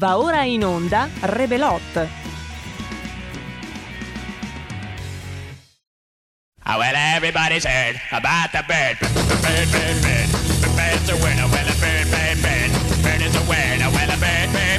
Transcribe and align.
Va 0.00 0.16
ora 0.16 0.46
in 0.46 0.64
onda 0.64 1.10
Rebelot. 1.20 2.08
Oh, 6.64 6.78
well, 6.78 6.94
everybody's 6.96 7.66
heard 7.66 8.00
about 8.10 8.50
the 8.50 8.64
bird. 8.64 8.96
Bird, 9.44 9.68
bird, 9.68 10.00
bird. 10.00 10.28
The 10.64 10.70
bird's 10.72 11.10
a 11.10 11.16
winner. 11.20 11.44
Well, 11.52 11.68
a 11.68 11.76
bird, 11.84 12.08
bird, 12.08 12.38
bird. 12.40 12.70
Bird 13.04 13.20
is 13.20 13.36
a. 13.36 13.40
Oh, 13.40 13.92
well, 13.92 14.08
a 14.08 14.16
bird, 14.16 14.48
bird, 14.56 14.69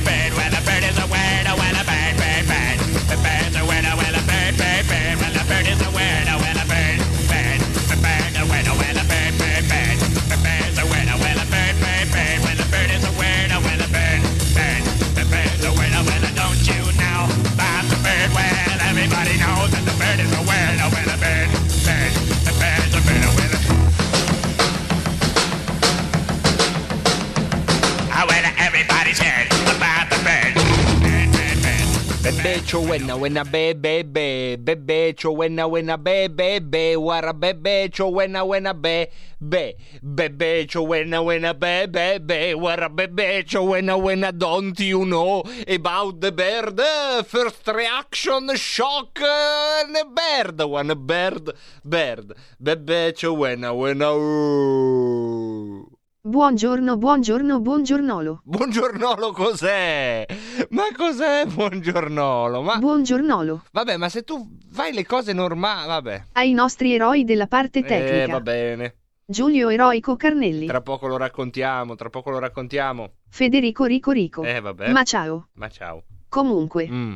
Bebecho 32.23 32.81
wenna 32.81 33.15
wenna 33.17 33.43
be 33.43 33.73
be. 33.73 34.03
Be 34.03 34.55
bebecho 34.57 35.33
wenna 35.35 35.67
wenna 35.67 35.97
be. 35.97 36.27
Be 36.59 36.95
wara 36.95 37.33
bebecho 37.33 38.11
wenna 38.11 38.45
wenna 38.45 38.73
be. 38.79 39.07
Be. 39.41 39.75
Bebecho 40.03 40.85
wenna 40.87 41.21
wenna 41.23 41.53
be 41.53 41.87
be. 42.19 42.53
Wara 42.53 42.89
bebecho 42.89 43.65
wenna 43.65 43.97
wenna 43.97 44.31
don't 44.37 44.79
you 44.79 45.03
know 45.05 45.43
about 45.67 46.21
the 46.21 46.31
bird? 46.31 46.79
First 47.27 47.67
reaction 47.67 48.55
shock 48.55 49.15
the 49.15 50.05
bird. 50.15 50.61
One 50.61 50.93
bird 51.05 51.49
bird. 51.83 52.33
Bebecho 52.63 53.35
wenna 53.35 53.73
wenna 53.73 54.11
uh. 54.15 56.00
Buongiorno, 56.23 56.97
buongiorno, 56.97 57.59
buongiornolo. 57.61 58.41
Buongiornolo 58.43 59.31
cos'è? 59.31 60.23
Ma 60.69 60.83
cos'è 60.95 61.47
buongiornolo? 61.47 62.61
Ma 62.61 62.77
Buongiornolo. 62.77 63.63
Vabbè, 63.71 63.97
ma 63.97 64.07
se 64.07 64.21
tu 64.21 64.55
fai 64.69 64.93
le 64.93 65.03
cose 65.03 65.33
normali, 65.33 65.87
vabbè. 65.87 66.23
Ai 66.33 66.53
nostri 66.53 66.93
eroi 66.93 67.23
della 67.23 67.47
parte 67.47 67.79
Eh, 67.79 67.83
tecnica. 67.83 68.33
va 68.33 68.39
bene. 68.41 68.95
Giulio 69.25 69.69
Eroico 69.69 70.15
Carnelli. 70.15 70.67
Tra 70.67 70.81
poco 70.81 71.07
lo 71.07 71.17
raccontiamo, 71.17 71.95
tra 71.95 72.11
poco 72.11 72.29
lo 72.29 72.37
raccontiamo. 72.37 73.13
Federico 73.27 73.85
Rico 73.85 74.11
Rico. 74.11 74.43
Eh, 74.43 74.59
vabbè. 74.59 74.91
Ma 74.91 75.01
ciao. 75.01 75.47
Ma 75.53 75.69
ciao. 75.69 76.03
Comunque. 76.29 76.87
Mm. 76.87 77.13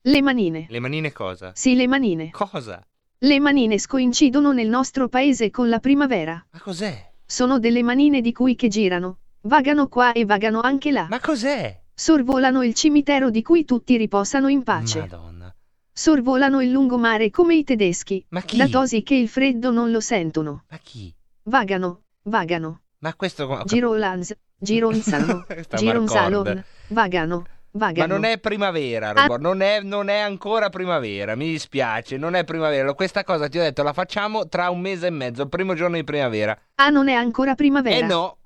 Le 0.00 0.22
manine. 0.22 0.64
Le 0.70 0.80
manine 0.80 1.12
cosa? 1.12 1.52
Sì, 1.54 1.74
le 1.74 1.86
manine. 1.86 2.30
Cosa? 2.30 2.82
Le 3.18 3.40
manine 3.40 3.78
scoincidono 3.78 4.52
nel 4.52 4.68
nostro 4.68 5.08
paese 5.08 5.50
con 5.50 5.68
la 5.68 5.80
primavera. 5.80 6.42
Ma 6.50 6.60
cos'è? 6.60 7.07
Sono 7.30 7.58
delle 7.58 7.82
manine 7.82 8.22
di 8.22 8.32
cui 8.32 8.54
che 8.54 8.68
girano. 8.68 9.18
Vagano 9.42 9.88
qua 9.88 10.12
e 10.12 10.24
vagano 10.24 10.60
anche 10.62 10.90
là. 10.90 11.06
Ma 11.10 11.20
cos'è? 11.20 11.78
Sorvolano 11.92 12.62
il 12.64 12.72
cimitero 12.72 13.28
di 13.28 13.42
cui 13.42 13.66
tutti 13.66 13.98
riposano 13.98 14.48
in 14.48 14.62
pace. 14.62 15.00
Madonna. 15.00 15.54
Sorvolano 15.92 16.62
il 16.62 16.70
lungomare 16.70 17.28
come 17.28 17.54
i 17.54 17.64
tedeschi. 17.64 18.24
Ma 18.30 18.40
chi? 18.40 18.56
Da 18.56 18.66
tosi 18.68 19.02
che 19.02 19.14
il 19.14 19.28
freddo 19.28 19.70
non 19.70 19.90
lo 19.90 20.00
sentono. 20.00 20.64
Ma 20.70 20.78
chi? 20.78 21.14
Vagano, 21.42 22.04
vagano. 22.22 22.80
Ma 23.00 23.12
questo 23.14 23.62
Girolans, 23.66 24.34
gironzano, 24.56 25.44
gironzalon, 25.68 26.64
Marcord. 26.88 27.44
Vagano, 27.72 28.06
Ma 28.06 28.12
non 28.14 28.24
è 28.24 28.38
primavera, 28.38 29.10
Ah. 29.14 29.26
Non, 29.38 29.60
è, 29.60 29.80
non 29.82 30.08
è 30.08 30.18
ancora 30.18 30.68
primavera, 30.68 31.34
mi 31.36 31.50
dispiace, 31.50 32.16
non 32.16 32.34
è 32.34 32.44
primavera. 32.44 32.92
Questa 32.94 33.24
cosa 33.24 33.48
ti 33.48 33.58
ho 33.58 33.62
detto 33.62 33.82
la 33.82 33.92
facciamo 33.92 34.48
tra 34.48 34.70
un 34.70 34.80
mese 34.80 35.06
e 35.08 35.10
mezzo, 35.10 35.42
il 35.42 35.48
primo 35.48 35.74
giorno 35.74 35.96
di 35.96 36.04
primavera. 36.04 36.58
Ah, 36.76 36.88
non 36.90 37.08
è 37.08 37.14
ancora 37.14 37.54
primavera. 37.54 37.96
Eh 38.04 38.08
no, 38.08 38.36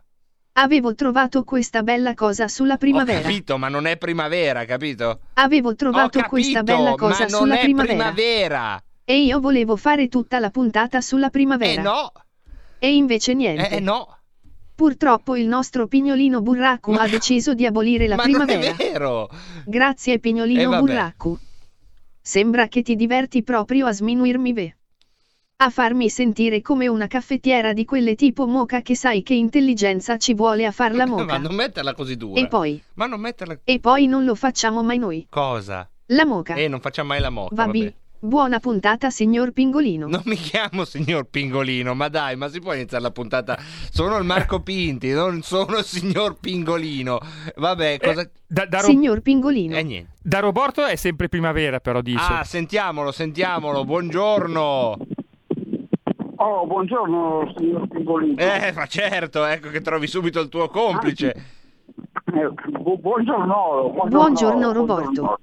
Avevo 0.54 0.94
trovato 0.94 1.44
questa 1.44 1.82
bella 1.82 2.12
cosa 2.12 2.46
sulla 2.46 2.74
ho 2.74 2.76
primavera. 2.76 3.20
capito, 3.22 3.56
ma 3.56 3.68
non 3.68 3.86
è 3.86 3.96
primavera, 3.96 4.66
capito? 4.66 5.20
Avevo 5.34 5.74
trovato 5.74 6.18
Ho 6.18 6.22
capito, 6.22 6.28
questa 6.28 6.62
bella 6.62 6.94
cosa 6.94 7.24
ma 7.24 7.30
non 7.30 7.40
sulla 7.40 7.54
è 7.58 7.62
primavera. 7.62 7.94
primavera. 7.94 8.82
E 9.04 9.22
io 9.22 9.40
volevo 9.40 9.76
fare 9.76 10.08
tutta 10.08 10.38
la 10.38 10.50
puntata 10.50 11.00
sulla 11.00 11.30
primavera. 11.30 11.80
Eh 11.80 11.82
no, 11.82 12.12
E 12.78 12.94
invece 12.94 13.32
niente. 13.32 13.68
eh 13.70 13.80
no. 13.80 14.18
Purtroppo 14.74 15.36
il 15.36 15.46
nostro 15.46 15.86
pignolino 15.86 16.40
burraco 16.40 16.92
Ma- 16.92 17.02
ha 17.02 17.08
deciso 17.08 17.54
di 17.54 17.66
abolire 17.66 18.06
la 18.08 18.16
ma 18.16 18.22
primavera. 18.22 18.60
non 18.60 18.70
è 18.70 18.74
vero. 18.90 19.28
Grazie 19.66 20.14
Eh, 20.14 20.18
pignolino 20.18 20.70
vabbè. 20.70 20.80
burraco. 20.80 21.38
Sembra 22.20 22.68
che 22.68 22.82
ti 22.82 22.96
diverti 22.96 23.42
proprio 23.42 23.86
a 23.86 23.92
sminuirmi 23.92 24.52
ve. 24.52 24.76
A 25.56 25.70
farmi 25.70 26.08
sentire 26.08 26.60
come 26.60 26.88
una 26.88 27.06
caffettiera 27.06 27.72
di 27.72 27.84
quelle 27.84 28.14
tipo 28.16 28.46
moca 28.46 28.80
che 28.82 28.96
sai 28.96 29.22
che 29.22 29.34
intelligenza 29.34 30.16
ci 30.16 30.34
vuole 30.34 30.66
a 30.66 30.72
far 30.72 30.94
la 30.94 31.06
Ma 31.06 31.16
moca. 31.16 31.38
non 31.38 31.54
metterla 31.54 31.94
così 31.94 32.16
dura. 32.16 32.40
E 32.40 32.48
poi, 32.48 32.82
Ma 32.94 33.06
non 33.06 33.20
metterla... 33.20 33.60
e 33.62 33.78
poi 33.78 34.06
non 34.06 34.24
lo 34.24 34.34
facciamo 34.34 34.82
mai 34.82 34.98
noi. 34.98 35.26
Cosa? 35.30 35.88
La 36.06 36.24
moca. 36.24 36.54
Eh, 36.54 36.66
non 36.68 36.80
facciamo 36.80 37.08
mai 37.08 37.20
la 37.20 37.30
mocca, 37.30 37.54
Vabbè. 37.54 37.78
vabbè. 37.78 37.94
Buona 38.24 38.60
puntata 38.60 39.10
signor 39.10 39.50
Pingolino. 39.50 40.06
Non 40.06 40.22
mi 40.26 40.36
chiamo 40.36 40.84
signor 40.84 41.24
Pingolino, 41.24 41.92
ma 41.92 42.06
dai, 42.06 42.36
ma 42.36 42.46
si 42.48 42.60
può 42.60 42.72
iniziare 42.72 43.02
la 43.02 43.10
puntata? 43.10 43.58
Sono 43.58 44.16
il 44.16 44.24
Marco 44.24 44.60
Pinti, 44.60 45.10
non 45.10 45.42
sono 45.42 45.78
il 45.78 45.84
signor 45.84 46.38
Pingolino. 46.38 47.18
Vabbè, 47.56 47.98
cosa... 47.98 48.20
Eh, 48.20 48.30
da, 48.46 48.66
da, 48.66 48.78
Ro- 48.78 48.86
Signor 48.86 49.22
Pingolino. 49.22 49.74
Eh, 49.74 49.82
niente. 49.82 50.12
da 50.22 50.38
Roborto 50.38 50.84
è 50.84 50.94
sempre 50.94 51.28
primavera, 51.28 51.80
però 51.80 52.00
dice. 52.00 52.24
Ah, 52.24 52.44
sentiamolo, 52.44 53.10
sentiamolo, 53.10 53.84
buongiorno. 53.84 54.96
Oh, 56.36 56.66
buongiorno 56.66 57.52
signor 57.56 57.88
Pingolino. 57.88 58.38
Eh, 58.40 58.72
ma 58.72 58.86
certo, 58.86 59.44
ecco 59.44 59.68
che 59.70 59.80
trovi 59.80 60.06
subito 60.06 60.38
il 60.38 60.48
tuo 60.48 60.68
complice. 60.68 61.34
Eh, 62.26 62.48
bu- 62.78 63.00
buongiorno. 63.00 63.94
Buongiorno, 64.06 64.72
Roberto. 64.72 65.02
Buongiorno 65.02 65.38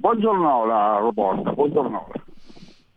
la 0.00 0.98
Roborta, 0.98 1.52
buongiorno. 1.52 2.08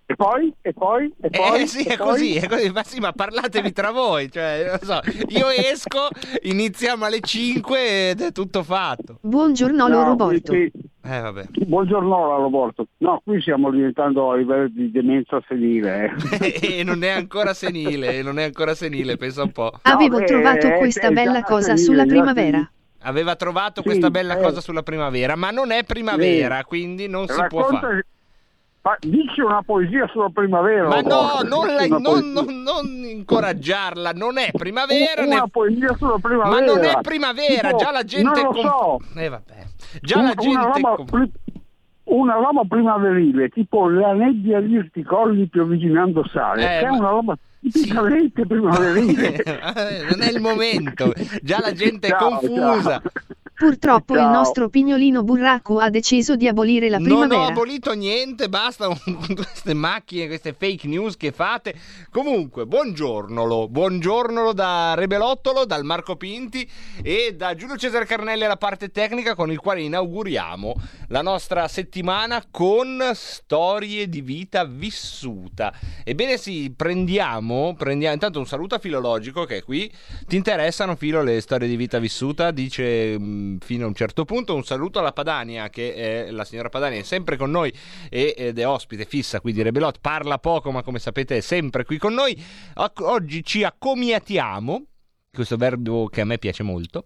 E 0.09 0.16
poi? 0.16 0.53
E 0.62 0.72
poi? 0.72 1.13
E 1.19 1.30
poi? 1.30 1.62
Eh 1.63 1.68
sì, 1.68 1.84
E 1.85 1.94
è 1.94 1.97
poi? 1.97 2.08
così, 2.08 2.35
è 2.35 2.47
così, 2.47 2.69
ma 2.72 2.84
sì, 2.84 3.00
ma 3.00 3.12
parlatevi 3.12 3.74
tra 3.74 3.91
voi, 3.91 4.31
cioè, 4.31 4.66
non 4.69 4.80
so, 4.80 5.02
io 5.28 5.50
esco, 5.50 6.08
iniziamo 6.44 7.03
alle 7.03 7.19
5 7.19 8.09
ed 8.12 8.22
è 8.22 8.31
tutto 8.31 8.63
fatto. 8.63 9.18
Buongiorno 9.22 9.85
No, 9.88 10.03
Roborto. 10.03 10.53
qui- 10.53 10.72
Eh, 11.03 11.19
vabbè. 11.19 11.47
qui- 11.53 11.66
buongiorno 11.66 12.28
la 12.30 12.35
Roborto. 12.35 12.88
No, 13.00 13.22
qui 13.25 13.41
stiamo 13.41 13.69
diventando 13.69 14.31
a 14.31 14.38
livello 14.38 14.69
di 14.69 14.90
demenza 14.91 15.41
senile. 15.46 16.14
eh. 16.40 16.79
e 16.79 16.84
non 16.85 17.03
è 17.03 17.09
ancora 17.09 17.53
senile, 17.53 18.22
non 18.22 18.40
è 18.40 18.44
ancora 18.46 18.75
senile, 18.75 19.18
pensa 19.18 19.44
un 19.44 19.52
po'. 19.52 19.72
Avevo 19.81 20.19
eh, 20.19 20.24
trovato 20.25 20.68
eh, 20.68 20.78
questa 20.78 21.08
eh, 21.09 21.12
bella 21.12 21.41
cosa 21.44 21.75
senile, 21.75 21.84
sulla 21.84 22.06
primavera. 22.06 22.44
senile. 22.58 22.72
Aveva 23.02 23.35
trovato 23.35 23.81
Sì, 23.81 23.88
questa 23.88 24.09
bella 24.09 24.38
eh. 24.38 24.41
cosa 24.41 24.59
sulla 24.59 24.84
primavera, 24.84 25.35
ma 25.35 25.52
non 25.52 25.72
è 25.72 25.84
primavera, 25.84 26.63
quindi 26.66 27.08
non 27.08 27.28
si 27.28 27.34
può 27.47 27.62
Racconta- 27.62 27.80
fare. 27.88 28.06
Ma 28.81 28.96
dici 29.02 29.41
una 29.41 29.62
poesia 29.63 30.08
sulla 30.08 30.30
primavera. 30.34 30.88
Ma 30.88 31.02
no, 31.02 31.41
non, 31.44 31.68
la- 31.68 31.84
una 31.85 31.97
non- 32.00 32.31
non- 32.31 32.62
non 32.63 32.85
incoraggiarla, 32.88 34.12
non 34.13 34.38
è 34.38 34.50
primavera, 34.52 35.24
una 35.24 35.41
né- 35.41 35.50
poesia 35.52 35.94
sulla 35.97 36.13
ma 36.13 36.19
primavera. 36.19 36.66
non 36.66 36.84
è 36.85 36.97
primavera, 37.02 37.68
Tipo, 37.68 37.78
già 37.84 37.91
la 37.91 38.03
gente... 38.03 38.41
Non 38.41 38.44
lo 38.44 38.50
con- 38.52 38.62
so. 38.62 39.19
Eh 39.19 39.29
vabbè, 39.29 39.66
già 40.02 40.18
Un- 40.19 40.24
la 40.25 40.34
gente... 40.35 40.58
una, 40.58 40.66
roba, 40.74 40.96
con- 41.09 41.31
una 42.06 42.34
roba 42.35 42.62
primaverile, 42.68 43.50
tipo 43.50 43.90
la 43.90 44.14
nebbia 44.14 44.58
agli 44.59 44.78
urticolli 44.78 45.47
piovigginando 45.47 46.25
sale, 46.29 46.64
Eh, 46.64 46.79
che 46.79 46.85
è 46.85 46.90
ma- 46.90 46.97
una 46.97 47.09
roba 47.09 47.38
tipicamente 47.72 48.45
primaverile. 48.45 49.44
Eh, 49.78 50.05
non 50.09 50.22
è 50.22 50.31
il 50.31 50.39
momento, 50.39 51.13
già 51.41 51.59
la 51.59 51.73
gente 51.73 52.07
è 52.07 52.09
Ciao, 52.11 52.39
confusa. 52.39 53.01
ciao. 53.01 53.11
Purtroppo 53.57 54.13
il 54.13 54.19
Ciao. 54.19 54.31
nostro 54.31 54.70
pignolino 54.70 55.23
burraco 55.23 55.79
ha 55.79 55.90
deciso 55.90 56.35
di 56.35 56.47
abolire 56.47 56.90
la 56.90 56.99
Non 56.99 57.08
primavera. 57.08 57.41
ho 57.41 57.47
abolito 57.47 57.91
niente, 57.93 58.49
basta 58.49 58.85
con 58.85 58.97
queste 59.34 59.73
macchine, 59.73 60.28
queste 60.28 60.53
fake 60.53 60.87
news 60.87 61.17
che 61.17 61.32
fate. 61.32 61.73
Comunque, 62.11 62.67
buongiornolo, 62.67 63.67
buongiornolo 63.67 64.53
da 64.53 64.93
Rebelottolo, 64.93 65.66
dal 65.66 65.84
Marco 65.84 66.16
Pinti 66.17 66.70
e 67.02 67.34
da 67.35 67.55
Giulio 67.55 67.78
Cesare 67.78 68.05
Carnelli 68.05 68.43
alla 68.43 68.58
parte 68.58 68.90
tecnica 68.91 69.34
con 69.34 69.49
il 69.49 69.58
quale 69.58 69.82
inauguriamo 69.82 70.76
la 71.08 71.23
nostra 71.23 71.67
settimana 71.67 72.43
con 72.52 73.02
storie 73.16 74.08
di 74.08 74.22
vita 74.22 74.66
vissuta. 74.66 75.73
Ebbene 76.03 76.37
sì, 76.37 76.72
prendiamo, 76.76 77.73
prendiamo 77.76 78.14
intanto 78.14 78.37
un 78.37 78.46
saluto 78.46 78.76
a 78.76 78.79
Filologico 78.79 79.46
che 79.46 79.58
è 79.58 79.64
qui. 79.64 79.91
Ti 80.28 80.35
interessano, 80.35 80.96
Filo, 80.96 81.23
le 81.23 81.41
storie 81.41 81.67
di 81.67 81.76
vita 81.76 81.97
vissuta? 81.97 82.52
Dice 82.52 83.17
mh, 83.17 83.46
fino 83.59 83.85
a 83.85 83.88
un 83.88 83.96
certo 83.96 84.26
punto. 84.26 84.55
Un 84.55 84.64
saluto 84.64 84.99
alla 84.99 85.14
Padania, 85.14 85.70
che 85.70 86.28
la 86.29 86.46
signora 86.46 86.70
Padania, 86.70 86.99
è 86.99 87.03
sempre 87.03 87.38
con 87.38 87.52
noi 87.52 87.73
ed 88.09 88.58
è 88.58 88.67
ospite 88.67 89.05
fissa 89.05 89.40
qui 89.40 89.53
di 89.53 89.61
Rebelot. 89.61 89.99
Parla 89.99 90.38
poco, 90.40 90.72
ma 90.72 90.84
come 90.84 90.99
sapete 90.99 91.38
è 91.38 91.41
sempre 91.41 91.84
qui 91.85 91.97
con 91.97 92.14
noi. 92.14 92.40
Oggi 93.02 93.44
ci 93.44 93.64
accomiatiamo 93.64 94.85
questo 95.38 95.58
verbo 95.58 96.08
che 96.08 96.22
a 96.22 96.26
me 96.26 96.40
piace 96.40 96.64
molto. 96.64 97.03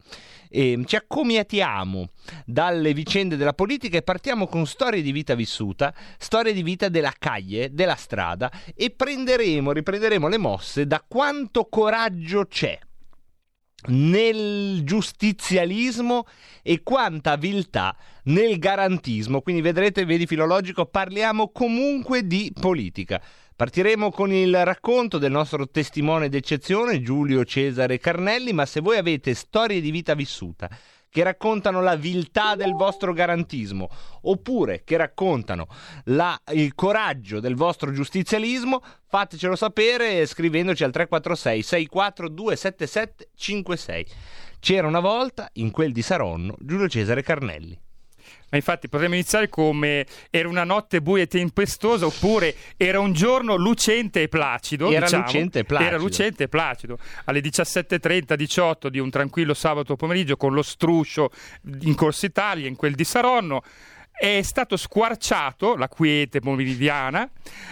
E 0.53 0.81
ci 0.85 0.95
accomiatiamo 0.95 2.09
dalle 2.45 2.93
vicende 2.93 3.37
della 3.37 3.53
politica 3.53 3.97
e 3.97 4.01
partiamo 4.01 4.47
con 4.47 4.65
storie 4.65 5.01
di 5.01 5.11
vita 5.11 5.33
vissuta, 5.33 5.93
storie 6.17 6.53
di 6.53 6.61
vita 6.61 6.89
della 6.89 7.13
caglie, 7.17 7.73
della 7.73 7.95
strada 7.95 8.51
e 8.75 8.89
prenderemo, 8.91 9.71
riprenderemo 9.71 10.27
le 10.27 10.37
mosse 10.37 10.87
da 10.87 11.03
quanto 11.05 11.67
coraggio 11.69 12.45
c'è 12.47 12.77
nel 13.87 14.83
giustizialismo 14.83 16.25
e 16.61 16.83
quanta 16.83 17.35
viltà 17.35 17.95
nel 18.25 18.59
garantismo. 18.59 19.41
Quindi 19.41 19.61
vedrete, 19.61 20.05
vedi 20.05 20.27
filologico, 20.27 20.85
parliamo 20.85 21.49
comunque 21.49 22.25
di 22.27 22.53
politica. 22.59 23.21
Partiremo 23.55 24.11
con 24.11 24.31
il 24.33 24.63
racconto 24.65 25.17
del 25.17 25.31
nostro 25.31 25.69
testimone 25.69 26.29
d'eccezione, 26.29 27.01
Giulio 27.01 27.45
Cesare 27.45 27.99
Carnelli, 27.99 28.53
ma 28.53 28.65
se 28.65 28.79
voi 28.79 28.97
avete 28.97 29.33
storie 29.33 29.81
di 29.81 29.91
vita 29.91 30.15
vissuta 30.15 30.69
che 31.11 31.23
raccontano 31.23 31.81
la 31.81 31.95
viltà 31.97 32.55
del 32.55 32.71
vostro 32.71 33.11
garantismo, 33.11 33.89
oppure 34.21 34.83
che 34.85 34.95
raccontano 34.95 35.67
la- 36.05 36.39
il 36.53 36.73
coraggio 36.73 37.41
del 37.41 37.55
vostro 37.55 37.91
giustizialismo, 37.91 38.81
fatecelo 39.09 39.57
sapere 39.57 40.25
scrivendoci 40.25 40.85
al 40.85 40.91
346 40.91 41.61
642 41.61 42.55
7756. 42.55 44.05
C'era 44.59 44.87
una 44.87 45.01
volta, 45.01 45.49
in 45.53 45.71
quel 45.71 45.91
di 45.91 46.01
Saronno, 46.01 46.55
Giulio 46.59 46.87
Cesare 46.87 47.23
Carnelli. 47.23 47.77
Ma 48.51 48.57
infatti 48.57 48.89
potremmo 48.89 49.13
iniziare 49.13 49.47
come 49.47 50.05
era 50.29 50.49
una 50.49 50.65
notte 50.65 51.01
buia 51.01 51.23
e 51.23 51.27
tempestosa 51.27 52.05
oppure 52.05 52.53
era 52.75 52.99
un 52.99 53.13
giorno 53.13 53.55
lucente 53.55 54.23
e 54.23 54.27
placido. 54.27 54.91
Era 54.91 55.05
diciamo. 55.05 55.23
lucente 55.23 55.59
e 55.59 55.63
placido. 55.63 55.89
Era 55.89 55.97
lucente 55.97 56.43
e 56.43 56.47
placido. 56.49 56.97
Alle 57.25 57.39
17.30-18 57.39 58.87
di 58.87 58.99
un 58.99 59.09
tranquillo 59.09 59.53
sabato 59.53 59.95
pomeriggio 59.95 60.35
con 60.35 60.53
lo 60.53 60.63
struscio 60.63 61.31
in 61.81 61.95
Corsa 61.95 62.25
Italia, 62.25 62.67
in 62.67 62.75
quel 62.75 62.93
di 62.93 63.05
Saronno, 63.05 63.63
è 64.21 64.43
stato 64.43 64.77
squarciato, 64.77 65.75
la 65.75 65.87
quiete 65.87 66.41
pomeridiana, 66.41 67.27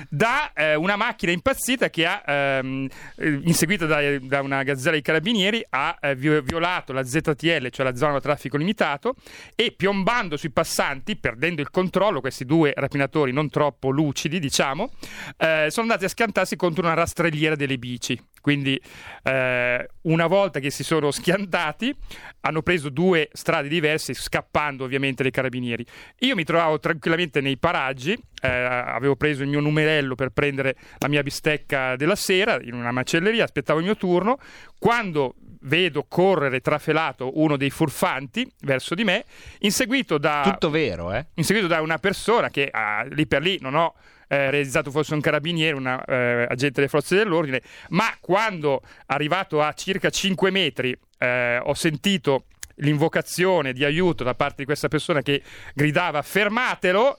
da 0.09 0.51
eh, 0.53 0.73
una 0.73 0.95
macchina 0.95 1.31
impazzita 1.31 1.91
che 1.91 2.07
ha, 2.07 2.23
ehm, 2.25 2.87
eh, 3.17 3.39
inseguita 3.43 3.85
da, 3.85 4.17
da 4.17 4.41
una 4.41 4.63
gazzella 4.63 4.93
dei 4.93 5.03
carabinieri, 5.03 5.63
ha 5.69 5.95
eh, 6.01 6.15
vi- 6.15 6.41
violato 6.41 6.91
la 6.91 7.03
ZTL, 7.03 7.69
cioè 7.69 7.85
la 7.85 7.95
zona 7.95 8.19
traffico 8.19 8.57
limitato, 8.57 9.13
e 9.53 9.73
piombando 9.77 10.37
sui 10.37 10.49
passanti, 10.49 11.17
perdendo 11.17 11.61
il 11.61 11.69
controllo, 11.69 12.19
questi 12.19 12.45
due 12.45 12.73
rapinatori 12.75 13.31
non 13.31 13.51
troppo 13.51 13.91
lucidi, 13.91 14.39
diciamo, 14.39 14.89
eh, 15.37 15.67
sono 15.69 15.85
andati 15.85 16.05
a 16.05 16.09
schiantarsi 16.09 16.55
contro 16.55 16.83
una 16.83 16.95
rastrelliera 16.95 17.55
delle 17.55 17.77
bici. 17.77 18.19
Quindi 18.41 18.81
eh, 19.23 19.89
una 20.01 20.27
volta 20.27 20.59
che 20.59 20.69
si 20.69 20.83
sono 20.83 21.11
schiantati 21.11 21.95
hanno 22.41 22.61
preso 22.61 22.89
due 22.89 23.29
strade 23.31 23.67
diverse 23.67 24.13
scappando 24.13 24.83
ovviamente 24.83 25.23
dai 25.23 25.31
carabinieri. 25.31 25.85
Io 26.19 26.35
mi 26.35 26.43
trovavo 26.43 26.79
tranquillamente 26.79 27.41
nei 27.41 27.57
paraggi, 27.57 28.17
eh, 28.41 28.47
avevo 28.47 29.15
preso 29.15 29.43
il 29.43 29.49
mio 29.49 29.59
numerello 29.59 30.15
per 30.15 30.29
prendere 30.29 30.75
la 30.97 31.07
mia 31.07 31.23
bistecca 31.23 31.95
della 31.95 32.15
sera 32.15 32.59
in 32.61 32.73
una 32.73 32.91
macelleria, 32.91 33.43
aspettavo 33.43 33.79
il 33.79 33.85
mio 33.85 33.97
turno, 33.97 34.37
quando 34.77 35.35
vedo 35.61 36.05
correre 36.07 36.61
trafelato 36.61 37.37
uno 37.39 37.57
dei 37.57 37.69
furfanti 37.69 38.49
verso 38.61 38.95
di 38.95 39.03
me, 39.03 39.25
inseguito 39.59 40.17
da 40.17 40.41
Tutto 40.43 40.69
vero, 40.69 41.13
eh? 41.13 41.27
inseguito 41.35 41.67
da 41.67 41.81
una 41.81 41.97
persona 41.97 42.49
che 42.49 42.69
ah, 42.71 43.03
lì 43.03 43.27
per 43.27 43.41
lì 43.41 43.57
non 43.59 43.75
ho 43.75 43.95
eh, 44.29 44.51
realizzato 44.51 44.91
fosse 44.91 45.15
un 45.15 45.21
carabiniere, 45.21 45.75
un 45.75 45.87
eh, 45.87 46.45
agente 46.47 46.75
delle 46.75 46.87
forze 46.87 47.15
dell'ordine, 47.15 47.61
ma 47.89 48.15
quando 48.21 48.81
arrivato 49.07 49.61
a 49.61 49.73
circa 49.73 50.09
5 50.09 50.51
metri 50.51 50.95
eh, 51.17 51.59
ho 51.61 51.73
sentito 51.73 52.45
l'invocazione 52.75 53.73
di 53.73 53.83
aiuto 53.83 54.23
da 54.23 54.35
parte 54.35 54.57
di 54.57 54.65
questa 54.65 54.87
persona 54.87 55.21
che 55.21 55.41
gridava 55.73 56.21
fermatelo. 56.21 57.17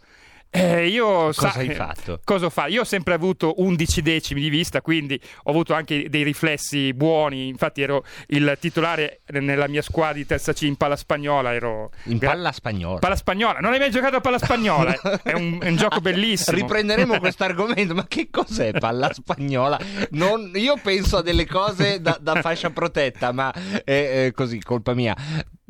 Eh, 0.53 0.89
io 0.89 1.07
Cosa 1.27 1.51
sa- 1.53 1.59
hai 1.61 1.73
fatto? 1.75 2.21
Cosa 2.25 2.47
ho 2.47 2.51
fatto? 2.51 2.71
Io 2.71 2.81
ho 2.81 2.85
sempre 2.85 3.15
avuto 3.15 3.55
11 3.59 4.03
decimi 4.03 4.41
di 4.41 4.49
vista, 4.49 4.81
quindi 4.83 5.21
ho 5.45 5.51
avuto 5.51 5.75
anche 5.75 6.09
dei 6.09 6.25
riflessi 6.25 6.93
buoni. 6.93 7.47
Infatti, 7.47 7.83
ero 7.83 8.05
il 8.29 8.57
titolare 8.61 9.21
nella 9.29 9.69
mia 9.69 9.81
squadra 9.83 10.15
di 10.15 10.27
terza 10.27 10.53
C 10.53 10.63
in 10.63 10.75
palla 10.77 10.97
spagnola. 10.97 11.55
Ero 11.55 11.91
In 12.05 12.19
palla 12.19 12.51
spagnola. 12.51 12.99
Palla 12.99 13.15
spagnola, 13.17 13.61
non 13.61 13.73
hai 13.73 13.79
mai 13.79 13.91
giocato 13.93 14.17
a 14.17 14.21
palla 14.21 14.39
spagnola? 14.39 14.93
eh? 14.93 15.21
È 15.31 15.33
un, 15.35 15.59
è 15.63 15.69
un 15.69 15.77
gioco 15.77 16.01
bellissimo. 16.03 16.57
Riprenderemo 16.57 17.19
questo 17.21 17.45
argomento, 17.45 17.95
ma 17.95 18.07
che 18.09 18.29
cos'è 18.31 18.73
palla 18.73 19.13
spagnola? 19.13 19.79
Non- 20.11 20.51
io 20.55 20.77
penso 20.83 21.19
a 21.19 21.23
delle 21.23 21.47
cose 21.47 22.01
da, 22.01 22.19
da 22.21 22.41
fascia 22.41 22.71
protetta, 22.71 23.31
ma 23.31 23.53
è, 23.85 24.27
è 24.27 24.33
così, 24.35 24.61
colpa 24.61 24.95
mia. 24.95 25.15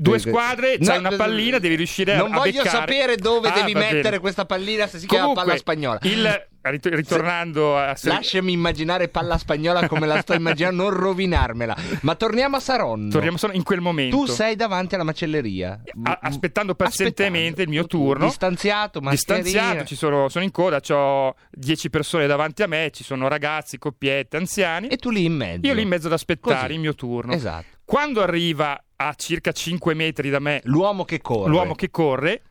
Due 0.03 0.17
Eh, 0.17 0.19
squadre, 0.21 0.79
c'hai 0.79 0.97
una 0.99 1.15
pallina, 1.15 1.59
devi 1.59 1.75
riuscire 1.75 2.15
a 2.15 2.17
Non 2.17 2.33
a 2.33 2.39
voglio 2.39 2.63
beccare. 2.63 2.69
sapere 2.71 3.17
dove 3.17 3.49
Ah, 3.49 3.53
devi 3.53 3.73
va 3.75 3.81
bene. 3.81 3.93
mettere 3.97 4.19
questa 4.19 4.47
pallina 4.47 4.87
se 4.87 4.99
si 4.99 5.07
chiama 5.07 5.25
Comunque, 5.27 5.45
palla 5.45 5.59
spagnola. 5.59 5.99
il- 6.05 6.47
rit- 6.63 6.87
ritornando 6.87 7.77
a 7.77 7.95
Lasciami 8.01 8.53
immaginare 8.53 9.09
palla 9.09 9.37
spagnola 9.37 9.87
come 9.89 10.07
la 10.07 10.21
sto 10.23 10.33
immaginando, 10.33 10.85
non 10.85 10.93
rovinarmela. 10.95 11.77
Ma 12.01 12.15
torniamo 12.15 12.57
a 12.57 12.61
Saronno. 12.61 13.11
torniamo 13.11 13.37
solo 13.37 13.53
in 13.53 13.63
quel 13.63 13.81
momento. 13.83 14.17
Tu 14.17 14.25
sei 14.27 14.57
davanti 14.57 14.95
alla 14.95 15.05
macelleria. 15.05 15.83
A- 16.05 16.19
aspettando 16.23 16.75
pazientemente 16.75 17.39
Aspettando. 17.63 17.63
il 17.63 17.69
mio 17.69 17.87
turno. 17.87 18.25
Distanziato, 18.25 19.01
mascherina. 19.03 19.43
Distanziato, 19.45 19.85
ci 19.87 19.97
sono, 19.97 20.29
sono 20.31 20.45
in 20.45 20.51
coda, 20.51 20.81
ho 20.95 21.35
10 21.51 21.91
persone 21.91 22.27
davanti 22.27 22.63
a 22.63 22.67
me, 22.67 22.91
ci 22.91 23.05
sono 23.05 23.29
ragazzi, 23.29 23.77
coppiette, 23.77 24.39
anziani. 24.39 24.89
E 24.89 24.97
tu 24.97 25.11
lì 25.11 25.27
in 25.27 25.35
mezzo. 25.35 25.67
Io 25.67 25.75
lì 25.75 25.83
in 25.83 25.89
mezzo 25.89 26.07
ad 26.07 26.15
aspettare 26.15 26.61
Così. 26.63 26.73
il 26.73 26.81
mio 26.81 26.95
turno. 26.95 27.35
Esatto. 27.35 27.67
Quando 27.85 28.23
arriva 28.23 28.83
a 29.03 29.15
circa 29.15 29.51
5 29.53 29.95
metri 29.95 30.29
da 30.29 30.41
me 30.41 30.61
L'uomo 30.65 31.05
che 31.07 31.23
corre. 31.23 31.49
l'uomo 31.49 31.75
che 31.75 31.91
corre, 31.91 32.43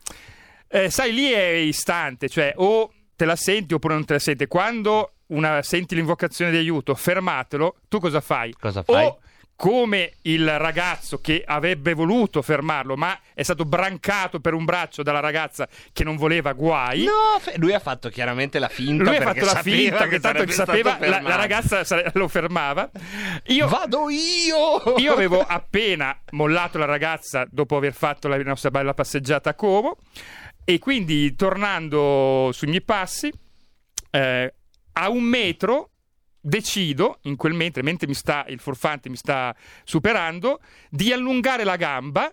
eh, 0.68 0.90
sai, 0.90 1.14
lì 1.14 1.30
è 1.32 1.46
istante, 1.52 2.28
cioè 2.28 2.54
o 2.56 2.92
te 3.16 3.26
la 3.26 3.36
senti 3.36 3.76
oppure 3.76 3.94
non 3.94 4.04
te 4.06 4.14
la 4.14 4.20
senti. 4.20 4.48
Quando 4.48 5.12
una- 5.28 5.62
senti 5.62 5.94
l'invocazione 5.94 6.50
di 6.50 6.58
aiuto, 6.58 6.96
fermatelo, 6.96 7.76
tu 7.88 8.00
cosa 8.00 8.20
fai? 8.20 8.52
Cosa 8.60 8.82
fai? 8.82 9.06
O 9.06 9.20
come 9.60 10.14
il 10.22 10.58
ragazzo 10.58 11.20
che 11.20 11.44
avrebbe 11.46 11.94
voluto 11.94 12.42
fermarlo, 12.42 12.96
ma 12.96 13.20
è 13.34 13.44
stato 13.44 13.66
brancato 13.66 14.40
per 14.40 14.54
un 14.54 14.64
braccio 14.64 15.04
dalla 15.04 15.20
ragazza 15.20 15.68
che 15.92 16.06
non 16.06 16.16
voleva 16.16 16.54
guai. 16.54 17.04
No, 17.04 17.42
lui 17.58 17.74
ha 17.74 17.80
fatto 17.80 18.08
chiaramente 18.08 18.58
la 18.58 18.70
finta. 18.70 19.04
Lui 19.04 19.18
ha 19.18 19.22
fatto 19.22 19.44
la 19.44 19.62
finta 19.62 20.04
che 20.04 20.12
che 20.12 20.20
tanto 20.22 20.46
che 20.46 20.54
sapeva, 20.54 20.98
la, 21.02 21.20
la 21.20 21.36
ragazza 21.36 21.84
lo 22.14 22.30
fermava. 22.30 22.90
Io, 23.48 23.68
Vado 23.68 24.10
io! 24.10 24.96
io 24.96 25.12
avevo 25.12 25.42
appena 25.42 26.18
mollato 26.32 26.78
la 26.78 26.86
ragazza 26.86 27.46
dopo 27.52 27.76
aver 27.76 27.92
fatto 27.92 28.30
la 28.30 28.38
nostra 28.38 28.72
bella 28.72 28.94
passeggiata 28.94 29.50
a 29.50 29.56
Como 29.56 29.98
e 30.64 30.80
quindi 30.80 31.36
tornando 31.36 32.52
sui 32.54 32.70
miei 32.70 32.82
passi 32.82 33.30
eh, 34.10 34.54
a 34.94 35.10
un 35.10 35.24
metro 35.24 35.90
decido 36.42 37.20
in 37.24 37.36
quel 37.36 37.54
mentre 37.54 37.82
mentre 37.84 38.08
mi 38.08 38.14
sta 38.14 38.46
il 38.48 38.60
furfante 38.60 39.10
mi 39.10 39.16
sta 39.18 39.54
superando 39.84 40.60
di 40.90 41.12
allungare 41.12 41.64
la 41.64 41.76
gamba 41.76 42.32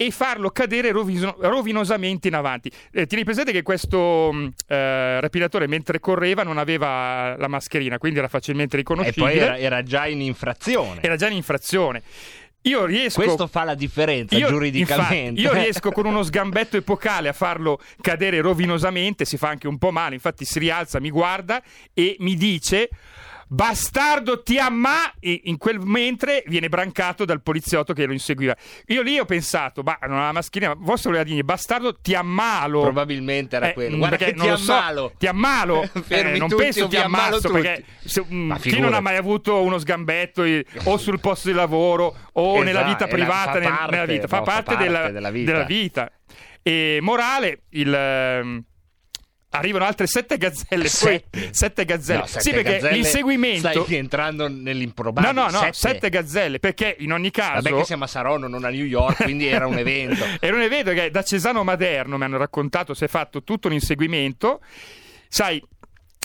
e 0.00 0.12
farlo 0.12 0.50
cadere 0.50 0.92
rovino- 0.92 1.34
rovinosamente 1.40 2.28
in 2.28 2.34
avanti. 2.34 2.70
Eh, 2.92 3.06
tieni 3.06 3.24
presente 3.24 3.50
che 3.50 3.62
questo 3.62 4.30
mh, 4.32 4.52
eh, 4.68 5.20
rapinatore 5.20 5.66
mentre 5.66 5.98
correva 5.98 6.44
non 6.44 6.56
aveva 6.56 7.34
la 7.36 7.48
mascherina, 7.48 7.98
quindi 7.98 8.20
era 8.20 8.28
facilmente 8.28 8.76
E 8.76 8.78
riconoscibile. 8.78 9.26
poi 9.26 9.38
era, 9.38 9.58
era 9.58 9.82
già 9.82 10.06
in 10.06 10.20
infrazione. 10.20 11.00
Era 11.02 11.16
già 11.16 11.26
in 11.26 11.34
infrazione. 11.34 12.02
Io 12.62 12.84
riesco. 12.84 13.22
Questo 13.22 13.48
fa 13.48 13.64
la 13.64 13.74
differenza 13.74 14.36
io, 14.36 14.48
giuridicamente. 14.48 15.40
infatti, 15.40 15.40
io 15.40 15.52
riesco 15.52 15.90
con 15.90 16.06
uno 16.06 16.22
sgambetto 16.22 16.76
epocale 16.76 17.28
a 17.28 17.32
farlo 17.32 17.80
cadere 18.00 18.40
rovinosamente, 18.40 19.24
si 19.24 19.36
fa 19.36 19.48
anche 19.48 19.66
un 19.66 19.78
po' 19.78 19.90
male, 19.90 20.14
infatti 20.14 20.44
si 20.44 20.60
rialza, 20.60 21.00
mi 21.00 21.10
guarda 21.10 21.60
e 21.92 22.14
mi 22.20 22.36
dice 22.36 22.88
Bastardo 23.50 24.42
ti 24.42 24.58
amma 24.58 25.14
e 25.18 25.40
in 25.44 25.56
quel 25.56 25.78
mentre 25.80 26.42
viene 26.46 26.68
brancato 26.68 27.24
dal 27.24 27.40
poliziotto 27.42 27.94
che 27.94 28.04
lo 28.04 28.12
inseguiva. 28.12 28.54
Io 28.88 29.00
lì 29.02 29.18
ho 29.18 29.24
pensato, 29.24 29.82
ma 29.82 29.96
non 30.02 30.18
ha 30.18 30.26
la 30.26 30.32
mascherina, 30.32 30.74
ma 30.74 30.84
forse 30.84 31.08
voleva 31.08 31.24
dire 31.24 31.42
bastardo 31.42 31.96
ti 31.98 32.14
ammalo. 32.14 32.82
Probabilmente 32.82 33.56
era 33.56 33.70
Eh, 33.70 33.72
quello. 33.72 33.96
mm, 33.96 33.98
Guarda 33.98 34.16
che 34.18 34.32
ti 34.34 34.46
lo 34.46 34.56
so, 34.56 34.72
ammalo. 34.74 35.12
ti 35.18 35.26
ammalo. 35.26 35.88
Fermi 36.04 36.34
Eh, 36.34 36.38
non 36.38 36.48
tutti, 36.50 36.62
penso 36.62 36.88
ti 36.88 36.96
ammalo 36.96 37.24
ammazzo 37.36 37.50
perché 37.50 37.84
se- 38.04 38.24
Ma 38.28 38.58
chi 38.58 38.78
non 38.80 38.92
ha 38.92 39.00
mai 39.00 39.16
avuto 39.16 39.62
uno 39.62 39.78
sgambetto 39.78 40.42
eh, 40.42 40.64
o 40.84 40.96
sul 40.98 41.18
posto 41.18 41.48
di 41.48 41.54
lavoro 41.54 42.14
o 42.32 42.62
nella 42.62 42.80
Esatto, 42.80 42.86
vita 42.86 43.04
è 43.04 43.08
la- 43.08 43.14
privata 43.14 43.52
fa 43.62 43.70
parte, 43.76 43.90
nella 43.92 44.04
vita 44.06 44.26
fa 44.26 44.38
no, 44.38 44.44
fa 44.44 44.50
parte, 44.52 44.64
parte 44.74 44.84
della, 44.84 45.10
della 45.10 45.30
vita. 45.30 45.52
della 45.52 45.64
vita. 45.64 46.12
E 46.62 46.98
morale, 47.00 47.62
il, 47.70 47.94
ehm, 47.94 48.62
arrivano 49.50 49.84
altre 49.84 50.06
sette 50.06 50.36
gazzelle. 50.38 50.82
poi- 50.82 50.88
Sette? 50.88 51.48
sette 51.52 51.84
gazzelle. 51.84 52.18
No, 52.20 52.26
sette 52.26 52.40
sì, 52.40 52.50
perché 52.50 52.72
gazzelle, 52.72 52.94
l'inseguimento. 52.94 53.82
Stai 53.84 53.96
entrando 53.96 54.48
No, 54.48 54.54
nell'improbabile. 54.60 55.32
no, 55.32 55.44
no, 55.48 55.58
Sette. 55.58 55.72
sette 55.72 56.10
gazzelle, 56.10 56.58
perché 56.58 56.96
in 56.98 57.12
ogni 57.12 57.30
caso... 57.30 57.62
Vabbè 57.62 57.76
che 57.76 57.84
siamo 57.84 58.04
a 58.04 58.06
Saronno, 58.06 58.46
non 58.48 58.64
a 58.64 58.68
New 58.70 58.84
York, 58.84 59.22
quindi 59.24 59.46
era 59.46 59.66
un 59.66 59.78
evento. 59.78 60.24
Era 60.40 60.54
un 60.56 60.62
evento 60.62 60.92
che 60.92 61.10
da 61.10 61.22
Cesano 61.22 61.64
Maderno 61.64 62.16
mi 62.18 62.24
hanno 62.24 62.36
raccontato, 62.36 62.94
si 62.94 63.04
è 63.04 63.08
fatto 63.08 63.42
tutto 63.42 63.68
un 63.68 63.74
inseguimento. 63.74 64.60
Sai, 65.28 65.62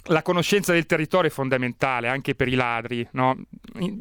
la 0.08 0.22
conoscenza 0.22 0.74
del 0.74 0.86
territorio 0.86 1.30
è 1.30 1.34
fondamentale 1.34 2.08
anche 2.08 2.36
per 2.36 2.48
i 2.48 2.56
ladri, 2.56 3.08
no? 3.14 3.38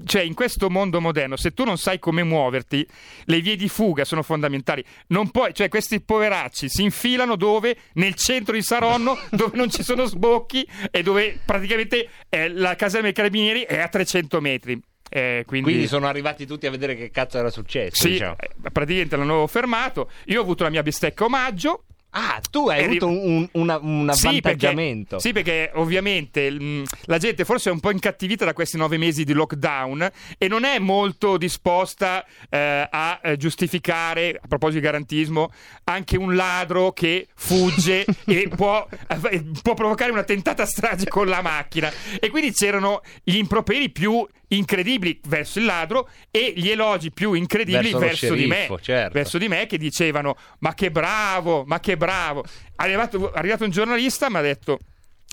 Cioè, 0.05 0.23
in 0.23 0.35
questo 0.35 0.69
mondo 0.69 1.01
moderno, 1.01 1.37
se 1.37 1.53
tu 1.53 1.65
non 1.65 1.79
sai 1.79 1.99
come 1.99 2.23
muoverti, 2.25 2.87
le 3.27 3.41
vie 3.41 3.57
di 3.57 3.69
fuga 3.69 4.05
sono 4.05 4.23
fondamentali. 4.23 4.85
Non 5.09 5.31
puoi, 5.31 5.55
cioè, 5.55 5.69
questi 5.69 6.01
poveracci 6.01 6.69
si 6.69 6.83
infilano 6.83 7.37
dove? 7.37 7.77
Nel 7.95 8.15
centro 8.15 8.55
di 8.55 8.63
Saronno, 8.63 9.17
dove 9.31 9.57
non 9.57 9.71
ci 9.71 9.83
sono 9.83 10.05
sbocchi 10.05 10.67
e 10.91 11.03
dove 11.03 11.39
praticamente 11.45 12.09
eh, 12.29 12.49
la 12.49 12.75
caserma 12.75 13.05
dei 13.05 13.15
carabinieri 13.15 13.63
è 13.63 13.79
a 13.79 13.89
300 13.89 14.41
metri. 14.41 14.81
Eh, 15.15 15.45
quindi, 15.47 15.71
Quindi 15.71 15.89
sono 15.89 16.07
arrivati 16.07 16.47
tutti 16.47 16.67
a 16.67 16.71
vedere 16.71 16.97
che 16.97 17.11
cazzo 17.11 17.37
era 17.39 17.51
successo. 17.51 18.03
sì, 18.03 18.13
diciamo. 18.13 18.37
eh, 18.41 18.71
praticamente 18.73 19.15
l'hanno 19.17 19.47
fermato. 19.47 20.11
Io 20.27 20.41
ho 20.41 20.43
avuto 20.43 20.65
la 20.65 20.71
mia 20.71 20.83
bistecca 20.83 21.25
omaggio. 21.25 21.85
Ah, 22.15 22.41
tu 22.51 22.69
hai 22.69 22.85
avuto 22.85 23.07
un, 23.09 23.49
un- 23.53 23.79
un 23.83 24.11
Sì, 24.13 24.27
avvantaggiamento. 24.27 25.17
Perché, 25.17 25.27
sì, 25.27 25.33
perché 25.33 25.71
ovviamente 25.75 26.51
mh, 26.51 26.83
la 27.05 27.17
gente 27.17 27.45
forse 27.47 27.71
è 27.71 27.73
un 27.73 27.81
po' 27.81 27.91
incattivita 27.91 28.45
da 28.45 28.53
questi 28.53 28.77
nove 28.77 28.99
mesi 28.99 29.25
di 29.25 29.33
lockdown 29.33 30.11
e 30.37 30.47
non 30.49 30.65
è 30.65 30.79
molto 30.79 31.39
disposta 31.39 32.23
eh, 32.51 32.87
a 32.91 33.19
eh, 33.23 33.37
giustificare, 33.39 34.39
a 34.43 34.47
proposito 34.47 34.81
di 34.81 34.85
garantismo, 34.85 35.51
anche 35.85 36.19
un 36.19 36.35
ladro 36.35 36.93
che 36.93 37.29
fugge 37.35 38.05
e 38.27 38.49
può, 38.55 38.87
eh, 39.31 39.45
può 39.63 39.73
provocare 39.73 40.11
una 40.11 40.25
tentata 40.25 40.67
strage 40.67 41.09
con 41.09 41.27
la 41.29 41.41
macchina. 41.41 41.91
E 42.21 42.29
quindi 42.29 42.53
c'erano 42.53 43.01
gli 43.25 43.37
improperi 43.37 43.89
più 43.91 44.27
incredibili 44.49 45.19
verso 45.29 45.61
il 45.61 45.65
ladro 45.65 46.11
e 46.31 46.53
gli 46.55 46.69
elogi 46.69 47.11
più 47.11 47.33
incredibili 47.33 47.93
Verso 47.93 47.99
verso, 47.99 48.35
di 48.35 48.47
me 48.47 48.69
certo. 48.83 49.13
verso 49.15 49.39
di 49.39 49.49
me 49.49 49.65
che 49.65 49.79
dicevano 49.79 50.37
ma 50.59 50.75
che 50.75 50.91
bravo 50.91 51.65
ma 51.67 51.81
che 51.81 51.97
bravo 51.97 52.01
è 52.07 52.41
arrivato, 52.77 53.33
è 53.33 53.39
arrivato 53.39 53.65
un 53.65 53.71
giornalista 53.71 54.29
mi 54.31 54.37
ha 54.37 54.41
detto 54.41 54.79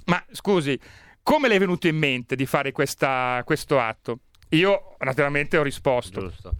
ma 0.06 0.24
scusi 0.32 0.80
come 1.24 1.48
le 1.48 1.56
è 1.56 1.60
venuto 1.60 1.88
in 1.88 1.98
mente 1.98 2.36
di 2.36 2.46
fare 2.46 2.72
questa- 2.72 3.42
questo 3.46 3.80
atto 3.80 4.20
io 4.50 4.96
naturalmente 5.00 5.58
ho 5.58 5.64
risposto 5.64 6.22
Giusto. 6.22 6.54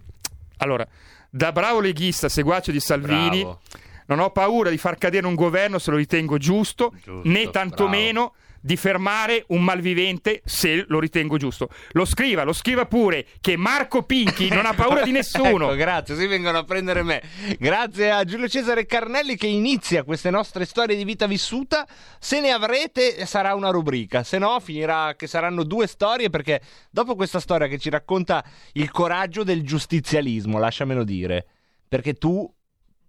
allora 0.58 0.86
da 1.30 1.52
bravo 1.52 1.80
leghista 1.80 2.28
seguace 2.28 2.72
di 2.72 2.80
Salvini 2.80 3.40
Bravo. 3.42 3.60
non 4.06 4.20
ho 4.20 4.30
paura 4.30 4.70
di 4.70 4.78
far 4.78 4.96
cadere 4.98 5.26
un 5.26 5.34
governo 5.34 5.78
se 5.78 5.90
lo 5.90 5.96
ritengo 5.96 6.38
giusto, 6.38 6.92
Giusto, 7.02 7.20
né 7.28 7.50
tantomeno 7.50 8.34
di 8.60 8.76
fermare 8.76 9.44
un 9.48 9.62
malvivente 9.64 10.42
se 10.44 10.84
lo 10.86 11.00
ritengo 11.00 11.36
giusto. 11.38 11.68
Lo 11.92 12.04
scriva, 12.04 12.42
lo 12.42 12.52
scriva 12.52 12.86
pure 12.86 13.26
che 13.40 13.56
Marco 13.56 14.02
Pinchi 14.02 14.48
non 14.48 14.66
ha 14.66 14.74
paura 14.74 15.02
di 15.02 15.12
nessuno. 15.12 15.66
Ecco, 15.66 15.74
grazie, 15.76 16.16
si 16.16 16.26
vengono 16.26 16.58
a 16.58 16.64
prendere 16.64 17.02
me. 17.02 17.22
Grazie 17.58 18.10
a 18.10 18.24
Giulio 18.24 18.48
Cesare 18.48 18.86
Carnelli 18.86 19.36
che 19.36 19.46
inizia 19.46 20.04
queste 20.04 20.30
nostre 20.30 20.64
storie 20.64 20.96
di 20.96 21.04
vita 21.04 21.26
vissuta. 21.26 21.86
Se 22.18 22.40
ne 22.40 22.50
avrete 22.50 23.24
sarà 23.26 23.54
una 23.54 23.70
rubrica, 23.70 24.22
se 24.22 24.38
no 24.38 24.60
finirà 24.60 25.14
che 25.16 25.26
saranno 25.26 25.64
due 25.64 25.86
storie 25.86 26.30
perché 26.30 26.60
dopo 26.90 27.14
questa 27.14 27.40
storia 27.40 27.66
che 27.66 27.78
ci 27.78 27.90
racconta 27.90 28.44
il 28.72 28.90
coraggio 28.90 29.42
del 29.42 29.62
giustizialismo, 29.62 30.58
lasciamelo 30.58 31.04
dire, 31.04 31.46
perché 31.88 32.14
tu 32.14 32.52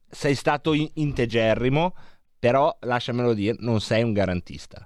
sei 0.10 0.36
stato 0.36 0.74
in- 0.74 0.90
integerrimo, 0.96 1.96
però 2.40 2.76
lasciamelo 2.82 3.34
dire, 3.34 3.56
non 3.60 3.82
sei 3.82 4.04
un 4.04 4.14
garantista. 4.14 4.86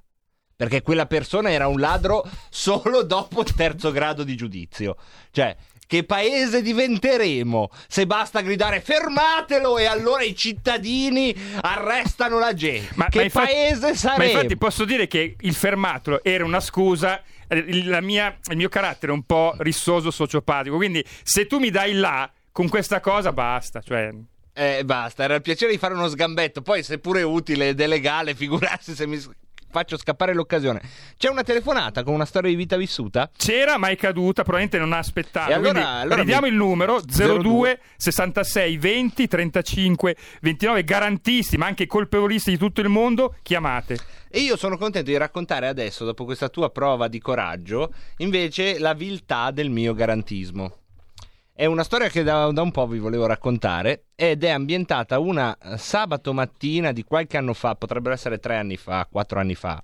Perché 0.55 0.81
quella 0.81 1.05
persona 1.05 1.51
era 1.51 1.67
un 1.67 1.79
ladro 1.79 2.23
solo 2.49 3.03
dopo 3.03 3.41
il 3.41 3.53
terzo 3.53 3.91
grado 3.91 4.23
di 4.23 4.35
giudizio. 4.35 4.95
Cioè, 5.31 5.55
che 5.87 6.03
paese 6.03 6.61
diventeremo 6.61 7.69
se 7.87 8.07
basta 8.07 8.41
gridare 8.41 8.79
fermatelo 8.81 9.77
e 9.77 9.85
allora 9.85 10.23
i 10.23 10.35
cittadini 10.35 11.35
arrestano 11.61 12.39
la 12.39 12.53
gente? 12.53 12.95
che 13.09 13.23
infatti- 13.23 13.47
paese 13.47 13.89
Ma 13.89 13.95
saremo? 13.95 14.31
infatti 14.31 14.57
posso 14.57 14.85
dire 14.85 15.07
che 15.07 15.35
il 15.39 15.53
fermatelo 15.53 16.23
era 16.23 16.45
una 16.45 16.59
scusa. 16.61 17.21
eh, 17.47 17.61
mia- 18.01 18.35
il 18.49 18.55
mio 18.57 18.69
carattere 18.69 19.11
è 19.11 19.15
un 19.15 19.21
po' 19.23 19.53
rissoso 19.59 20.09
sociopatico. 20.09 20.77
Quindi, 20.77 21.05
se 21.21 21.45
tu 21.45 21.59
mi 21.59 21.69
dai 21.69 21.93
là 21.93 22.27
con 22.51 22.67
questa 22.69 22.99
cosa, 23.01 23.31
basta. 23.33 23.81
Cioè, 23.81 24.09
Eh, 24.57 24.83
basta, 24.85 25.23
era 25.25 25.35
il 25.35 25.41
piacere 25.41 25.71
di 25.73 25.77
fare 25.77 25.93
uno 25.93 26.07
sgambetto. 26.07 26.61
Poi, 26.63 26.81
seppure 26.81 27.21
utile 27.23 27.67
ed 27.69 27.81
è 27.81 27.85
legale, 27.87 28.33
figurarsi 28.33 28.95
se 28.95 29.05
mi 29.05 29.21
faccio 29.75 29.97
scappare 29.97 30.33
l'occasione. 30.33 30.81
C'è 31.17 31.27
una 31.29 31.43
telefonata 31.43 32.03
con 32.03 32.13
una 32.13 32.23
storia 32.23 32.49
di 32.49 32.55
vita 32.55 32.77
vissuta? 32.77 33.29
C'era, 33.35 33.77
ma 33.77 33.89
è 33.89 33.97
caduta, 33.97 34.43
probabilmente 34.43 34.77
non 34.77 34.93
ha 34.93 34.99
aspettato. 34.99 35.51
E 35.51 35.53
allora- 35.53 35.87
allora 35.99 36.21
ridiamo 36.21 36.43
mi- 36.45 36.51
il 36.51 36.55
numero 36.55 37.01
02 37.01 37.37
02 37.39 37.79
66 37.97 38.77
20 38.77 39.27
35 39.27 40.15
29. 40.41 40.83
Garantisti, 40.85 41.57
ma 41.57 41.65
anche 41.65 41.87
colpevolisti 41.87 42.51
di 42.51 42.57
tutto 42.57 42.79
il 42.79 42.87
mondo, 42.89 43.35
chiamate. 43.41 43.97
E 44.29 44.39
io 44.39 44.55
sono 44.57 44.77
contento 44.77 45.09
di 45.11 45.17
raccontare 45.17 45.67
adesso, 45.67 46.05
dopo 46.05 46.23
questa 46.25 46.47
tua 46.49 46.69
prova 46.69 47.07
di 47.07 47.19
coraggio, 47.19 47.93
invece 48.17 48.79
la 48.79 48.93
viltà 48.93 49.51
del 49.51 49.69
mio 49.69 49.93
garantismo. 49.93 50.77
È 51.57 51.63
una 51.63 51.85
storia 51.85 52.09
che 52.09 52.21
da, 52.21 52.51
da 52.51 52.61
un 52.61 52.71
po' 52.71 52.85
vi 52.85 52.99
volevo 52.99 53.27
raccontare 53.27 54.07
ed 54.13 54.43
è 54.43 54.49
ambientata 54.49 55.19
una 55.19 55.57
eh, 55.57 55.77
sabato 55.77 56.33
mattina 56.33 56.91
di 56.91 57.05
qualche 57.05 57.37
anno 57.37 57.53
fa, 57.53 57.75
potrebbero 57.75 58.13
essere 58.13 58.39
tre 58.39 58.57
anni 58.57 58.75
fa, 58.75 59.07
quattro 59.09 59.39
anni 59.39 59.55
fa. 59.55 59.81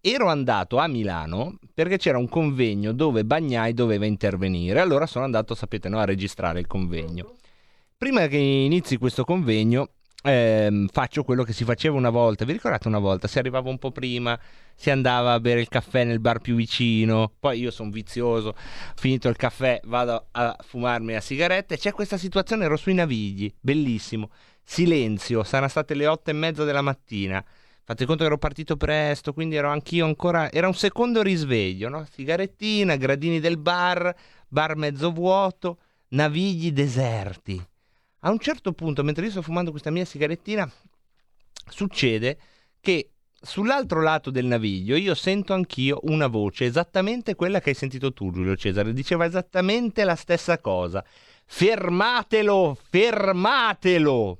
Ero 0.00 0.28
andato 0.28 0.78
a 0.78 0.86
Milano 0.86 1.58
perché 1.74 1.98
c'era 1.98 2.16
un 2.16 2.30
convegno 2.30 2.92
dove 2.92 3.26
Bagnai 3.26 3.74
doveva 3.74 4.06
intervenire, 4.06 4.80
allora 4.80 5.04
sono 5.04 5.26
andato, 5.26 5.54
sapete, 5.54 5.90
no, 5.90 5.98
a 5.98 6.06
registrare 6.06 6.60
il 6.60 6.66
convegno. 6.66 7.34
Prima 7.98 8.26
che 8.26 8.38
inizi 8.38 8.96
questo 8.96 9.24
convegno 9.24 9.90
ehm, 10.22 10.88
faccio 10.88 11.24
quello 11.24 11.42
che 11.42 11.52
si 11.52 11.64
faceva 11.64 11.96
una 11.96 12.10
volta. 12.10 12.44
Vi 12.44 12.52
ricordate 12.52 12.88
una 12.88 12.98
volta? 12.98 13.28
Si 13.28 13.38
arrivava 13.38 13.68
un 13.68 13.78
po' 13.78 13.90
prima, 13.90 14.38
si 14.74 14.90
andava 14.90 15.32
a 15.32 15.40
bere 15.40 15.60
il 15.60 15.68
caffè 15.68 16.04
nel 16.04 16.20
bar 16.20 16.38
più 16.40 16.54
vicino. 16.54 17.32
Poi 17.38 17.60
io 17.60 17.70
sono 17.70 17.90
vizioso, 17.90 18.54
finito 18.94 19.28
il 19.28 19.36
caffè 19.36 19.80
vado 19.84 20.28
a 20.30 20.56
fumarmi 20.60 21.12
la 21.12 21.20
sigaretta. 21.20 21.74
E 21.74 21.78
c'è 21.78 21.92
questa 21.92 22.16
situazione, 22.16 22.64
ero 22.64 22.76
sui 22.76 22.94
Navigli, 22.94 23.52
bellissimo. 23.60 24.30
Silenzio, 24.64 25.42
saranno 25.42 25.68
state 25.68 25.94
le 25.94 26.06
otto 26.06 26.30
e 26.30 26.34
mezza 26.34 26.64
della 26.64 26.82
mattina. 26.82 27.44
Fate 27.84 28.06
conto 28.06 28.22
che 28.22 28.28
ero 28.28 28.38
partito 28.38 28.76
presto, 28.76 29.32
quindi 29.32 29.56
ero 29.56 29.68
anch'io 29.68 30.04
ancora. 30.04 30.50
Era 30.52 30.68
un 30.68 30.74
secondo 30.74 31.20
risveglio, 31.20 31.88
no? 31.88 32.06
Sigarettina, 32.10 32.94
gradini 32.96 33.40
del 33.40 33.58
bar, 33.58 34.14
bar 34.46 34.76
mezzo 34.76 35.10
vuoto, 35.10 35.78
navigli 36.08 36.70
deserti. 36.70 37.60
A 38.24 38.30
un 38.30 38.38
certo 38.38 38.72
punto, 38.72 39.02
mentre 39.02 39.24
io 39.24 39.30
sto 39.32 39.42
fumando 39.42 39.70
questa 39.70 39.90
mia 39.90 40.04
sigarettina, 40.04 40.70
succede 41.68 42.38
che 42.80 43.10
sull'altro 43.40 44.00
lato 44.00 44.30
del 44.30 44.46
naviglio 44.46 44.94
io 44.94 45.14
sento 45.16 45.54
anch'io 45.54 45.98
una 46.02 46.28
voce, 46.28 46.66
esattamente 46.66 47.34
quella 47.34 47.60
che 47.60 47.70
hai 47.70 47.74
sentito 47.74 48.12
tu, 48.12 48.30
Giulio 48.30 48.54
Cesare. 48.54 48.92
Diceva 48.92 49.24
esattamente 49.24 50.04
la 50.04 50.14
stessa 50.14 50.58
cosa. 50.58 51.04
Fermatelo, 51.46 52.78
fermatelo. 52.80 54.38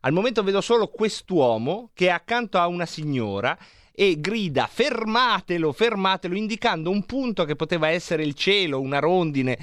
Al 0.00 0.12
momento 0.12 0.42
vedo 0.42 0.60
solo 0.60 0.88
quest'uomo 0.88 1.90
che 1.94 2.08
è 2.08 2.10
accanto 2.10 2.58
a 2.58 2.66
una 2.66 2.86
signora 2.86 3.58
e 3.98 4.20
grida 4.20 4.68
fermatelo, 4.70 5.72
fermatelo, 5.72 6.36
indicando 6.36 6.90
un 6.90 7.06
punto 7.06 7.46
che 7.46 7.56
poteva 7.56 7.88
essere 7.88 8.24
il 8.24 8.34
cielo, 8.34 8.78
una 8.78 8.98
rondine, 8.98 9.58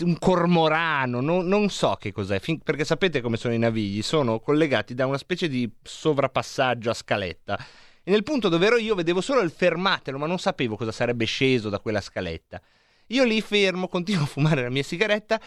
un 0.00 0.18
cormorano, 0.18 1.20
non, 1.20 1.46
non 1.46 1.68
so 1.68 1.98
che 2.00 2.10
cos'è, 2.10 2.40
fin- 2.40 2.60
perché 2.60 2.86
sapete 2.86 3.20
come 3.20 3.36
sono 3.36 3.52
i 3.52 3.58
navigli, 3.58 4.00
sono 4.00 4.40
collegati 4.40 4.94
da 4.94 5.04
una 5.04 5.18
specie 5.18 5.46
di 5.46 5.70
sovrapassaggio 5.82 6.88
a 6.88 6.94
scaletta. 6.94 7.66
E 8.02 8.10
nel 8.10 8.22
punto 8.22 8.48
dove 8.48 8.64
ero 8.64 8.78
io 8.78 8.94
vedevo 8.94 9.20
solo 9.20 9.42
il 9.42 9.50
fermatelo, 9.50 10.16
ma 10.16 10.26
non 10.26 10.38
sapevo 10.38 10.76
cosa 10.76 10.90
sarebbe 10.90 11.26
sceso 11.26 11.68
da 11.68 11.78
quella 11.78 12.00
scaletta. 12.00 12.58
Io 13.08 13.24
lì 13.24 13.42
fermo, 13.42 13.88
continuo 13.88 14.22
a 14.22 14.26
fumare 14.26 14.62
la 14.62 14.70
mia 14.70 14.82
sigaretta, 14.82 15.38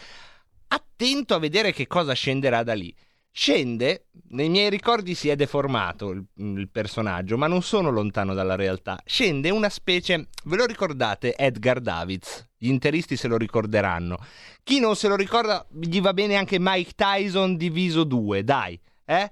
attento 0.68 1.34
a 1.34 1.40
vedere 1.40 1.72
che 1.72 1.88
cosa 1.88 2.12
scenderà 2.12 2.62
da 2.62 2.74
lì. 2.74 2.94
Scende, 3.32 4.06
nei 4.30 4.48
miei 4.48 4.68
ricordi 4.70 5.14
si 5.14 5.28
è 5.28 5.36
deformato 5.36 6.10
il, 6.10 6.24
il 6.36 6.68
personaggio, 6.68 7.38
ma 7.38 7.46
non 7.46 7.62
sono 7.62 7.90
lontano 7.90 8.34
dalla 8.34 8.56
realtà. 8.56 9.00
Scende 9.04 9.50
una 9.50 9.68
specie, 9.68 10.28
ve 10.44 10.56
lo 10.56 10.66
ricordate, 10.66 11.36
Edgar 11.36 11.80
Davids? 11.80 12.48
Gli 12.58 12.68
interisti 12.68 13.16
se 13.16 13.28
lo 13.28 13.36
ricorderanno. 13.36 14.18
Chi 14.64 14.80
non 14.80 14.96
se 14.96 15.08
lo 15.08 15.14
ricorda, 15.16 15.64
gli 15.70 16.00
va 16.00 16.12
bene 16.12 16.34
anche 16.34 16.58
Mike 16.58 16.92
Tyson 16.96 17.56
diviso 17.56 18.04
2, 18.04 18.42
dai, 18.44 18.78
eh? 19.04 19.30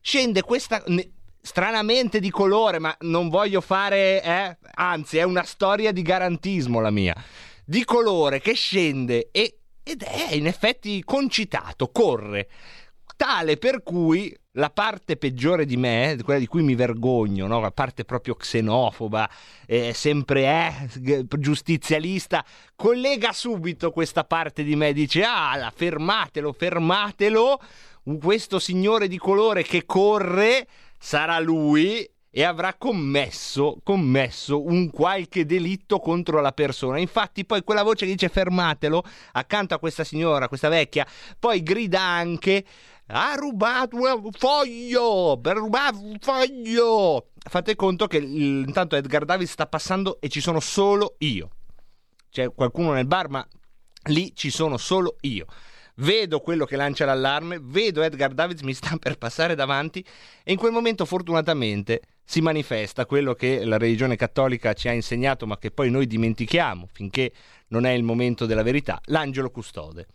Scende 0.00 0.42
questa... 0.42 0.82
ne- 0.86 1.12
stranamente 1.42 2.20
di 2.20 2.30
colore, 2.30 2.78
ma 2.78 2.94
non 3.00 3.30
voglio 3.30 3.62
fare, 3.62 4.22
eh? 4.22 4.58
Anzi, 4.74 5.16
è 5.16 5.22
una 5.22 5.44
storia 5.44 5.90
di 5.90 6.02
garantismo 6.02 6.80
la 6.80 6.90
mia. 6.90 7.14
Di 7.64 7.84
colore 7.84 8.40
che 8.40 8.52
scende 8.52 9.30
e, 9.32 9.60
ed 9.82 10.02
è 10.02 10.34
in 10.34 10.46
effetti 10.46 11.02
concitato, 11.02 11.88
corre 11.88 12.48
tale 13.20 13.58
per 13.58 13.82
cui 13.82 14.34
la 14.52 14.70
parte 14.70 15.18
peggiore 15.18 15.66
di 15.66 15.76
me, 15.76 16.16
quella 16.24 16.40
di 16.40 16.46
cui 16.46 16.62
mi 16.62 16.74
vergogno, 16.74 17.46
no? 17.46 17.60
la 17.60 17.70
parte 17.70 18.06
proprio 18.06 18.34
xenofoba, 18.34 19.28
eh, 19.66 19.92
sempre 19.92 20.88
g- 20.94 21.26
giustizialista, 21.36 22.42
collega 22.74 23.34
subito 23.34 23.90
questa 23.90 24.24
parte 24.24 24.64
di 24.64 24.74
me 24.74 24.94
dice 24.94 25.22
ah, 25.22 25.70
fermatelo, 25.76 26.50
fermatelo, 26.54 27.60
questo 28.18 28.58
signore 28.58 29.06
di 29.06 29.18
colore 29.18 29.64
che 29.64 29.84
corre 29.84 30.66
sarà 30.98 31.38
lui 31.40 32.08
e 32.32 32.44
avrà 32.44 32.74
commesso, 32.74 33.80
commesso 33.82 34.64
un 34.64 34.88
qualche 34.88 35.44
delitto 35.44 35.98
contro 35.98 36.40
la 36.40 36.52
persona. 36.52 36.98
Infatti, 36.98 37.44
poi 37.44 37.62
quella 37.64 37.82
voce 37.82 38.06
che 38.06 38.12
dice 38.12 38.28
fermatelo 38.28 39.02
accanto 39.32 39.74
a 39.74 39.78
questa 39.78 40.04
signora, 40.04 40.48
questa 40.48 40.68
vecchia, 40.68 41.06
poi 41.38 41.62
grida 41.62 42.00
anche. 42.00 42.64
Ha 43.12 43.34
rubato 43.34 43.96
un 43.96 44.30
foglio! 44.30 45.36
Per 45.42 45.56
rubare 45.56 45.96
un 45.96 46.16
foglio! 46.20 47.30
Fate 47.38 47.74
conto 47.74 48.06
che 48.06 48.18
intanto 48.18 48.94
Edgar 48.94 49.24
Davis 49.24 49.50
sta 49.50 49.66
passando 49.66 50.20
e 50.20 50.28
ci 50.28 50.40
sono 50.40 50.60
solo 50.60 51.16
io. 51.18 51.50
C'è 52.30 52.54
qualcuno 52.54 52.92
nel 52.92 53.06
bar, 53.06 53.28
ma 53.28 53.44
lì 54.04 54.32
ci 54.36 54.50
sono 54.50 54.76
solo 54.76 55.16
io. 55.22 55.46
Vedo 55.96 56.38
quello 56.38 56.64
che 56.64 56.76
lancia 56.76 57.04
l'allarme, 57.04 57.58
vedo 57.60 58.02
Edgar 58.02 58.32
Davids 58.32 58.62
mi 58.62 58.74
sta 58.74 58.96
per 59.00 59.18
passare 59.18 59.56
davanti 59.56 60.04
e 60.44 60.52
in 60.52 60.58
quel 60.58 60.70
momento 60.70 61.04
fortunatamente 61.04 62.02
si 62.24 62.40
manifesta 62.40 63.06
quello 63.06 63.34
che 63.34 63.64
la 63.64 63.76
religione 63.76 64.14
cattolica 64.14 64.72
ci 64.72 64.86
ha 64.86 64.92
insegnato 64.92 65.48
ma 65.48 65.58
che 65.58 65.72
poi 65.72 65.90
noi 65.90 66.06
dimentichiamo 66.06 66.86
finché 66.92 67.32
non 67.68 67.86
è 67.86 67.90
il 67.90 68.04
momento 68.04 68.46
della 68.46 68.62
verità, 68.62 69.00
l'angelo 69.06 69.50
custode. 69.50 70.06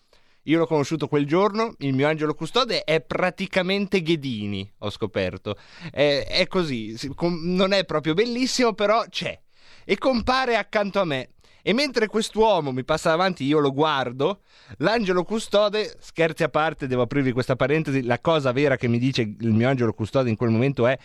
Io 0.47 0.59
l'ho 0.59 0.67
conosciuto 0.67 1.07
quel 1.07 1.25
giorno, 1.25 1.73
il 1.79 1.93
mio 1.93 2.07
angelo 2.07 2.35
custode 2.35 2.83
è 2.83 3.01
praticamente 3.01 4.01
Ghedini, 4.01 4.71
ho 4.79 4.89
scoperto. 4.91 5.57
È, 5.91 6.25
è 6.27 6.47
così, 6.47 6.95
non 7.17 7.71
è 7.73 7.83
proprio 7.85 8.13
bellissimo, 8.13 8.73
però 8.73 9.05
c'è. 9.09 9.39
E 9.83 9.97
compare 9.97 10.55
accanto 10.55 10.99
a 10.99 11.05
me. 11.05 11.29
E 11.63 11.73
mentre 11.73 12.05
quest'uomo 12.05 12.71
mi 12.71 12.83
passa 12.83 13.09
davanti, 13.09 13.43
io 13.43 13.57
lo 13.57 13.73
guardo, 13.73 14.41
l'angelo 14.77 15.23
custode, 15.23 15.97
scherzi 15.99 16.43
a 16.43 16.49
parte, 16.49 16.85
devo 16.85 17.01
aprirvi 17.01 17.31
questa 17.31 17.55
parentesi, 17.55 18.03
la 18.03 18.19
cosa 18.19 18.51
vera 18.51 18.77
che 18.77 18.87
mi 18.87 18.99
dice 18.99 19.21
il 19.23 19.51
mio 19.51 19.67
angelo 19.67 19.93
custode 19.93 20.29
in 20.29 20.35
quel 20.35 20.51
momento 20.51 20.85
è 20.85 20.95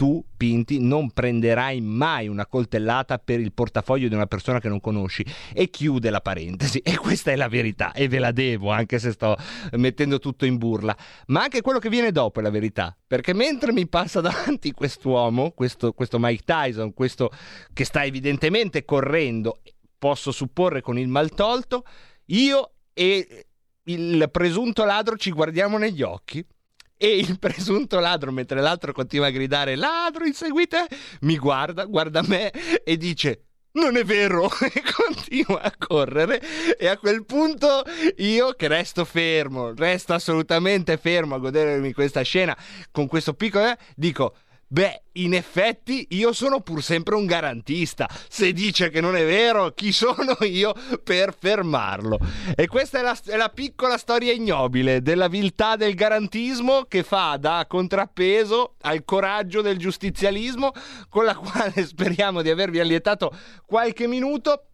tu, 0.00 0.24
Pinti, 0.34 0.80
non 0.80 1.10
prenderai 1.10 1.82
mai 1.82 2.26
una 2.26 2.46
coltellata 2.46 3.18
per 3.18 3.38
il 3.38 3.52
portafoglio 3.52 4.08
di 4.08 4.14
una 4.14 4.24
persona 4.24 4.58
che 4.58 4.70
non 4.70 4.80
conosci. 4.80 5.22
E 5.52 5.68
chiude 5.68 6.08
la 6.08 6.22
parentesi. 6.22 6.78
E 6.78 6.96
questa 6.96 7.32
è 7.32 7.36
la 7.36 7.48
verità, 7.48 7.92
e 7.92 8.08
ve 8.08 8.18
la 8.18 8.32
devo, 8.32 8.70
anche 8.70 8.98
se 8.98 9.12
sto 9.12 9.36
mettendo 9.72 10.18
tutto 10.18 10.46
in 10.46 10.56
burla. 10.56 10.96
Ma 11.26 11.42
anche 11.42 11.60
quello 11.60 11.78
che 11.78 11.90
viene 11.90 12.12
dopo 12.12 12.40
è 12.40 12.42
la 12.42 12.48
verità. 12.48 12.96
Perché 13.06 13.34
mentre 13.34 13.72
mi 13.72 13.86
passa 13.86 14.22
davanti 14.22 14.72
quest'uomo, 14.72 15.50
questo, 15.50 15.92
questo 15.92 16.18
Mike 16.18 16.44
Tyson, 16.46 16.94
questo 16.94 17.30
che 17.74 17.84
sta 17.84 18.02
evidentemente 18.02 18.86
correndo, 18.86 19.60
posso 19.98 20.32
supporre 20.32 20.80
con 20.80 20.98
il 20.98 21.08
mal 21.08 21.28
tolto, 21.34 21.84
io 22.28 22.72
e 22.94 23.48
il 23.82 24.30
presunto 24.30 24.86
ladro 24.86 25.18
ci 25.18 25.30
guardiamo 25.30 25.76
negli 25.76 26.00
occhi 26.00 26.42
e 27.02 27.16
il 27.16 27.38
presunto 27.38 27.98
ladro, 27.98 28.30
mentre 28.30 28.60
l'altro 28.60 28.92
continua 28.92 29.28
a 29.28 29.30
gridare 29.30 29.74
ladro, 29.74 30.26
inseguite, 30.26 30.86
mi 31.22 31.38
guarda, 31.38 31.86
guarda 31.86 32.20
me 32.20 32.50
e 32.84 32.98
dice 32.98 33.44
non 33.72 33.96
è 33.96 34.04
vero! 34.04 34.50
E 34.60 34.82
continua 34.94 35.62
a 35.62 35.72
correre 35.78 36.42
e 36.78 36.86
a 36.88 36.98
quel 36.98 37.24
punto 37.24 37.82
io 38.18 38.52
che 38.52 38.68
resto 38.68 39.06
fermo, 39.06 39.72
resto 39.74 40.12
assolutamente 40.12 40.98
fermo 40.98 41.36
a 41.36 41.38
godermi 41.38 41.94
questa 41.94 42.20
scena 42.20 42.56
con 42.90 43.06
questo 43.06 43.32
piccolo 43.32 43.70
eh, 43.70 43.78
dico 43.96 44.34
Beh, 44.72 45.02
in 45.14 45.34
effetti 45.34 46.06
io 46.10 46.32
sono 46.32 46.60
pur 46.60 46.80
sempre 46.80 47.16
un 47.16 47.26
garantista. 47.26 48.08
Se 48.28 48.52
dice 48.52 48.88
che 48.88 49.00
non 49.00 49.16
è 49.16 49.24
vero, 49.24 49.72
chi 49.72 49.90
sono 49.90 50.36
io 50.42 50.72
per 51.02 51.34
fermarlo? 51.36 52.20
E 52.54 52.68
questa 52.68 53.00
è 53.00 53.02
la, 53.02 53.18
è 53.26 53.36
la 53.36 53.48
piccola 53.48 53.98
storia 53.98 54.32
ignobile 54.32 55.02
della 55.02 55.26
viltà 55.26 55.74
del 55.74 55.94
garantismo 55.94 56.84
che 56.84 57.02
fa 57.02 57.36
da 57.36 57.66
contrappeso 57.68 58.76
al 58.82 59.04
coraggio 59.04 59.60
del 59.60 59.76
giustizialismo, 59.76 60.70
con 61.08 61.24
la 61.24 61.34
quale 61.34 61.72
speriamo 61.84 62.40
di 62.40 62.50
avervi 62.50 62.78
allietato 62.78 63.36
qualche 63.66 64.06
minuto. 64.06 64.66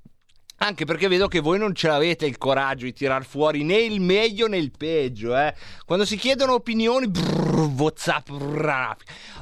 Anche 0.59 0.85
perché 0.85 1.09
vedo 1.09 1.27
che 1.27 1.41
voi 1.41 1.59
non 1.59 1.75
ce 1.75 1.89
l'avete 1.89 2.27
il 2.27 2.37
coraggio 2.37 2.85
di 2.85 2.93
tirar 2.93 3.25
fuori 3.25 3.63
né 3.63 3.77
il 3.77 4.01
meglio 4.01 4.47
né 4.47 4.59
il 4.59 4.73
peggio. 4.77 5.37
Eh? 5.37 5.55
Quando 5.85 6.05
si 6.05 6.17
chiedono 6.17 6.55
opinioni, 6.55 7.09
brrr, 7.09 7.46
WhatsApp. 7.57 8.29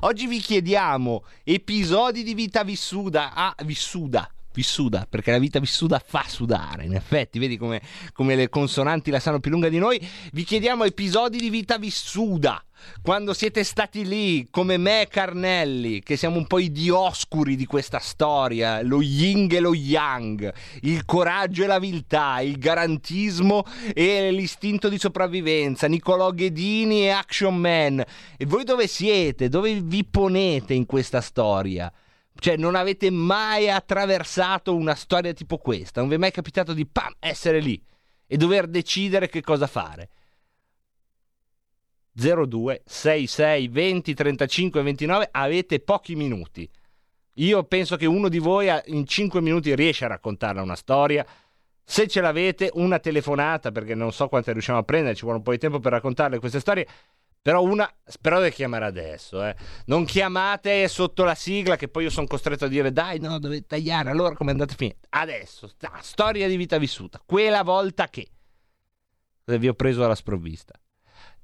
Oggi 0.00 0.26
vi 0.28 0.38
chiediamo 0.38 1.25
episodi 1.42 2.23
di 2.23 2.35
vita 2.35 2.62
vissuta. 2.62 3.35
Ah, 3.35 3.55
vissuta. 3.64 4.31
Vissuta, 4.54 5.04
perché 5.10 5.32
la 5.32 5.38
vita 5.38 5.58
vissuta 5.58 6.00
fa 6.04 6.24
sudare, 6.28 6.84
in 6.84 6.94
effetti, 6.94 7.40
vedi 7.40 7.56
come, 7.56 7.82
come 8.12 8.36
le 8.36 8.48
consonanti 8.48 9.10
la 9.10 9.18
sanno 9.18 9.40
più 9.40 9.50
lunga 9.50 9.68
di 9.68 9.78
noi. 9.78 10.00
Vi 10.32 10.44
chiediamo 10.44 10.84
episodi 10.84 11.38
di 11.38 11.50
vita 11.50 11.76
vissuta 11.76 12.64
quando 13.02 13.32
siete 13.34 13.64
stati 13.64 14.06
lì 14.06 14.46
come 14.50 14.76
me 14.76 15.02
e 15.02 15.08
Carnelli, 15.08 16.00
che 16.02 16.16
siamo 16.16 16.36
un 16.36 16.46
po' 16.46 16.58
i 16.58 16.70
dioscuri 16.70 17.56
di 17.56 17.66
questa 17.66 17.98
storia, 17.98 18.82
lo 18.82 19.02
yin 19.02 19.48
e 19.50 19.60
lo 19.60 19.74
yang, 19.74 20.52
il 20.82 21.04
coraggio 21.04 21.64
e 21.64 21.66
la 21.66 21.78
viltà, 21.78 22.40
il 22.40 22.58
garantismo 22.58 23.64
e 23.92 24.30
l'istinto 24.30 24.88
di 24.88 24.98
sopravvivenza, 24.98 25.86
Nicolò 25.86 26.30
Ghedini 26.30 27.06
e 27.06 27.10
Action 27.10 27.56
Man. 27.56 28.04
E 28.36 28.46
voi 28.46 28.64
dove 28.64 28.86
siete? 28.86 29.48
Dove 29.48 29.80
vi 29.80 30.04
ponete 30.04 30.74
in 30.74 30.86
questa 30.86 31.20
storia? 31.20 31.92
Cioè, 32.37 32.57
non 32.57 32.75
avete 32.75 33.11
mai 33.11 33.70
attraversato 33.70 34.75
una 34.75 34.94
storia 34.94 35.33
tipo 35.33 35.59
questa? 35.59 36.01
Non 36.01 36.09
vi 36.09 36.16
è 36.16 36.18
mai 36.18 36.33
capitato 36.33 36.73
di 36.73 36.87
pam, 36.87 37.14
essere 37.18 37.61
lì 37.61 37.83
e 38.27 38.37
dover 38.37 38.66
decidere 38.66 39.29
che 39.29 39.40
cosa 39.40 39.66
fare? 39.66 40.09
02 42.12 42.83
66 42.85 43.68
20 43.68 44.14
35 44.14 44.83
29 44.83 45.29
avete 45.33 45.81
pochi 45.81 46.14
minuti. 46.14 46.68
Io 47.38 47.64
penso 47.64 47.97
che 47.97 48.07
uno 48.07 48.29
di 48.29 48.38
voi 48.38 48.68
in 48.87 49.07
5 49.07 49.40
minuti 49.40 49.75
riesce 49.75 50.05
a 50.05 50.09
raccontarla 50.09 50.62
una 50.62 50.77
storia. 50.77 51.27
Se 51.83 52.07
ce 52.07 52.20
l'avete, 52.20 52.70
una 52.75 52.99
telefonata, 52.99 53.73
perché 53.73 53.94
non 53.94 54.12
so 54.12 54.29
quante 54.29 54.53
riusciamo 54.53 54.79
a 54.79 54.85
prendere, 54.85 55.14
ci 55.14 55.23
vuole 55.23 55.38
un 55.38 55.44
po' 55.44 55.51
di 55.51 55.59
tempo 55.59 55.81
per 55.81 55.92
raccontarle 55.92 56.38
queste 56.38 56.61
storie. 56.61 56.87
Però 57.44 57.62
una, 57.62 57.87
spero 58.07 58.42
di 58.42 58.50
chiamare 58.50 58.87
adesso, 58.87 59.44
eh. 59.44 59.54
Non 59.85 60.07
chiamate 60.07 60.88
sotto 60.88 61.24
la 61.24 61.35
sigla 61.35 61.76
che 61.76 61.88
poi 61.88 62.04
io 62.04 62.09
sono 62.09 62.26
costretto 62.26 62.64
a 62.64 62.68
dire 62.68 62.90
dai, 62.90 63.20
no, 63.20 63.38
dovete 63.38 63.66
tagliare, 63.66 64.09
allora 64.09 64.35
come 64.35 64.52
andate 64.52 64.72
a 64.72 64.76
finire? 64.76 64.96
Adesso, 65.11 65.66
sta- 65.68 65.98
storia 66.00 66.48
di 66.48 66.57
vita 66.57 66.78
vissuta, 66.78 67.20
quella 67.22 67.62
volta 67.62 68.09
che 68.09 68.28
vi 69.44 69.68
ho 69.68 69.74
preso 69.74 70.02
alla 70.02 70.14
sprovvista. 70.14 70.72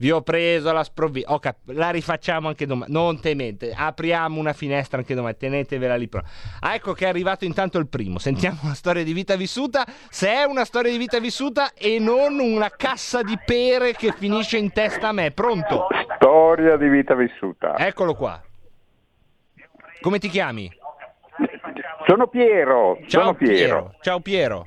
Vi 0.01 0.11
ho 0.11 0.23
preso 0.23 0.71
alla 0.71 0.83
sprovvista. 0.83 1.31
Ok, 1.35 1.55
la 1.67 1.91
rifacciamo 1.91 2.49
anche 2.49 2.65
domani. 2.65 2.91
Non 2.91 3.21
temete, 3.21 3.75
apriamo 3.77 4.41
una 4.41 4.55
finestra 4.55 4.97
anche 4.97 5.15
domani. 5.15 5.37
Tenetevela 5.37 5.95
lì. 5.95 6.09
pro- 6.09 6.23
Ah, 6.61 6.75
ecco 6.75 6.95
che 6.95 7.05
è 7.05 7.09
arrivato 7.09 7.45
intanto 7.45 7.77
il 7.77 7.87
primo. 7.87 8.19
Sentiamo 8.19 8.61
una 8.63 8.73
storia 8.73 9.05
di 9.05 9.13
vita 9.13 9.37
vissuta. 9.37 9.85
Se 10.09 10.27
è 10.31 10.45
una 10.45 10.65
storia 10.65 10.91
di 10.91 10.97
vita 10.97 11.19
vissuta 11.19 11.75
e 11.75 11.99
non 11.99 12.39
una 12.39 12.71
cassa 12.75 13.21
di 13.23 13.39
pere 13.45 13.93
che 13.93 14.13
finisce 14.13 14.57
in 14.57 14.73
testa 14.73 15.09
a 15.09 15.13
me. 15.13 15.33
Pronto? 15.33 15.87
Storia 16.17 16.79
di 16.79 16.89
vita 16.89 17.15
vissuta. 17.15 17.77
Eccolo 17.77 18.15
qua. 18.15 18.43
Come 20.01 20.19
ti 20.19 20.31
chiami? 20.31 20.73
Sono 22.07 22.27
Piero. 22.29 22.97
Ciao 23.07 23.21
sono 23.21 23.35
Piero. 23.35 23.95
Ciao 24.01 24.21
Piero. 24.21 24.67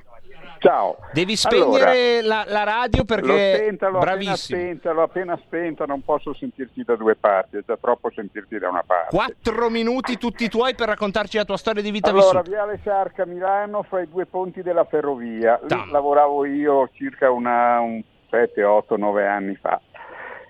Ciao. 0.64 0.96
Devi 1.12 1.36
spegnere 1.36 2.22
la, 2.22 2.46
la 2.48 2.64
radio 2.64 3.04
perché 3.04 3.56
spenta, 3.56 3.90
l'ho 3.90 3.98
appena 3.98 4.16
bravissimo. 4.16 4.60
spenta, 4.62 4.92
l'ho 4.94 5.02
appena 5.02 5.40
spenta, 5.44 5.86
non 5.86 6.02
posso 6.06 6.34
sentirti 6.34 6.84
da 6.86 6.96
due 6.96 7.18
parti, 7.18 7.58
è 7.58 7.64
già 7.68 7.76
troppo 7.76 8.10
sentirti 8.10 8.58
da 8.60 8.70
una 8.70 8.82
parte. 8.82 9.14
Quattro 9.14 9.70
minuti 9.70 10.18
tutti 10.18 10.48
tuoi 10.48 10.74
per 10.74 10.88
raccontarci 10.88 11.36
la 11.36 11.44
tua 11.44 11.58
storia 11.58 11.82
di 11.82 11.92
vita 11.92 12.12
Allora, 12.12 12.40
vissuta. 12.40 12.50
Viale 12.50 12.80
Sarca, 12.82 13.26
Milano, 13.26 13.84
fra 13.84 14.04
i 14.04 14.08
due 14.10 14.26
ponti 14.26 14.62
della 14.62 14.86
ferrovia. 14.86 15.60
Lì 15.68 15.92
lavoravo 15.92 16.46
io 16.46 16.90
circa 16.94 17.30
una, 17.30 17.82
un 17.82 18.02
7, 18.30 18.64
8, 18.64 18.96
9 18.96 19.28
anni 19.28 19.56
fa. 19.56 19.82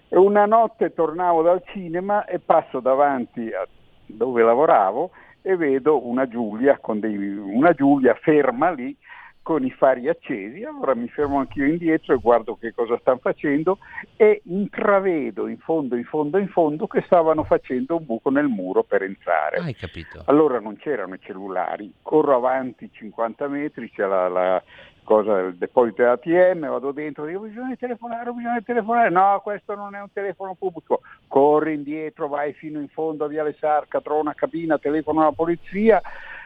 E 0.09 0.15
una 0.15 0.45
notte 0.45 0.93
tornavo 0.93 1.41
dal 1.41 1.63
cinema 1.73 2.25
e 2.25 2.37
passo 2.37 2.79
davanti 2.81 3.51
a 3.51 3.67
dove 4.05 4.43
lavoravo 4.43 5.09
e 5.41 5.55
vedo 5.55 6.05
una 6.05 6.27
Giulia, 6.27 6.77
con 6.79 6.99
dei, 6.99 7.17
una 7.17 7.73
Giulia 7.73 8.13
ferma 8.21 8.69
lì 8.69 8.95
con 9.43 9.63
i 9.65 9.71
fari 9.71 10.07
accesi, 10.07 10.63
allora 10.63 10.95
mi 10.95 11.07
fermo 11.09 11.37
anch'io 11.37 11.65
indietro 11.65 12.15
e 12.15 12.17
guardo 12.17 12.55
che 12.55 12.73
cosa 12.73 12.97
stanno 12.99 13.19
facendo 13.21 13.77
e 14.15 14.41
intravedo 14.45 15.47
in 15.47 15.59
fondo, 15.59 15.95
in 15.95 16.05
fondo, 16.05 16.37
in 16.37 16.47
fondo 16.47 16.87
che 16.87 17.03
stavano 17.05 17.43
facendo 17.43 17.97
un 17.97 18.05
buco 18.05 18.31
nel 18.31 18.47
muro 18.47 18.83
per 18.83 19.03
entrare. 19.03 19.57
Hai 19.57 19.75
capito? 19.75 20.23
Allora 20.25 20.59
non 20.59 20.77
c'erano 20.77 21.15
i 21.15 21.19
cellulari, 21.21 21.93
corro 22.01 22.35
avanti 22.35 22.89
50 22.91 23.47
metri, 23.49 23.91
c'è 23.91 24.05
la, 24.05 24.29
la 24.29 24.63
cosa 25.03 25.35
del 25.35 25.55
deposito 25.55 26.01
dell'ATM, 26.01 26.67
vado 26.67 26.91
dentro, 26.91 27.25
dico 27.25 27.41
bisogna 27.41 27.75
telefonare, 27.75 28.31
bisogna 28.31 28.61
telefonare, 28.61 29.09
no 29.09 29.41
questo 29.43 29.75
non 29.75 29.93
è 29.93 30.01
un 30.01 30.11
telefono 30.11 30.55
pubblico, 30.55 31.01
corri 31.27 31.73
indietro, 31.73 32.27
vai 32.27 32.53
fino 32.53 32.79
in 32.79 32.87
fondo 32.87 33.25
a 33.25 33.27
Viale 33.27 33.55
Sarca, 33.59 34.01
trovo 34.01 34.21
una 34.21 34.33
cabina, 34.33 34.77
telefono 34.77 35.21
alla 35.21 35.31
polizia, 35.31 36.01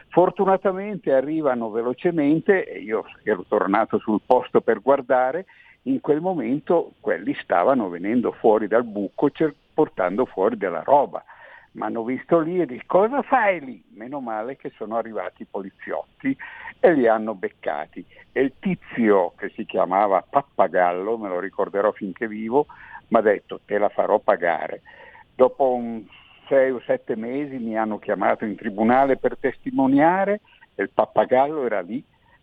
fortunatamente 0.08 1.12
arrivano 1.12 1.70
velocemente 1.70 2.64
e 2.64 2.80
io 2.80 3.04
ero 3.22 3.44
tornato 3.46 3.98
sul 3.98 4.20
posto 4.24 4.60
per 4.60 4.80
guardare, 4.80 5.46
in 5.82 6.00
quel 6.00 6.20
momento 6.20 6.92
quelli 7.00 7.34
stavano 7.34 7.88
venendo 7.88 8.32
fuori 8.32 8.66
dal 8.66 8.84
buco 8.84 9.30
cer- 9.30 9.54
portando 9.72 10.24
fuori 10.26 10.56
della 10.56 10.82
roba. 10.82 11.22
mi 11.72 11.82
hanno 11.82 12.02
visto 12.02 12.40
lì 12.40 12.60
e 12.60 12.66
dico 12.66 12.98
cosa 12.98 13.22
fai 13.22 13.60
lì? 13.60 13.84
Meno 13.90 14.20
male 14.20 14.56
che 14.56 14.72
sono 14.76 14.96
arrivati 14.96 15.42
i 15.42 15.46
poliziotti 15.48 16.36
e 16.80 16.92
li 16.94 17.06
hanno 17.06 17.34
beccati. 17.34 18.04
E 18.32 18.40
il 18.40 18.54
tizio 18.58 19.34
che 19.36 19.50
si 19.50 19.64
chiamava 19.64 20.24
Pappagallo, 20.28 21.18
me 21.18 21.28
lo 21.28 21.38
ricorderò 21.38 21.92
finché 21.92 22.26
vivo, 22.26 22.66
mi 23.08 23.18
ha 23.18 23.22
detto 23.22 23.60
te 23.64 23.78
la 23.78 23.88
farò 23.88 24.18
pagare. 24.18 24.82
Dopo 25.34 25.72
un 25.72 26.04
sei 26.48 26.70
o 26.70 26.80
sette 26.86 27.16
mesi 27.16 27.56
mi 27.58 27.76
hanno 27.76 27.98
chiamato 27.98 28.44
in 28.44 28.56
tribunale 28.56 29.16
per 29.16 29.36
testimoniare 29.38 30.40
e 30.74 30.82
il 30.82 30.90
pappagallo 30.92 31.64
era 31.64 31.80
lì 31.80 32.02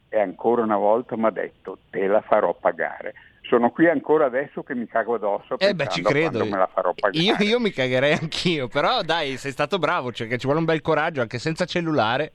e 0.09 0.19
ancora 0.19 0.61
una 0.61 0.77
volta 0.77 1.17
mi 1.17 1.25
ha 1.25 1.31
detto 1.31 1.79
te 1.89 2.07
la 2.07 2.21
farò 2.21 2.53
pagare. 2.53 3.13
Sono 3.41 3.69
qui 3.69 3.87
ancora 3.87 4.25
adesso 4.25 4.63
che 4.63 4.73
mi 4.73 4.87
cago 4.87 5.15
addosso 5.15 5.59
Eh 5.59 5.75
beh, 5.75 5.87
ci 5.89 6.01
credo. 6.01 6.29
quando 6.39 6.49
me 6.49 6.57
la 6.57 6.69
farò 6.73 6.93
pagare. 6.93 7.23
Io, 7.23 7.35
io 7.39 7.59
mi 7.59 7.69
cagherei 7.71 8.13
anch'io, 8.13 8.67
però 8.67 9.03
dai, 9.03 9.37
sei 9.37 9.51
stato 9.51 9.77
bravo, 9.77 10.11
cioè 10.11 10.27
che 10.27 10.37
ci 10.37 10.45
vuole 10.45 10.59
un 10.59 10.65
bel 10.65 10.81
coraggio 10.81 11.21
anche 11.21 11.37
senza 11.37 11.65
cellulare. 11.65 12.31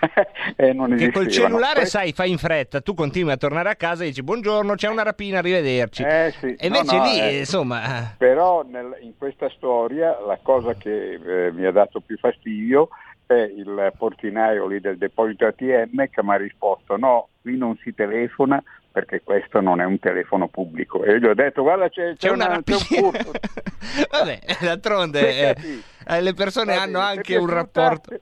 Eh, 0.56 0.72
non 0.72 0.94
Che 0.96 1.10
col 1.12 1.28
cellulare, 1.28 1.86
sai, 1.86 2.12
fai 2.12 2.30
in 2.30 2.38
fretta, 2.38 2.80
tu 2.80 2.94
continui 2.94 3.30
a 3.32 3.36
tornare 3.36 3.68
a 3.68 3.74
casa 3.74 4.02
e 4.02 4.08
dici 4.08 4.22
buongiorno, 4.22 4.74
c'è 4.74 4.88
una 4.88 5.02
rapina, 5.02 5.38
arrivederci. 5.38 6.02
Eh, 6.02 6.34
sì. 6.38 6.54
E 6.54 6.68
No, 6.68 6.78
invece 6.78 6.96
no, 6.96 7.04
lì, 7.04 7.20
eh, 7.20 7.38
insomma, 7.38 8.14
Però 8.16 8.64
nel- 8.68 8.96
in 9.00 9.16
questa 9.16 9.48
storia 9.50 10.18
la 10.26 10.38
cosa 10.42 10.74
che 10.74 11.14
eh, 11.14 11.52
mi 11.52 11.64
ha 11.64 11.70
dato 11.70 12.00
più 12.00 12.16
fastidio 12.16 12.88
è 13.26 13.34
il 13.34 13.92
portinaio 13.96 14.66
lì 14.66 14.80
del 14.80 14.96
deposito 14.96 15.46
ATM 15.46 16.08
che 16.08 16.22
mi 16.22 16.30
ha 16.30 16.36
risposto 16.36 16.96
no, 16.96 17.28
qui 17.42 17.56
non 17.56 17.76
si 17.82 17.94
telefona 17.94 18.62
perché 18.90 19.20
questo 19.22 19.60
non 19.60 19.80
è 19.80 19.84
un 19.84 19.98
telefono 19.98 20.48
pubblico. 20.48 21.04
E 21.04 21.12
io 21.12 21.18
gli 21.18 21.26
ho 21.26 21.34
detto 21.34 21.62
guarda 21.62 21.88
c'è, 21.88 22.14
c'è 22.16 22.30
una 22.30 22.60
c'è 22.64 23.00
un. 23.00 23.12
Vabbè, 24.10 24.40
d'altronde 24.60 25.20
eh, 25.20 25.56
eh, 26.06 26.20
le 26.20 26.34
persone 26.34 26.74
Va 26.74 26.82
hanno 26.82 26.98
anche 26.98 27.36
un 27.36 27.48
rapporto. 27.48 28.18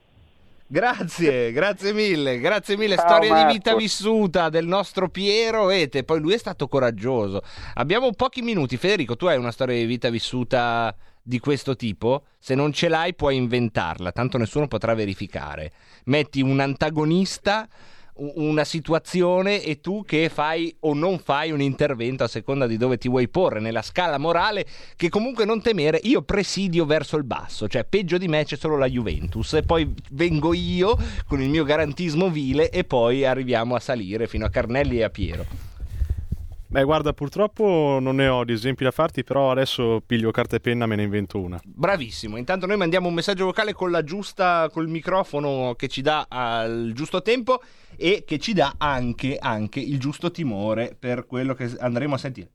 Grazie, 0.67 1.51
grazie 1.53 1.93
mille, 1.93 2.39
grazie 2.39 2.75
mille. 2.75 2.95
Ciao, 2.95 3.07
Storia 3.07 3.45
di 3.45 3.53
vita 3.53 3.75
vissuta 3.75 4.49
del 4.49 4.67
nostro 4.67 5.09
Piero 5.09 5.69
Ete. 5.69 6.03
Poi 6.03 6.19
lui 6.19 6.33
è 6.33 6.37
stato 6.37 6.67
coraggioso. 6.67 7.41
Abbiamo 7.75 8.11
pochi 8.11 8.41
minuti. 8.41 8.75
Federico, 8.75 9.15
tu 9.15 9.27
hai 9.27 9.37
una 9.37 9.51
storia 9.51 9.77
di 9.77 9.85
vita 9.85 10.09
vissuta 10.09 10.93
di 11.21 11.39
questo 11.39 11.75
tipo? 11.75 12.25
Se 12.37 12.53
non 12.53 12.73
ce 12.73 12.89
l'hai, 12.89 13.15
puoi 13.15 13.37
inventarla, 13.37 14.11
tanto 14.11 14.37
nessuno 14.37 14.67
potrà 14.67 14.93
verificare. 14.93 15.71
Metti 16.05 16.41
un 16.41 16.59
antagonista, 16.59 17.67
una 18.17 18.63
situazione 18.63 19.61
e 19.63 19.79
tu 19.79 20.03
che 20.03 20.29
fai 20.29 20.75
o 20.81 20.93
non 20.93 21.19
fai 21.19 21.51
un 21.51 21.61
intervento 21.61 22.23
a 22.23 22.27
seconda 22.27 22.67
di 22.67 22.77
dove 22.77 22.97
ti 22.97 23.07
vuoi 23.07 23.27
porre 23.27 23.59
nella 23.59 23.81
scala 23.81 24.17
morale 24.17 24.65
che 24.95 25.09
comunque 25.09 25.45
non 25.45 25.61
temere 25.61 25.99
io 26.03 26.21
presidio 26.21 26.85
verso 26.85 27.17
il 27.17 27.23
basso 27.23 27.67
cioè 27.67 27.85
peggio 27.85 28.17
di 28.17 28.27
me 28.27 28.43
c'è 28.43 28.55
solo 28.55 28.77
la 28.77 28.87
Juventus. 28.87 29.53
E 29.53 29.63
poi 29.63 29.93
vengo 30.11 30.53
io 30.53 30.97
con 31.27 31.41
il 31.41 31.49
mio 31.49 31.63
garantismo 31.63 32.29
vile 32.29 32.69
e 32.69 32.83
poi 32.83 33.25
arriviamo 33.25 33.75
a 33.75 33.79
salire 33.79 34.27
fino 34.27 34.45
a 34.45 34.49
Carnelli 34.49 34.97
e 34.97 35.03
a 35.03 35.09
Piero. 35.09 35.45
Beh, 36.69 36.83
guarda, 36.83 37.13
purtroppo 37.13 37.97
non 38.01 38.17
ne 38.17 38.27
ho 38.27 38.43
di 38.43 38.51
esempi 38.51 38.83
da 38.83 38.91
farti, 38.91 39.23
però 39.23 39.51
adesso 39.51 40.01
piglio 40.05 40.31
carta 40.31 40.57
e 40.57 40.59
penna 40.59 40.83
e 40.83 40.87
me 40.87 40.97
ne 40.97 41.03
invento 41.03 41.39
una. 41.39 41.57
bravissimo. 41.63 42.35
Intanto 42.35 42.65
noi 42.65 42.75
mandiamo 42.75 43.07
un 43.07 43.13
messaggio 43.13 43.45
vocale 43.45 43.71
con 43.71 43.89
la 43.89 44.03
giusta 44.03 44.69
col 44.69 44.89
microfono 44.89 45.75
che 45.77 45.87
ci 45.87 46.01
dà 46.01 46.25
al 46.27 46.91
giusto 46.93 47.21
tempo 47.21 47.61
e 47.97 48.23
che 48.25 48.39
ci 48.39 48.53
dà 48.53 48.75
anche, 48.77 49.37
anche 49.39 49.79
il 49.79 49.99
giusto 49.99 50.31
timore 50.31 50.95
per 50.97 51.25
quello 51.25 51.53
che 51.53 51.75
andremo 51.79 52.15
a 52.15 52.17
sentire 52.17 52.49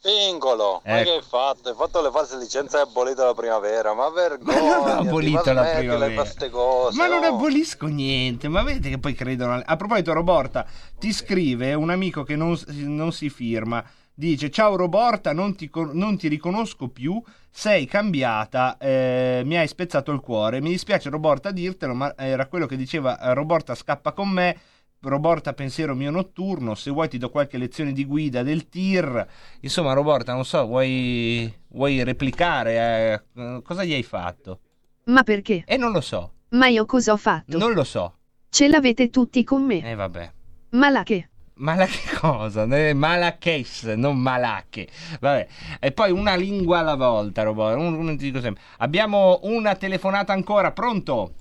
Pingolo, 0.00 0.82
ma 0.84 1.00
Ecco. 1.00 1.10
che 1.10 1.16
hai 1.16 1.22
fatto? 1.22 1.68
Hai 1.68 1.74
fatto 1.74 2.00
le 2.00 2.10
false 2.12 2.36
licenze 2.38 2.76
e 2.76 2.80
hai 2.80 2.86
abolito 2.86 3.24
la 3.24 3.34
primavera, 3.34 3.92
ma 3.92 4.04
Ma 4.04 4.10
vergogna! 4.10 4.60
non 4.60 4.88
ho 4.88 5.00
abolito 5.00 5.52
la 5.52 5.64
primavera. 5.64 6.24
cose, 6.50 6.96
Ma 6.96 7.06
non 7.08 7.22
no? 7.22 7.26
abolisco 7.26 7.86
niente, 7.86 8.46
ma 8.46 8.62
vedete 8.62 8.90
che 8.90 8.98
poi 8.98 9.14
credono. 9.14 9.54
a- 9.54 9.62
A 9.66 9.74
proposito, 9.76 10.12
Roborta, 10.12 10.64
ti 10.96 11.12
scrive 11.12 11.74
un 11.74 11.90
amico 11.90 12.22
che 12.22 12.36
non, 12.36 12.56
non 12.68 13.10
si 13.10 13.28
firma. 13.30 13.84
Dice: 14.18 14.48
Ciao 14.48 14.76
Roborta, 14.76 15.34
non 15.34 15.54
ti, 15.56 15.70
non 15.92 16.16
ti 16.16 16.28
riconosco 16.28 16.88
più. 16.88 17.22
Sei 17.50 17.84
cambiata, 17.84 18.78
eh, 18.78 19.42
mi 19.44 19.58
hai 19.58 19.68
spezzato 19.68 20.10
il 20.10 20.20
cuore. 20.20 20.62
Mi 20.62 20.70
dispiace, 20.70 21.10
Roborta, 21.10 21.50
dirtelo, 21.50 21.92
ma 21.92 22.14
era 22.16 22.46
quello 22.46 22.64
che 22.64 22.76
diceva: 22.76 23.20
eh, 23.20 23.34
Roborta 23.34 23.74
scappa 23.74 24.12
con 24.12 24.30
me. 24.30 24.58
Roborta 25.00 25.52
pensiero 25.52 25.94
mio 25.94 26.10
notturno. 26.10 26.74
Se 26.74 26.90
vuoi, 26.90 27.08
ti 27.10 27.18
do 27.18 27.28
qualche 27.28 27.58
lezione 27.58 27.92
di 27.92 28.06
guida 28.06 28.42
del 28.42 28.70
tir. 28.70 29.26
Insomma, 29.60 29.92
Roborta, 29.92 30.32
non 30.32 30.46
so, 30.46 30.64
vuoi, 30.64 31.54
vuoi 31.68 32.02
replicare? 32.02 33.22
eh? 33.34 33.62
Cosa 33.62 33.84
gli 33.84 33.92
hai 33.92 34.02
fatto? 34.02 34.60
Ma 35.04 35.22
perché? 35.24 35.62
E 35.66 35.76
non 35.76 35.92
lo 35.92 36.00
so. 36.00 36.32
Ma 36.50 36.68
io 36.68 36.86
cosa 36.86 37.12
ho 37.12 37.18
fatto? 37.18 37.58
Non 37.58 37.74
lo 37.74 37.84
so. 37.84 38.16
Ce 38.48 38.66
l'avete 38.66 39.10
tutti 39.10 39.44
con 39.44 39.62
me. 39.62 39.84
Eh 39.84 39.94
vabbè. 39.94 40.32
Ma 40.70 40.88
la 40.88 41.02
che? 41.02 41.28
Ma 41.58 41.74
la 41.74 41.86
che 41.86 42.14
cosa? 42.20 42.66
Malaches, 42.66 43.84
non 43.96 44.18
malacche. 44.18 44.88
Vabbè. 45.20 45.46
E 45.80 45.92
poi 45.92 46.10
una 46.10 46.34
lingua 46.34 46.78
alla 46.80 46.96
volta, 46.96 47.42
Robo. 47.42 47.64
Un- 47.74 47.94
un- 47.94 48.16
dico 48.16 48.40
sempre. 48.40 48.62
Abbiamo 48.78 49.38
una 49.42 49.74
telefonata 49.74 50.32
ancora. 50.32 50.72
Pronto? 50.72 51.32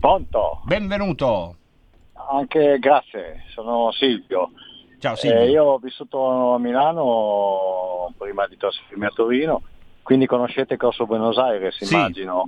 Pronto? 0.00 0.60
Benvenuto. 0.64 1.56
Anche 2.30 2.78
grazie, 2.78 3.44
sono 3.54 3.90
Silvio. 3.92 4.50
Ciao 4.98 5.14
Silvio. 5.16 5.38
Eh, 5.40 5.50
io 5.50 5.64
ho 5.64 5.78
vissuto 5.78 6.54
a 6.54 6.58
Milano 6.58 8.12
prima 8.18 8.46
di 8.46 8.56
trasferirmi 8.56 9.04
a 9.06 9.10
Torino, 9.14 9.62
quindi 10.02 10.26
conoscete 10.26 10.76
Corso 10.76 11.06
Buenos 11.06 11.38
Aires, 11.38 11.76
Sì. 11.82 11.94
immagino. 11.94 12.44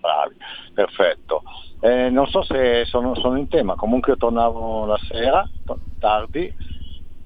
Bravi, 0.00 0.36
perfetto. 0.74 1.42
Eh, 1.84 2.08
non 2.08 2.26
so 2.28 2.42
se 2.42 2.86
sono, 2.86 3.14
sono 3.14 3.36
in 3.36 3.46
tema, 3.46 3.74
comunque 3.74 4.12
io 4.12 4.16
tornavo 4.16 4.86
la 4.86 4.96
sera, 5.06 5.46
to- 5.66 5.80
tardi, 5.98 6.50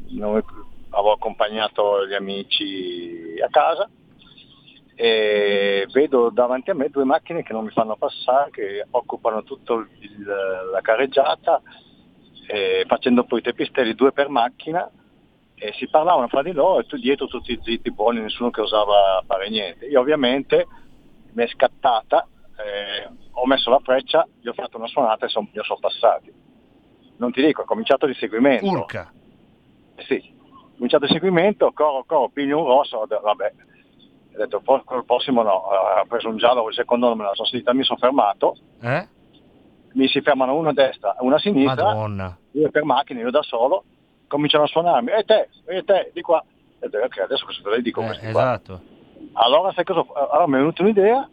non- 0.09 0.43
avevo 0.89 1.13
accompagnato 1.13 2.05
gli 2.05 2.15
amici 2.15 3.41
a 3.41 3.47
casa. 3.51 3.89
E 4.97 5.87
vedo 5.93 6.31
davanti 6.31 6.71
a 6.71 6.75
me 6.75 6.89
due 6.89 7.05
macchine 7.05 7.45
che 7.45 7.53
non 7.53 7.67
mi 7.67 7.71
fanno 7.71 7.95
passare, 7.95 8.51
che 8.51 8.85
occupano 8.91 9.45
tutta 9.45 9.75
la 10.73 10.81
carreggiata, 10.81 11.63
eh, 12.49 12.85
facendo 12.89 13.23
poi 13.27 13.39
i 13.39 13.43
tepistelli 13.43 13.95
due 13.95 14.11
per 14.11 14.29
macchina. 14.29 14.91
E 15.55 15.73
si 15.75 15.89
parlavano 15.89 16.27
fra 16.27 16.43
di 16.43 16.51
loro 16.51 16.81
e 16.81 16.87
tu 16.87 16.97
dietro 16.97 17.29
tutti 17.29 17.57
zitti 17.63 17.93
buoni, 17.93 18.21
nessuno 18.21 18.51
che 18.51 18.63
osava 18.63 19.23
fare 19.25 19.51
niente. 19.51 19.87
Io 19.87 20.01
ovviamente 20.01 20.67
mi 21.35 21.45
è 21.45 21.47
scattata, 21.47 22.27
eh, 22.59 23.09
ho 23.33 23.47
messo 23.47 23.71
la 23.71 23.79
freccia, 23.81 24.27
gli 24.41 24.49
ho 24.49 24.53
fatto 24.53 24.77
una 24.79 24.87
suonata 24.89 25.27
e 25.27 25.29
son- 25.29 25.49
li 25.53 25.61
sono 25.63 25.79
passati. 25.79 26.33
Non 27.19 27.33
ti 27.33 27.45
dico, 27.45 27.63
ho 27.63 27.65
cominciato 27.65 28.07
di 28.07 28.15
seguimento. 28.15 28.67
Urca. 28.67 29.13
Eh 29.97 30.03
Sì, 30.05 30.35
ho 30.41 30.75
cominciato 30.77 31.05
il 31.05 31.11
seguimento, 31.11 31.73
corro, 31.73 32.05
corro, 32.05 32.29
piglio 32.31 32.59
un 32.59 32.67
rosso, 32.67 33.05
vabbè, 33.07 33.53
ho 34.35 34.37
detto 34.39 34.61
"Pro- 34.61 34.83
col 34.85 35.05
prossimo 35.05 35.43
no, 35.43 35.51
ho 35.53 36.05
preso 36.07 36.29
un 36.29 36.37
giallo, 36.37 36.69
il 36.69 36.75
secondo 36.75 37.09
non 37.09 37.17
me 37.19 37.25
la 37.25 37.35
sono 37.35 37.49
sentita, 37.49 37.73
mi 37.75 37.83
sono 37.85 37.99
fermato, 37.99 38.57
Eh? 38.81 39.09
mi 39.95 40.07
si 40.07 40.21
fermano 40.21 40.55
uno 40.55 40.69
a 40.69 40.73
destra, 40.73 41.17
uno 41.21 41.35
a 41.35 41.39
sinistra, 41.39 41.83
Madonna. 41.85 42.39
due 42.53 42.71
per 42.71 42.85
macchina, 42.85 43.21
io 43.21 43.31
da 43.31 43.43
solo, 43.43 43.85
cominciano 44.29 44.65
a 44.65 44.69
suonarmi, 44.69 45.11
e 45.11 45.25
te, 45.25 45.49
e 45.67 45.83
te, 45.83 46.11
di 46.15 46.21
qua. 46.21 46.45
E 46.79 46.87
ho 46.87 46.89
detto, 46.89 47.05
ok, 47.07 47.19
adesso 47.19 47.45
cosa 47.47 47.61
te 47.63 47.71
le 47.71 47.83
dico 47.83 48.03
Eh, 48.03 48.07
questi 48.07 48.31
qua? 48.31 48.43
esatto. 48.43 48.81
Allora 49.33 49.73
sai 49.73 49.83
cosa? 49.85 50.05
Allora 50.31 50.47
mi 50.47 50.55
è 50.55 50.59
venuta 50.59 50.83
un'idea, 50.83 51.29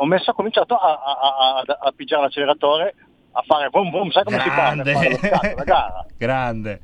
ho 0.00 0.06
messo, 0.06 0.30
ho 0.30 0.34
cominciato 0.34 0.76
a, 0.76 0.92
a, 0.92 1.62
a, 1.66 1.78
a, 1.80 1.92
pigiare 1.94 2.22
l'acceleratore, 2.22 2.94
a 3.32 3.42
fare 3.42 3.68
boom 3.68 3.90
boom, 3.90 4.10
sai 4.10 4.24
come 4.24 4.38
si 4.40 4.48
fa? 4.48 4.54
Grande. 4.54 4.94
Scatto, 5.16 5.54
la 5.56 5.64
gara. 5.64 6.06
Grande. 6.16 6.80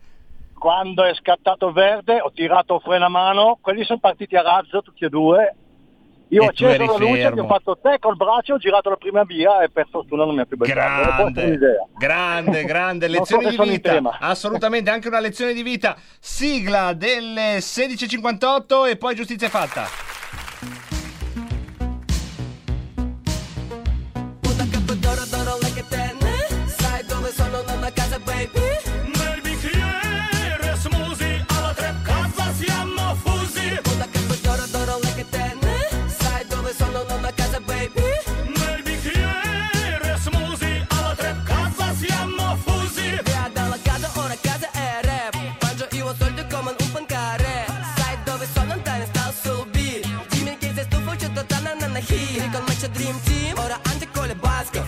Quando 0.59 1.05
è 1.05 1.15
scattato 1.15 1.73
verde 1.73 2.21
ho 2.21 2.33
tirato 2.33 2.81
freno 2.81 3.05
a 3.05 3.09
mano, 3.09 3.59
quelli 3.61 3.85
sono 3.85 3.99
partiti 3.99 4.35
a 4.35 4.43
razzo 4.43 4.83
tutti 4.83 5.05
e 5.05 5.09
due. 5.09 5.55
Io 6.29 6.43
E 6.43 6.47
ho 6.47 6.49
acceso 6.49 6.85
la 6.85 6.97
luce, 6.97 7.23
fermo. 7.23 7.43
ho 7.43 7.47
fatto 7.47 7.79
te 7.81 7.99
col 8.01 8.17
braccio, 8.17 8.55
ho 8.55 8.59
girato 8.59 8.89
la 8.89 8.97
prima 8.97 9.23
via 9.25 9.63
e 9.63 9.69
per 9.69 9.87
fortuna 9.91 10.25
non 10.25 10.35
mi 10.35 10.41
ha 10.41 10.47
più 10.47 10.57
beccato. 10.57 11.31
Grande, 11.31 11.59
grande, 11.97 12.65
grande 12.67 13.07
so 13.07 13.13
lezione 13.13 13.51
se 13.51 13.63
di 13.63 13.69
vita. 13.69 14.19
Assolutamente, 14.19 14.91
anche 14.91 15.07
una 15.07 15.21
lezione 15.21 15.53
di 15.53 15.63
vita. 15.63 15.95
Sigla 16.19 16.95
delle 16.95 17.59
16.58 17.59 18.89
e 18.89 18.97
poi 18.97 19.15
giustizia 19.15 19.49
fatta. 19.49 20.44
Here 52.35 52.51
comes 52.51 52.83
your 52.83 52.91
dream 52.91 53.17
team. 53.27 53.55
Ora 53.65 53.79
ante 53.91 54.07
колебаска 54.07 54.83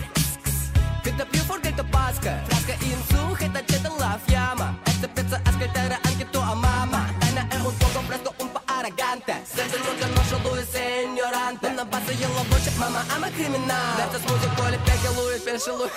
Когда 1.01 1.23
пью 1.23 1.41
форгельто 1.43 1.83
паска 1.85 2.43
Фраска 2.49 2.73
инсу, 2.91 3.35
хэта 3.39 3.61
чета 3.69 3.89
лав 4.01 4.21
яма. 4.27 4.77
Это 4.85 5.07
пеца 5.07 5.37
аскальтера 5.45 5.97
анкето 6.03 6.41
а 6.41 6.55
мама. 6.55 7.07
Эна 7.29 7.47
э 7.55 7.57
un 7.67 7.73
poco 7.79 7.99
fresco, 8.07 8.33
un 8.43 8.49
pa 8.49 8.61
arrogante 8.75 9.35
Сэнсен 9.55 9.81
рока 9.87 10.07
ноша 10.17 10.37
луис 10.43 10.67
сеньоранте. 10.73 11.69
На 11.69 11.85
баса 11.85 12.11
ела 12.11 12.43
бочек, 12.51 12.75
мама, 12.77 13.01
ама 13.15 13.29
криминал 13.29 13.95
Лето 13.97 14.19
смузи, 14.23 14.49
поле 14.57 14.77
пеки, 14.85 15.09
луи, 15.15 15.39
пеши, 15.39 15.71
луи 15.71 15.89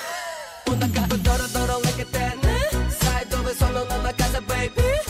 Una 0.66 0.86
capa, 0.94 1.16
дора, 1.16 1.48
дора, 1.54 1.76
like 1.84 2.02
a 2.02 2.06
tennis 2.14 2.70
Сайдовый 3.00 3.54
сон, 3.58 3.76
он 3.76 3.88
на 3.88 3.98
наказа, 4.02 4.40
baby 4.40 5.09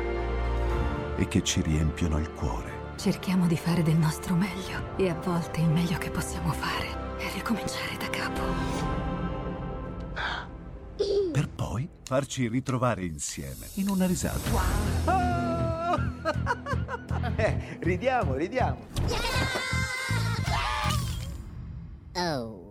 E 1.21 1.27
che 1.27 1.43
ci 1.43 1.61
riempiono 1.61 2.17
il 2.17 2.31
cuore. 2.33 2.95
Cerchiamo 2.95 3.45
di 3.45 3.55
fare 3.55 3.83
del 3.83 3.95
nostro 3.95 4.33
meglio 4.33 4.97
e 4.97 5.07
a 5.07 5.13
volte 5.13 5.59
il 5.61 5.69
meglio 5.69 5.99
che 5.99 6.09
possiamo 6.09 6.51
fare 6.51 7.19
è 7.19 7.31
ricominciare 7.35 7.95
da 7.95 8.09
capo. 8.09 8.41
Per 11.31 11.47
poi 11.47 11.87
farci 12.03 12.47
ritrovare 12.47 13.05
insieme 13.05 13.67
in 13.75 13.89
una 13.89 14.07
risata. 14.07 14.49
Eh, 17.35 17.77
ridiamo, 17.81 18.33
ridiamo. 18.33 18.87
Oh. 22.15 22.70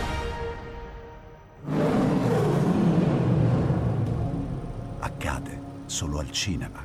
Solo 6.01 6.17
al 6.17 6.31
cinema. 6.31 6.83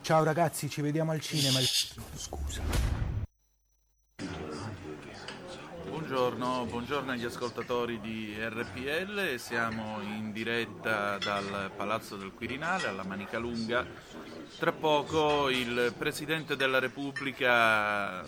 Ciao 0.00 0.24
ragazzi, 0.24 0.70
ci 0.70 0.80
vediamo 0.80 1.10
al 1.10 1.20
cinema. 1.20 1.58
Scusa. 2.14 2.62
Buongiorno, 5.86 6.64
buongiorno 6.64 7.10
agli 7.12 7.26
ascoltatori 7.26 8.00
di 8.00 8.34
RPL, 8.38 9.38
siamo 9.38 10.00
in 10.00 10.32
diretta 10.32 11.18
dal 11.18 11.72
Palazzo 11.76 12.16
del 12.16 12.32
Quirinale 12.32 12.86
alla 12.86 13.04
Manica 13.04 13.36
Lunga. 13.36 13.84
Tra 14.58 14.72
poco 14.72 15.50
il 15.50 15.92
Presidente 15.98 16.56
della 16.56 16.78
Repubblica 16.78 18.24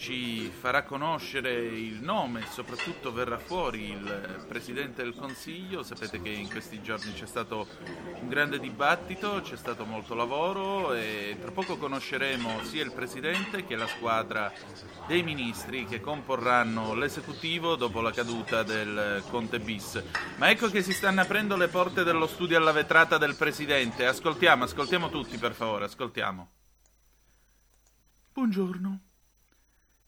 ci 0.00 0.48
farà 0.48 0.82
conoscere 0.82 1.52
il 1.52 2.00
nome 2.00 2.46
soprattutto 2.48 3.12
verrà 3.12 3.38
fuori 3.38 3.90
il 3.90 4.44
Presidente 4.48 5.02
del 5.02 5.14
Consiglio. 5.14 5.82
Sapete 5.82 6.22
che 6.22 6.30
in 6.30 6.48
questi 6.48 6.80
giorni 6.80 7.12
c'è 7.12 7.26
stato 7.26 7.68
un 8.18 8.26
grande 8.26 8.58
dibattito, 8.58 9.42
c'è 9.42 9.56
stato 9.56 9.84
molto 9.84 10.14
lavoro 10.14 10.94
e 10.94 11.36
tra 11.38 11.50
poco 11.50 11.76
conosceremo 11.76 12.64
sia 12.64 12.82
il 12.82 12.92
Presidente 12.92 13.66
che 13.66 13.76
la 13.76 13.86
squadra 13.86 14.50
dei 15.06 15.22
ministri 15.22 15.84
che 15.84 16.00
comporranno 16.00 16.94
l'esecutivo 16.94 17.76
dopo 17.76 18.00
la 18.00 18.10
caduta 18.10 18.62
del 18.62 19.22
Conte 19.28 19.60
bis. 19.60 20.02
Ma 20.36 20.48
ecco 20.48 20.70
che 20.70 20.82
si 20.82 20.94
stanno 20.94 21.20
aprendo 21.20 21.56
le 21.56 21.68
porte 21.68 22.04
dello 22.04 22.26
studio 22.26 22.56
alla 22.56 22.72
vetrata 22.72 23.18
del 23.18 23.36
Presidente. 23.36 24.06
Ascoltiamo, 24.06 24.64
ascoltiamo 24.64 25.10
tutti 25.10 25.36
per 25.36 25.52
favore, 25.52 25.84
ascoltiamo. 25.84 26.50
Buongiorno. 28.32 29.09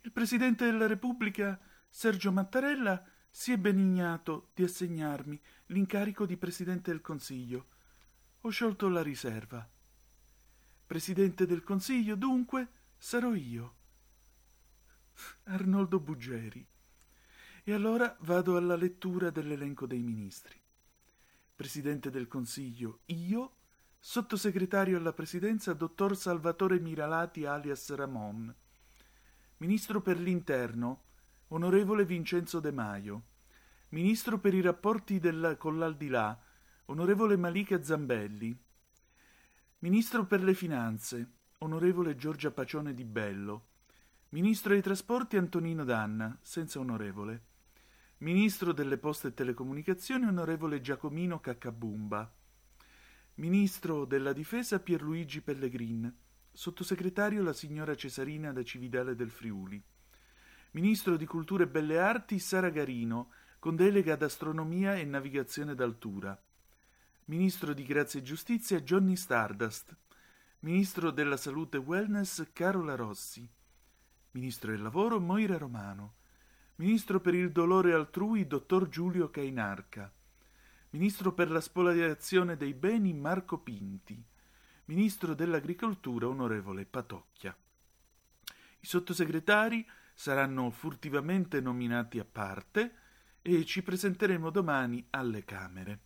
Il 0.04 0.10
Presidente 0.10 0.64
della 0.64 0.88
Repubblica, 0.88 1.60
Sergio 1.88 2.32
Mattarella, 2.32 3.04
si 3.30 3.52
è 3.52 3.56
benignato 3.56 4.50
di 4.52 4.64
assegnarmi 4.64 5.40
l'incarico 5.66 6.26
di 6.26 6.36
Presidente 6.36 6.90
del 6.90 7.00
Consiglio. 7.00 7.66
Ho 8.40 8.50
sciolto 8.50 8.88
la 8.88 9.00
riserva. 9.00 9.66
Presidente 10.86 11.46
del 11.46 11.62
Consiglio, 11.62 12.16
dunque, 12.16 12.68
sarò 12.98 13.32
io. 13.32 13.74
Arnoldo 15.44 16.00
Buggeri. 16.00 16.66
E 17.62 17.72
allora 17.72 18.16
vado 18.22 18.56
alla 18.56 18.74
lettura 18.74 19.30
dell'elenco 19.30 19.86
dei 19.86 20.02
ministri. 20.02 20.60
Presidente 21.54 22.10
del 22.10 22.26
Consiglio, 22.26 23.02
io, 23.06 23.58
sottosegretario 24.00 24.98
alla 24.98 25.12
Presidenza, 25.12 25.72
dottor 25.74 26.16
Salvatore 26.16 26.80
Miralati 26.80 27.44
alias 27.44 27.94
Ramon. 27.94 28.52
Ministro 29.62 30.00
per 30.00 30.18
l'Interno, 30.18 31.02
onorevole 31.50 32.04
Vincenzo 32.04 32.58
De 32.58 32.72
Maio. 32.72 33.22
Ministro 33.90 34.40
per 34.40 34.54
i 34.54 34.60
rapporti 34.60 35.20
del, 35.20 35.54
con 35.56 35.78
l'Aldilà, 35.78 36.36
onorevole 36.86 37.36
Malika 37.36 37.80
Zambelli. 37.80 38.58
Ministro 39.78 40.26
per 40.26 40.42
le 40.42 40.54
Finanze, 40.54 41.30
onorevole 41.58 42.16
Giorgia 42.16 42.50
Pacione 42.50 42.92
di 42.92 43.04
Bello. 43.04 43.66
Ministro 44.30 44.72
dei 44.72 44.82
Trasporti 44.82 45.36
Antonino 45.36 45.84
Danna, 45.84 46.36
senza 46.42 46.80
onorevole. 46.80 47.42
Ministro 48.18 48.72
delle 48.72 48.98
Poste 48.98 49.28
e 49.28 49.34
Telecomunicazioni, 49.34 50.26
onorevole 50.26 50.80
Giacomino 50.80 51.38
Caccabumba. 51.38 52.28
Ministro 53.34 54.06
della 54.06 54.32
Difesa 54.32 54.80
Pierluigi 54.80 55.40
Pellegrin, 55.40 56.12
Sottosegretario 56.54 57.42
la 57.42 57.54
signora 57.54 57.94
Cesarina 57.94 58.52
da 58.52 58.62
Cividale 58.62 59.16
del 59.16 59.30
Friuli. 59.30 59.82
Ministro 60.72 61.16
di 61.16 61.24
Cultura 61.24 61.64
e 61.64 61.66
Belle 61.66 61.98
Arti 61.98 62.38
Sara 62.38 62.68
Garino, 62.68 63.30
con 63.58 63.74
delega 63.74 64.12
ad 64.12 64.22
astronomia 64.22 64.96
e 64.96 65.04
navigazione 65.04 65.74
d'altura. 65.74 66.38
Ministro 67.24 67.72
di 67.72 67.84
Grazia 67.84 68.20
e 68.20 68.22
Giustizia 68.22 68.80
Johnny 68.80 69.16
Stardust. 69.16 69.96
Ministro 70.60 71.10
della 71.10 71.38
Salute 71.38 71.78
e 71.78 71.80
Wellness 71.80 72.46
Carola 72.52 72.96
Rossi. 72.96 73.48
Ministro 74.32 74.72
del 74.72 74.82
Lavoro 74.82 75.18
Moira 75.20 75.56
Romano. 75.56 76.16
Ministro 76.76 77.18
per 77.20 77.34
il 77.34 77.50
dolore 77.50 77.94
altrui 77.94 78.46
Dottor 78.46 78.90
Giulio 78.90 79.30
Cainarca. 79.30 80.12
Ministro 80.90 81.32
per 81.32 81.50
la 81.50 81.62
spoliazione 81.62 82.58
dei 82.58 82.74
beni 82.74 83.14
Marco 83.14 83.56
Pinti. 83.58 84.22
Ministro 84.86 85.34
dell'Agricoltura 85.34 86.26
onorevole 86.26 86.84
Patocchia. 86.86 87.56
I 88.80 88.86
sottosegretari 88.86 89.88
saranno 90.12 90.70
furtivamente 90.70 91.60
nominati 91.60 92.18
a 92.18 92.24
parte 92.24 92.96
e 93.42 93.64
ci 93.64 93.82
presenteremo 93.82 94.50
domani 94.50 95.06
alle 95.10 95.44
Camere. 95.44 96.00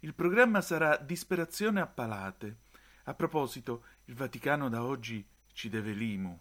Il 0.00 0.14
programma 0.14 0.60
sarà 0.60 0.98
Disperazione 0.98 1.80
a 1.80 1.86
palate. 1.86 2.58
A 3.04 3.14
proposito, 3.14 3.84
il 4.04 4.14
Vaticano 4.14 4.68
da 4.68 4.84
oggi 4.84 5.26
ci 5.52 5.68
deve 5.68 5.92
l'IMU. 5.92 6.38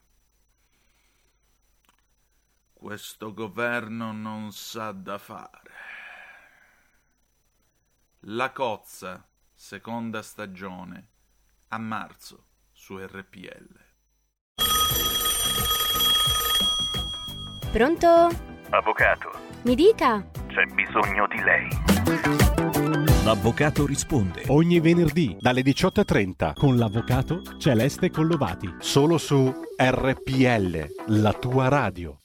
Questo 2.73 3.33
governo 3.33 4.11
non 4.11 4.51
sa 4.51 4.91
da 4.91 5.17
fare. 5.17 5.71
La 8.25 8.51
cozza, 8.51 9.25
seconda 9.53 10.21
stagione, 10.21 11.07
a 11.73 11.77
marzo 11.77 12.47
su 12.73 12.97
RPL. 12.97 13.79
Pronto? 17.71 18.07
Avvocato, 18.71 19.31
Mi 19.63 19.75
dica. 19.75 20.29
c'è 20.47 20.65
bisogno 20.73 21.27
di 21.27 21.41
lei. 21.41 21.69
L'avvocato 23.23 23.85
risponde. 23.85 24.43
Ogni 24.47 24.79
venerdì 24.81 25.37
dalle 25.39 25.61
18.30 25.61 26.53
con 26.55 26.75
l'avvocato 26.77 27.41
Celeste 27.57 28.09
Collovati. 28.09 28.75
Solo 28.79 29.17
su 29.17 29.49
RPL, 29.77 30.87
la 31.19 31.33
tua 31.33 31.69
radio. 31.69 32.19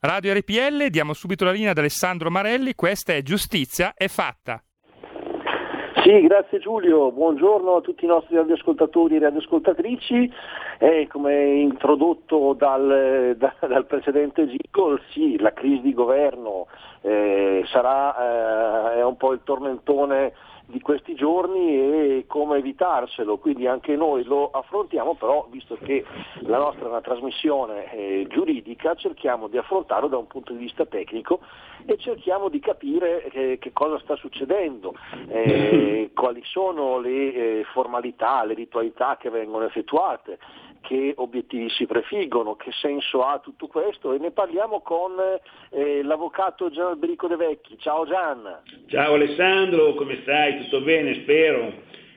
Radio 0.00 0.32
RPL, 0.32 0.86
diamo 0.88 1.12
subito 1.12 1.44
la 1.44 1.52
linea 1.52 1.72
ad 1.72 1.78
Alessandro 1.78 2.30
Marelli, 2.30 2.74
questa 2.74 3.12
è 3.12 3.22
Giustizia 3.22 3.92
è 3.94 4.08
fatta. 4.08 4.62
Sì, 6.06 6.20
grazie 6.20 6.60
Giulio, 6.60 7.10
buongiorno 7.10 7.74
a 7.74 7.80
tutti 7.80 8.04
i 8.04 8.06
nostri 8.06 8.36
radioascoltatori 8.36 9.16
e 9.16 9.18
radioascoltatrici. 9.18 10.32
Eh, 10.78 11.08
come 11.10 11.54
introdotto 11.54 12.52
dal, 12.56 13.34
da- 13.36 13.56
dal 13.66 13.86
precedente 13.86 14.46
Gigol, 14.46 15.00
sì, 15.10 15.36
la 15.40 15.52
crisi 15.52 15.80
di 15.80 15.92
governo 15.92 16.68
eh, 17.00 17.64
sarà 17.66 18.94
eh, 18.94 19.02
un 19.02 19.16
po' 19.16 19.32
il 19.32 19.40
tormentone 19.42 20.32
di 20.66 20.80
questi 20.80 21.14
giorni 21.14 21.78
e 21.78 22.24
come 22.26 22.58
evitarselo, 22.58 23.38
quindi 23.38 23.66
anche 23.66 23.94
noi 23.94 24.24
lo 24.24 24.50
affrontiamo, 24.50 25.14
però 25.14 25.46
visto 25.50 25.78
che 25.80 26.04
la 26.40 26.58
nostra 26.58 26.86
è 26.86 26.88
una 26.88 27.00
trasmissione 27.00 27.92
eh, 27.92 28.26
giuridica 28.28 28.94
cerchiamo 28.94 29.46
di 29.46 29.58
affrontarlo 29.58 30.08
da 30.08 30.16
un 30.16 30.26
punto 30.26 30.52
di 30.52 30.58
vista 30.58 30.84
tecnico 30.84 31.40
e 31.84 31.96
cerchiamo 31.98 32.48
di 32.48 32.58
capire 32.58 33.24
eh, 33.30 33.58
che 33.58 33.72
cosa 33.72 33.98
sta 34.00 34.16
succedendo, 34.16 34.94
eh, 35.28 36.10
quali 36.14 36.42
sono 36.44 36.98
le 36.98 37.32
eh, 37.32 37.64
formalità, 37.72 38.44
le 38.44 38.54
ritualità 38.54 39.16
che 39.16 39.30
vengono 39.30 39.64
effettuate, 39.64 40.38
che 40.86 41.14
obiettivi 41.16 41.68
si 41.70 41.84
prefiggono, 41.84 42.54
che 42.54 42.70
senso 42.70 43.22
ha 43.22 43.40
tutto 43.40 43.66
questo 43.66 44.12
e 44.12 44.18
ne 44.18 44.30
parliamo 44.30 44.80
con 44.82 45.14
eh, 45.70 46.02
l'avvocato 46.04 46.70
Gian 46.70 46.86
Alberico 46.86 47.26
De 47.26 47.34
Vecchi. 47.34 47.76
Ciao 47.78 48.06
Gian. 48.06 48.62
Ciao 48.86 49.14
Alessandro, 49.14 49.94
come 49.94 50.20
stai? 50.22 50.62
Tutto 50.62 50.82
bene, 50.82 51.14
spero? 51.22 51.72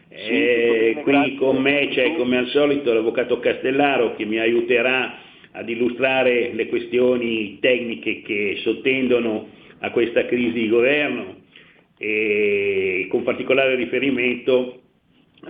Eh, 0.10 0.18
tutto 0.18 0.30
bene, 0.30 1.02
qui 1.02 1.12
grazie. 1.12 1.36
con 1.38 1.58
me 1.58 1.88
c'è 1.88 2.16
come 2.16 2.38
al 2.38 2.48
solito 2.48 2.94
l'avvocato 2.94 3.40
Castellaro 3.40 4.16
che 4.16 4.26
mi 4.26 4.38
aiuterà 4.38 5.18
ad 5.52 5.68
illustrare 5.68 6.54
le 6.54 6.68
questioni 6.68 7.58
tecniche 7.60 8.22
che 8.22 8.60
sottendono 8.62 9.48
a 9.80 9.90
questa 9.90 10.26
crisi 10.26 10.60
di 10.60 10.70
governo 10.70 11.38
e 11.98 13.08
con 13.10 13.24
particolare 13.24 13.74
riferimento 13.74 14.79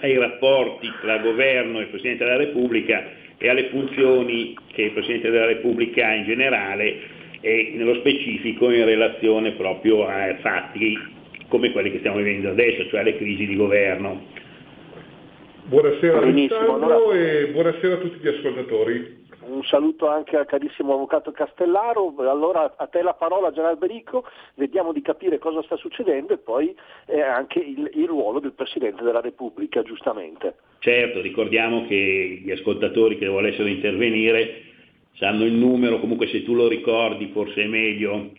ai 0.02 0.18
rapporti 0.18 0.92
tra 1.02 1.18
governo 1.18 1.80
e 1.80 1.86
Presidente 1.86 2.24
della 2.24 2.38
Repubblica 2.38 3.04
e 3.38 3.50
alle 3.50 3.70
funzioni 3.70 4.56
che 4.74 4.84
il 4.84 4.92
Presidente 4.92 5.30
della 5.30 5.48
Repubblica 5.48 6.08
ha 6.08 6.14
in 6.14 6.26
generale 6.26 7.18
e 7.42 7.72
nello 7.76 7.96
specifico 7.96 8.70
in 8.70 8.86
relazione 8.86 9.52
proprio 9.54 10.06
a 10.06 10.36
fatti 10.42 10.98
come 11.48 11.72
quelli 11.72 11.92
che 11.92 12.00
stiamo 12.00 12.18
vivendo 12.18 12.50
adesso, 12.50 12.88
cioè 12.90 13.04
le 13.04 13.18
crisi 13.18 13.48
di 13.48 13.56
governo. 13.56 14.26
Buonasera 15.64 16.20
Benissimo, 16.20 16.60
Alessandro 16.60 16.96
allora- 16.96 17.20
e 17.20 17.48
buonasera 17.48 17.94
a 17.94 17.98
tutti 17.98 18.20
gli 18.22 18.28
ascoltatori. 18.28 19.19
Un 19.50 19.64
saluto 19.64 20.08
anche 20.08 20.38
al 20.38 20.46
carissimo 20.46 20.94
avvocato 20.94 21.32
Castellaro, 21.32 22.14
allora 22.18 22.76
a 22.78 22.86
te 22.86 23.02
la 23.02 23.16
parola 23.16 23.52
Gian 23.52 23.66
Alberico, 23.66 24.24
vediamo 24.54 24.94
di 24.94 25.02
capire 25.02 25.40
cosa 25.40 25.64
sta 25.64 25.76
succedendo 25.76 26.34
e 26.34 26.38
poi 26.38 26.76
eh, 27.08 27.22
anche 27.22 27.58
il, 27.58 27.90
il 27.96 28.08
ruolo 28.08 28.40
del 28.40 28.54
Presidente 28.54 29.04
della 29.04 29.22
Repubblica, 29.22 29.82
giustamente. 29.82 30.56
Certo, 30.78 31.20
ricordiamo 31.20 31.88
che 31.88 32.42
gli 32.44 32.52
ascoltatori 32.52 33.18
che 33.18 33.26
volessero 33.26 33.68
intervenire 33.68 34.66
sanno 35.16 35.46
il 35.46 35.54
numero, 35.54 36.00
comunque 36.00 36.28
se 36.28 36.44
tu 36.44 36.54
lo 36.54 36.68
ricordi 36.68 37.32
forse 37.34 37.64
è 37.64 37.68
meglio. 37.68 38.30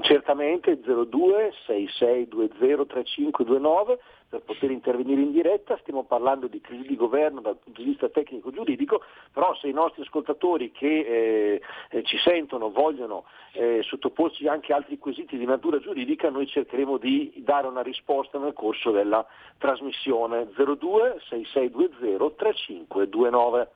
Certamente 0.00 0.80
02 0.80 1.52
6620 1.66 2.86
3529 2.86 3.98
per 4.28 4.42
poter 4.42 4.70
intervenire 4.70 5.22
in 5.22 5.32
diretta, 5.32 5.78
stiamo 5.80 6.04
parlando 6.04 6.48
di 6.48 6.60
crisi 6.60 6.86
di 6.86 6.96
governo 6.96 7.40
dal 7.40 7.56
punto 7.56 7.80
di 7.80 7.88
vista 7.88 8.08
tecnico 8.10 8.50
giuridico, 8.50 9.02
però 9.32 9.54
se 9.56 9.68
i 9.68 9.72
nostri 9.72 10.02
ascoltatori 10.02 10.70
che 10.70 10.86
eh, 10.86 11.60
eh, 11.90 12.02
ci 12.02 12.18
sentono 12.18 12.70
vogliono 12.70 13.24
eh, 13.52 13.80
sottoporci 13.82 14.46
anche 14.46 14.74
altri 14.74 14.98
quesiti 14.98 15.38
di 15.38 15.46
natura 15.46 15.78
giuridica, 15.78 16.28
noi 16.28 16.46
cercheremo 16.46 16.98
di 16.98 17.32
dare 17.38 17.66
una 17.66 17.82
risposta 17.82 18.38
nel 18.38 18.52
corso 18.52 18.90
della 18.90 19.26
trasmissione 19.56 20.48
02 20.54 21.20
6620 21.28 22.34
3529. 22.36 23.68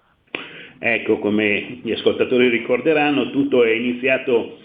Ecco, 0.78 1.18
come 1.18 1.80
gli 1.82 1.92
ascoltatori 1.92 2.48
ricorderanno, 2.48 3.30
tutto 3.30 3.64
è 3.64 3.70
iniziato 3.70 4.58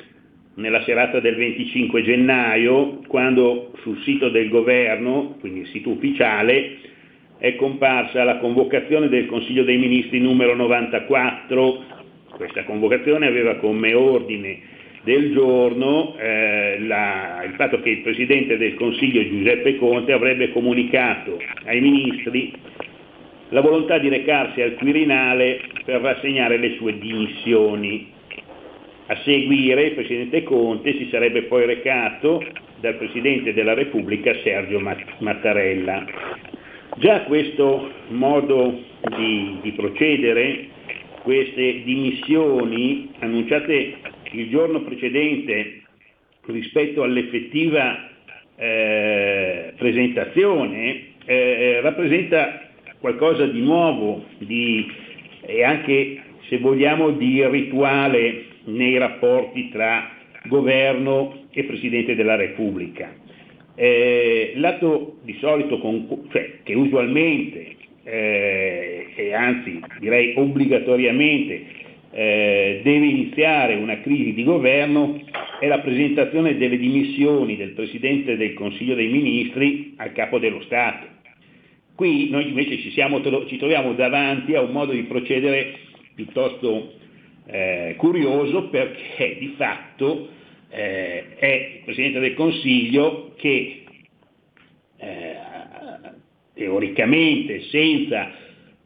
nella 0.58 0.82
serata 0.84 1.20
del 1.20 1.36
25 1.36 2.02
gennaio, 2.04 3.00
quando 3.08 3.72
sul 3.82 4.00
sito 4.02 4.30
del 4.30 4.50
governo, 4.50 5.36
quindi 5.40 5.62
il 5.62 5.68
sito 5.68 5.92
ufficiale, 5.92 6.78
è 7.38 7.56
comparsa 7.56 8.24
la 8.24 8.38
convocazione 8.38 9.08
del 9.08 9.28
Consiglio 9.28 9.64
dei 9.64 9.78
Ministri 9.78 10.20
numero 10.20 10.56
94. 10.56 11.84
Questa 12.32 12.64
convocazione 12.64 13.28
aveva 13.28 13.56
come 13.56 13.94
ordine 13.94 14.60
del 15.04 15.32
giorno 15.32 16.16
eh, 16.18 16.80
la- 16.82 17.44
il 17.46 17.54
fatto 17.54 17.80
che 17.80 17.92
il 17.92 18.00
Presidente 18.00 18.58
del 18.58 18.74
Consiglio 18.74 19.26
Giuseppe 19.28 19.78
Conte 19.78 20.12
avrebbe 20.12 20.52
comunicato 20.52 21.40
ai 21.66 21.80
ministri 21.80 22.52
la 23.50 23.62
volontà 23.62 24.00
di 24.00 24.10
recarsi 24.10 24.62
al 24.62 24.74
Quirinale 24.74 25.62
per 25.86 26.02
rassegnare 26.02 26.58
le 26.58 26.76
sue 26.76 26.98
dimissioni. 26.98 28.16
A 29.10 29.16
seguire 29.24 29.84
il 29.84 29.94
Presidente 29.94 30.44
Conte 30.44 30.92
si 30.98 31.08
sarebbe 31.10 31.44
poi 31.44 31.66
recato 31.66 32.44
dal 32.82 32.96
Presidente 32.96 33.54
della 33.54 33.74
Repubblica 33.74 34.36
Sergio 34.44 34.82
Mat- 34.82 35.20
Mattarella. 35.20 36.06
Già 36.98 37.22
questo 37.22 37.90
modo 38.10 38.84
di, 39.16 39.60
di 39.62 39.72
procedere, 39.72 40.68
queste 41.24 41.84
dimissioni 41.84 43.10
annunciate 43.20 43.94
il 44.32 44.50
giorno 44.50 44.82
precedente 44.82 45.84
rispetto 46.48 47.04
all'effettiva 47.04 48.10
eh, 48.58 49.72
presentazione, 49.78 51.04
eh, 51.24 51.80
rappresenta 51.82 52.72
qualcosa 53.00 53.46
di 53.46 53.62
nuovo 53.62 54.26
di- 54.40 54.86
e 55.46 55.64
anche, 55.64 56.22
se 56.50 56.58
vogliamo, 56.58 57.12
di 57.12 57.48
rituale 57.48 58.47
nei 58.68 58.98
rapporti 58.98 59.70
tra 59.70 60.10
governo 60.46 61.46
e 61.52 61.64
Presidente 61.64 62.16
della 62.16 62.36
Repubblica. 62.36 63.14
Eh, 63.76 64.54
l'atto 64.56 65.18
di 65.24 65.36
solito, 65.40 65.80
con- 65.80 66.28
cioè, 66.32 66.60
che 66.64 66.74
usualmente 66.74 67.76
eh, 68.04 69.08
e 69.16 69.34
anzi 69.34 69.82
direi 70.00 70.34
obbligatoriamente 70.38 71.66
eh, 72.12 72.80
deve 72.84 73.06
iniziare 73.06 73.76
una 73.76 74.00
crisi 74.00 74.34
di 74.34 74.44
governo 74.44 75.20
è 75.60 75.68
la 75.68 75.80
presentazione 75.80 76.58
delle 76.58 76.78
dimissioni 76.78 77.58
del 77.58 77.72
Presidente 77.72 78.38
del 78.38 78.54
Consiglio 78.54 78.96
dei 78.96 79.10
Ministri 79.10 79.94
al 79.98 80.14
capo 80.14 80.40
dello 80.40 80.62
Stato. 80.62 81.06
Qui 81.96 82.30
noi 82.30 82.48
invece 82.48 82.78
ci, 82.78 82.92
siamo, 82.92 83.22
ci 83.48 83.58
troviamo 83.58 83.94
davanti 83.94 84.56
a 84.56 84.62
un 84.62 84.72
modo 84.72 84.94
di 84.94 85.04
procedere 85.04 85.74
piuttosto 86.16 86.94
eh, 87.48 87.96
curioso 87.98 88.70
perché 88.70 89.38
di 89.40 89.56
fatto 89.58 90.30
eh, 90.70 91.36
è 91.38 91.78
il 91.78 91.84
Presidente 91.86 92.20
del 92.20 92.34
Consiglio 92.34 93.34
che 93.38 93.84
eh, 94.98 95.36
teoricamente 96.54 97.64
senza 97.70 98.32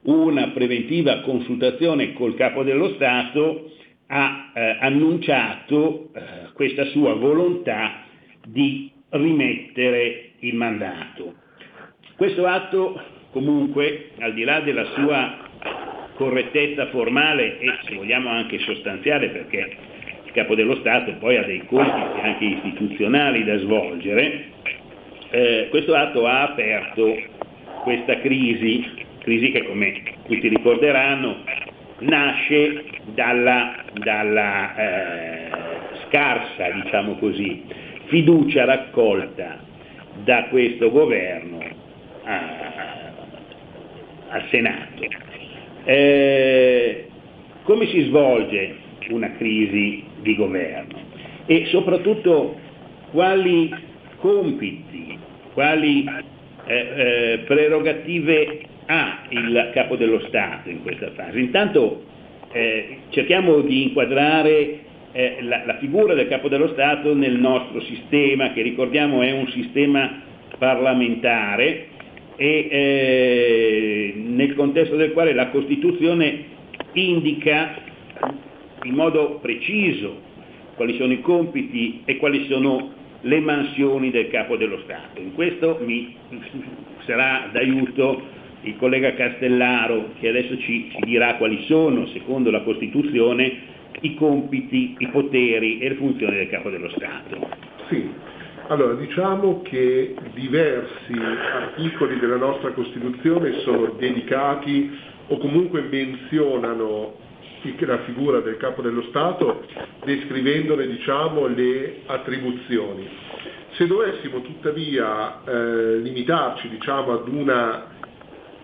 una 0.03 0.49
preventiva 0.49 1.21
consultazione 1.21 2.13
col 2.13 2.35
Capo 2.35 2.63
dello 2.63 2.93
Stato 2.95 3.71
ha 4.07 4.51
eh, 4.53 4.77
annunciato 4.79 6.09
eh, 6.13 6.51
questa 6.53 6.85
sua 6.85 7.13
volontà 7.13 8.03
di 8.45 8.91
rimettere 9.09 10.31
il 10.39 10.55
mandato. 10.55 11.35
Questo 12.15 12.45
atto 12.45 13.01
comunque, 13.31 14.11
al 14.19 14.33
di 14.33 14.43
là 14.43 14.59
della 14.59 14.85
sua 14.93 15.49
correttezza 16.21 16.85
formale 16.89 17.57
e 17.57 17.73
se 17.81 17.95
vogliamo 17.95 18.29
anche 18.29 18.59
sostanziale, 18.59 19.29
perché 19.29 19.75
il 20.23 20.31
Capo 20.33 20.53
dello 20.53 20.75
Stato 20.75 21.13
poi 21.13 21.35
ha 21.37 21.43
dei 21.43 21.65
compiti 21.65 22.19
anche 22.21 22.45
istituzionali 22.45 23.43
da 23.43 23.57
svolgere, 23.57 24.43
eh, 25.31 25.67
questo 25.71 25.95
atto 25.95 26.27
ha 26.27 26.43
aperto 26.43 27.17
questa 27.81 28.19
crisi, 28.19 28.87
crisi 29.23 29.51
che 29.51 29.63
come 29.63 29.99
tutti 30.27 30.47
ricorderanno 30.47 31.37
nasce 32.01 32.83
dalla, 33.15 33.83
dalla 33.93 34.75
eh, 34.75 35.49
scarsa, 36.07 36.69
diciamo 36.69 37.15
così, 37.15 37.63
fiducia 38.05 38.65
raccolta 38.65 39.57
da 40.23 40.43
questo 40.49 40.91
governo 40.91 41.59
a, 42.25 42.41
al 44.29 44.43
Senato. 44.51 45.30
Eh, 45.83 47.05
come 47.63 47.87
si 47.87 48.01
svolge 48.01 48.75
una 49.09 49.31
crisi 49.33 50.03
di 50.21 50.35
governo 50.35 50.99
e 51.45 51.65
soprattutto 51.67 52.57
quali 53.11 53.73
compiti, 54.17 55.17
quali 55.53 56.05
eh, 56.65 56.75
eh, 56.75 57.37
prerogative 57.39 58.61
ha 58.85 59.23
il 59.29 59.71
capo 59.73 59.95
dello 59.95 60.19
Stato 60.27 60.69
in 60.69 60.81
questa 60.81 61.11
fase. 61.11 61.39
Intanto 61.39 62.03
eh, 62.51 62.97
cerchiamo 63.09 63.61
di 63.61 63.83
inquadrare 63.83 64.79
eh, 65.11 65.37
la, 65.41 65.63
la, 65.65 65.77
figura 65.77 66.13
del 66.13 66.27
capo 66.27 66.47
dello 66.47 66.69
Stato 66.69 67.13
nel 67.13 67.37
nostro 67.37 67.81
sistema, 67.81 68.53
che 68.53 68.61
ricordiamo 68.61 69.21
è 69.21 69.31
un 69.31 69.47
sistema 69.49 70.21
parlamentare 70.57 71.87
e 72.41 72.67
eh, 72.71 74.13
nel 74.15 74.55
contesto 74.55 74.95
del 74.95 75.11
quale 75.11 75.31
la 75.31 75.49
Costituzione 75.49 76.45
indica 76.93 77.83
in 78.81 78.95
modo 78.95 79.37
preciso 79.39 80.19
quali 80.73 80.95
sono 80.97 81.13
i 81.13 81.21
compiti 81.21 82.01
e 82.03 82.17
quali 82.17 82.47
sono 82.47 82.93
le 83.21 83.39
mansioni 83.41 84.09
del 84.09 84.27
capo 84.29 84.57
dello 84.57 84.79
Stato. 84.85 85.21
In 85.21 85.35
questo 85.35 85.81
mi 85.85 86.15
sarà 87.05 87.47
d'aiuto 87.51 88.19
il 88.61 88.75
collega 88.77 89.13
Castellaro 89.13 90.13
che 90.19 90.27
adesso 90.27 90.57
ci, 90.57 90.89
ci 90.89 90.99
dirà 91.05 91.35
quali 91.35 91.63
sono, 91.67 92.07
secondo 92.07 92.49
la 92.49 92.61
Costituzione, 92.61 93.53
i 93.99 94.15
compiti, 94.15 94.95
i 94.97 95.07
poteri 95.09 95.77
e 95.77 95.89
le 95.89 95.95
funzioni 95.95 96.37
del 96.37 96.49
capo 96.49 96.71
dello 96.71 96.89
Stato. 96.89 97.49
Sì, 97.87 98.09
allora 98.67 98.93
diciamo 98.93 99.61
che 99.61 100.15
diversi 100.33 101.13
articoli 101.13 102.19
della 102.19 102.37
nostra 102.37 102.71
Costituzione 102.71 103.59
sono 103.61 103.95
dedicati 103.97 104.97
o 105.27 105.37
comunque 105.37 105.81
menzionano 105.81 107.19
la 107.79 107.99
figura 107.99 108.39
del 108.39 108.57
capo 108.57 108.81
dello 108.81 109.03
Stato 109.09 109.65
descrivendone 110.03 110.87
diciamo, 110.87 111.45
le 111.47 112.01
attribuzioni. 112.07 113.07
Se 113.73 113.85
dovessimo 113.85 114.41
tuttavia 114.41 115.43
eh, 115.43 115.97
limitarci 115.97 116.69
diciamo, 116.69 117.13
ad 117.13 117.27
una 117.27 117.85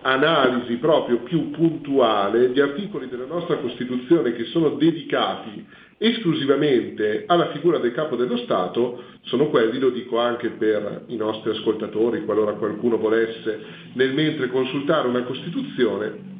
analisi 0.02 0.76
proprio 0.76 1.18
più 1.18 1.50
puntuale, 1.50 2.50
gli 2.50 2.60
articoli 2.60 3.08
della 3.08 3.26
nostra 3.26 3.56
Costituzione 3.56 4.32
che 4.32 4.44
sono 4.46 4.70
dedicati 4.70 5.66
esclusivamente 5.98 7.24
alla 7.26 7.50
figura 7.50 7.78
del 7.78 7.92
capo 7.92 8.14
dello 8.14 8.36
Stato 8.38 9.02
sono 9.22 9.48
quelli, 9.48 9.78
lo 9.78 9.90
dico 9.90 10.18
anche 10.18 10.50
per 10.50 11.04
i 11.08 11.16
nostri 11.16 11.50
ascoltatori, 11.50 12.24
qualora 12.24 12.52
qualcuno 12.52 12.96
volesse 12.96 13.60
nel 13.94 14.14
mentre 14.14 14.48
consultare 14.48 15.08
una 15.08 15.24
Costituzione, 15.24 16.36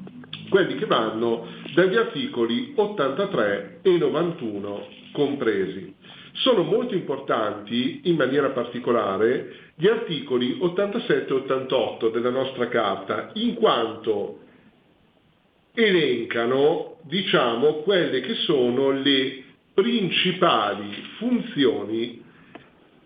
quelli 0.49 0.77
che 0.77 0.87
vanno 0.87 1.47
dagli 1.75 1.97
articoli 1.97 2.73
83 2.77 3.81
e 3.83 3.99
91 3.99 4.87
compresi. 5.13 5.95
Sono 6.33 6.63
molto 6.63 6.95
importanti 6.95 8.03
in 8.05 8.15
maniera 8.15 8.51
particolare 8.51 9.73
gli 9.75 9.89
articoli 9.89 10.57
87 10.61 11.33
e 11.33 11.37
88 11.37 12.09
della 12.11 12.31
nostra 12.31 12.69
Carta, 12.69 13.31
in 13.35 13.55
quanto 13.55 14.39
elencano, 15.75 16.99
diciamo, 17.03 17.75
quelle 17.83 18.21
che 18.21 18.35
sono 18.35 18.91
le 18.91 19.47
principali 19.81 20.91
funzioni 21.19 22.21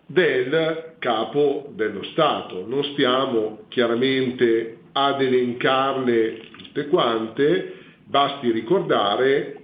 del 0.07 0.95
capo 0.97 1.71
dello 1.75 2.01
Stato. 2.05 2.65
Non 2.67 2.83
stiamo 2.93 3.65
chiaramente 3.67 4.79
ad 4.93 5.21
elencarle 5.21 6.39
tutte 6.57 6.87
quante, 6.87 7.73
basti 8.05 8.49
ricordare, 8.49 9.57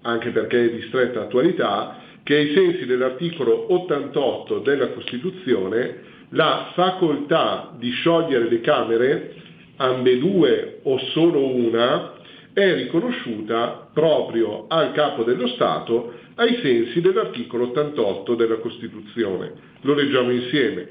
anche 0.00 0.30
perché 0.30 0.64
è 0.64 0.70
di 0.70 0.80
stretta 0.88 1.24
attualità, 1.24 1.98
che 2.22 2.36
ai 2.36 2.54
sensi 2.54 2.86
dell'articolo 2.86 3.70
88 3.74 4.60
della 4.60 4.88
Costituzione 4.88 6.00
la 6.30 6.70
facoltà 6.72 7.74
di 7.76 7.90
sciogliere 7.90 8.48
le 8.48 8.60
Camere, 8.62 9.34
ambedue 9.76 10.80
o 10.84 10.98
solo 11.12 11.46
una, 11.46 12.14
è 12.58 12.74
riconosciuta 12.74 13.88
proprio 13.94 14.66
al 14.66 14.92
capo 14.92 15.22
dello 15.22 15.46
Stato 15.46 16.12
ai 16.34 16.58
sensi 16.60 17.00
dell'articolo 17.00 17.68
88 17.68 18.34
della 18.34 18.56
Costituzione. 18.56 19.52
Lo 19.82 19.94
leggiamo 19.94 20.32
insieme. 20.32 20.88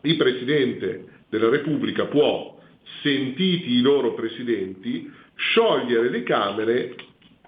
Il 0.00 0.16
Presidente 0.16 1.04
della 1.28 1.50
Repubblica 1.50 2.06
può, 2.06 2.58
sentiti 3.02 3.74
i 3.74 3.82
loro 3.82 4.14
presidenti, 4.14 5.10
sciogliere 5.34 6.08
le 6.08 6.22
Camere 6.22 6.94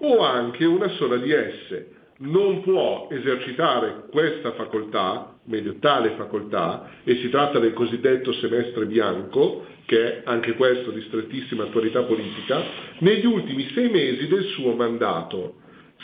o 0.01 0.19
anche 0.19 0.65
una 0.65 0.89
sola 0.89 1.17
di 1.17 1.31
esse. 1.31 1.93
Non 2.19 2.61
può 2.61 3.07
esercitare 3.09 4.05
questa 4.11 4.51
facoltà, 4.51 5.35
meglio 5.45 5.77
tale 5.79 6.11
facoltà, 6.11 6.91
e 7.03 7.15
si 7.17 7.29
tratta 7.29 7.57
del 7.57 7.73
cosiddetto 7.73 8.33
semestre 8.33 8.85
bianco, 8.85 9.65
che 9.87 10.17
è 10.17 10.21
anche 10.25 10.53
questo 10.55 10.91
di 10.91 11.01
strettissima 11.03 11.63
attualità 11.63 12.03
politica, 12.03 12.61
negli 12.99 13.25
ultimi 13.25 13.71
sei 13.73 13.89
mesi 13.89 14.27
del 14.27 14.43
suo 14.47 14.75
mandato, 14.75 15.61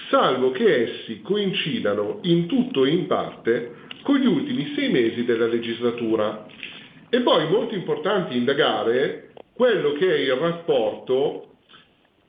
salvo 0.09 0.51
che 0.51 0.83
essi 0.83 1.21
coincidano 1.21 2.19
in 2.23 2.47
tutto 2.47 2.85
e 2.85 2.91
in 2.91 3.07
parte 3.07 3.81
con 4.03 4.19
gli 4.19 4.25
ultimi 4.25 4.71
sei 4.73 4.89
mesi 4.89 5.25
della 5.25 5.47
legislatura. 5.47 6.47
E 7.09 7.19
poi 7.19 7.49
molto 7.49 7.75
importante 7.75 8.33
indagare 8.33 9.33
quello 9.53 9.91
che 9.91 10.15
è 10.15 10.17
il 10.17 10.33
rapporto 10.33 11.57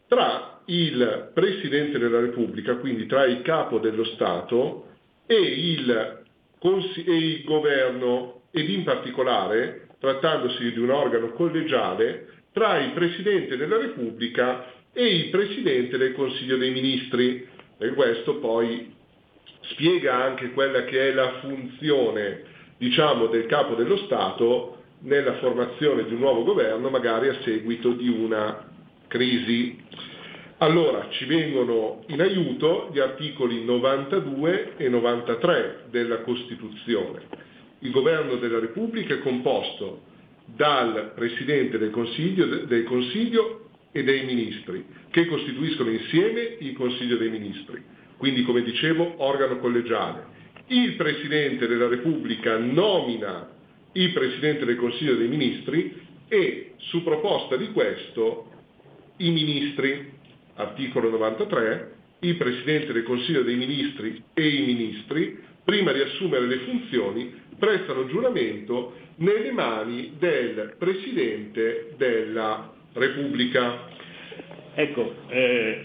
tra 0.08 0.60
il 0.66 1.30
Presidente 1.32 1.98
della 1.98 2.18
Repubblica, 2.18 2.74
quindi 2.78 3.06
tra 3.06 3.24
il 3.26 3.42
capo 3.42 3.78
dello 3.78 4.04
Stato 4.04 4.88
e 5.26 5.36
il, 5.36 6.24
e 6.60 7.16
il 7.16 7.44
governo 7.44 8.42
ed 8.50 8.68
in 8.68 8.82
particolare, 8.82 9.83
trattandosi 10.04 10.70
di 10.72 10.78
un 10.78 10.90
organo 10.90 11.30
collegiale, 11.30 12.28
tra 12.52 12.78
il 12.78 12.90
Presidente 12.90 13.56
della 13.56 13.78
Repubblica 13.78 14.66
e 14.92 15.06
il 15.06 15.30
Presidente 15.30 15.96
del 15.96 16.12
Consiglio 16.12 16.58
dei 16.58 16.70
Ministri. 16.70 17.48
E 17.78 17.88
questo 17.94 18.36
poi 18.36 18.94
spiega 19.62 20.22
anche 20.22 20.50
quella 20.50 20.84
che 20.84 21.08
è 21.08 21.12
la 21.14 21.38
funzione, 21.40 22.42
diciamo, 22.76 23.26
del 23.26 23.46
capo 23.46 23.74
dello 23.74 23.96
Stato 23.96 24.82
nella 25.00 25.34
formazione 25.38 26.04
di 26.04 26.12
un 26.12 26.20
nuovo 26.20 26.44
governo, 26.44 26.90
magari 26.90 27.28
a 27.28 27.40
seguito 27.42 27.92
di 27.92 28.08
una 28.08 28.62
crisi. 29.08 29.82
Allora 30.58 31.08
ci 31.10 31.24
vengono 31.24 32.04
in 32.08 32.20
aiuto 32.20 32.90
gli 32.92 33.00
articoli 33.00 33.64
92 33.64 34.74
e 34.76 34.88
93 34.88 35.86
della 35.90 36.18
Costituzione. 36.18 37.52
Il 37.80 37.90
governo 37.90 38.36
della 38.36 38.58
Repubblica 38.58 39.14
è 39.14 39.20
composto 39.20 40.02
dal 40.44 41.12
Presidente 41.14 41.78
del 41.78 41.90
Consiglio, 41.90 42.46
del 42.46 42.84
Consiglio 42.84 43.68
e 43.92 44.02
dei 44.02 44.24
Ministri, 44.24 44.84
che 45.10 45.26
costituiscono 45.26 45.90
insieme 45.90 46.56
il 46.60 46.72
Consiglio 46.74 47.16
dei 47.16 47.30
Ministri, 47.30 47.82
quindi 48.16 48.42
come 48.42 48.62
dicevo 48.62 49.14
organo 49.18 49.58
collegiale. 49.58 50.32
Il 50.66 50.94
Presidente 50.94 51.66
della 51.66 51.88
Repubblica 51.88 52.56
nomina 52.56 53.50
il 53.92 54.12
Presidente 54.12 54.64
del 54.64 54.76
Consiglio 54.76 55.14
dei 55.14 55.28
Ministri 55.28 56.02
e 56.28 56.72
su 56.78 57.02
proposta 57.02 57.56
di 57.56 57.70
questo 57.70 58.50
i 59.18 59.30
ministri, 59.30 60.12
articolo 60.54 61.10
93, 61.10 61.92
il 62.20 62.36
Presidente 62.36 62.92
del 62.92 63.04
Consiglio 63.04 63.42
dei 63.42 63.54
Ministri 63.54 64.22
e 64.34 64.48
i 64.48 64.62
ministri, 64.62 65.38
prima 65.64 65.92
di 65.92 66.00
assumere 66.00 66.46
le 66.46 66.58
funzioni, 66.58 67.42
prestano 67.58 68.06
giuramento 68.06 68.94
nelle 69.16 69.52
mani 69.52 70.12
del 70.18 70.74
Presidente 70.78 71.94
della 71.96 72.72
Repubblica. 72.92 73.86
Ecco, 74.74 75.14
eh, 75.28 75.84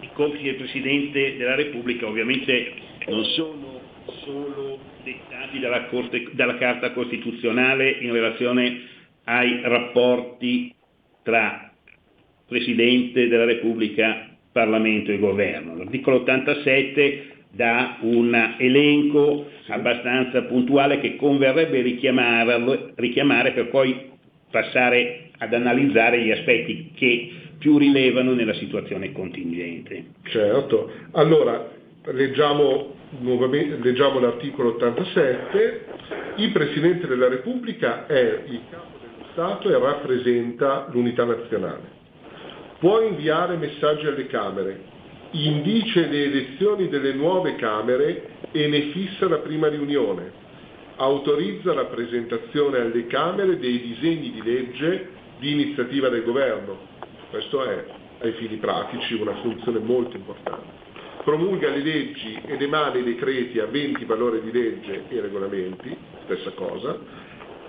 i 0.00 0.10
compiti 0.14 0.44
del 0.44 0.56
Presidente 0.56 1.36
della 1.36 1.54
Repubblica 1.54 2.06
ovviamente 2.06 2.72
non 3.08 3.24
sono 3.24 3.80
solo 4.24 4.78
dettati 5.02 5.58
dalla, 5.58 5.86
Corte- 5.86 6.28
dalla 6.32 6.56
Carta 6.56 6.92
Costituzionale 6.92 7.90
in 7.90 8.12
relazione 8.12 8.80
ai 9.24 9.60
rapporti 9.62 10.74
tra 11.22 11.72
Presidente 12.46 13.28
della 13.28 13.44
Repubblica, 13.44 14.28
Parlamento 14.52 15.10
e 15.12 15.18
Governo. 15.18 15.76
L'articolo 15.76 16.20
87 16.20 17.36
dà 17.50 17.98
un 18.00 18.54
elenco 18.58 19.46
abbastanza 19.68 20.42
puntuale 20.42 21.00
che 21.00 21.16
converrebbe 21.16 21.80
richiamare 21.82 23.52
per 23.52 23.68
poi 23.70 24.10
passare 24.50 25.30
ad 25.38 25.52
analizzare 25.54 26.20
gli 26.22 26.30
aspetti 26.30 26.92
che 26.94 27.32
più 27.58 27.78
rilevano 27.78 28.34
nella 28.34 28.54
situazione 28.54 29.12
contingente. 29.12 30.04
Certo, 30.24 30.90
allora 31.12 31.68
leggiamo, 32.04 32.94
leggiamo 33.80 34.20
l'articolo 34.20 34.74
87, 34.74 35.84
il 36.36 36.52
Presidente 36.52 37.06
della 37.06 37.28
Repubblica 37.28 38.06
è 38.06 38.42
il 38.46 38.60
capo 38.70 38.98
dello 39.00 39.26
Stato 39.32 39.68
e 39.68 39.78
rappresenta 39.78 40.86
l'unità 40.92 41.24
nazionale. 41.24 41.96
Può 42.78 43.02
inviare 43.02 43.56
messaggi 43.56 44.06
alle 44.06 44.26
Camere, 44.26 44.96
indice 45.32 46.06
le 46.06 46.24
elezioni 46.24 46.88
delle 46.88 47.12
nuove 47.12 47.56
Camere 47.56 48.30
e 48.50 48.66
ne 48.66 48.80
fissa 48.92 49.28
la 49.28 49.38
prima 49.38 49.68
riunione, 49.68 50.32
autorizza 50.96 51.74
la 51.74 51.84
presentazione 51.84 52.78
alle 52.78 53.06
Camere 53.06 53.58
dei 53.58 53.80
disegni 53.80 54.30
di 54.30 54.42
legge 54.42 55.10
di 55.38 55.52
iniziativa 55.52 56.08
del 56.08 56.24
Governo, 56.24 56.86
questo 57.30 57.64
è 57.64 57.84
ai 58.20 58.32
fini 58.32 58.56
pratici 58.56 59.14
una 59.14 59.34
funzione 59.36 59.78
molto 59.78 60.16
importante. 60.16 60.86
Promulga 61.22 61.68
le 61.68 61.82
leggi 61.82 62.40
ed 62.46 62.62
emana 62.62 62.96
i 62.96 63.04
decreti 63.04 63.58
aventi 63.58 64.04
valore 64.04 64.40
di 64.42 64.50
legge 64.50 65.04
e 65.08 65.20
regolamenti, 65.20 65.94
stessa 66.24 66.50
cosa, 66.52 66.98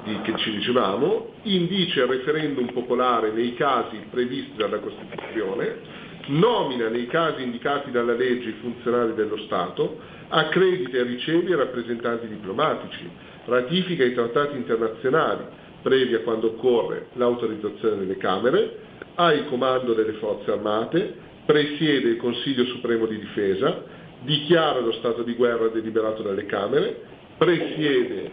di, 0.03 0.21
che 0.21 0.37
ci 0.37 0.51
dicevamo, 0.51 1.33
indice 1.43 2.01
il 2.01 2.07
referendum 2.07 2.71
popolare 2.71 3.31
nei 3.31 3.53
casi 3.55 3.97
previsti 4.09 4.55
dalla 4.55 4.79
Costituzione, 4.79 5.98
nomina 6.29 6.89
nei 6.89 7.07
casi 7.07 7.41
indicati 7.43 7.91
dalla 7.91 8.13
legge 8.13 8.49
i 8.49 8.55
funzionari 8.61 9.13
dello 9.13 9.37
Stato, 9.45 9.99
accredita 10.29 10.97
e 10.97 11.03
riceve 11.03 11.49
i 11.49 11.55
rappresentanti 11.55 12.27
diplomatici, 12.27 13.09
ratifica 13.45 14.03
i 14.03 14.13
trattati 14.13 14.55
internazionali, 14.55 15.43
previa 15.81 16.19
quando 16.21 16.47
occorre 16.47 17.07
l'autorizzazione 17.13 17.97
delle 17.97 18.17
Camere, 18.17 18.87
ha 19.15 19.33
il 19.33 19.47
comando 19.47 19.93
delle 19.93 20.13
forze 20.13 20.51
armate, 20.51 21.13
presiede 21.45 22.09
il 22.09 22.17
Consiglio 22.17 22.65
Supremo 22.65 23.05
di 23.05 23.17
Difesa, 23.17 23.83
dichiara 24.21 24.79
lo 24.79 24.91
stato 24.93 25.23
di 25.23 25.33
guerra 25.33 25.67
deliberato 25.69 26.21
dalle 26.21 26.45
Camere, 26.45 27.01
presiede 27.37 28.31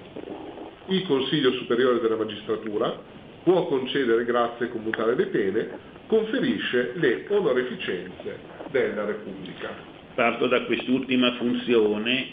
il 0.86 1.06
Consiglio 1.06 1.52
Superiore 1.52 2.00
della 2.00 2.16
Magistratura, 2.16 3.14
può 3.42 3.66
concedere 3.66 4.24
grazie 4.24 4.66
e 4.66 4.70
commutare 4.70 5.14
le 5.14 5.26
pene, 5.26 5.94
conferisce 6.06 6.92
le 6.96 7.24
onorificenze 7.28 8.38
della 8.70 9.04
Repubblica. 9.04 9.68
Parto 10.14 10.46
da 10.46 10.62
quest'ultima 10.62 11.32
funzione 11.34 12.26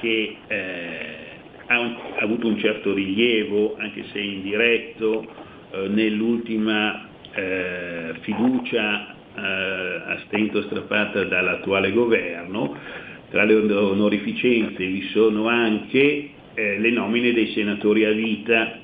che 0.00 0.36
eh, 0.46 1.00
ha, 1.66 1.78
un- 1.80 1.96
ha 2.18 2.22
avuto 2.22 2.46
un 2.46 2.58
certo 2.58 2.94
rilievo, 2.94 3.76
anche 3.78 4.04
se 4.12 4.18
indiretto, 4.20 5.26
eh, 5.70 5.88
nell'ultima 5.88 7.08
eh, 7.34 8.14
fiducia 8.20 9.14
eh, 9.36 9.40
a 9.40 10.18
stento 10.26 10.62
strappata 10.62 11.24
dall'attuale 11.24 11.92
governo. 11.92 12.76
Tra 13.30 13.44
le 13.44 13.54
onorificenze 13.54 14.86
vi 14.86 15.02
sono 15.12 15.48
anche 15.48 16.30
eh, 16.54 16.78
le 16.78 16.90
nomine 16.90 17.32
dei 17.34 17.48
senatori 17.52 18.04
a 18.06 18.12
vita, 18.12 18.78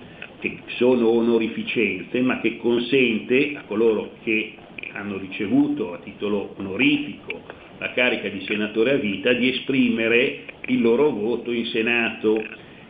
che 0.44 0.58
sono 0.76 1.08
onorificenze, 1.08 2.20
ma 2.20 2.38
che 2.40 2.58
consente 2.58 3.54
a 3.56 3.62
coloro 3.62 4.10
che 4.22 4.52
hanno 4.92 5.16
ricevuto 5.16 5.94
a 5.94 5.98
titolo 5.98 6.54
onorifico 6.58 7.40
la 7.78 7.92
carica 7.92 8.28
di 8.28 8.44
senatore 8.44 8.92
a 8.92 8.96
vita 8.96 9.32
di 9.32 9.48
esprimere 9.48 10.44
il 10.66 10.82
loro 10.82 11.10
voto 11.10 11.50
in 11.50 11.64
Senato. 11.66 12.44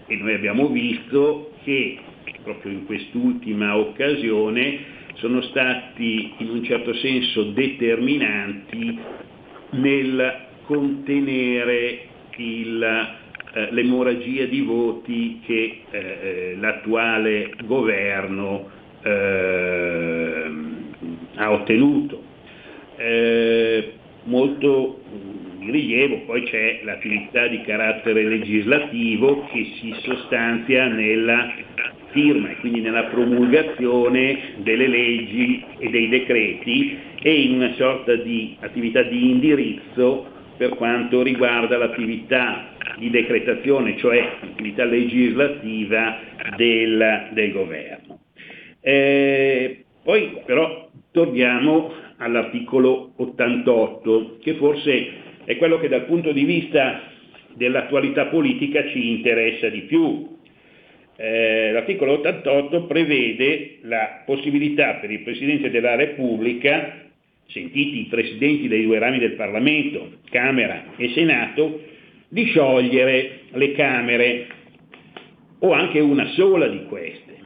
E 0.07 0.16
noi 0.16 0.34
abbiamo 0.34 0.66
visto 0.68 1.52
che 1.62 1.96
proprio 2.42 2.72
in 2.72 2.86
quest'ultima 2.86 3.76
occasione 3.76 4.92
sono 5.14 5.40
stati 5.42 6.32
in 6.38 6.50
un 6.50 6.64
certo 6.64 6.92
senso 6.94 7.44
determinanti 7.44 8.98
nel 9.70 10.42
contenere 10.66 12.09
il, 12.36 13.09
eh, 13.55 13.68
l'emorragia 13.70 14.44
di 14.46 14.61
voti 14.61 15.40
che 15.46 15.80
eh, 15.90 16.57
l'attuale 16.59 17.52
governo 17.64 18.68
eh, 19.02 20.50
ha 21.36 21.52
ottenuto. 21.52 22.22
Eh, 22.96 23.92
molto 24.24 25.00
di 25.64 25.70
rilievo 25.70 26.20
poi 26.26 26.42
c'è 26.42 26.80
l'attività 26.84 27.46
di 27.46 27.62
carattere 27.62 28.22
legislativo 28.24 29.46
che 29.50 29.64
si 29.80 29.94
sostanzia 30.02 30.86
nella 30.88 31.52
firma 32.11 32.50
e 32.50 32.57
quindi 32.57 32.80
nella 32.80 33.05
promulgazione 33.05 34.55
delle 34.59 34.86
leggi 34.86 35.64
e 35.78 35.88
dei 35.88 36.09
decreti 36.09 36.96
e 37.20 37.42
in 37.42 37.55
una 37.55 37.72
sorta 37.74 38.14
di 38.14 38.57
attività 38.61 39.02
di 39.02 39.30
indirizzo 39.30 40.32
per 40.57 40.70
quanto 40.70 41.22
riguarda 41.22 41.76
l'attività 41.76 42.72
di 42.98 43.11
decretazione, 43.11 43.96
cioè 43.98 44.36
l'attività 44.40 44.84
legislativa 44.84 46.18
del, 46.57 47.28
del 47.32 47.52
governo. 47.52 48.20
Eh, 48.80 49.84
poi 50.02 50.42
però 50.44 50.90
torniamo 51.11 51.92
all'articolo 52.18 53.12
88, 53.16 54.38
che 54.42 54.55
forse 54.55 55.09
è 55.44 55.57
quello 55.57 55.78
che 55.78 55.88
dal 55.88 56.05
punto 56.05 56.32
di 56.32 56.44
vista 56.44 57.00
dell'attualità 57.55 58.26
politica 58.26 58.86
ci 58.88 59.11
interessa 59.11 59.68
di 59.68 59.82
più. 59.82 60.32
Eh, 61.16 61.70
l'articolo 61.72 62.14
88 62.14 62.86
prevede 62.86 63.78
la 63.82 64.22
possibilità 64.26 64.94
per 64.94 65.11
il 65.11 65.20
Presidente 65.20 65.70
della 65.70 65.94
Repubblica, 65.94 67.03
sentiti 67.47 68.01
i 68.01 68.07
presidenti 68.07 68.68
dei 68.68 68.84
due 68.84 68.99
rami 68.99 69.18
del 69.18 69.32
Parlamento, 69.32 70.18
Camera 70.30 70.95
e 70.97 71.11
Senato, 71.11 71.82
di 72.28 72.45
sciogliere 72.47 73.40
le 73.53 73.72
Camere 73.72 74.47
o 75.61 75.72
anche 75.72 76.01
una 76.01 76.26
sola 76.30 76.66
di 76.66 76.84
queste. 76.84 77.38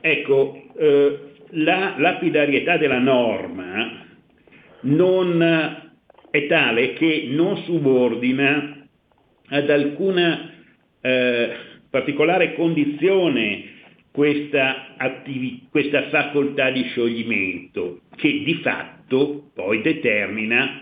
Ecco, 0.00 0.62
eh, 0.78 1.18
la 1.50 1.94
lapidarietà 1.98 2.76
della 2.76 2.98
norma 2.98 4.04
non 4.82 5.84
è 6.30 6.46
tale 6.46 6.92
che 6.94 7.28
non 7.30 7.56
subordina 7.64 8.86
ad 9.48 9.70
alcuna 9.70 10.50
eh, 11.00 11.50
particolare 11.88 12.54
condizione 12.54 13.74
questa, 14.10 14.94
attivi- 14.96 15.66
questa 15.70 16.08
facoltà 16.08 16.70
di 16.70 16.82
scioglimento 16.84 18.00
che 18.16 18.42
di 18.44 18.54
fatto 18.62 18.95
poi 19.54 19.82
determina 19.82 20.80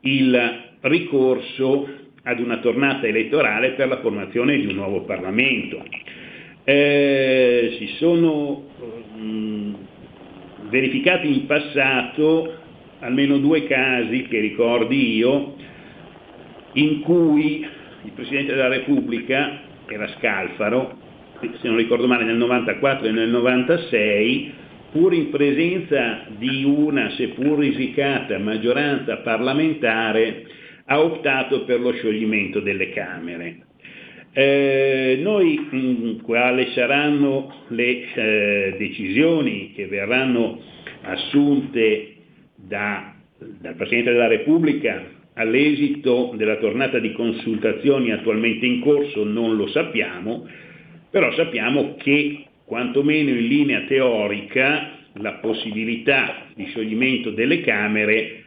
il 0.00 0.62
ricorso 0.80 1.88
ad 2.24 2.40
una 2.40 2.58
tornata 2.58 3.06
elettorale 3.06 3.70
per 3.70 3.88
la 3.88 4.00
formazione 4.00 4.58
di 4.58 4.66
un 4.66 4.74
nuovo 4.74 5.02
Parlamento. 5.02 5.82
Eh, 6.64 7.76
si 7.78 7.86
sono 7.98 8.64
mh, 9.16 9.74
verificati 10.68 11.28
in 11.28 11.46
passato 11.46 12.62
almeno 13.00 13.38
due 13.38 13.66
casi 13.66 14.22
che 14.22 14.40
ricordi 14.40 15.16
io 15.16 15.56
in 16.72 17.00
cui 17.00 17.66
il 18.04 18.10
Presidente 18.12 18.54
della 18.54 18.68
Repubblica 18.68 19.60
era 19.86 20.08
Scalfaro, 20.18 20.98
se 21.40 21.68
non 21.68 21.76
ricordo 21.76 22.06
male 22.06 22.24
nel 22.24 22.36
94 22.36 23.08
e 23.08 23.10
nel 23.10 23.28
96, 23.28 24.52
pur 24.94 25.12
in 25.12 25.30
presenza 25.30 26.24
di 26.38 26.62
una 26.62 27.10
seppur 27.16 27.58
risicata 27.58 28.38
maggioranza 28.38 29.16
parlamentare, 29.16 30.46
ha 30.84 31.02
optato 31.02 31.64
per 31.64 31.80
lo 31.80 31.92
scioglimento 31.94 32.60
delle 32.60 32.90
Camere. 32.90 33.56
Eh, 34.32 35.18
noi, 35.20 35.58
mh, 35.58 36.22
quali 36.22 36.68
saranno 36.74 37.64
le 37.70 38.14
eh, 38.14 38.76
decisioni 38.78 39.72
che 39.74 39.86
verranno 39.88 40.60
assunte 41.02 42.14
da- 42.54 43.14
dal 43.38 43.74
Presidente 43.74 44.12
della 44.12 44.28
Repubblica 44.28 45.10
all'esito 45.34 46.34
della 46.36 46.58
tornata 46.58 47.00
di 47.00 47.12
consultazioni 47.14 48.12
attualmente 48.12 48.64
in 48.64 48.80
corso 48.80 49.24
non 49.24 49.56
lo 49.56 49.66
sappiamo, 49.66 50.46
però 51.10 51.32
sappiamo 51.32 51.96
che 51.96 52.44
quantomeno 52.64 53.30
in 53.30 53.46
linea 53.46 53.82
teorica 53.82 54.98
la 55.14 55.34
possibilità 55.34 56.46
di 56.54 56.64
scioglimento 56.66 57.30
delle 57.30 57.60
Camere 57.60 58.44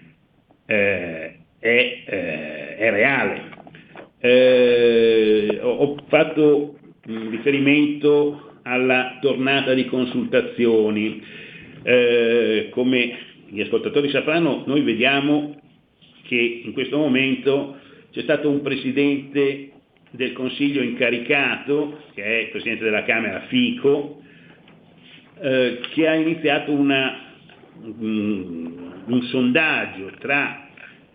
eh, 0.65 1.39
è, 1.59 2.03
eh, 2.05 2.75
è 2.77 2.91
reale. 2.91 3.41
Eh, 4.19 5.59
ho 5.61 5.95
fatto 6.07 6.77
mh, 7.05 7.29
riferimento 7.29 8.59
alla 8.63 9.17
tornata 9.21 9.73
di 9.73 9.85
consultazioni. 9.85 11.21
Eh, 11.83 12.67
come 12.71 13.17
gli 13.47 13.61
ascoltatori 13.61 14.09
sapranno, 14.09 14.63
noi 14.65 14.81
vediamo 14.81 15.55
che 16.23 16.61
in 16.65 16.73
questo 16.73 16.97
momento 16.97 17.77
c'è 18.11 18.21
stato 18.23 18.49
un 18.49 18.61
presidente 18.61 19.71
del 20.11 20.33
Consiglio 20.33 20.81
incaricato, 20.81 22.03
che 22.13 22.23
è 22.23 22.35
il 22.43 22.49
presidente 22.49 22.83
della 22.83 23.03
Camera 23.03 23.41
Fico, 23.47 24.21
eh, 25.39 25.79
che 25.93 26.07
ha 26.07 26.15
iniziato 26.15 26.71
una- 26.71 27.19
un, 27.83 28.71
un 29.05 29.21
sondaggio 29.23 30.11
tra 30.19 30.63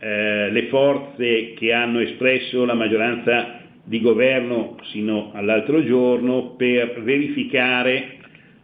eh, 0.04 0.50
le 0.50 0.66
forze 0.66 1.54
che 1.54 1.72
hanno 1.72 2.00
espresso 2.00 2.64
la 2.64 2.74
maggioranza 2.74 3.60
di 3.84 4.00
governo 4.00 4.76
sino 4.90 5.30
all'altro 5.32 5.84
giorno 5.84 6.54
per 6.56 7.02
verificare 7.02 8.16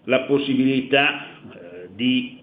la 0.04 0.20
possibilità 0.22 1.26
eh, 1.52 1.88
di- 1.94 2.38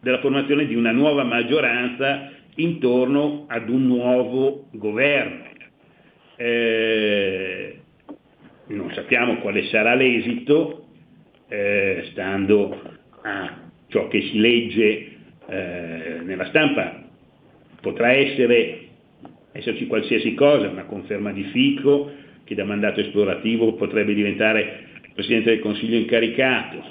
della 0.00 0.20
formazione 0.20 0.66
di 0.66 0.74
una 0.74 0.92
nuova 0.92 1.22
maggioranza 1.24 2.30
intorno 2.56 3.44
ad 3.48 3.68
un 3.68 3.86
nuovo 3.86 4.68
governo. 4.72 5.52
Eh, 6.36 7.78
non 8.66 8.90
sappiamo 8.92 9.36
quale 9.38 9.66
sarà 9.66 9.94
l'esito, 9.94 10.86
eh, 11.48 12.08
stando 12.12 12.80
a 13.22 13.60
ciò 13.88 14.08
che 14.08 14.20
si 14.20 14.38
legge 14.38 15.12
eh, 15.46 16.20
nella 16.24 16.46
stampa, 16.46 17.02
potrà 17.80 18.12
essere, 18.12 18.78
esserci 19.52 19.86
qualsiasi 19.86 20.34
cosa, 20.34 20.68
una 20.68 20.84
conferma 20.84 21.32
di 21.32 21.44
Fico 21.44 22.10
che 22.44 22.54
da 22.54 22.64
mandato 22.64 23.00
esplorativo 23.00 23.74
potrebbe 23.74 24.14
diventare 24.14 24.84
Presidente 25.14 25.50
del 25.50 25.60
Consiglio 25.60 25.96
incaricato, 25.96 26.82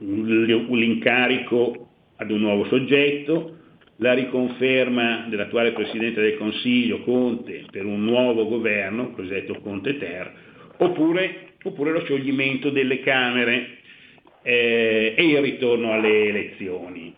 un- 0.00 0.66
l'incarico 0.70 1.88
ad 2.16 2.30
un 2.32 2.40
nuovo 2.40 2.64
soggetto, 2.64 3.58
la 4.00 4.14
riconferma 4.14 5.26
dell'attuale 5.28 5.72
Presidente 5.72 6.20
del 6.20 6.36
Consiglio 6.36 7.00
Conte 7.02 7.64
per 7.70 7.84
un 7.84 8.02
nuovo 8.02 8.46
governo, 8.48 9.10
cosiddetto 9.10 9.60
Conte 9.60 9.98
Ter, 9.98 10.32
oppure, 10.78 11.48
oppure 11.62 11.92
lo 11.92 12.00
scioglimento 12.04 12.70
delle 12.70 13.00
Camere 13.00 13.78
eh, 14.42 15.14
e 15.16 15.26
il 15.26 15.38
ritorno 15.40 15.92
alle 15.92 16.28
elezioni. 16.28 17.14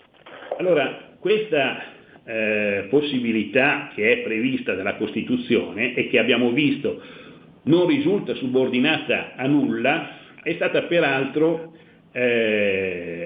Allora, 0.58 1.14
questa 1.20 1.84
eh, 2.24 2.86
possibilità 2.90 3.92
che 3.94 4.12
è 4.12 4.18
prevista 4.18 4.74
dalla 4.74 4.96
Costituzione 4.96 5.94
e 5.94 6.08
che 6.08 6.18
abbiamo 6.18 6.50
visto 6.50 7.00
non 7.64 7.86
risulta 7.86 8.34
subordinata 8.34 9.34
a 9.36 9.46
nulla, 9.46 10.18
è 10.42 10.52
stata 10.54 10.82
peraltro 10.82 11.74
eh, 12.10 13.21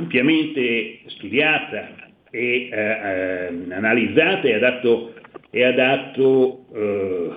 ampiamente 0.00 1.00
studiata 1.06 2.08
e 2.30 2.68
eh, 2.70 2.76
eh, 2.78 3.74
analizzata 3.74 4.48
e 4.48 4.54
ha 4.54 4.58
dato, 4.58 5.14
e 5.50 5.64
ha 5.64 5.72
dato, 5.72 6.66
eh, 6.74 7.28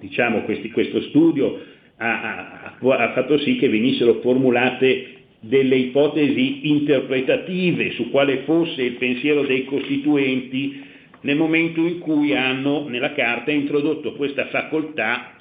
diciamo, 0.00 0.42
questi- 0.42 0.70
questo 0.70 1.00
studio 1.02 1.60
ha, 1.96 2.74
ha- 2.78 2.78
ha 2.78 3.12
fatto 3.12 3.38
sì 3.38 3.56
che 3.56 3.68
venissero 3.68 4.20
formulate 4.20 5.08
delle 5.40 5.76
ipotesi 5.76 6.68
interpretative 6.68 7.92
su 7.92 8.10
quale 8.10 8.42
fosse 8.44 8.82
il 8.82 8.92
pensiero 8.94 9.42
dei 9.42 9.64
costituenti 9.64 10.90
nel 11.22 11.36
momento 11.36 11.80
in 11.80 11.98
cui 11.98 12.34
hanno 12.36 12.88
nella 12.88 13.12
Carta 13.12 13.50
introdotto 13.50 14.14
questa 14.14 14.46
facoltà 14.46 15.32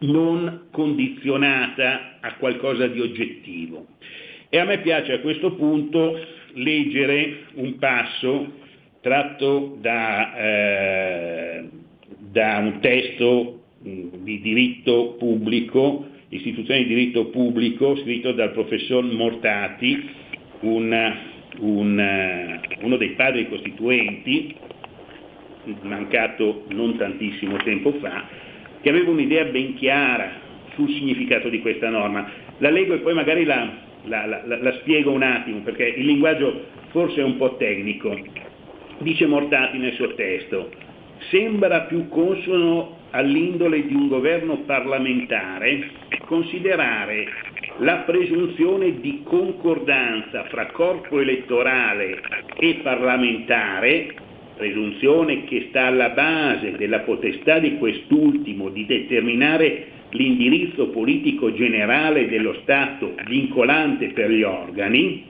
non 0.00 0.68
condizionata 0.70 2.18
a 2.20 2.34
qualcosa 2.34 2.86
di 2.88 3.00
oggettivo. 3.00 3.86
E 4.54 4.58
a 4.58 4.66
me 4.66 4.80
piace 4.80 5.14
a 5.14 5.20
questo 5.20 5.54
punto 5.54 6.14
leggere 6.52 7.44
un 7.54 7.78
passo 7.78 8.52
tratto 9.00 9.78
da, 9.80 10.36
eh, 10.36 11.68
da 12.18 12.58
un 12.58 12.78
testo 12.80 13.62
di 13.80 14.42
diritto 14.42 15.16
pubblico, 15.18 16.06
istituzione 16.28 16.82
di 16.82 16.88
diritto 16.88 17.28
pubblico, 17.28 17.96
scritto 17.96 18.32
dal 18.32 18.52
professor 18.52 19.02
Mortati, 19.04 20.10
un- 20.60 21.16
un, 21.60 21.98
eh, 21.98 22.60
uno 22.82 22.96
dei 22.98 23.12
padri 23.12 23.48
costituenti, 23.48 24.54
mancato 25.80 26.66
non 26.72 26.98
tantissimo 26.98 27.56
tempo 27.64 27.92
fa, 27.92 28.28
che 28.82 28.90
aveva 28.90 29.12
un'idea 29.12 29.44
ben 29.46 29.76
chiara 29.76 30.30
sul 30.74 30.90
significato 30.90 31.48
di 31.48 31.60
questa 31.60 31.88
norma. 31.88 32.30
La 32.58 32.68
leggo 32.68 32.92
e 32.92 32.98
poi 32.98 33.14
magari 33.14 33.44
la, 33.44 33.88
la- 34.04 34.26
la- 34.26 34.42
la- 34.44 34.72
spiego 34.80 35.10
un 35.10 35.22
attimo, 35.22 35.60
perché 35.60 35.84
il 35.84 36.06
linguaggio 36.06 36.64
forse 36.88 37.20
è 37.20 37.24
un 37.24 37.36
po' 37.36 37.56
tecnico. 37.56 38.18
Dice 38.98 39.26
Mortati 39.26 39.78
nel 39.78 39.92
suo 39.94 40.14
testo, 40.14 40.70
sembra 41.30 41.82
più 41.82 42.08
consono 42.08 42.98
all'indole 43.10 43.86
di 43.86 43.94
un 43.94 44.08
governo 44.08 44.58
parlamentare 44.60 45.90
considerare 46.32 47.26
la 47.78 47.96
presunzione 48.06 49.00
di 49.00 49.20
concordanza 49.22 50.44
fra 50.44 50.66
corpo 50.66 51.20
elettorale 51.20 52.20
e 52.58 52.80
parlamentare, 52.82 54.14
presunzione 54.56 55.44
che 55.44 55.66
sta 55.68 55.86
alla 55.86 56.10
base 56.10 56.72
della 56.76 57.00
potestà 57.00 57.58
di 57.58 57.76
quest'ultimo 57.76 58.70
di 58.70 58.86
determinare 58.86 59.86
l'indirizzo 60.12 60.88
politico 60.88 61.52
generale 61.52 62.28
dello 62.28 62.54
Stato 62.62 63.14
vincolante 63.26 64.08
per 64.08 64.30
gli 64.30 64.42
organi, 64.42 65.24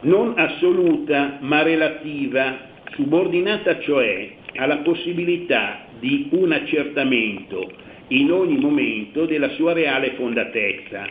non 0.00 0.34
assoluta 0.36 1.38
ma 1.40 1.62
relativa, 1.62 2.66
subordinata 2.94 3.80
cioè 3.80 4.30
alla 4.56 4.78
possibilità 4.78 5.86
di 5.98 6.28
un 6.30 6.52
accertamento 6.52 7.70
in 8.08 8.30
ogni 8.32 8.58
momento 8.58 9.26
della 9.26 9.50
sua 9.50 9.72
reale 9.72 10.12
fondatezza. 10.12 11.06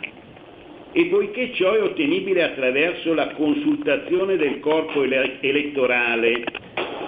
E 0.92 1.06
poiché 1.08 1.54
ciò 1.54 1.74
è 1.74 1.82
ottenibile 1.84 2.44
attraverso 2.44 3.14
la 3.14 3.28
consultazione 3.32 4.36
del 4.38 4.60
corpo 4.60 5.04
ele- 5.04 5.38
elettorale 5.42 6.44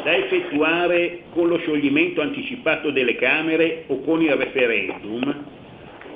da 0.04 0.16
effettuare 0.16 1.24
con 1.32 1.48
lo 1.48 1.58
scioglimento 1.60 2.22
anticipato 2.22 2.92
delle 2.92 3.16
Camere 3.16 3.84
o 3.88 4.02
con 4.02 4.22
il 4.22 4.32
referendum, 4.32 5.46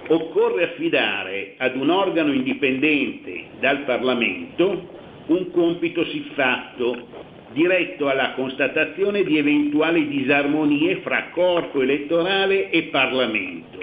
occorre 0.08 0.64
affidare 0.64 1.56
ad 1.58 1.76
un 1.76 1.90
organo 1.90 2.34
indipendente 2.34 3.46
dal 3.60 3.80
Parlamento 3.80 4.90
un 5.28 5.52
compito 5.52 6.06
siffatto 6.06 7.08
diretto 7.54 8.10
alla 8.10 8.34
constatazione 8.34 9.24
di 9.24 9.38
eventuali 9.38 10.08
disarmonie 10.08 10.98
fra 10.98 11.30
corpo 11.32 11.82
elettorale 11.82 12.70
e 12.70 12.84
Parlamento. 12.84 13.80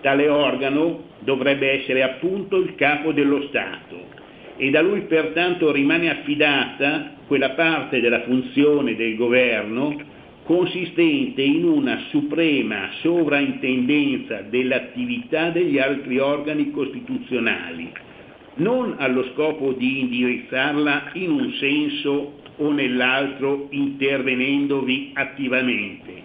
Tale 0.00 0.28
organo 0.28 1.04
dovrebbe 1.20 1.80
essere 1.80 2.02
appunto 2.02 2.58
il 2.58 2.74
capo 2.74 3.12
dello 3.12 3.42
Stato 3.48 4.22
e 4.56 4.70
da 4.70 4.80
lui 4.80 5.02
pertanto 5.02 5.72
rimane 5.72 6.10
affidata 6.10 7.16
quella 7.26 7.50
parte 7.50 8.00
della 8.00 8.22
funzione 8.22 8.94
del 8.94 9.16
governo 9.16 10.12
consistente 10.44 11.42
in 11.42 11.64
una 11.64 12.02
suprema 12.10 12.90
sovraintendenza 13.00 14.42
dell'attività 14.42 15.50
degli 15.50 15.78
altri 15.78 16.18
organi 16.18 16.70
costituzionali, 16.70 17.90
non 18.56 18.94
allo 18.98 19.24
scopo 19.32 19.72
di 19.72 20.00
indirizzarla 20.00 21.12
in 21.14 21.30
un 21.30 21.50
senso 21.54 22.34
o 22.56 22.70
nell'altro 22.70 23.68
intervenendovi 23.70 25.12
attivamente, 25.14 26.22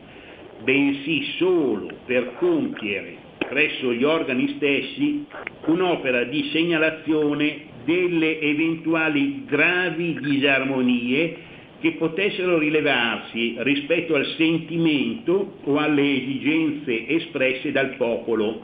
bensì 0.63 1.23
solo 1.37 1.87
per 2.05 2.35
compiere 2.37 3.27
presso 3.49 3.91
gli 3.93 4.03
organi 4.03 4.53
stessi 4.57 5.25
un'opera 5.65 6.25
di 6.25 6.49
segnalazione 6.51 7.68
delle 7.85 8.39
eventuali 8.39 9.43
gravi 9.45 10.19
disarmonie 10.19 11.47
che 11.79 11.93
potessero 11.93 12.57
rilevarsi 12.57 13.55
rispetto 13.59 14.15
al 14.15 14.25
sentimento 14.37 15.59
o 15.63 15.77
alle 15.77 16.17
esigenze 16.17 17.07
espresse 17.07 17.71
dal 17.71 17.95
popolo 17.95 18.61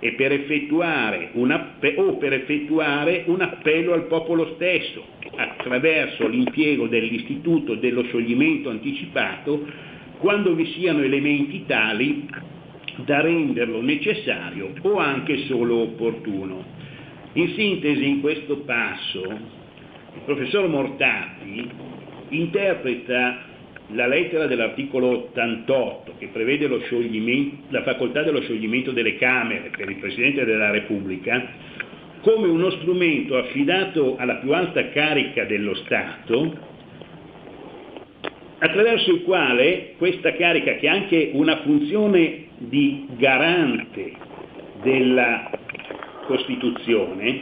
e 0.00 0.12
per 0.12 0.32
effettuare 0.32 1.30
un 1.32 1.50
appe- 1.50 1.94
o 1.96 2.16
per 2.18 2.32
effettuare 2.34 3.24
un 3.26 3.40
appello 3.40 3.94
al 3.94 4.06
popolo 4.06 4.54
stesso 4.54 5.02
attraverso 5.34 6.26
l'impiego 6.28 6.86
dell'istituto 6.86 7.74
dello 7.74 8.02
scioglimento 8.04 8.70
anticipato 8.70 9.66
quando 10.18 10.54
vi 10.54 10.66
siano 10.72 11.02
elementi 11.02 11.64
tali 11.66 12.28
da 13.04 13.20
renderlo 13.20 13.80
necessario 13.80 14.72
o 14.82 14.98
anche 14.98 15.46
solo 15.46 15.76
opportuno. 15.76 16.77
In 17.38 17.54
sintesi, 17.54 18.04
in 18.04 18.20
questo 18.20 18.56
passo, 18.62 19.22
il 19.22 20.20
professor 20.24 20.66
Mortati 20.66 21.70
interpreta 22.30 23.44
la 23.92 24.08
lettera 24.08 24.46
dell'articolo 24.46 25.28
88 25.28 26.14
che 26.18 26.30
prevede 26.32 26.66
la 27.68 27.82
facoltà 27.84 28.24
dello 28.24 28.40
scioglimento 28.40 28.90
delle 28.90 29.16
Camere 29.18 29.70
per 29.70 29.88
il 29.88 29.98
Presidente 29.98 30.44
della 30.44 30.72
Repubblica 30.72 31.46
come 32.22 32.48
uno 32.48 32.70
strumento 32.70 33.36
affidato 33.36 34.16
alla 34.18 34.38
più 34.38 34.52
alta 34.52 34.88
carica 34.88 35.44
dello 35.44 35.74
Stato 35.74 36.56
attraverso 38.58 39.12
il 39.12 39.22
quale 39.22 39.94
questa 39.96 40.34
carica, 40.34 40.74
che 40.74 40.88
ha 40.88 40.92
anche 40.92 41.30
una 41.34 41.58
funzione 41.58 42.46
di 42.56 43.06
garante 43.16 44.12
della 44.82 45.50
Costituzione, 46.28 47.40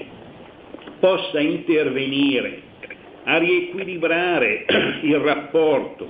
possa 1.00 1.40
intervenire 1.40 2.62
a 3.24 3.36
riequilibrare 3.38 4.64
il 5.02 5.18
rapporto 5.18 6.08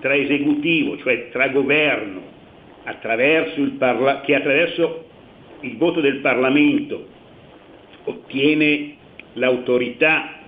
tra 0.00 0.14
esecutivo, 0.14 0.96
cioè 0.98 1.28
tra 1.28 1.48
governo, 1.48 2.22
attraverso 2.84 3.62
parla- 3.78 4.22
che 4.22 4.34
attraverso 4.34 5.04
il 5.60 5.76
voto 5.76 6.00
del 6.00 6.16
Parlamento 6.16 7.06
ottiene 8.04 8.96
l'autorità 9.34 10.40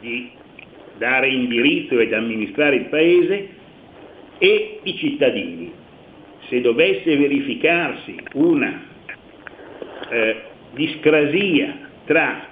di 0.00 0.30
dare 0.96 1.28
indirizzo 1.28 1.98
ed 1.98 2.12
amministrare 2.12 2.76
il 2.76 2.84
Paese 2.86 3.48
e 4.38 4.80
i 4.84 4.96
cittadini. 4.96 5.72
Se 6.48 6.60
dovesse 6.60 7.16
verificarsi 7.16 8.16
una 8.34 8.82
eh, 10.10 10.49
discrasia 10.72 11.88
tra 12.04 12.48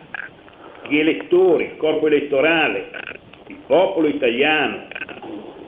gli 0.88 0.98
elettori, 0.98 1.64
il 1.64 1.76
corpo 1.76 2.06
elettorale, 2.06 2.90
il 3.48 3.58
popolo 3.66 4.08
italiano, 4.08 4.86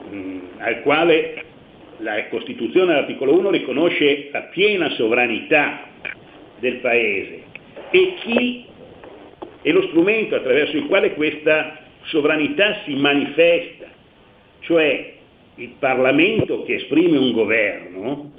mh, 0.09 0.37
al 0.57 0.81
quale 0.81 1.45
la 1.97 2.27
Costituzione 2.29 2.93
all'articolo 2.93 3.37
1 3.37 3.51
riconosce 3.51 4.29
la 4.31 4.41
piena 4.43 4.89
sovranità 4.91 5.87
del 6.59 6.75
Paese 6.77 7.43
e 7.91 8.13
chi 8.21 8.65
è 9.61 9.71
lo 9.71 9.83
strumento 9.87 10.35
attraverso 10.35 10.77
il 10.77 10.87
quale 10.87 11.13
questa 11.13 11.77
sovranità 12.03 12.81
si 12.85 12.95
manifesta, 12.95 13.85
cioè 14.61 15.13
il 15.55 15.73
Parlamento 15.77 16.63
che 16.63 16.75
esprime 16.75 17.17
un 17.17 17.31
governo, 17.31 18.31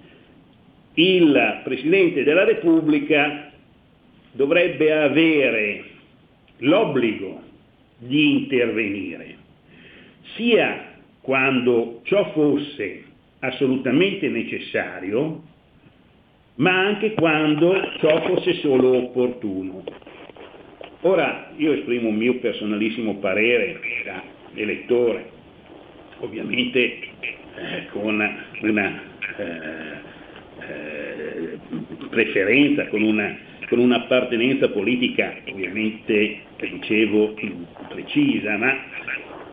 il 0.95 1.61
Presidente 1.63 2.25
della 2.25 2.45
Repubblica 2.45 3.52
dovrebbe 4.33 4.93
avere 4.93 5.85
l'obbligo 6.59 7.41
di 7.99 8.43
intervenire, 8.43 9.37
sia 10.35 10.91
quando 11.21 12.01
ciò 12.05 12.33
fosse 12.33 13.05
assolutamente 13.41 14.29
necessario, 14.29 15.43
ma 16.57 16.87
anche 16.87 17.15
quando 17.15 17.75
ciò 17.99 18.23
fosse 18.27 18.55
solo 18.55 18.97
opportuno. 18.97 19.85
Ora 21.03 21.53
io 21.57 21.73
esprimo 21.73 22.09
un 22.09 22.17
mio 22.17 22.37
personalissimo 22.39 23.17
parere 23.17 23.81
da 24.05 24.23
elettore, 24.55 25.31
ovviamente 26.21 26.79
eh, 26.79 27.87
con 27.91 28.15
una 28.61 29.03
eh, 29.37 30.11
eh, 30.61 31.59
preferenza, 32.09 32.87
con 32.87 33.03
una, 33.03 33.37
con 33.73 33.81
un'appartenenza 33.81 34.69
politica 34.69 35.35
ovviamente, 35.49 36.41
dicevo, 36.61 37.33
precisa, 37.89 38.59
ma 38.59 38.85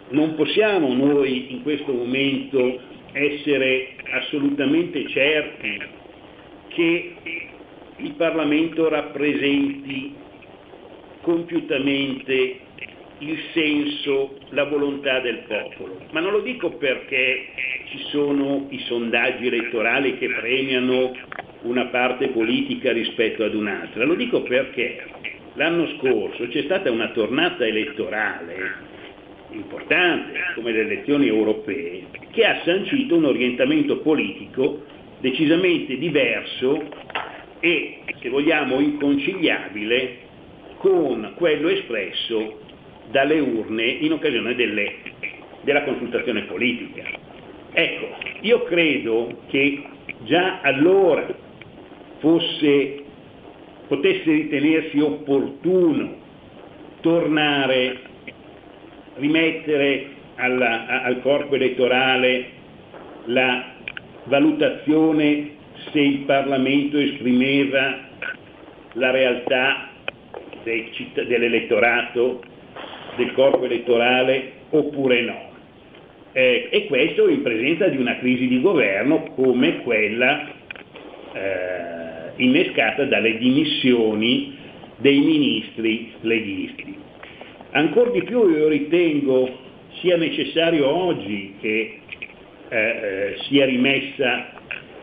non 0.09 0.35
possiamo 0.35 0.93
noi 0.93 1.53
in 1.53 1.63
questo 1.63 1.93
momento 1.93 2.81
essere 3.13 3.95
assolutamente 4.11 5.07
certi 5.07 5.81
che 6.67 7.13
il 7.95 8.11
Parlamento 8.15 8.89
rappresenti 8.89 10.13
compiutamente 11.21 12.59
il 13.19 13.37
senso, 13.53 14.37
la 14.49 14.65
volontà 14.65 15.21
del 15.21 15.43
popolo. 15.47 15.97
Ma 16.11 16.19
non 16.19 16.33
lo 16.33 16.41
dico 16.41 16.71
perché 16.71 17.47
ci 17.85 17.99
sono 18.09 18.67
i 18.69 18.79
sondaggi 18.79 19.47
elettorali 19.47 20.17
che 20.17 20.27
premiano 20.27 21.13
una 21.61 21.85
parte 21.87 22.29
politica 22.29 22.91
rispetto 22.91 23.43
ad 23.43 23.53
un'altra, 23.53 24.05
lo 24.05 24.15
dico 24.15 24.41
perché 24.43 25.03
l'anno 25.53 25.87
scorso 25.97 26.47
c'è 26.47 26.63
stata 26.63 26.89
una 26.89 27.09
tornata 27.09 27.65
elettorale 27.65 28.87
importante, 29.51 30.39
come 30.55 30.71
le 30.71 30.81
elezioni 30.81 31.27
europee, 31.27 32.03
che 32.31 32.45
ha 32.45 32.61
sancito 32.63 33.15
un 33.15 33.25
orientamento 33.25 33.97
politico 33.99 34.83
decisamente 35.19 35.97
diverso 35.97 36.81
e, 37.59 38.01
se 38.21 38.29
vogliamo, 38.29 38.79
inconciliabile 38.79 40.27
con 40.77 41.33
quello 41.35 41.67
espresso 41.67 42.59
dalle 43.11 43.39
urne 43.39 43.83
in 43.83 44.13
occasione 44.13 44.55
delle, 44.55 44.93
della 45.61 45.83
consultazione 45.83 46.43
politica. 46.43 47.03
Ecco, 47.71 48.17
io 48.41 48.63
credo 48.63 49.41
che 49.47 49.81
già 50.23 50.61
allora 50.61 51.47
fosse, 52.19 53.03
potesse 53.87 54.31
ritenersi 54.31 54.99
opportuno 54.99 56.15
tornare, 57.01 57.97
rimettere 59.15 60.05
alla, 60.35 60.85
a- 60.87 61.03
al 61.03 61.21
corpo 61.21 61.55
elettorale 61.55 62.45
la 63.25 63.63
valutazione 64.25 65.57
se 65.91 65.99
il 65.99 66.19
Parlamento 66.19 66.97
esprimeva 66.97 68.07
la 68.93 69.11
realtà 69.11 69.89
dei 70.63 70.89
citt- 70.93 71.23
dell'elettorato, 71.23 72.41
del 73.15 73.31
corpo 73.33 73.65
elettorale 73.65 74.51
oppure 74.69 75.21
no. 75.21 75.47
Eh, 76.31 76.67
e 76.71 76.85
questo 76.85 77.27
in 77.27 77.41
presenza 77.41 77.87
di 77.87 77.97
una 77.97 78.17
crisi 78.19 78.47
di 78.47 78.61
governo 78.61 79.23
come 79.35 79.81
quella 79.81 80.47
eh, 81.33 81.78
innescata 82.39 83.05
dalle 83.05 83.37
dimissioni 83.37 84.57
dei 84.97 85.19
ministri 85.19 86.11
leghisti. 86.21 86.97
Ancora 87.71 88.09
di 88.11 88.23
più 88.23 88.49
io 88.49 88.67
ritengo 88.67 89.49
sia 90.01 90.17
necessario 90.17 90.87
oggi 90.87 91.55
che 91.61 91.99
eh, 92.69 92.77
eh, 92.77 93.35
sia 93.47 93.65
rimessa 93.65 94.51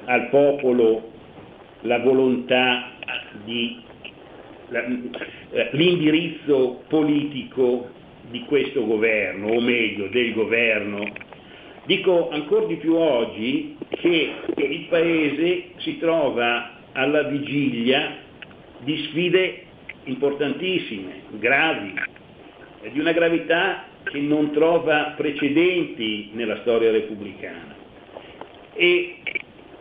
al 0.04 0.28
popolo 0.28 1.12
la 1.82 1.98
volontà 2.00 2.92
di 3.44 3.84
la- 4.68 4.84
eh, 4.84 5.68
l'indirizzo 5.72 6.82
politico 6.88 7.88
di 8.30 8.40
questo 8.40 8.84
governo, 8.84 9.48
o 9.48 9.60
meglio 9.60 10.08
del 10.08 10.32
governo. 10.32 11.06
Dico 11.84 12.30
ancora 12.30 12.66
di 12.66 12.76
più 12.76 12.94
oggi 12.96 13.76
che 13.90 14.30
il 14.56 14.86
Paese 14.88 15.66
si 15.76 15.98
trova 15.98 16.75
alla 16.96 17.24
vigilia 17.24 18.16
di 18.78 18.96
sfide 19.08 19.62
importantissime, 20.04 21.22
gravi, 21.38 21.92
di 22.90 22.98
una 22.98 23.12
gravità 23.12 23.84
che 24.04 24.18
non 24.18 24.50
trova 24.52 25.14
precedenti 25.16 26.30
nella 26.32 26.60
storia 26.60 26.90
repubblicana. 26.90 27.74
E 28.74 29.16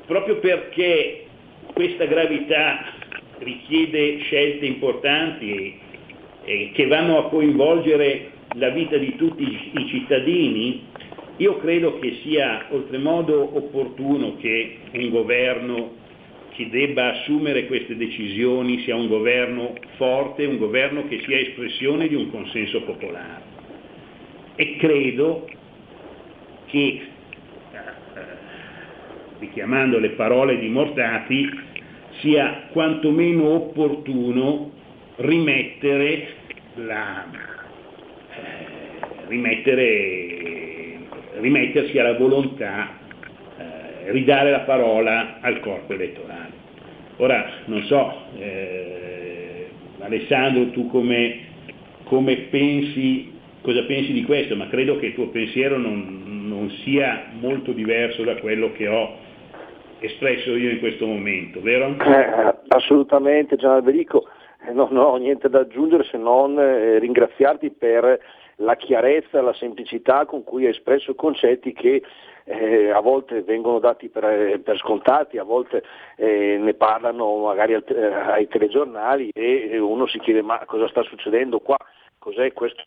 proprio 0.05 0.39
perché 0.39 1.26
questa 1.74 2.05
gravità 2.05 2.93
richiede 3.39 4.20
scelte 4.20 4.66
importanti 4.66 5.53
e, 5.53 5.80
e 6.43 6.72
che 6.74 6.88
vanno 6.88 7.20
a 7.20 7.30
coinvolgere 7.30 8.32
la 8.55 8.70
vita 8.70 8.97
di 8.97 9.16
tutti 9.16 9.43
i 9.43 9.88
cittadini, 9.88 10.84
io 11.38 11.57
credo 11.59 11.99
che 11.99 12.20
sia 12.24 12.66
oltremodo 12.70 13.57
opportuno 13.57 14.38
che 14.38 14.78
un 14.91 15.09
governo 15.09 16.03
che 16.56 16.70
debba 16.70 17.12
assumere 17.12 17.66
queste 17.68 17.97
decisioni 17.97 18.80
sia 18.84 18.95
un 18.95 19.08
governo 19.08 19.74
forte, 19.97 20.45
un 20.45 20.58
governo 20.58 21.06
che 21.08 21.22
sia 21.26 21.38
espressione 21.38 22.08
di 22.08 22.16
un 22.16 22.32
consenso 22.32 22.82
popolare. 22.84 23.53
E 24.56 24.78
credo 24.78 25.49
che, 26.68 26.78
eh, 26.78 27.01
richiamando 29.39 29.99
le 29.99 30.12
parole 30.12 30.58
di 30.58 30.70
Mortati, 30.70 31.49
sia 32.22 32.68
quantomeno 32.72 33.49
opportuno 33.49 34.72
rimettere 35.18 36.28
la, 36.76 37.26
eh, 38.34 39.28
rimettere, 39.28 40.99
rimettersi 41.39 41.99
alla 41.99 42.18
volontà, 42.18 42.97
eh, 43.58 44.12
ridare 44.12 44.51
la 44.51 44.62
parola 44.62 45.39
al 45.41 45.60
corpo 45.60 45.91
elettorale. 45.91 46.44
Ora, 47.18 47.45
non 47.66 47.82
so, 47.84 48.13
eh, 48.38 49.70
Alessandro, 49.99 50.72
tu 50.72 50.89
come, 50.89 51.38
come 52.03 52.36
pensi, 52.49 53.32
cosa 53.61 53.84
pensi 53.84 54.11
di 54.11 54.24
questo, 54.24 54.55
ma 54.55 54.68
credo 54.68 54.97
che 54.99 55.07
il 55.07 55.13
tuo 55.13 55.30
pensiero 55.30 55.78
non, 55.78 56.47
non 56.47 56.70
sia 56.84 57.28
molto 57.39 57.72
diverso 57.72 58.24
da 58.24 58.36
quello 58.36 58.74
che 58.74 58.88
ho 58.88 59.24
espresso 59.99 60.55
io 60.57 60.72
in 60.72 60.80
questo 60.80 61.05
momento, 61.05 61.61
vero? 61.61 61.95
Eh, 61.97 62.55
assolutamente, 62.68 63.55
Gian 63.55 63.72
Alberico, 63.72 64.28
eh, 64.68 64.74
non 64.74 64.95
ho 64.97 65.16
niente 65.16 65.47
da 65.47 65.59
aggiungere 65.59 66.03
se 66.03 66.18
non 66.18 66.59
eh, 66.59 66.99
ringraziarti 66.99 67.72
per 67.72 68.20
la 68.57 68.76
chiarezza, 68.76 69.41
la 69.41 69.53
semplicità 69.53 70.26
con 70.26 70.43
cui 70.43 70.66
hai 70.66 70.72
espresso 70.72 71.16
concetti 71.16 71.74
che 71.74 72.01
eh, 72.45 72.91
a 72.91 72.99
volte 72.99 73.41
vengono 73.41 73.79
dati 73.79 74.09
per, 74.09 74.23
eh, 74.23 74.59
per 74.59 74.77
scontati, 74.77 75.37
a 75.37 75.43
volte 75.43 75.83
eh, 76.15 76.57
ne 76.59 76.73
parlano 76.73 77.37
magari 77.37 77.73
al, 77.73 77.83
eh, 77.87 78.13
ai 78.13 78.47
telegiornali 78.47 79.29
e 79.33 79.77
uno 79.77 80.07
si 80.07 80.19
chiede 80.19 80.41
ma 80.41 80.63
cosa 80.65 80.87
sta 80.87 81.01
succedendo 81.03 81.59
qua, 81.59 81.77
cos'è 82.17 82.53
questo 82.53 82.83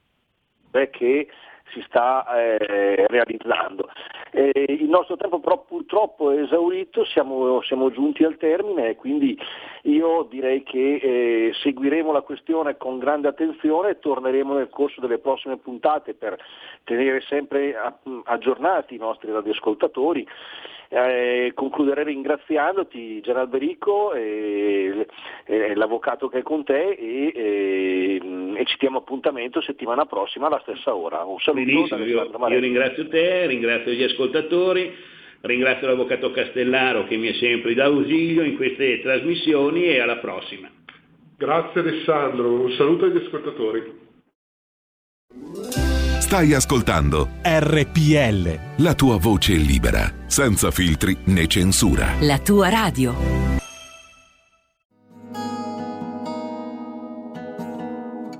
cos'è 0.70 0.90
che 0.90 1.28
si 1.72 1.82
sta 1.86 2.24
eh, 2.36 3.06
realizzando. 3.08 3.90
Eh, 4.38 4.66
il 4.68 4.88
nostro 4.88 5.16
tempo 5.16 5.40
però 5.40 5.64
purtroppo 5.66 6.30
è 6.30 6.40
esaurito, 6.42 7.04
siamo, 7.04 7.60
siamo, 7.62 7.90
giunti 7.90 8.22
al 8.22 8.36
termine 8.36 8.90
e 8.90 8.94
quindi 8.94 9.36
io 9.82 10.28
direi 10.30 10.62
che 10.62 10.94
eh, 10.94 11.52
seguiremo 11.60 12.12
la 12.12 12.20
questione 12.20 12.76
con 12.76 13.00
grande 13.00 13.26
attenzione 13.26 13.90
e 13.90 13.98
torneremo 13.98 14.54
nel 14.54 14.68
corso 14.68 15.00
delle 15.00 15.18
prossime 15.18 15.56
puntate 15.56 16.14
per 16.14 16.38
tenere 16.84 17.20
sempre 17.22 17.74
aggiornati 18.22 18.94
i 18.94 18.98
nostri 18.98 19.32
radioascoltatori. 19.32 20.24
Eh, 20.90 21.52
concluderei 21.54 22.04
ringraziandoti 22.04 23.20
Gian 23.20 23.36
Alberico, 23.36 24.14
e, 24.14 25.06
e, 25.44 25.74
l'avvocato 25.74 26.28
che 26.28 26.38
è 26.38 26.42
con 26.42 26.64
te 26.64 26.92
e, 26.92 27.32
e, 27.34 28.20
e, 28.54 28.64
ci 28.64 28.76
diamo 28.78 28.98
appuntamento 28.98 29.60
settimana 29.60 30.06
prossima 30.06 30.46
alla 30.46 30.60
stessa 30.62 30.94
ora. 30.94 31.24
Un 31.24 31.38
saluto 31.40 31.64
Benissimo, 31.66 32.04
io, 32.04 32.48
io 32.48 32.58
ringrazio 32.58 33.06
te, 33.06 33.46
ringrazio 33.46 33.92
gli 33.92 34.02
ascoltatori, 34.02 34.27
ringrazio 35.40 35.86
l'avvocato 35.86 36.30
Castellaro 36.30 37.06
che 37.06 37.16
mi 37.16 37.28
è 37.28 37.34
sempre 37.34 37.74
d'ausilio 37.74 38.42
in 38.42 38.56
queste 38.56 39.00
trasmissioni 39.00 39.84
e 39.84 40.00
alla 40.00 40.16
prossima. 40.16 40.70
Grazie 41.36 41.80
Alessandro, 41.80 42.62
un 42.62 42.72
saluto 42.72 43.04
agli 43.04 43.24
ascoltatori. 43.24 44.06
Stai 46.28 46.52
ascoltando 46.52 47.28
RPL. 47.42 48.82
La 48.82 48.94
tua 48.94 49.16
voce 49.18 49.54
libera, 49.54 50.12
senza 50.26 50.70
filtri 50.70 51.16
né 51.26 51.46
censura. 51.46 52.16
La 52.20 52.38
tua 52.38 52.68
radio. 52.68 53.14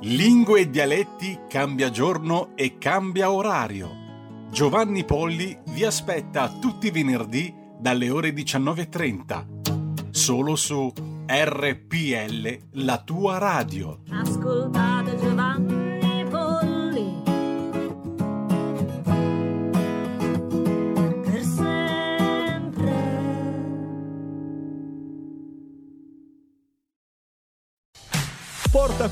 Lingue 0.03 0.61
e 0.61 0.71
dialetti 0.71 1.39
cambia 1.49 1.91
giorno 1.91 2.53
e 2.57 2.79
cambia 2.79 3.31
orario. 3.31 4.08
Giovanni 4.51 5.05
Polli 5.05 5.57
vi 5.67 5.85
aspetta 5.85 6.49
tutti 6.49 6.87
i 6.87 6.91
venerdì 6.91 7.55
dalle 7.79 8.11
ore 8.11 8.31
19.30. 8.31 10.11
Solo 10.11 10.57
su 10.57 10.91
RPL, 11.27 12.59
la 12.73 13.03
tua 13.05 13.39
radio. 13.39 14.01
Ascoltate 14.11 15.28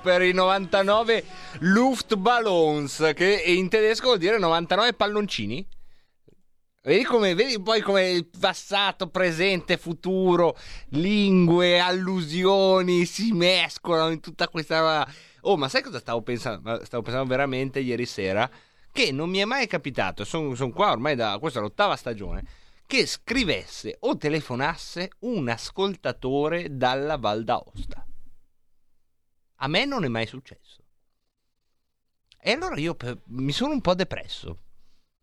Per 0.00 0.22
i 0.22 0.32
99 0.32 1.24
Luftballons, 1.60 3.12
che 3.14 3.42
in 3.46 3.68
tedesco 3.68 4.06
vuol 4.06 4.18
dire 4.18 4.38
99 4.38 4.94
palloncini. 4.94 5.66
Vedi, 6.82 7.04
come, 7.04 7.34
vedi 7.34 7.60
poi 7.60 7.82
come 7.82 8.10
il 8.10 8.26
passato, 8.26 9.08
presente, 9.08 9.76
futuro, 9.76 10.56
lingue, 10.90 11.78
allusioni 11.78 13.04
si 13.04 13.32
mescolano 13.32 14.10
in 14.10 14.20
tutta 14.20 14.48
questa. 14.48 15.06
Oh, 15.42 15.56
ma 15.56 15.68
sai 15.68 15.82
cosa 15.82 15.98
stavo 15.98 16.22
pensando? 16.22 16.82
Stavo 16.84 17.02
pensando 17.02 17.28
veramente 17.28 17.80
ieri 17.80 18.06
sera 18.06 18.50
che 18.92 19.12
non 19.12 19.30
mi 19.30 19.38
è 19.38 19.44
mai 19.44 19.66
capitato, 19.66 20.24
sono 20.24 20.54
qua 20.72 20.90
ormai 20.90 21.14
da 21.14 21.38
questa 21.38 21.60
l'ottava 21.60 21.96
stagione, 21.96 22.44
che 22.86 23.06
scrivesse 23.06 23.96
o 24.00 24.16
telefonasse 24.16 25.10
un 25.20 25.48
ascoltatore 25.48 26.76
dalla 26.76 27.16
Val 27.16 27.44
d'Aosta. 27.44 28.04
A 29.62 29.68
me 29.68 29.84
non 29.84 30.04
è 30.04 30.08
mai 30.08 30.26
successo. 30.26 30.82
E 32.42 32.52
allora 32.52 32.78
io 32.78 32.94
pe- 32.94 33.18
mi 33.26 33.52
sono 33.52 33.72
un 33.72 33.80
po' 33.80 33.94
depresso 33.94 34.58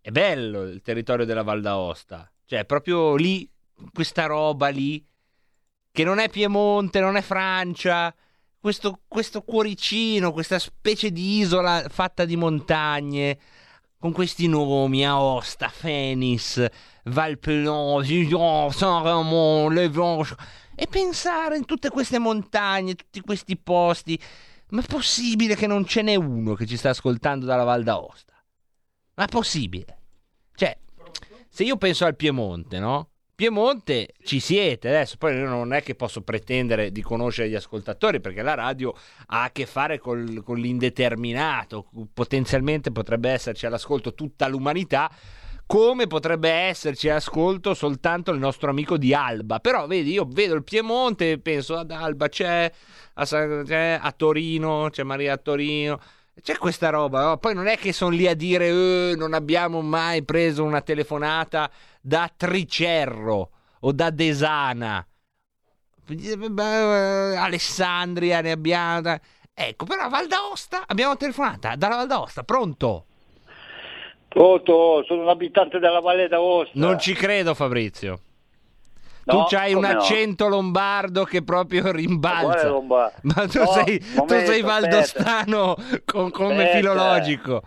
è 0.00 0.10
bello 0.10 0.62
il 0.62 0.80
territorio 0.80 1.26
della 1.26 1.42
Val 1.42 1.60
d'Aosta. 1.60 2.32
Cioè, 2.46 2.64
proprio 2.64 3.16
lì, 3.16 3.48
questa 3.92 4.24
roba 4.24 4.68
lì, 4.68 5.06
che 5.92 6.04
non 6.04 6.18
è 6.18 6.30
Piemonte, 6.30 7.00
non 7.00 7.16
è 7.16 7.20
Francia, 7.20 8.14
questo, 8.58 9.02
questo 9.06 9.42
cuoricino, 9.42 10.32
questa 10.32 10.58
specie 10.58 11.12
di 11.12 11.40
isola 11.40 11.84
fatta 11.90 12.24
di 12.24 12.36
montagne, 12.36 13.38
con 13.98 14.12
questi 14.12 14.46
nomi, 14.46 15.04
Aosta, 15.04 15.68
Fenis, 15.68 16.64
Valpelon, 17.04 18.02
Gijon, 18.02 18.72
Saint-Ramon, 18.72 19.72
Le 19.72 19.88
Vange, 19.88 20.36
e 20.74 20.86
pensare 20.86 21.56
in 21.56 21.64
tutte 21.64 21.90
queste 21.90 22.18
montagne, 22.18 22.94
tutti 22.94 23.20
questi 23.20 23.56
posti, 23.56 24.20
ma 24.70 24.82
è 24.82 24.86
possibile 24.86 25.56
che 25.56 25.66
non 25.66 25.84
ce 25.84 26.02
n'è 26.02 26.14
uno 26.14 26.54
che 26.54 26.66
ci 26.66 26.76
sta 26.76 26.90
ascoltando 26.90 27.44
dalla 27.44 27.64
Val 27.64 27.82
d'Aosta? 27.82 28.34
Ma 29.14 29.24
è 29.24 29.28
possibile? 29.28 29.98
Cioè, 30.54 30.78
se 31.48 31.64
io 31.64 31.76
penso 31.76 32.04
al 32.04 32.14
Piemonte, 32.14 32.78
no? 32.78 33.10
Piemonte 33.38 34.14
ci 34.24 34.40
siete 34.40 34.88
adesso, 34.88 35.14
poi 35.16 35.36
io 35.36 35.46
non 35.46 35.72
è 35.72 35.80
che 35.80 35.94
posso 35.94 36.22
pretendere 36.22 36.90
di 36.90 37.02
conoscere 37.02 37.48
gli 37.48 37.54
ascoltatori 37.54 38.18
perché 38.18 38.42
la 38.42 38.54
radio 38.54 38.92
ha 39.26 39.44
a 39.44 39.52
che 39.52 39.64
fare 39.64 40.00
col- 40.00 40.42
con 40.42 40.58
l'indeterminato, 40.58 41.88
potenzialmente 42.12 42.90
potrebbe 42.90 43.30
esserci 43.30 43.64
all'ascolto 43.64 44.12
tutta 44.14 44.48
l'umanità, 44.48 45.08
come 45.66 46.08
potrebbe 46.08 46.50
esserci 46.50 47.08
all'ascolto 47.10 47.74
soltanto 47.74 48.32
il 48.32 48.40
nostro 48.40 48.70
amico 48.70 48.96
di 48.96 49.14
Alba. 49.14 49.60
Però 49.60 49.86
vedi, 49.86 50.10
io 50.10 50.26
vedo 50.28 50.54
il 50.54 50.64
Piemonte 50.64 51.30
e 51.30 51.38
penso 51.38 51.76
ad 51.76 51.92
Alba, 51.92 52.28
c'è 52.28 52.68
a, 53.14 53.24
San- 53.24 53.62
c'è 53.64 54.00
a 54.02 54.12
Torino, 54.16 54.88
c'è 54.90 55.04
Maria 55.04 55.34
a 55.34 55.36
Torino. 55.36 56.00
C'è 56.40 56.56
questa 56.56 56.90
roba, 56.90 57.22
no? 57.24 57.36
poi 57.38 57.54
non 57.54 57.66
è 57.66 57.76
che 57.76 57.92
sono 57.92 58.10
lì 58.10 58.26
a 58.26 58.34
dire 58.34 58.68
"Eh, 58.68 59.14
non 59.16 59.34
abbiamo 59.34 59.80
mai 59.80 60.22
preso 60.24 60.62
una 60.64 60.80
telefonata 60.80 61.70
da 62.00 62.30
Tricerro 62.34 63.50
o 63.80 63.92
da 63.92 64.10
Desana. 64.10 65.06
Beh, 66.06 67.36
Alessandria 67.36 68.40
ne 68.40 68.52
abbiamo. 68.52 69.16
Ecco, 69.52 69.84
però 69.84 70.04
a 70.04 70.08
Val 70.08 70.26
d'Aosta 70.26 70.84
abbiamo 70.86 71.16
telefonata 71.16 71.74
dalla 71.76 71.96
Val 71.96 72.06
d'Aosta, 72.06 72.44
pronto? 72.44 73.04
Pronto, 74.28 75.02
sono 75.06 75.22
un 75.22 75.28
abitante 75.28 75.78
della 75.78 76.00
Valle 76.00 76.28
d'Aosta. 76.28 76.72
Non 76.74 76.98
ci 76.98 77.14
credo, 77.14 77.54
Fabrizio. 77.54 78.20
No, 79.32 79.44
tu 79.44 79.54
c'hai 79.54 79.74
un 79.74 79.82
come 79.82 79.92
no? 79.92 79.98
accento 80.00 80.48
lombardo 80.48 81.24
che 81.24 81.42
proprio 81.42 81.90
rimbalza. 81.92 82.70
Ma 83.22 83.46
tu 83.46 83.58
No, 83.58 83.66
sei, 83.66 83.98
tu 83.98 84.14
momento, 84.14 84.52
sei 84.52 84.62
valdostano 84.62 85.76
con- 86.04 86.30
come 86.30 86.62
Aspetta. 86.64 86.76
filologico. 86.76 87.62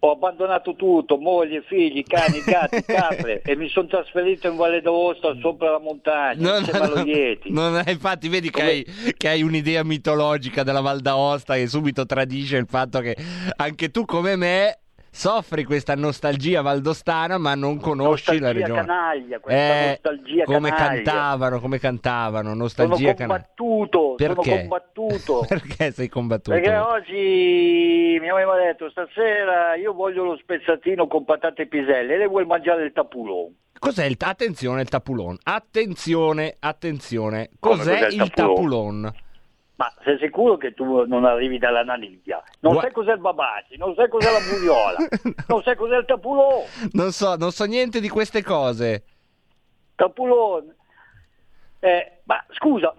Ho 0.00 0.12
abbandonato 0.12 0.76
tutto, 0.76 1.18
moglie, 1.18 1.62
figli, 1.66 2.04
cani, 2.04 2.40
gatti, 2.44 2.82
capre 2.86 3.42
e 3.44 3.56
mi 3.56 3.68
sono 3.68 3.88
trasferito 3.88 4.46
in 4.46 4.54
Valle 4.56 4.80
d'Aosta 4.80 5.36
sopra 5.40 5.72
la 5.72 5.80
montagna, 5.80 6.60
No, 6.60 6.66
no, 6.78 6.94
no. 6.94 7.02
Ieti. 7.02 7.50
Non 7.52 7.76
è- 7.84 7.90
infatti, 7.90 8.28
vedi 8.28 8.48
che 8.48 8.62
hai, 8.62 8.86
che 9.16 9.28
hai 9.28 9.42
un'idea 9.42 9.82
mitologica 9.82 10.62
della 10.62 10.80
Val 10.80 11.00
d'Aosta 11.00 11.54
che 11.54 11.66
subito 11.66 12.06
tradisce 12.06 12.56
il 12.58 12.66
fatto 12.68 13.00
che 13.00 13.16
anche 13.56 13.90
tu, 13.90 14.04
come 14.04 14.36
me, 14.36 14.78
soffri 15.18 15.64
questa 15.64 15.96
nostalgia 15.96 16.62
valdostana, 16.62 17.38
ma 17.38 17.56
non 17.56 17.80
conosci 17.80 18.38
la 18.38 18.52
Nostalgia 18.52 18.66
regione. 18.66 18.86
canaglia, 18.86 19.40
questa 19.40 19.60
Eh, 19.74 19.88
nostalgia 19.88 20.44
come 20.44 20.70
canaglia. 20.70 21.02
cantavano, 21.02 21.60
come 21.60 21.78
cantavano, 21.80 22.54
nostalgia 22.54 23.14
canaglia. 23.14 23.26
combattuto, 23.26 24.14
Perché? 24.16 24.42
sono 24.42 24.58
combattuto. 24.60 25.44
Perché 25.48 25.90
sei 25.90 26.08
combattuto? 26.08 26.50
Perché 26.56 26.76
oggi 26.76 28.16
mi 28.20 28.30
aveva 28.30 28.56
detto 28.56 28.88
stasera 28.90 29.74
io 29.74 29.92
voglio 29.92 30.22
lo 30.22 30.36
spezzatino 30.36 31.08
con 31.08 31.24
patate 31.24 31.62
e 31.62 31.66
piselle 31.66 32.14
e 32.14 32.18
lei 32.18 32.28
vuole 32.28 32.46
mangiare 32.46 32.84
il 32.84 32.92
tapulone. 32.92 33.54
Cos'è 33.76 34.04
il 34.06 34.16
attenzione 34.18 34.82
il 34.82 34.88
tapulon? 34.88 35.36
Attenzione, 35.42 36.56
attenzione. 36.60 37.50
Come 37.58 37.76
Cos'è, 37.76 37.92
cos'è 37.92 38.06
il 38.08 38.22
il 38.22 38.30
tapulon? 38.30 39.02
tapulon? 39.02 39.12
Ma 39.78 39.92
sei 40.02 40.18
sicuro 40.18 40.56
che 40.56 40.74
tu 40.74 41.04
non 41.06 41.24
arrivi 41.24 41.56
dalla 41.58 41.84
naniglia? 41.84 42.42
Non 42.60 42.72
Gua- 42.72 42.82
sai 42.82 42.90
cos'è 42.90 43.12
il 43.12 43.20
babaci, 43.20 43.76
non 43.76 43.94
sai 43.94 44.08
cos'è 44.08 44.28
la 44.28 44.40
bugliola, 44.40 44.96
non 45.46 45.62
sai 45.62 45.76
cos'è 45.76 45.96
il 45.98 46.04
tapulone. 46.04 46.64
Non 46.92 47.12
so, 47.12 47.36
non 47.36 47.52
so 47.52 47.64
niente 47.64 48.00
di 48.00 48.08
queste 48.08 48.42
cose. 48.42 49.04
Tapulone. 49.94 50.74
Eh, 51.80 52.20
ma 52.24 52.44
scusa, 52.50 52.92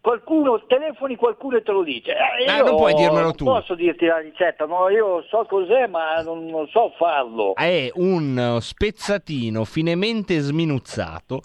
qualcuno, 0.00 0.64
telefoni 0.66 1.16
qualcuno 1.16 1.56
e 1.56 1.62
te 1.62 1.72
lo 1.72 1.82
dice. 1.82 2.12
Eh, 2.12 2.48
Ah, 2.48 2.58
non 2.62 2.76
puoi 2.76 2.94
dirmelo 2.94 3.32
tu. 3.32 3.44
Non 3.44 3.54
posso 3.58 3.74
dirti 3.74 4.06
la 4.06 4.18
ricetta, 4.18 4.66
no, 4.66 4.88
io 4.90 5.22
so 5.28 5.44
cos'è 5.48 5.88
ma 5.88 6.20
non, 6.22 6.46
non 6.46 6.68
so 6.68 6.92
farlo. 6.96 7.56
È 7.56 7.90
un 7.94 8.58
spezzatino 8.60 9.64
finemente 9.64 10.38
sminuzzato, 10.38 11.40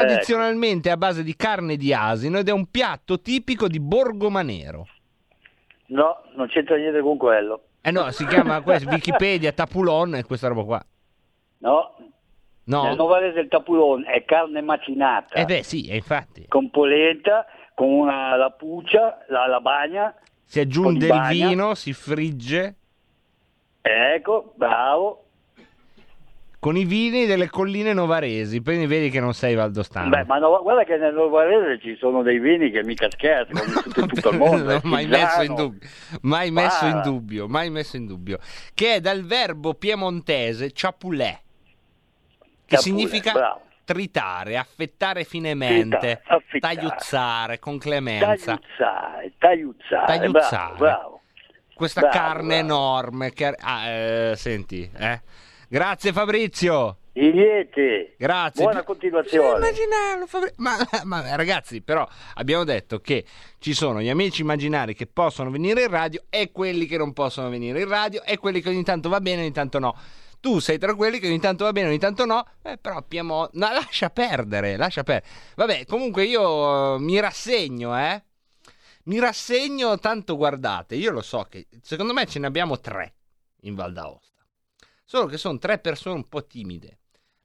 tradizionalmente 0.00 0.90
a 0.90 0.96
base 0.96 1.22
di 1.22 1.34
carne 1.36 1.76
di 1.76 1.92
asino 1.92 2.38
ed 2.38 2.48
è 2.48 2.52
un 2.52 2.66
piatto 2.70 3.20
tipico 3.20 3.68
di 3.68 3.80
Borgomanero. 3.80 4.86
No, 5.86 6.22
non 6.34 6.46
c'entra 6.48 6.76
niente 6.76 7.00
con 7.00 7.16
quello. 7.16 7.64
Eh 7.82 7.90
no, 7.90 8.10
si 8.10 8.26
chiama 8.26 8.60
questo, 8.62 8.88
Wikipedia 8.92 9.52
Tapulon 9.52 10.14
e 10.16 10.24
questa 10.24 10.48
roba 10.48 10.62
qua. 10.64 10.86
No, 11.58 11.96
No? 12.64 12.84
nel 12.84 12.94
novarese 12.96 13.40
il 13.40 13.48
tapulone 13.48 14.06
è 14.06 14.24
carne 14.24 14.60
macinata. 14.60 15.34
Eh 15.34 15.44
beh 15.44 15.64
sì, 15.64 15.88
eh, 15.88 15.96
infatti. 15.96 16.46
con 16.46 16.70
polenta, 16.70 17.44
con 17.74 17.88
una, 17.88 18.36
la 18.36 18.50
puccia, 18.50 19.18
la, 19.28 19.48
la 19.48 19.60
bagna. 19.60 20.14
Si 20.44 20.60
aggiunge 20.60 21.06
il 21.06 21.12
bagna. 21.12 21.48
vino, 21.48 21.74
si 21.74 21.92
frigge. 21.92 22.76
Ecco, 23.80 24.52
bravo. 24.54 25.21
Con 26.62 26.76
i 26.76 26.84
vini 26.84 27.26
delle 27.26 27.50
colline 27.50 27.92
novaresi. 27.92 28.62
Quindi 28.62 28.86
vedi 28.86 29.10
che 29.10 29.18
non 29.18 29.34
sei 29.34 29.56
valdostano. 29.56 30.10
Beh, 30.10 30.22
ma 30.26 30.38
no, 30.38 30.62
guarda 30.62 30.84
che 30.84 30.96
nel 30.96 31.12
Novarese 31.12 31.80
ci 31.80 31.96
sono 31.96 32.22
dei 32.22 32.38
vini 32.38 32.70
che 32.70 32.84
mica 32.84 33.10
scherzano 33.10 33.64
in 33.64 33.82
tutto, 33.82 34.06
tutto 34.06 34.28
il 34.30 34.38
mondo. 34.38 34.64
Non 34.66 34.76
eh, 34.76 34.80
mai 34.84 35.06
messo 35.08 35.42
in 35.42 35.56
dubbio, 35.56 35.88
mai 36.20 36.52
messo 36.52 36.86
in 36.86 37.00
dubbio, 37.02 37.48
mai 37.48 37.68
messo 37.68 37.96
in 37.96 38.06
dubbio. 38.06 38.38
Che 38.74 38.94
è 38.94 39.00
dal 39.00 39.24
verbo 39.24 39.74
piemontese 39.74 40.70
ciapulè, 40.70 41.40
che 42.38 42.76
Ciapulè, 42.76 42.80
significa 42.80 43.32
bravo. 43.32 43.60
tritare, 43.84 44.56
affettare 44.56 45.24
finemente, 45.24 46.22
affettare. 46.24 46.60
tagliuzzare 46.60 47.58
con 47.58 47.78
clemenza. 47.78 48.56
Tagliuzzare, 48.56 49.32
tagliuzzare, 49.36 50.06
Tagliuzzare. 50.06 50.74
bravo, 50.76 50.76
bravo. 50.76 51.20
Questa 51.74 52.02
Bravo, 52.02 52.16
carne 52.16 52.58
enorme. 52.58 53.32
Che... 53.32 53.46
ah, 53.58 53.86
eh, 53.88 54.36
senti, 54.36 54.88
eh. 54.96 55.20
Grazie 55.72 56.12
Fabrizio. 56.12 56.98
I 57.14 57.32
lieti. 57.32 58.14
Grazie. 58.18 58.62
Buona 58.62 58.82
continuazione. 58.82 59.56
Immaginarlo, 59.56 60.26
Fabri- 60.26 60.52
ma, 60.56 60.76
ma, 61.04 61.34
ragazzi, 61.34 61.80
però 61.80 62.06
abbiamo 62.34 62.64
detto 62.64 63.00
che 63.00 63.24
ci 63.58 63.72
sono 63.72 64.02
gli 64.02 64.10
amici 64.10 64.42
immaginari 64.42 64.94
che 64.94 65.06
possono 65.06 65.50
venire 65.50 65.84
in 65.84 65.88
radio 65.88 66.24
e 66.28 66.52
quelli 66.52 66.84
che 66.84 66.98
non 66.98 67.14
possono 67.14 67.48
venire 67.48 67.80
in 67.80 67.88
radio 67.88 68.22
e 68.22 68.36
quelli 68.36 68.60
che 68.60 68.68
ogni 68.68 68.84
tanto 68.84 69.08
va 69.08 69.22
bene, 69.22 69.40
ogni 69.40 69.52
tanto 69.52 69.78
no. 69.78 69.96
Tu 70.40 70.58
sei 70.58 70.76
tra 70.76 70.94
quelli 70.94 71.18
che 71.18 71.28
ogni 71.28 71.40
tanto 71.40 71.64
va 71.64 71.72
bene, 71.72 71.88
ogni 71.88 71.98
tanto 71.98 72.26
no, 72.26 72.44
eh, 72.60 72.76
però 72.76 73.00
Piemonte... 73.00 73.56
No, 73.56 73.72
lascia 73.72 74.10
perdere, 74.10 74.76
lascia 74.76 75.04
perdere. 75.04 75.32
Vabbè, 75.56 75.86
comunque 75.86 76.24
io 76.24 76.96
eh, 76.96 76.98
mi 76.98 77.18
rassegno, 77.18 77.98
eh. 77.98 78.22
Mi 79.04 79.18
rassegno, 79.18 79.98
tanto 79.98 80.36
guardate, 80.36 80.96
io 80.96 81.12
lo 81.12 81.22
so 81.22 81.46
che 81.48 81.66
secondo 81.80 82.12
me 82.12 82.26
ce 82.26 82.40
ne 82.40 82.46
abbiamo 82.46 82.78
tre 82.78 83.14
in 83.62 83.74
Val 83.74 83.94
d'Aosta. 83.94 84.31
Solo 85.04 85.26
che 85.26 85.36
sono 85.38 85.58
tre 85.58 85.78
persone 85.78 86.16
un 86.16 86.28
po' 86.28 86.46
timide. 86.46 86.98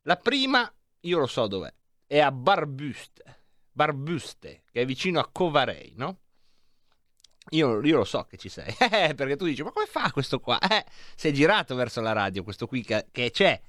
La 0.04 0.16
prima, 0.18 0.72
io 1.02 1.20
lo 1.20 1.28
so 1.28 1.48
dov'è, 1.48 1.74
è 2.06 2.20
a 2.20 2.32
Barbuste, 2.32 3.44
Barbuste, 3.72 4.64
che 4.72 4.82
è 4.82 4.86
vicino 4.86 5.20
a 5.20 5.28
Covarei, 5.30 5.94
no? 5.96 6.20
Io, 7.52 7.82
io 7.86 7.98
lo 7.98 8.04
so 8.04 8.24
che 8.26 8.36
ci 8.38 8.50
sei, 8.50 8.68
eh, 8.92 9.14
perché 9.16 9.38
tu 9.38 9.46
dici, 9.46 9.64
ma 9.64 9.72
come 9.72 9.86
fa 9.86 10.12
questo 10.12 10.40
qua? 10.40 10.60
Eh, 10.70 10.86
si 11.16 11.30
è 11.30 11.32
girato 11.32 11.76
verso 11.76 12.02
la 12.02 12.12
radio, 12.12 12.44
questo 12.44 12.68
qui 12.68 12.84
che, 12.84 13.08
che 13.12 13.32
c'è, 13.32 13.60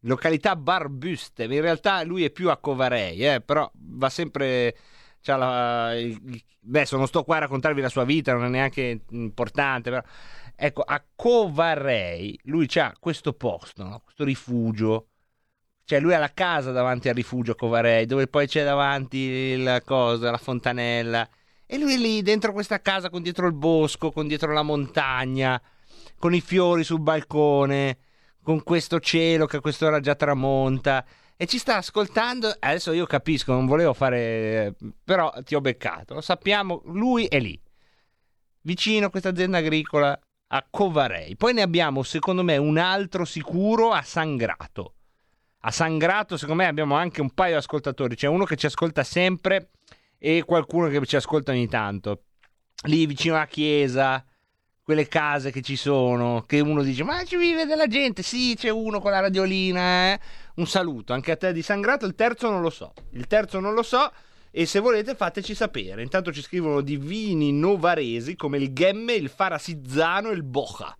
località 0.00 0.56
Barbuste, 0.56 1.44
in 1.44 1.60
realtà 1.60 2.02
lui 2.02 2.24
è 2.24 2.30
più 2.30 2.50
a 2.50 2.56
Covarei, 2.58 3.24
eh, 3.26 3.40
però 3.40 3.70
va 3.74 4.08
sempre... 4.10 4.76
la- 5.24 5.94
il- 5.94 6.42
adesso 6.68 6.96
non 6.96 7.06
sto 7.06 7.22
qua 7.22 7.36
a 7.36 7.40
raccontarvi 7.40 7.80
la 7.80 7.88
sua 7.88 8.04
vita, 8.04 8.32
non 8.32 8.44
è 8.46 8.48
neanche 8.48 9.02
importante, 9.10 9.90
però... 9.90 10.02
Ecco, 10.58 10.82
a 10.82 11.04
Covarei 11.14 12.38
lui 12.44 12.66
c'ha 12.66 12.94
questo 12.98 13.34
posto, 13.34 13.82
no? 13.84 14.00
questo 14.00 14.24
rifugio, 14.24 15.08
cioè 15.84 16.00
lui 16.00 16.14
ha 16.14 16.18
la 16.18 16.32
casa 16.32 16.72
davanti 16.72 17.08
al 17.08 17.14
rifugio 17.14 17.54
Covarei, 17.54 18.06
dove 18.06 18.26
poi 18.26 18.46
c'è 18.46 18.64
davanti 18.64 19.62
la 19.62 19.82
cosa, 19.82 20.30
la 20.30 20.38
fontanella. 20.38 21.28
E 21.66 21.78
lui 21.78 21.94
è 21.94 21.96
lì 21.98 22.22
dentro 22.22 22.52
questa 22.52 22.80
casa 22.80 23.10
con 23.10 23.22
dietro 23.22 23.46
il 23.46 23.52
bosco, 23.52 24.10
con 24.10 24.26
dietro 24.26 24.52
la 24.52 24.62
montagna, 24.62 25.60
con 26.18 26.34
i 26.34 26.40
fiori 26.40 26.84
sul 26.84 27.00
balcone, 27.00 27.98
con 28.42 28.62
questo 28.62 28.98
cielo 28.98 29.46
che 29.46 29.58
a 29.58 29.60
quest'ora 29.60 30.00
già 30.00 30.14
tramonta. 30.14 31.04
E 31.36 31.46
ci 31.46 31.58
sta 31.58 31.76
ascoltando. 31.76 32.52
Adesso 32.58 32.92
io 32.92 33.06
capisco, 33.06 33.52
non 33.52 33.66
volevo 33.66 33.92
fare. 33.92 34.74
però 35.04 35.32
ti 35.44 35.54
ho 35.54 35.60
beccato. 35.60 36.14
Lo 36.14 36.20
sappiamo, 36.20 36.82
lui 36.86 37.26
è 37.26 37.38
lì, 37.38 37.60
vicino 38.62 39.06
a 39.06 39.10
questa 39.10 39.28
azienda 39.28 39.58
agricola 39.58 40.18
a 40.48 40.66
Covarei. 40.68 41.36
Poi 41.36 41.52
ne 41.54 41.62
abbiamo, 41.62 42.02
secondo 42.02 42.42
me, 42.42 42.56
un 42.56 42.78
altro 42.78 43.24
sicuro 43.24 43.92
a 43.92 44.02
Sangrato. 44.02 44.94
A 45.60 45.70
Sangrato, 45.70 46.36
secondo 46.36 46.62
me, 46.62 46.68
abbiamo 46.68 46.94
anche 46.94 47.20
un 47.20 47.30
paio 47.30 47.52
di 47.52 47.58
ascoltatori. 47.58 48.14
C'è 48.14 48.28
uno 48.28 48.44
che 48.44 48.56
ci 48.56 48.66
ascolta 48.66 49.02
sempre 49.02 49.70
e 50.18 50.44
qualcuno 50.44 50.88
che 50.88 51.04
ci 51.06 51.16
ascolta 51.16 51.52
ogni 51.52 51.68
tanto. 51.68 52.24
Lì 52.84 53.06
vicino 53.06 53.34
alla 53.34 53.46
chiesa, 53.46 54.24
quelle 54.82 55.08
case 55.08 55.50
che 55.50 55.62
ci 55.62 55.74
sono, 55.74 56.44
che 56.46 56.60
uno 56.60 56.82
dice: 56.82 57.02
Ma 57.02 57.24
ci 57.24 57.36
vive 57.36 57.64
della 57.64 57.88
gente? 57.88 58.22
Sì, 58.22 58.54
c'è 58.56 58.68
uno 58.68 59.00
con 59.00 59.10
la 59.10 59.20
radiolina. 59.20 60.12
eh." 60.12 60.20
Un 60.56 60.66
saluto 60.66 61.12
anche 61.12 61.32
a 61.32 61.36
te 61.36 61.52
di 61.52 61.62
Sangrato. 61.62 62.06
Il 62.06 62.14
terzo 62.14 62.48
non 62.48 62.60
lo 62.60 62.70
so. 62.70 62.92
Il 63.10 63.26
terzo 63.26 63.58
non 63.58 63.74
lo 63.74 63.82
so. 63.82 64.10
E 64.58 64.64
se 64.64 64.80
volete 64.80 65.14
fateci 65.14 65.54
sapere. 65.54 66.02
Intanto 66.02 66.32
ci 66.32 66.40
scrivono 66.40 66.80
di 66.80 66.96
vini 66.96 67.52
novaresi 67.52 68.36
come 68.36 68.56
il 68.56 68.72
Gemme, 68.72 69.12
il 69.12 69.28
Farasizzano 69.28 70.30
e 70.30 70.32
il 70.32 70.44
Boca. 70.44 70.96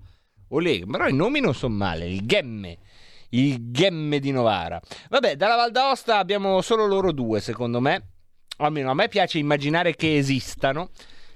Olè, 0.48 0.84
però 0.84 1.08
i 1.08 1.14
nomi 1.14 1.40
non 1.40 1.54
sono 1.54 1.74
male. 1.74 2.06
Il 2.06 2.26
Gemme. 2.26 2.76
Il 3.30 3.70
Gemme 3.70 4.18
di 4.18 4.30
Novara. 4.30 4.78
Vabbè, 5.08 5.36
dalla 5.36 5.56
Val 5.56 5.70
d'Aosta 5.70 6.18
abbiamo 6.18 6.60
solo 6.60 6.84
loro 6.84 7.12
due, 7.12 7.40
secondo 7.40 7.80
me. 7.80 8.08
Almeno 8.58 8.90
a 8.90 8.94
me 8.94 9.08
piace 9.08 9.38
immaginare 9.38 9.96
che 9.96 10.18
esistano. 10.18 10.90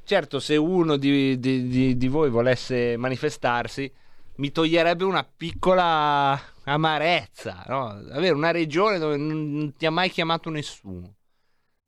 Certo, 0.04 0.40
se 0.40 0.56
uno 0.56 0.98
di, 0.98 1.38
di- 1.38 1.68
di- 1.68 1.96
di 1.96 2.08
voi 2.08 2.28
volesse 2.28 2.98
manifestarsi, 2.98 3.90
mi 4.36 4.52
toglierebbe 4.52 5.04
una 5.04 5.24
piccola 5.24 6.38
amarezza. 6.64 7.64
No? 7.66 7.86
Avere 8.10 8.34
una 8.34 8.50
regione 8.50 8.98
dove 8.98 9.16
non 9.16 9.72
ti 9.74 9.86
ha 9.86 9.90
mai 9.90 10.10
chiamato 10.10 10.50
nessuno. 10.50 11.14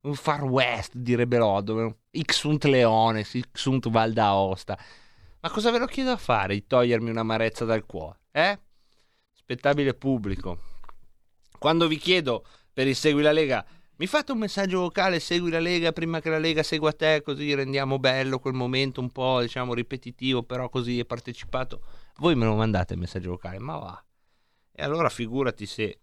Un 0.03 0.15
Far 0.15 0.43
West, 0.45 0.97
direbbe 0.97 1.39
Lodo. 1.39 1.99
Ixunt 2.11 2.65
Leones, 2.65 3.35
Ixunt 3.35 3.89
Val 3.89 4.13
d'Aosta. 4.13 4.77
Ma 5.41 5.51
cosa 5.51 5.71
ve 5.71 5.79
lo 5.79 5.87
chiedo 5.87 6.11
a 6.11 6.17
fare 6.17 6.55
di 6.55 6.67
togliermi 6.67 7.11
un'amarezza 7.11 7.65
dal 7.65 7.87
cuore? 7.87 8.19
Eh? 8.33 8.59
Spettabile 9.33 9.95
pubblico. 9.95 10.59
Quando 11.59 11.87
vi 11.87 11.99
chiedo 11.99 12.45
per 12.73 12.89
il 12.89 12.97
Segui 12.97 13.23
la 13.23 13.33
Lega, 13.33 13.65
mi 13.97 14.09
fate 14.09 14.33
un 14.33 14.39
messaggio 14.39 14.81
vocale, 14.81 15.21
segui 15.21 15.51
la 15.51 15.61
Lega 15.61 15.93
prima 15.93 16.21
che 16.21 16.31
la 16.31 16.39
Lega 16.39 16.65
segua 16.65 16.93
te, 16.93 17.23
così 17.23 17.55
rendiamo 17.55 18.01
bello 18.01 18.41
quel 18.41 18.55
momento 18.55 19.01
un 19.01 19.11
po', 19.11 19.41
diciamo, 19.41 19.75
ripetitivo, 19.75 20.43
però 20.43 20.69
così 20.69 20.99
è 20.99 21.05
partecipato. 21.05 21.81
Voi 22.17 22.35
me 22.35 22.45
lo 22.45 22.57
mandate 22.57 22.95
il 22.95 22.99
messaggio 22.99 23.31
vocale, 23.31 23.61
ma 23.61 23.79
va. 23.79 24.05
E 24.73 24.83
allora 24.83 25.09
figurati 25.09 25.67
se, 25.67 26.01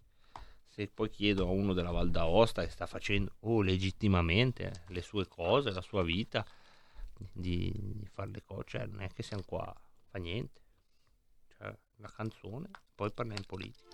se 0.80 0.88
poi 0.88 1.10
chiedo 1.10 1.46
a 1.46 1.50
uno 1.50 1.74
della 1.74 1.90
Val 1.90 2.10
d'Aosta 2.10 2.64
che 2.64 2.70
sta 2.70 2.86
facendo, 2.86 3.32
oh, 3.40 3.60
legittimamente 3.60 4.64
eh, 4.64 4.72
le 4.86 5.02
sue 5.02 5.28
cose, 5.28 5.72
la 5.72 5.82
sua 5.82 6.02
vita, 6.02 6.42
di, 7.32 7.70
di 7.74 8.06
fare 8.06 8.30
le 8.30 8.42
cose, 8.42 8.64
cioè 8.66 8.86
non 8.86 9.02
è 9.02 9.10
che 9.12 9.22
siamo 9.22 9.42
qua, 9.44 9.74
fa 10.08 10.18
niente. 10.18 10.58
Cioè, 11.48 11.76
la 11.96 12.08
canzone, 12.08 12.70
poi 12.94 13.12
parliamo 13.12 13.40
in 13.40 13.46
politica. 13.46 13.88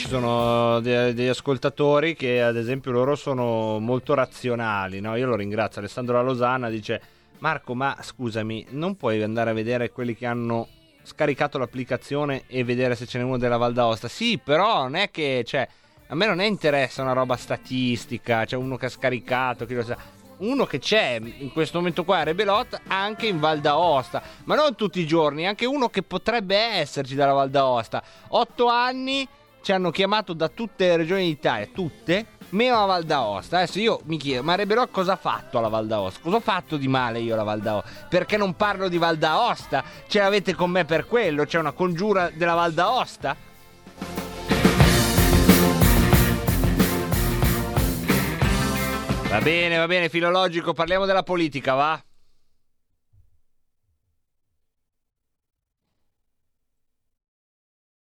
Ci 0.00 0.08
sono 0.08 0.80
de- 0.80 1.12
degli 1.12 1.26
ascoltatori 1.28 2.16
che 2.16 2.40
ad 2.40 2.56
esempio 2.56 2.90
loro 2.90 3.16
sono 3.16 3.78
molto 3.80 4.14
razionali, 4.14 4.98
no? 4.98 5.14
Io 5.14 5.26
lo 5.26 5.36
ringrazio, 5.36 5.82
Alessandro 5.82 6.14
La 6.14 6.22
Losanna 6.22 6.70
dice 6.70 7.02
Marco 7.40 7.74
ma 7.74 7.94
scusami, 8.00 8.68
non 8.70 8.96
puoi 8.96 9.22
andare 9.22 9.50
a 9.50 9.52
vedere 9.52 9.90
quelli 9.90 10.16
che 10.16 10.24
hanno 10.24 10.68
scaricato 11.02 11.58
l'applicazione 11.58 12.44
e 12.46 12.64
vedere 12.64 12.94
se 12.94 13.04
ce 13.04 13.18
n'è 13.18 13.24
uno 13.24 13.36
della 13.36 13.58
Val 13.58 13.74
d'Aosta. 13.74 14.08
Sì, 14.08 14.40
però 14.42 14.84
non 14.84 14.94
è 14.94 15.10
che, 15.10 15.42
cioè, 15.46 15.68
a 16.06 16.14
me 16.14 16.24
non 16.24 16.40
interessa 16.40 17.02
una 17.02 17.12
roba 17.12 17.36
statistica, 17.36 18.46
cioè 18.46 18.58
uno 18.58 18.78
che 18.78 18.86
ha 18.86 18.90
scaricato, 18.90 19.66
chi 19.66 19.74
lo 19.74 19.82
sa. 19.82 19.98
Uno 20.38 20.64
che 20.64 20.78
c'è 20.78 21.20
in 21.20 21.52
questo 21.52 21.76
momento 21.76 22.04
qua 22.04 22.20
a 22.20 22.22
Rebelot 22.22 22.80
anche 22.86 23.26
in 23.26 23.38
Val 23.38 23.60
d'Aosta, 23.60 24.22
ma 24.44 24.54
non 24.54 24.74
tutti 24.76 24.98
i 24.98 25.06
giorni, 25.06 25.46
anche 25.46 25.66
uno 25.66 25.90
che 25.90 26.02
potrebbe 26.02 26.56
esserci 26.56 27.14
dalla 27.14 27.34
Val 27.34 27.50
d'Aosta. 27.50 28.02
Otto 28.28 28.66
anni 28.68 29.28
ci 29.62 29.72
hanno 29.72 29.90
chiamato 29.90 30.32
da 30.32 30.48
tutte 30.48 30.86
le 30.88 30.96
regioni 30.96 31.24
d'Italia, 31.24 31.68
tutte, 31.72 32.26
meno 32.50 32.78
la 32.78 32.86
Val 32.86 33.04
d'Aosta. 33.04 33.58
Adesso 33.58 33.78
io 33.78 34.00
mi 34.04 34.16
chiedo, 34.16 34.42
ma 34.42 34.54
Rebelot 34.54 34.90
cosa 34.90 35.12
ha 35.12 35.16
fatto 35.16 35.58
alla 35.58 35.68
Val 35.68 35.86
d'Aosta? 35.86 36.20
Cosa 36.22 36.36
ho 36.36 36.40
fatto 36.40 36.76
di 36.76 36.88
male 36.88 37.20
io 37.20 37.34
alla 37.34 37.42
Val 37.42 37.60
d'Aosta? 37.60 38.06
Perché 38.08 38.36
non 38.36 38.54
parlo 38.54 38.88
di 38.88 38.98
Val 38.98 39.16
d'Aosta? 39.16 39.84
Ce 40.06 40.18
l'avete 40.18 40.54
con 40.54 40.70
me 40.70 40.84
per 40.84 41.06
quello? 41.06 41.44
C'è 41.44 41.58
una 41.58 41.72
congiura 41.72 42.30
della 42.30 42.54
Val 42.54 42.72
d'Aosta? 42.72 43.36
Va 49.28 49.40
bene, 49.40 49.76
va 49.76 49.86
bene, 49.86 50.08
filologico, 50.08 50.72
parliamo 50.72 51.06
della 51.06 51.22
politica, 51.22 51.74
va? 51.74 52.02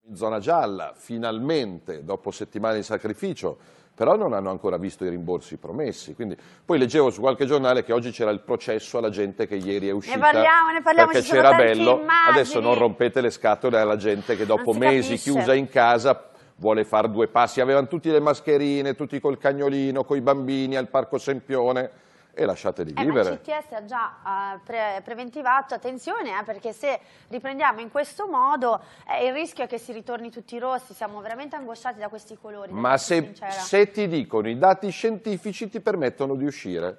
In 0.07 0.15
zona 0.15 0.39
gialla, 0.39 0.93
finalmente, 0.95 2.03
dopo 2.03 2.31
settimane 2.31 2.77
di 2.77 2.83
sacrificio, 2.83 3.57
però 3.93 4.15
non 4.15 4.33
hanno 4.33 4.49
ancora 4.49 4.77
visto 4.77 5.03
i 5.05 5.09
rimborsi 5.09 5.57
promessi. 5.57 6.13
Quindi, 6.13 6.37
poi 6.63 6.77
leggevo 6.77 7.09
su 7.09 7.19
qualche 7.19 7.45
giornale 7.45 7.83
che 7.83 7.93
oggi 7.93 8.11
c'era 8.11 8.31
il 8.31 8.41
processo 8.41 8.99
alla 8.99 9.09
gente 9.09 9.47
che 9.47 9.55
ieri 9.55 9.89
è 9.89 9.91
uscita 9.91 10.17
parliamo, 10.19 10.71
ne 10.71 10.81
parliamo, 10.81 11.11
perché 11.11 11.27
c'era 11.27 11.55
bello. 11.55 12.01
Adesso 12.29 12.59
non 12.59 12.75
rompete 12.75 13.21
le 13.21 13.31
scatole 13.31 13.79
alla 13.79 13.97
gente 13.97 14.35
che 14.35 14.45
dopo 14.45 14.71
si 14.71 14.79
mesi 14.79 15.09
capisce. 15.09 15.31
chiusa 15.31 15.53
in 15.53 15.67
casa 15.67 16.29
vuole 16.57 16.85
fare 16.85 17.09
due 17.09 17.27
passi. 17.27 17.59
Avevano 17.59 17.87
tutti 17.87 18.09
le 18.09 18.19
mascherine, 18.19 18.95
tutti 18.95 19.19
col 19.19 19.37
cagnolino, 19.37 20.03
coi 20.03 20.21
bambini 20.21 20.75
al 20.75 20.89
Parco 20.89 21.17
Sempione 21.17 22.05
e 22.37 22.45
lasciateli 22.45 22.91
Eh, 22.91 22.93
ma 22.93 23.01
vivere. 23.03 23.29
il 23.31 23.39
CTS 23.41 23.71
ha 23.71 23.85
già 23.85 24.53
eh, 24.55 24.59
pre- 24.63 25.01
preventivato, 25.03 25.73
attenzione, 25.73 26.39
eh, 26.39 26.43
perché 26.43 26.71
se 26.71 26.99
riprendiamo 27.29 27.79
in 27.81 27.89
questo 27.89 28.27
modo 28.27 28.79
eh, 29.09 29.25
il 29.25 29.33
rischio 29.33 29.63
è 29.63 29.67
che 29.67 29.79
si 29.79 29.91
ritorni 29.91 30.29
tutti 30.29 30.59
rossi, 30.59 30.93
siamo 30.93 31.19
veramente 31.19 31.55
angosciati 31.55 31.97
da 31.99 32.09
questi 32.09 32.37
colori. 32.39 32.71
Ma 32.71 32.97
se, 32.97 33.33
se 33.49 33.89
ti 33.89 34.07
dicono 34.07 34.47
i 34.47 34.57
dati 34.57 34.89
scientifici 34.91 35.67
ti 35.67 35.81
permettono 35.81 36.35
di 36.35 36.45
uscire, 36.45 36.95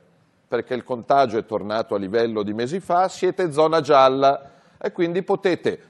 perché 0.48 0.74
il 0.74 0.82
contagio 0.82 1.38
è 1.38 1.46
tornato 1.46 1.94
a 1.94 1.98
livello 1.98 2.42
di 2.42 2.52
mesi 2.52 2.80
fa, 2.80 3.08
siete 3.08 3.52
zona 3.52 3.80
gialla 3.80 4.50
e 4.76 4.90
quindi 4.90 5.22
potete, 5.22 5.82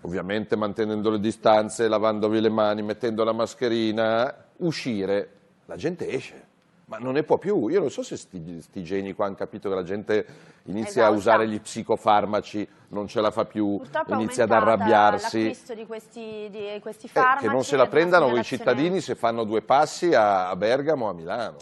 ovviamente 0.00 0.56
mantenendo 0.56 1.10
le 1.10 1.20
distanze, 1.20 1.88
lavandovi 1.88 2.40
le 2.40 2.48
mani, 2.48 2.82
mettendo 2.82 3.22
la 3.22 3.32
mascherina, 3.32 4.34
uscire. 4.58 5.30
La 5.66 5.76
gente 5.76 6.08
esce. 6.08 6.43
Ma 6.86 6.98
non 6.98 7.14
ne 7.14 7.22
può 7.22 7.38
più. 7.38 7.68
Io 7.68 7.80
non 7.80 7.90
so 7.90 8.02
se 8.02 8.16
sti, 8.16 8.60
sti 8.60 8.82
geni 8.84 9.14
qua 9.14 9.24
hanno 9.26 9.36
capito 9.36 9.70
che 9.70 9.74
la 9.74 9.82
gente 9.82 10.26
inizia 10.64 11.04
a 11.06 11.08
Esausta. 11.08 11.30
usare 11.30 11.48
gli 11.48 11.58
psicofarmaci, 11.60 12.68
non 12.88 13.08
ce 13.08 13.20
la 13.22 13.30
fa 13.30 13.46
più, 13.46 13.78
Purtroppo 13.78 14.14
inizia 14.14 14.44
ad 14.44 14.50
arrabbiarsi. 14.52 15.38
l'acquisto 15.44 15.72
di 15.74 15.86
questi, 15.86 16.48
di 16.50 16.78
questi 16.82 17.06
Eh, 17.06 17.08
farmaci. 17.08 17.46
che 17.46 17.52
non 17.52 17.64
se 17.64 17.76
la 17.76 17.86
prendano 17.86 18.28
quei 18.28 18.44
segnalazione- 18.44 18.62
cittadini 18.74 19.00
se 19.00 19.14
fanno 19.14 19.44
due 19.44 19.62
passi 19.62 20.12
a, 20.14 20.50
a 20.50 20.56
Bergamo 20.56 21.06
o 21.06 21.08
a 21.08 21.14
Milano. 21.14 21.56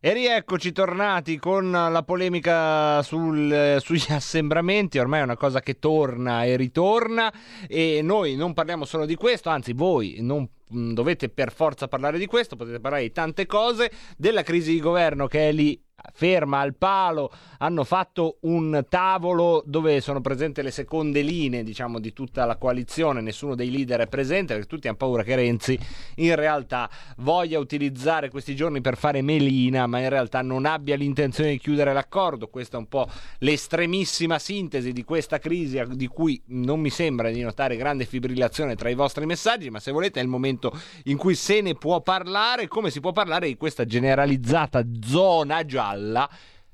E 0.00 0.12
rieccoci 0.12 0.70
tornati 0.72 1.38
con 1.38 1.70
la 1.70 2.02
polemica 2.02 3.00
sul- 3.02 3.50
eh, 3.50 3.78
sugli 3.80 4.04
assembramenti, 4.12 4.98
ormai 4.98 5.20
è 5.20 5.22
una 5.22 5.36
cosa 5.36 5.60
che 5.60 5.78
torna 5.78 6.44
e 6.44 6.56
ritorna 6.56 7.32
e 7.66 8.00
noi 8.02 8.36
non 8.36 8.52
parliamo 8.52 8.84
solo 8.84 9.06
di 9.06 9.14
questo, 9.14 9.48
anzi 9.48 9.72
voi 9.72 10.18
non 10.20 10.46
dovete 10.68 11.28
per 11.28 11.52
forza 11.52 11.88
parlare 11.88 12.18
di 12.18 12.26
questo, 12.26 12.56
potete 12.56 12.80
parlare 12.80 13.02
di 13.02 13.12
tante 13.12 13.46
cose, 13.46 13.90
della 14.16 14.42
crisi 14.42 14.72
di 14.72 14.80
governo 14.80 15.26
che 15.26 15.48
è 15.48 15.52
lì 15.52 15.80
ferma 16.12 16.60
al 16.60 16.74
palo, 16.74 17.30
hanno 17.58 17.84
fatto 17.84 18.38
un 18.42 18.84
tavolo 18.88 19.62
dove 19.66 20.00
sono 20.00 20.20
presenti 20.20 20.62
le 20.62 20.70
seconde 20.70 21.22
linee, 21.22 21.62
diciamo, 21.62 21.98
di 21.98 22.12
tutta 22.12 22.44
la 22.44 22.56
coalizione, 22.56 23.20
nessuno 23.20 23.54
dei 23.54 23.70
leader 23.70 24.00
è 24.00 24.06
presente 24.06 24.54
perché 24.54 24.68
tutti 24.68 24.88
hanno 24.88 24.96
paura 24.96 25.22
che 25.22 25.34
Renzi 25.34 25.78
in 26.16 26.34
realtà 26.34 26.88
voglia 27.18 27.58
utilizzare 27.58 28.30
questi 28.30 28.54
giorni 28.54 28.80
per 28.80 28.96
fare 28.96 29.22
melina, 29.22 29.86
ma 29.86 30.00
in 30.00 30.08
realtà 30.08 30.42
non 30.42 30.66
abbia 30.66 30.96
l'intenzione 30.96 31.50
di 31.50 31.58
chiudere 31.58 31.92
l'accordo. 31.92 32.48
Questa 32.48 32.76
è 32.76 32.80
un 32.80 32.86
po' 32.86 33.08
l'estremissima 33.38 34.38
sintesi 34.38 34.92
di 34.92 35.04
questa 35.04 35.38
crisi 35.38 35.82
di 35.90 36.06
cui 36.06 36.40
non 36.46 36.80
mi 36.80 36.90
sembra 36.90 37.30
di 37.30 37.40
notare 37.42 37.76
grande 37.76 38.04
fibrillazione 38.04 38.76
tra 38.76 38.88
i 38.88 38.94
vostri 38.94 39.26
messaggi, 39.26 39.70
ma 39.70 39.80
se 39.80 39.90
volete 39.90 40.20
è 40.20 40.22
il 40.22 40.28
momento 40.28 40.72
in 41.04 41.16
cui 41.16 41.34
se 41.34 41.60
ne 41.60 41.74
può 41.74 42.00
parlare, 42.00 42.68
come 42.68 42.90
si 42.90 43.00
può 43.00 43.12
parlare 43.12 43.46
di 43.46 43.56
questa 43.56 43.84
generalizzata 43.84 44.84
zona 45.02 45.64
gialla 45.64 45.83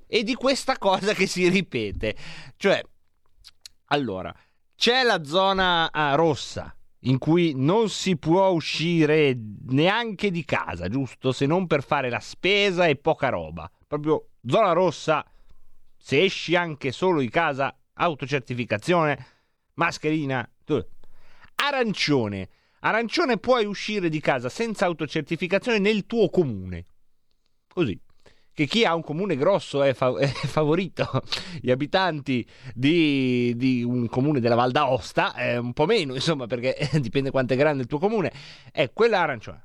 e 0.06 0.22
di 0.22 0.34
questa 0.34 0.76
cosa 0.78 1.14
che 1.14 1.26
si 1.26 1.48
ripete. 1.48 2.16
Cioè, 2.56 2.82
allora, 3.86 4.34
c'è 4.76 5.02
la 5.02 5.24
zona 5.24 5.90
ah, 5.90 6.14
rossa 6.14 6.74
in 7.04 7.18
cui 7.18 7.52
non 7.54 7.88
si 7.88 8.16
può 8.16 8.48
uscire 8.50 9.36
neanche 9.68 10.30
di 10.30 10.44
casa, 10.44 10.88
giusto? 10.88 11.32
Se 11.32 11.46
non 11.46 11.66
per 11.66 11.82
fare 11.82 12.10
la 12.10 12.20
spesa 12.20 12.86
e 12.86 12.96
poca 12.96 13.28
roba. 13.28 13.70
Proprio 13.86 14.30
zona 14.46 14.72
rossa, 14.72 15.24
se 15.96 16.22
esci 16.22 16.56
anche 16.56 16.92
solo 16.92 17.20
di 17.20 17.30
casa, 17.30 17.74
autocertificazione, 17.94 19.26
mascherina, 19.74 20.48
tu- 20.64 20.84
arancione. 21.56 22.48
Arancione 22.80 23.38
puoi 23.38 23.66
uscire 23.66 24.08
di 24.08 24.20
casa 24.20 24.48
senza 24.48 24.86
autocertificazione 24.86 25.78
nel 25.78 26.06
tuo 26.06 26.28
comune. 26.30 26.86
Così. 27.68 27.98
Che 28.60 28.66
chi 28.66 28.84
ha 28.84 28.94
un 28.94 29.00
comune 29.02 29.36
grosso 29.36 29.82
è, 29.82 29.94
fa- 29.94 30.18
è 30.18 30.26
favorito. 30.44 31.08
Gli 31.62 31.70
abitanti 31.70 32.46
di, 32.74 33.54
di 33.56 33.82
un 33.82 34.06
comune 34.06 34.38
della 34.38 34.54
Val 34.54 34.70
d'Aosta, 34.70 35.32
è 35.32 35.56
un 35.56 35.72
po' 35.72 35.86
meno, 35.86 36.12
insomma, 36.14 36.46
perché 36.46 36.76
dipende 37.00 37.30
quanto 37.30 37.54
è 37.54 37.56
grande 37.56 37.80
il 37.84 37.88
tuo 37.88 37.98
comune, 37.98 38.30
è 38.70 38.92
quella 38.92 39.20
arancione. 39.20 39.64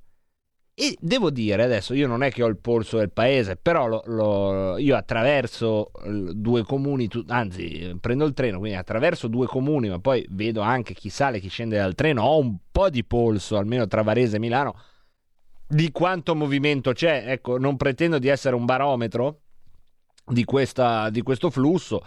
E 0.74 0.96
devo 1.02 1.30
dire 1.30 1.64
adesso, 1.64 1.94
io 1.94 2.08
non 2.08 2.24
è 2.24 2.32
che 2.32 2.42
ho 2.42 2.48
il 2.48 2.58
polso 2.58 2.96
del 2.96 3.12
paese, 3.12 3.58
però 3.58 3.88
lo- 3.88 4.04
lo- 4.06 4.78
io 4.78 4.96
attraverso 4.96 5.92
eh, 6.06 6.32
due 6.34 6.64
comuni, 6.64 7.10
tu- 7.10 7.26
anzi 7.28 7.80
eh, 7.80 7.98
prendo 8.00 8.24
il 8.24 8.34
treno, 8.34 8.60
quindi 8.60 8.78
attraverso 8.78 9.28
due 9.28 9.46
comuni, 9.46 9.90
ma 9.90 10.00
poi 10.00 10.26
vedo 10.30 10.62
anche 10.62 10.94
chi 10.94 11.10
sale, 11.10 11.42
chi 11.42 11.50
scende 11.50 11.76
dal 11.76 11.96
treno, 11.96 12.24
ho 12.24 12.40
un 12.40 12.56
po' 12.72 12.90
di 12.90 13.04
polso, 13.04 13.58
almeno 13.58 13.88
tra 13.88 14.04
Varese 14.04 14.38
e 14.38 14.40
Milano, 14.40 14.74
di 15.68 15.92
quanto 15.92 16.36
movimento 16.36 16.94
c'è. 16.94 17.24
Ecco, 17.28 17.58
non 17.58 17.78
pretendo 17.78 18.20
di 18.20 18.28
essere 18.28 18.56
un 18.56 18.66
barometro 18.66 19.40
di, 20.26 20.44
questa, 20.44 21.10
di 21.10 21.22
questo 21.22 21.50
flusso, 21.50 22.04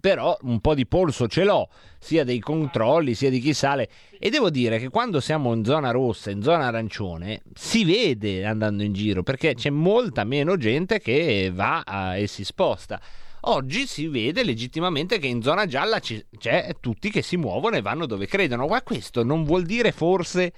però 0.00 0.36
un 0.42 0.60
po' 0.60 0.74
di 0.74 0.86
polso 0.86 1.28
ce 1.28 1.44
l'ho, 1.44 1.68
sia 1.98 2.24
dei 2.24 2.38
controlli, 2.38 3.14
sia 3.14 3.30
di 3.30 3.40
chi 3.40 3.52
sale. 3.52 3.88
E 4.18 4.30
devo 4.30 4.50
dire 4.50 4.78
che 4.78 4.88
quando 4.88 5.20
siamo 5.20 5.52
in 5.52 5.64
zona 5.64 5.90
rossa, 5.90 6.30
in 6.30 6.42
zona 6.42 6.66
arancione, 6.66 7.42
si 7.54 7.84
vede 7.84 8.44
andando 8.44 8.82
in 8.82 8.92
giro, 8.92 9.22
perché 9.22 9.54
c'è 9.54 9.70
molta 9.70 10.24
meno 10.24 10.56
gente 10.56 11.00
che 11.00 11.50
va 11.52 11.82
a- 11.84 12.16
e 12.16 12.26
si 12.26 12.44
sposta. 12.44 13.00
Oggi 13.46 13.86
si 13.86 14.06
vede 14.06 14.42
legittimamente 14.42 15.18
che 15.18 15.26
in 15.26 15.42
zona 15.42 15.66
gialla 15.66 16.00
c'è 16.00 16.70
tutti 16.80 17.10
che 17.10 17.20
si 17.20 17.36
muovono 17.36 17.76
e 17.76 17.82
vanno 17.82 18.06
dove 18.06 18.26
credono. 18.26 18.66
Ma 18.66 18.80
questo 18.80 19.22
non 19.22 19.44
vuol 19.44 19.64
dire 19.64 19.92
forse 19.92 20.52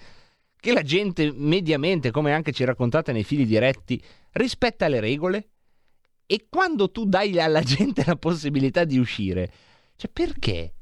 che 0.66 0.72
la 0.72 0.82
gente 0.82 1.32
mediamente, 1.32 2.10
come 2.10 2.32
anche 2.32 2.50
ci 2.50 2.64
raccontate 2.64 3.12
nei 3.12 3.22
fili 3.22 3.46
diretti, 3.46 4.02
rispetta 4.32 4.88
le 4.88 4.98
regole? 4.98 5.50
E 6.26 6.46
quando 6.50 6.90
tu 6.90 7.04
dai 7.04 7.38
alla 7.38 7.60
gente 7.62 8.02
la 8.04 8.16
possibilità 8.16 8.82
di 8.82 8.98
uscire, 8.98 9.48
cioè 9.94 10.10
perché? 10.10 10.74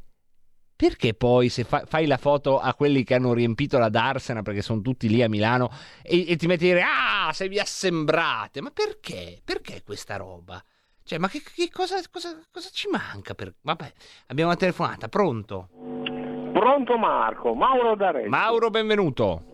Perché 0.74 1.12
poi 1.12 1.51
se 1.51 1.65
fa- 1.65 1.85
fai 1.86 2.06
la 2.06 2.16
foto 2.16 2.59
a 2.59 2.73
quelli 2.74 3.05
che 3.05 3.12
hanno 3.12 3.35
riempito 3.35 3.77
la 3.77 3.90
Darsena 3.90 4.40
perché 4.40 4.62
sono 4.62 4.81
tutti 4.81 5.06
lì 5.06 5.23
a 5.23 5.28
Milano 5.28 5.70
e, 6.02 6.31
e 6.31 6.36
ti 6.36 6.47
metti 6.47 6.65
a 6.65 6.69
dire 6.69 6.82
ah 6.82 7.31
se 7.35 7.47
vi 7.48 7.59
assembrate, 7.59 8.62
ma 8.62 8.70
perché? 8.70 9.43
Perché 9.44 9.82
questa 9.85 10.16
roba? 10.16 10.65
Cioè 11.02 11.19
ma 11.19 11.28
che, 11.28 11.43
che 11.43 11.69
cosa, 11.70 11.97
cosa, 12.11 12.40
cosa 12.51 12.70
ci 12.73 12.89
manca? 12.89 13.35
Per... 13.35 13.55
Vabbè, 13.61 13.93
abbiamo 14.28 14.48
una 14.48 14.59
telefonata, 14.59 15.09
pronto? 15.09 15.69
Pronto 16.55 16.97
Marco, 16.97 17.55
Mauro 17.55 17.94
D'Arezzo. 17.94 18.31
Mauro, 18.31 18.70
benvenuto. 18.70 19.52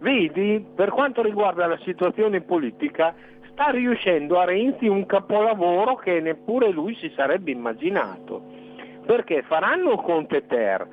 Vedi, 0.00 0.64
per 0.74 0.90
quanto 0.90 1.22
riguarda 1.22 1.66
la 1.66 1.78
situazione 1.84 2.40
politica, 2.40 3.14
sta 3.50 3.70
riuscendo 3.70 4.38
a 4.38 4.44
Renzi 4.44 4.88
un 4.88 5.04
capolavoro 5.04 5.96
che 5.96 6.20
neppure 6.20 6.70
lui 6.70 6.94
si 6.96 7.12
sarebbe 7.14 7.50
immaginato. 7.50 8.42
Perché 9.04 9.42
faranno 9.42 9.96
Conte 9.96 10.46
Ter, 10.46 10.86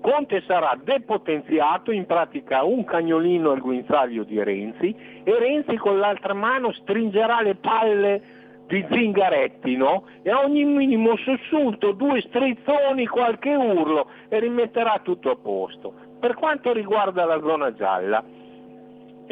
Conte 0.00 0.42
sarà 0.46 0.78
depotenziato, 0.82 1.90
in 1.90 2.06
pratica 2.06 2.64
un 2.64 2.84
cagnolino 2.84 3.50
al 3.50 3.60
guinzaglio 3.60 4.24
di 4.24 4.42
Renzi, 4.42 4.94
e 5.24 5.38
Renzi 5.38 5.76
con 5.76 5.98
l'altra 5.98 6.34
mano 6.34 6.72
stringerà 6.72 7.40
le 7.40 7.54
palle 7.56 8.22
di 8.66 8.84
Zingaretti, 8.90 9.76
no? 9.76 10.04
E 10.22 10.30
a 10.30 10.40
ogni 10.40 10.64
minimo 10.64 11.16
sussulto, 11.16 11.92
due 11.92 12.20
strizzoni, 12.20 13.06
qualche 13.06 13.54
urlo 13.54 14.08
e 14.28 14.38
rimetterà 14.40 15.00
tutto 15.02 15.30
a 15.30 15.36
posto. 15.36 15.92
Per 16.18 16.34
quanto 16.34 16.72
riguarda 16.72 17.24
la 17.24 17.40
zona 17.40 17.72
gialla, 17.72 18.24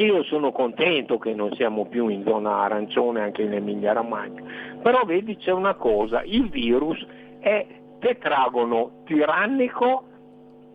io 0.03 0.23
sono 0.23 0.51
contento 0.51 1.17
che 1.17 1.33
non 1.33 1.53
siamo 1.53 1.85
più 1.85 2.07
in 2.07 2.23
zona 2.25 2.61
arancione 2.61 3.21
anche 3.21 3.41
in 3.41 3.53
Emilia 3.53 3.93
Romagna, 3.93 4.41
però 4.81 5.03
vedi 5.05 5.37
c'è 5.37 5.51
una 5.51 5.75
cosa, 5.75 6.21
il 6.23 6.49
virus 6.49 7.05
è 7.39 7.65
tetragono 7.99 9.03
tirannico 9.05 10.03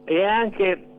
e 0.05 0.25
anche 0.25 0.96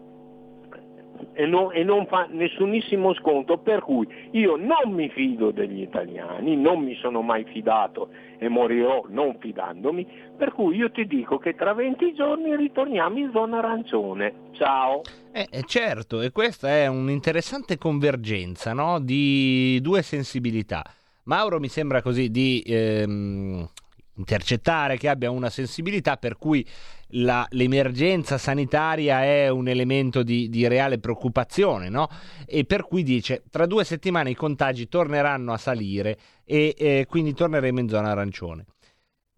e 1.33 1.45
non, 1.45 1.73
e 1.73 1.83
non 1.83 2.05
fa 2.07 2.27
nessunissimo 2.29 3.13
sconto, 3.15 3.57
per 3.57 3.81
cui 3.81 4.07
io 4.31 4.55
non 4.55 4.93
mi 4.93 5.09
fido 5.09 5.51
degli 5.51 5.81
italiani, 5.81 6.55
non 6.55 6.79
mi 6.79 6.95
sono 6.95 7.21
mai 7.21 7.43
fidato 7.45 8.09
e 8.37 8.49
morirò 8.49 9.05
non 9.09 9.37
fidandomi, 9.39 10.07
per 10.37 10.53
cui 10.53 10.75
io 10.75 10.91
ti 10.91 11.05
dico 11.05 11.37
che 11.37 11.55
tra 11.55 11.73
20 11.73 12.13
giorni 12.13 12.55
ritorniamo 12.55 13.17
in 13.17 13.31
zona 13.31 13.57
arancione. 13.59 14.33
Ciao! 14.51 15.01
Eh, 15.31 15.47
eh, 15.49 15.63
certo, 15.63 16.21
e 16.21 16.31
questa 16.31 16.69
è 16.69 16.87
un'interessante 16.87 17.77
convergenza 17.77 18.73
no? 18.73 18.99
di 18.99 19.79
due 19.81 20.01
sensibilità. 20.01 20.83
Mauro 21.23 21.59
mi 21.59 21.67
sembra 21.67 22.01
così 22.01 22.31
di 22.31 22.63
ehm, 22.65 23.67
intercettare 24.15 24.97
che 24.97 25.09
abbia 25.09 25.29
una 25.29 25.49
sensibilità 25.49 26.17
per 26.17 26.37
cui 26.37 26.65
la- 27.11 27.47
l'emergenza 27.51 28.37
sanitaria 28.37 29.23
è 29.23 29.49
un 29.49 29.67
elemento 29.67 30.23
di, 30.23 30.49
di 30.49 30.67
reale 30.67 30.99
preoccupazione, 30.99 31.89
no? 31.89 32.09
E 32.45 32.65
per 32.65 32.83
cui 32.83 33.03
dice 33.03 33.43
tra 33.49 33.65
due 33.65 33.83
settimane 33.83 34.31
i 34.31 34.35
contagi 34.35 34.87
torneranno 34.87 35.53
a 35.53 35.57
salire 35.57 36.17
e 36.43 36.75
eh, 36.77 37.05
quindi 37.07 37.33
torneremo 37.33 37.79
in 37.79 37.87
zona 37.89 38.09
arancione. 38.11 38.65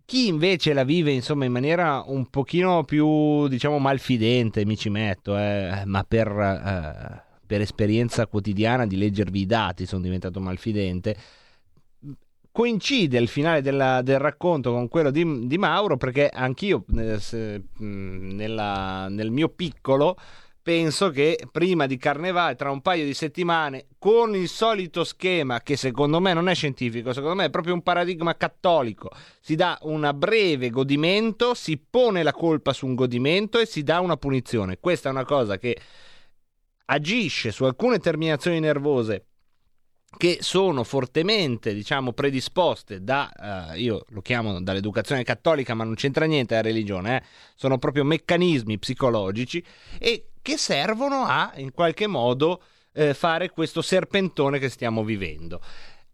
Chi 0.05 0.27
invece 0.27 0.73
la 0.73 0.83
vive 0.83 1.11
insomma 1.11 1.45
in 1.45 1.51
maniera 1.51 2.03
un 2.07 2.27
pochino 2.31 2.83
più 2.83 3.47
diciamo 3.47 3.77
malfidente, 3.77 4.65
mi 4.65 4.75
ci 4.75 4.89
metto, 4.89 5.37
eh, 5.37 5.83
ma 5.85 6.03
per, 6.03 6.27
eh, 6.27 7.23
per 7.45 7.61
esperienza 7.61 8.25
quotidiana 8.25 8.87
di 8.87 8.97
leggervi 8.97 9.41
i 9.41 9.45
dati 9.45 9.85
sono 9.85 10.01
diventato 10.01 10.39
malfidente, 10.39 11.15
coincide 12.51 13.17
il 13.19 13.27
finale 13.27 13.61
della- 13.61 14.01
del 14.01 14.19
racconto 14.19 14.71
con 14.71 14.87
quello 14.87 15.11
di, 15.11 15.47
di 15.47 15.57
Mauro 15.57 15.97
perché 15.97 16.29
anch'io 16.29 16.83
eh, 16.97 17.19
se- 17.19 17.63
nella- 17.77 19.07
nel 19.09 19.31
mio 19.31 19.49
piccolo 19.49 20.17
penso 20.61 21.09
che 21.09 21.39
prima 21.51 21.87
di 21.87 21.97
Carnevale, 21.97 22.55
tra 22.55 22.69
un 22.69 22.81
paio 22.81 23.03
di 23.03 23.13
settimane, 23.15 23.87
con 23.97 24.35
il 24.35 24.47
solito 24.47 25.03
schema 25.03 25.61
che 25.61 25.75
secondo 25.75 26.19
me 26.19 26.33
non 26.33 26.47
è 26.47 26.53
scientifico, 26.53 27.11
secondo 27.11 27.35
me 27.35 27.45
è 27.45 27.49
proprio 27.49 27.73
un 27.73 27.81
paradigma 27.81 28.35
cattolico, 28.37 29.09
si 29.39 29.55
dà 29.55 29.79
un 29.83 30.11
breve 30.13 30.69
godimento, 30.69 31.55
si 31.55 31.77
pone 31.79 32.21
la 32.21 32.33
colpa 32.33 32.71
su 32.71 32.85
un 32.85 32.93
godimento 32.93 33.57
e 33.57 33.65
si 33.65 33.81
dà 33.81 33.99
una 33.99 34.17
punizione. 34.17 34.77
Questa 34.79 35.09
è 35.09 35.11
una 35.11 35.25
cosa 35.25 35.57
che 35.57 35.75
agisce 36.85 37.51
su 37.51 37.63
alcune 37.63 37.97
terminazioni 37.99 38.59
nervose 38.59 39.25
che 40.17 40.39
sono 40.41 40.83
fortemente, 40.83 41.73
diciamo, 41.73 42.13
predisposte 42.13 43.03
da, 43.03 43.71
eh, 43.73 43.79
io 43.79 44.05
lo 44.09 44.21
chiamo 44.21 44.61
dall'educazione 44.61 45.23
cattolica, 45.23 45.73
ma 45.73 45.83
non 45.83 45.95
c'entra 45.95 46.25
niente 46.25 46.55
la 46.55 46.61
religione, 46.61 47.17
eh, 47.17 47.23
sono 47.55 47.77
proprio 47.77 48.03
meccanismi 48.03 48.79
psicologici 48.79 49.63
e 49.99 50.29
che 50.41 50.57
servono 50.57 51.25
a, 51.25 51.51
in 51.55 51.71
qualche 51.71 52.07
modo, 52.07 52.61
eh, 52.93 53.13
fare 53.13 53.49
questo 53.49 53.81
serpentone 53.81 54.59
che 54.59 54.69
stiamo 54.69 55.03
vivendo. 55.03 55.61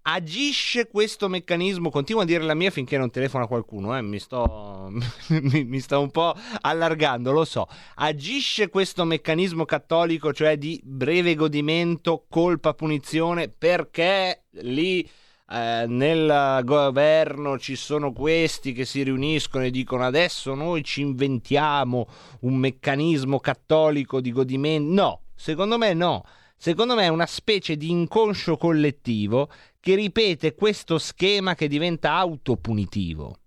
Agisce 0.07 0.87
questo 0.87 1.27
meccanismo, 1.27 1.89
continuo 1.89 2.21
a 2.21 2.25
dire 2.25 2.43
la 2.43 2.53
mia 2.53 2.69
finché 2.69 2.95
non 2.95 3.09
telefona 3.09 3.47
qualcuno, 3.47 3.97
eh, 3.97 4.03
mi, 4.03 4.19
sto, 4.19 4.91
mi, 5.29 5.63
mi 5.63 5.79
sto 5.79 5.99
un 5.99 6.11
po' 6.11 6.35
allargando, 6.61 7.31
lo 7.31 7.43
so. 7.43 7.67
Agisce 7.95 8.69
questo 8.69 9.03
meccanismo 9.03 9.65
cattolico, 9.65 10.31
cioè 10.31 10.59
di 10.59 10.79
breve 10.83 11.33
godimento, 11.33 12.25
colpa, 12.29 12.75
punizione, 12.75 13.49
perché 13.49 14.43
lì 14.61 15.01
eh, 15.49 15.85
nel 15.87 16.61
governo 16.63 17.57
ci 17.57 17.75
sono 17.75 18.11
questi 18.11 18.73
che 18.73 18.85
si 18.85 19.01
riuniscono 19.01 19.63
e 19.63 19.71
dicono 19.71 20.03
adesso 20.03 20.53
noi 20.53 20.83
ci 20.83 21.01
inventiamo 21.01 22.07
un 22.41 22.53
meccanismo 22.57 23.39
cattolico 23.39 24.21
di 24.21 24.31
godimento. 24.31 24.93
No, 24.93 25.21
secondo 25.33 25.79
me 25.79 25.95
no. 25.95 26.23
Secondo 26.57 26.95
me 26.95 27.03
è 27.03 27.09
una 27.09 27.25
specie 27.25 27.75
di 27.75 27.91
inconscio 27.91 28.55
collettivo 28.55 29.49
che 29.85 29.93
ripete 29.93 30.55
questo 30.55 30.97
schema 30.97 31.53
che 31.53 31.67
diventa 31.67 32.13
autopunitivo. 32.13 33.37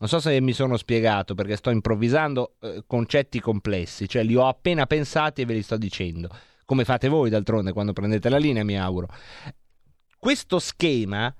Non 0.00 0.08
so 0.10 0.20
se 0.20 0.38
mi 0.38 0.52
sono 0.52 0.76
spiegato 0.76 1.34
perché 1.34 1.56
sto 1.56 1.70
improvvisando 1.70 2.56
eh, 2.60 2.84
concetti 2.86 3.40
complessi, 3.40 4.06
cioè 4.06 4.22
li 4.22 4.36
ho 4.36 4.46
appena 4.46 4.84
pensati 4.84 5.40
e 5.40 5.46
ve 5.46 5.54
li 5.54 5.62
sto 5.62 5.78
dicendo, 5.78 6.28
come 6.66 6.84
fate 6.84 7.08
voi 7.08 7.30
d'altronde 7.30 7.72
quando 7.72 7.94
prendete 7.94 8.28
la 8.28 8.36
linea, 8.36 8.64
mi 8.64 8.78
auguro. 8.78 9.08
Questo 10.18 10.58
schema, 10.58 11.34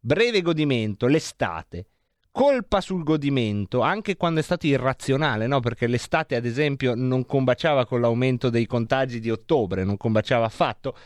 breve 0.00 0.40
godimento, 0.40 1.06
l'estate, 1.06 1.88
colpa 2.30 2.80
sul 2.80 3.02
godimento, 3.02 3.82
anche 3.82 4.16
quando 4.16 4.40
è 4.40 4.42
stato 4.42 4.66
irrazionale, 4.66 5.46
no? 5.46 5.60
perché 5.60 5.86
l'estate 5.86 6.34
ad 6.34 6.46
esempio 6.46 6.94
non 6.94 7.26
combaciava 7.26 7.84
con 7.84 8.00
l'aumento 8.00 8.48
dei 8.48 8.64
contagi 8.64 9.20
di 9.20 9.30
ottobre, 9.30 9.84
non 9.84 9.98
combaciava 9.98 10.46
affatto. 10.46 10.96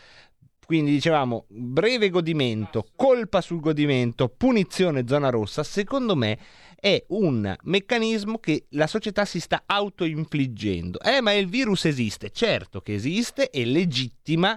Quindi 0.71 0.93
dicevamo 0.93 1.47
breve 1.49 2.11
godimento, 2.11 2.87
colpa 2.95 3.41
sul 3.41 3.59
godimento, 3.59 4.29
punizione 4.29 5.03
zona 5.05 5.29
rossa, 5.29 5.65
secondo 5.65 6.15
me 6.15 6.39
è 6.77 7.07
un 7.09 7.57
meccanismo 7.63 8.39
che 8.39 8.67
la 8.69 8.87
società 8.87 9.25
si 9.25 9.41
sta 9.41 9.65
autoinfliggendo. 9.67 11.01
Eh, 11.01 11.21
ma 11.23 11.33
il 11.33 11.49
virus 11.49 11.87
esiste, 11.87 12.31
certo 12.31 12.83
che 12.83 12.95
esiste 12.95 13.51
e 13.51 13.65
legittima 13.65 14.57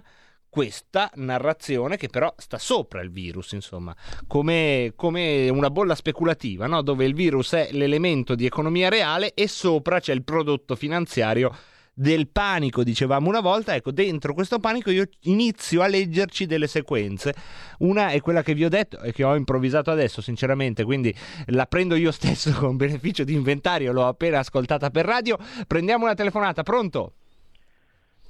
questa 0.50 1.10
narrazione 1.16 1.98
che 1.98 2.10
però 2.10 2.32
sta 2.38 2.60
sopra 2.60 3.02
il 3.02 3.10
virus, 3.10 3.54
insomma, 3.54 3.96
come, 4.28 4.94
come 4.96 5.50
una 5.50 5.72
bolla 5.72 5.96
speculativa, 5.96 6.68
no? 6.68 6.84
dove 6.84 7.06
il 7.06 7.16
virus 7.16 7.54
è 7.54 7.70
l'elemento 7.72 8.36
di 8.36 8.46
economia 8.46 8.88
reale 8.88 9.34
e 9.34 9.48
sopra 9.48 10.00
c'è 10.00 10.14
il 10.14 10.24
prodotto 10.24 10.76
finanziario 10.76 11.72
del 11.94 12.28
panico, 12.28 12.84
dicevamo 12.84 13.30
una 13.30 13.40
volta, 13.40 13.76
ecco, 13.76 13.92
dentro 13.92 14.34
questo 14.34 14.60
panico 14.60 14.90
io 14.90 15.06
inizio 15.22 15.82
a 15.82 15.88
leggerci 15.88 16.46
delle 16.46 16.68
sequenze. 16.68 17.34
Una 17.80 18.10
è 18.10 18.20
quella 18.22 18.42
che 18.42 18.54
vi 18.56 18.66
ho 18.66 18.70
detto 18.70 19.00
e 19.02 19.14
che 19.14 19.24
ho 19.24 19.36
improvvisato 19.36 19.92
adesso, 19.92 20.22
sinceramente, 20.22 20.84
quindi 20.84 21.14
la 21.48 21.66
prendo 21.68 21.96
io 21.96 22.12
stesso 22.12 22.52
con 22.58 22.78
beneficio 22.78 23.24
di 23.24 23.34
inventario, 23.34 23.92
l'ho 23.92 24.08
appena 24.08 24.40
ascoltata 24.40 24.90
per 24.90 25.06
radio. 25.06 25.38
Prendiamo 25.68 26.06
una 26.06 26.16
telefonata, 26.16 26.64
pronto? 26.64 27.14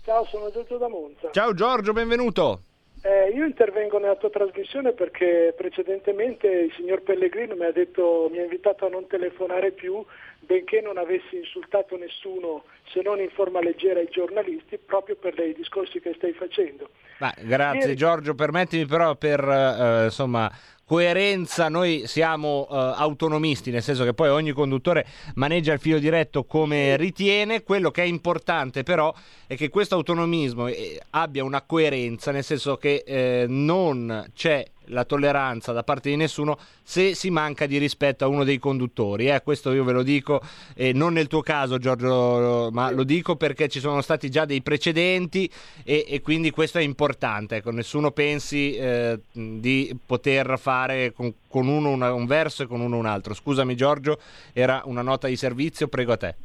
Ciao, 0.04 0.26
sono 0.26 0.52
Giorgio 0.52 0.78
da 0.78 0.90
Monza. 0.90 1.30
Ciao 1.32 1.54
Giorgio, 1.54 1.94
benvenuto. 1.94 2.62
Eh, 3.06 3.32
io 3.36 3.44
intervengo 3.44 4.00
nella 4.00 4.16
tua 4.16 4.30
trasmissione 4.30 4.94
perché 4.94 5.54
precedentemente 5.58 6.48
il 6.48 6.74
signor 6.78 7.02
Pellegrino 7.02 7.54
mi 7.54 7.66
ha, 7.66 7.72
detto, 7.74 8.30
mi 8.32 8.40
ha 8.40 8.44
invitato 8.44 8.86
a 8.86 8.90
non 8.90 9.08
telefonare 9.08 9.72
più 9.72 10.06
benché 10.40 10.80
non 10.80 10.98
avessi 10.98 11.36
insultato 11.36 11.98
nessuno 11.98 12.64
se 12.94 13.02
non 13.02 13.20
in 13.20 13.30
forma 13.30 13.60
leggera 13.60 14.00
i 14.00 14.08
giornalisti 14.10 14.78
proprio 14.78 15.18
per 15.18 15.38
i 15.38 15.54
discorsi 15.54 16.00
che 16.00 16.14
stai 16.16 16.32
facendo. 16.32 16.92
Ma, 17.20 17.34
grazie 17.42 17.80
Ieri- 17.82 17.96
Giorgio, 17.96 18.36
permettimi 18.36 18.86
però 18.86 19.16
per 19.16 19.42
eh, 19.42 20.06
insomma 20.06 20.50
coerenza, 20.86 21.70
noi 21.70 22.04
siamo 22.06 22.68
eh, 22.70 22.76
autonomisti, 22.76 23.72
nel 23.72 23.82
senso 23.84 24.04
che 24.04 24.14
poi 24.14 24.30
ogni 24.30 24.52
conduttore 24.52 25.06
maneggia 25.36 25.74
il 25.74 25.80
filo 25.80 26.00
diretto 26.00 26.44
come 26.44 26.98
ritiene, 26.98 27.64
quello 27.64 27.92
che 27.92 28.04
è 28.04 28.06
importante 28.06 28.84
però 28.84 29.14
è 29.48 29.56
che 29.56 29.70
questo 29.70 29.96
autonomismo 29.96 30.68
eh, 30.68 31.00
abbia 31.12 31.44
una 31.44 31.62
coerenza, 31.62 32.32
nel 32.32 32.44
senso 32.44 32.78
che 32.78 33.04
eh, 33.06 33.46
non 33.48 34.26
c'è 34.34 34.66
la 34.88 35.04
tolleranza 35.06 35.72
da 35.72 35.84
parte 35.84 36.10
di 36.10 36.16
nessuno 36.16 36.58
se 36.84 37.16
si 37.16 37.30
manca 37.30 37.66
di 37.66 37.78
rispetto 37.78 38.26
a 38.26 38.28
uno 38.28 38.44
dei 38.44 38.60
conduttori. 38.60 39.30
Eh, 39.30 39.42
questo 39.44 39.72
io 39.72 39.84
ve 39.84 39.92
lo 39.94 40.04
dico, 40.04 40.42
eh, 40.76 40.94
non 40.94 41.14
nel 41.14 41.28
tuo 41.28 41.42
caso 41.42 41.78
Giorgio, 41.78 42.70
ma 42.72 42.92
lo 42.92 43.04
dico 43.04 43.36
perché 43.36 43.68
ci 43.68 43.80
sono 43.80 44.02
stati 44.02 44.30
già 44.30 44.46
dei 44.46 44.62
precedenti 44.62 45.50
e, 45.84 46.06
e 46.08 46.22
quindi 46.22 46.52
questo 46.52 46.78
è 46.78 46.82
importante. 46.82 47.58
Ecco, 47.58 47.72
nessuno 47.72 48.12
pensi 48.12 48.76
eh, 48.76 49.20
di 49.32 49.96
poter 50.06 50.58
fare 50.60 51.14
con, 51.14 51.34
con 51.48 51.68
uno 51.68 51.90
una- 51.90 52.14
un 52.14 52.26
verso 52.26 52.64
e 52.64 52.68
con 52.68 52.82
uno 52.82 52.98
un 52.98 53.06
altro. 53.06 53.34
Scusami 53.34 53.76
Giorgio, 53.76 54.20
era 54.54 54.82
una 54.86 55.02
nota 55.02 55.28
di 55.28 55.36
servizio, 55.36 55.88
prego 55.88 56.14
a 56.14 56.18
te. 56.18 56.36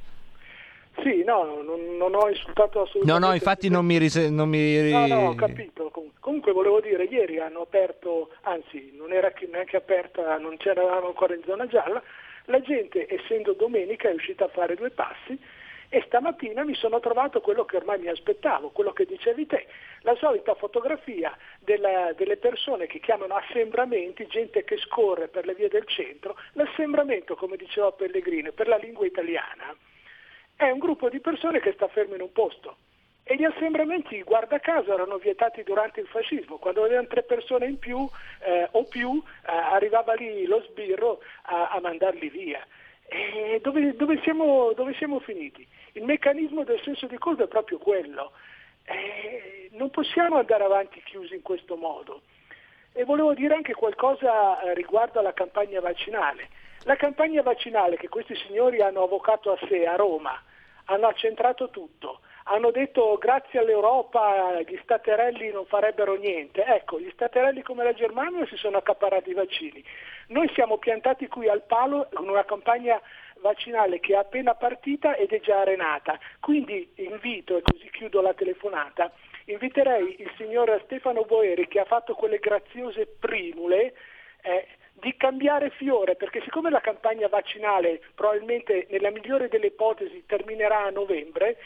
Sì, 1.03 1.23
no, 1.25 1.63
non, 1.63 1.97
non 1.97 2.15
ho 2.15 2.29
insultato 2.29 2.79
No, 2.79 2.85
assolutamente. 2.85 3.27
no, 3.27 3.33
infatti 3.35 3.69
non 3.69 3.85
mi... 3.85 3.99
rise- 3.99 4.31
non 4.31 4.49
mi... 4.49 4.91
No, 4.91 5.07
no, 5.07 5.29
ho 5.29 5.35
capito. 5.35 5.91
Com- 5.91 6.11
Comunque 6.21 6.53
volevo 6.53 6.81
dire, 6.81 7.05
ieri 7.05 7.39
hanno 7.39 7.61
aperto, 7.63 8.31
anzi 8.43 8.93
non 8.97 9.13
era 9.13 9.31
che- 9.31 9.47
neanche 9.51 9.77
aperta, 9.77 10.37
non 10.39 10.57
c'eravamo 10.57 11.07
ancora 11.07 11.35
in 11.35 11.43
zona 11.47 11.67
gialla, 11.67 12.03
la 12.47 12.61
gente 12.61 13.07
essendo 13.09 13.53
domenica 13.53 14.09
è 14.09 14.15
uscita 14.15 14.45
a 14.45 14.49
fare 14.49 14.75
due 14.75 14.91
passi 14.91 15.39
E 15.91 16.03
stamattina 16.05 16.65
mi 16.65 16.75
sono 16.75 17.01
trovato 17.01 17.41
quello 17.41 17.65
che 17.65 17.77
ormai 17.79 17.99
mi 17.99 18.09
aspettavo, 18.09 18.69
quello 18.69 18.93
che 18.93 19.07
dicevi 19.07 19.47
te, 19.47 19.67
la 20.03 20.15
solita 20.17 20.55
fotografia 20.55 21.35
della- 21.61 22.13
delle 22.15 22.37
persone 22.37 22.87
che 22.87 23.01
chiamano 23.01 23.35
assembramenti, 23.37 24.27
gente 24.27 24.65
che 24.65 24.77
scorre 24.77 25.29
per 25.29 25.47
le 25.47 25.55
vie 25.55 25.69
del 25.71 25.87
centro, 25.87 26.37
l'assembramento, 26.53 27.37
come 27.37 27.57
diceva 27.57 27.91
Pellegrini, 27.93 28.53
per 28.53 28.69
la 28.69 28.77
lingua 28.77 29.07
italiana, 29.07 29.75
è 30.59 30.71
un 30.71 30.79
gruppo 30.81 31.09
di 31.09 31.21
persone 31.21 31.61
che 31.61 31.73
sta 31.73 31.87
fermo 31.87 32.17
in 32.17 32.21
un 32.21 32.33
posto. 32.33 32.79
E 33.23 33.37
gli 33.37 33.45
assembramenti, 33.45 34.21
guarda 34.23 34.59
caso, 34.59 34.93
erano 34.93 35.19
vietati 35.19 35.63
durante 35.63 36.01
il 36.01 36.09
fascismo. 36.09 36.57
Quando 36.57 36.83
avevano 36.83 37.07
tre 37.07 37.23
persone 37.23 37.67
in 37.67 37.79
più 37.79 38.09
eh, 38.41 38.67
o 38.73 38.85
più, 38.85 39.23
eh, 39.23 39.53
arrivava 39.53 40.15
lì 40.15 40.47
lo 40.47 40.61
sbirro 40.63 41.21
a, 41.43 41.69
a 41.69 41.81
mandarli 41.81 42.29
via. 42.29 42.67
Dove, 43.63 43.97
dove 43.97 44.21
siamo, 44.23 44.73
dove 44.75 44.93
siamo 44.95 45.19
finiti? 45.21 45.67
Il 45.93 46.05
meccanismo 46.05 46.65
del 46.65 46.81
senso 46.83 47.07
di 47.07 47.17
colpa 47.17 47.45
è 47.45 47.49
proprio 47.49 47.79
quello. 47.79 48.33
Eh, 48.85 49.71
non 49.73 49.91
possiamo 49.91 50.37
andare 50.39 50.65
avanti 50.65 51.03
chiusi 51.05 51.35
in 51.35 51.43
questo 51.43 51.77
modo. 51.77 52.23
E 52.93 53.05
volevo 53.05 53.33
dire 53.33 53.55
anche 53.55 53.75
qualcosa 53.75 54.61
eh, 54.61 54.75
riguardo 54.75 55.21
alla 55.21 55.33
campagna 55.33 55.81
vaccinale. 55.81 56.49
La 56.85 56.97
campagna 56.97 57.43
vaccinale 57.43 57.97
che 57.97 58.09
questi 58.09 58.35
signori 58.47 58.81
hanno 58.81 59.03
avvocato 59.03 59.53
a 59.53 59.59
sé 59.69 59.87
a 59.87 59.97
Roma, 59.97 60.41
hanno 60.91 61.07
accentrato 61.07 61.71
tutto, 61.71 62.21
hanno 62.51 62.71
detto 62.71 63.17
grazie 63.19 63.59
all'Europa 63.59 64.61
gli 64.63 64.79
staterelli 64.83 65.51
non 65.51 65.67
farebbero 65.67 66.15
niente. 66.15 66.65
Ecco, 66.65 66.99
gli 66.99 67.11
staterelli 67.13 67.63
come 67.63 67.85
la 67.85 67.93
Germania 67.93 68.47
si 68.47 68.57
sono 68.57 68.79
accaparrati 68.79 69.31
i 69.31 69.35
vaccini. 69.35 69.85
Noi 70.29 70.51
siamo 70.55 70.79
piantati 70.79 71.29
qui 71.29 71.49
al 71.49 71.63
palo 71.65 72.09
con 72.13 72.29
una 72.29 72.45
campagna 72.45 73.01
vaccinale 73.41 74.01
che 74.01 74.15
è 74.15 74.17
appena 74.17 74.55
partita 74.55 75.15
ed 75.15 75.33
è 75.33 75.41
già 75.41 75.61
arenata. 75.61 76.19
Quindi 76.41 76.91
invito, 76.97 77.57
e 77.57 77.63
così 77.63 77.91
chiudo 77.91 78.23
la 78.23 78.33
telefonata, 78.33 79.13
inviterei 79.45 80.17
il 80.21 80.31
signor 80.39 80.81
Stefano 80.85 81.25
Boeri 81.25 81.69
che 81.69 81.81
ha 81.81 81.85
fatto 81.85 82.15
quelle 82.15 82.39
graziose 82.39 83.07
primule 83.07 83.95
eh, 84.41 84.67
di 85.01 85.17
cambiare 85.17 85.71
fiore, 85.71 86.17
perché 86.17 86.41
siccome 86.43 86.71
la 86.71 86.81
campagna 86.81 87.29
vaccinale 87.29 88.01
probabilmente 88.15 88.87
nella 88.91 89.11
migliore 89.11 89.49
delle 89.49 89.67
ipotesi 89.67 90.25
terminerà 90.27 90.85
a 90.85 90.91
novembre, 90.91 91.57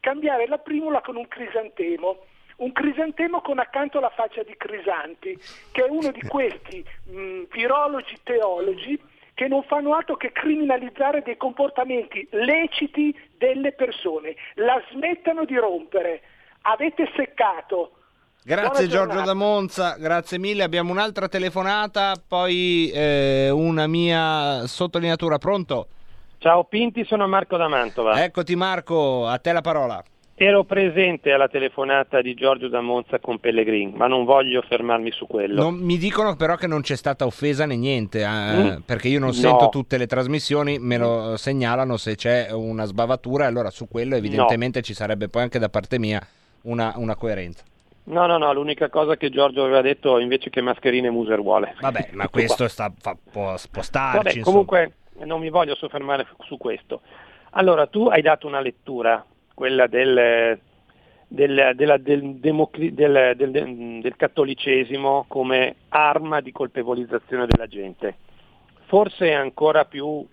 cambiare 0.00 0.46
la 0.46 0.58
primula 0.58 1.00
con 1.00 1.16
un 1.16 1.28
crisantemo. 1.28 2.24
Un 2.54 2.72
crisantemo 2.72 3.40
con 3.40 3.58
accanto 3.58 3.98
la 3.98 4.10
faccia 4.10 4.42
di 4.42 4.54
Crisanti, 4.56 5.36
che 5.72 5.84
è 5.84 5.88
uno 5.88 6.10
di 6.12 6.20
questi 6.22 6.84
mh, 7.04 7.44
virologi 7.50 8.16
teologi 8.22 9.00
che 9.34 9.48
non 9.48 9.62
fanno 9.62 9.94
altro 9.94 10.16
che 10.16 10.30
criminalizzare 10.32 11.22
dei 11.22 11.36
comportamenti 11.36 12.26
leciti 12.30 13.18
delle 13.36 13.72
persone. 13.72 14.36
La 14.54 14.80
smettano 14.90 15.44
di 15.44 15.56
rompere. 15.56 16.22
Avete 16.62 17.10
seccato. 17.16 18.01
Grazie 18.44 18.88
Giorgio 18.88 19.20
da 19.22 19.34
Monza, 19.34 19.96
grazie 19.98 20.36
mille. 20.38 20.64
Abbiamo 20.64 20.90
un'altra 20.90 21.28
telefonata, 21.28 22.14
poi 22.26 22.90
eh, 22.92 23.50
una 23.50 23.86
mia 23.86 24.66
sottolineatura. 24.66 25.38
Pronto? 25.38 25.86
Ciao 26.38 26.64
Pinti, 26.64 27.04
sono 27.04 27.28
Marco 27.28 27.56
da 27.56 27.68
Mantova. 27.68 28.22
Eccoti 28.24 28.56
Marco, 28.56 29.28
a 29.28 29.38
te 29.38 29.52
la 29.52 29.60
parola. 29.60 30.02
Ero 30.34 30.64
presente 30.64 31.30
alla 31.30 31.46
telefonata 31.46 32.20
di 32.20 32.34
Giorgio 32.34 32.66
da 32.68 32.80
Monza 32.80 33.20
con 33.20 33.38
Pellegrin, 33.38 33.92
ma 33.94 34.08
non 34.08 34.24
voglio 34.24 34.60
fermarmi 34.62 35.12
su 35.12 35.28
quello. 35.28 35.62
Non- 35.62 35.76
mi 35.76 35.96
dicono 35.96 36.34
però 36.34 36.56
che 36.56 36.66
non 36.66 36.80
c'è 36.80 36.96
stata 36.96 37.24
offesa 37.26 37.64
né 37.64 37.76
niente, 37.76 38.22
eh, 38.22 38.26
Mm. 38.28 38.80
perché 38.84 39.06
io 39.06 39.20
non 39.20 39.28
No. 39.28 39.34
sento 39.34 39.68
tutte 39.68 39.98
le 39.98 40.08
trasmissioni, 40.08 40.80
me 40.80 40.96
lo 40.98 41.36
segnalano 41.36 41.96
se 41.96 42.16
c'è 42.16 42.48
una 42.50 42.86
sbavatura, 42.86 43.46
allora 43.46 43.70
su 43.70 43.86
quello 43.86 44.16
evidentemente 44.16 44.82
ci 44.82 44.94
sarebbe 44.94 45.28
poi 45.28 45.42
anche 45.42 45.60
da 45.60 45.68
parte 45.68 46.00
mia 46.00 46.20
una, 46.62 46.92
una 46.96 47.14
coerenza. 47.14 47.62
No, 48.04 48.26
no, 48.26 48.36
no, 48.36 48.52
l'unica 48.52 48.88
cosa 48.88 49.16
che 49.16 49.30
Giorgio 49.30 49.62
aveva 49.62 49.80
detto 49.80 50.18
invece 50.18 50.50
che 50.50 50.60
mascherine 50.60 51.10
Muser 51.10 51.40
vuole. 51.40 51.74
Vabbè, 51.80 52.10
ma 52.14 52.28
questo 52.28 52.66
sta, 52.68 52.92
fa- 52.98 53.16
può, 53.30 53.54
può 53.70 53.82
starci. 53.82 54.16
Vabbè, 54.16 54.28
insomma. 54.30 54.44
comunque 54.44 54.92
non 55.24 55.40
mi 55.40 55.50
voglio 55.50 55.74
soffermare 55.76 56.26
su 56.40 56.56
questo. 56.56 57.02
Allora, 57.50 57.86
tu 57.86 58.06
hai 58.08 58.22
dato 58.22 58.46
una 58.46 58.60
lettura, 58.60 59.24
quella 59.54 59.86
del, 59.86 60.58
del, 61.28 61.72
della- 61.74 61.98
del 61.98 62.34
democri- 62.36 62.92
del- 62.92 63.34
del- 63.36 64.00
del 64.00 64.16
cattolicesimo 64.16 65.26
come 65.28 65.76
arma 65.90 66.40
di 66.40 66.50
colpevolizzazione 66.50 67.46
della 67.46 67.66
gente. 67.66 68.16
Forse 68.86 69.28
è 69.28 69.32
ancora 69.32 69.84
più, 69.84 70.26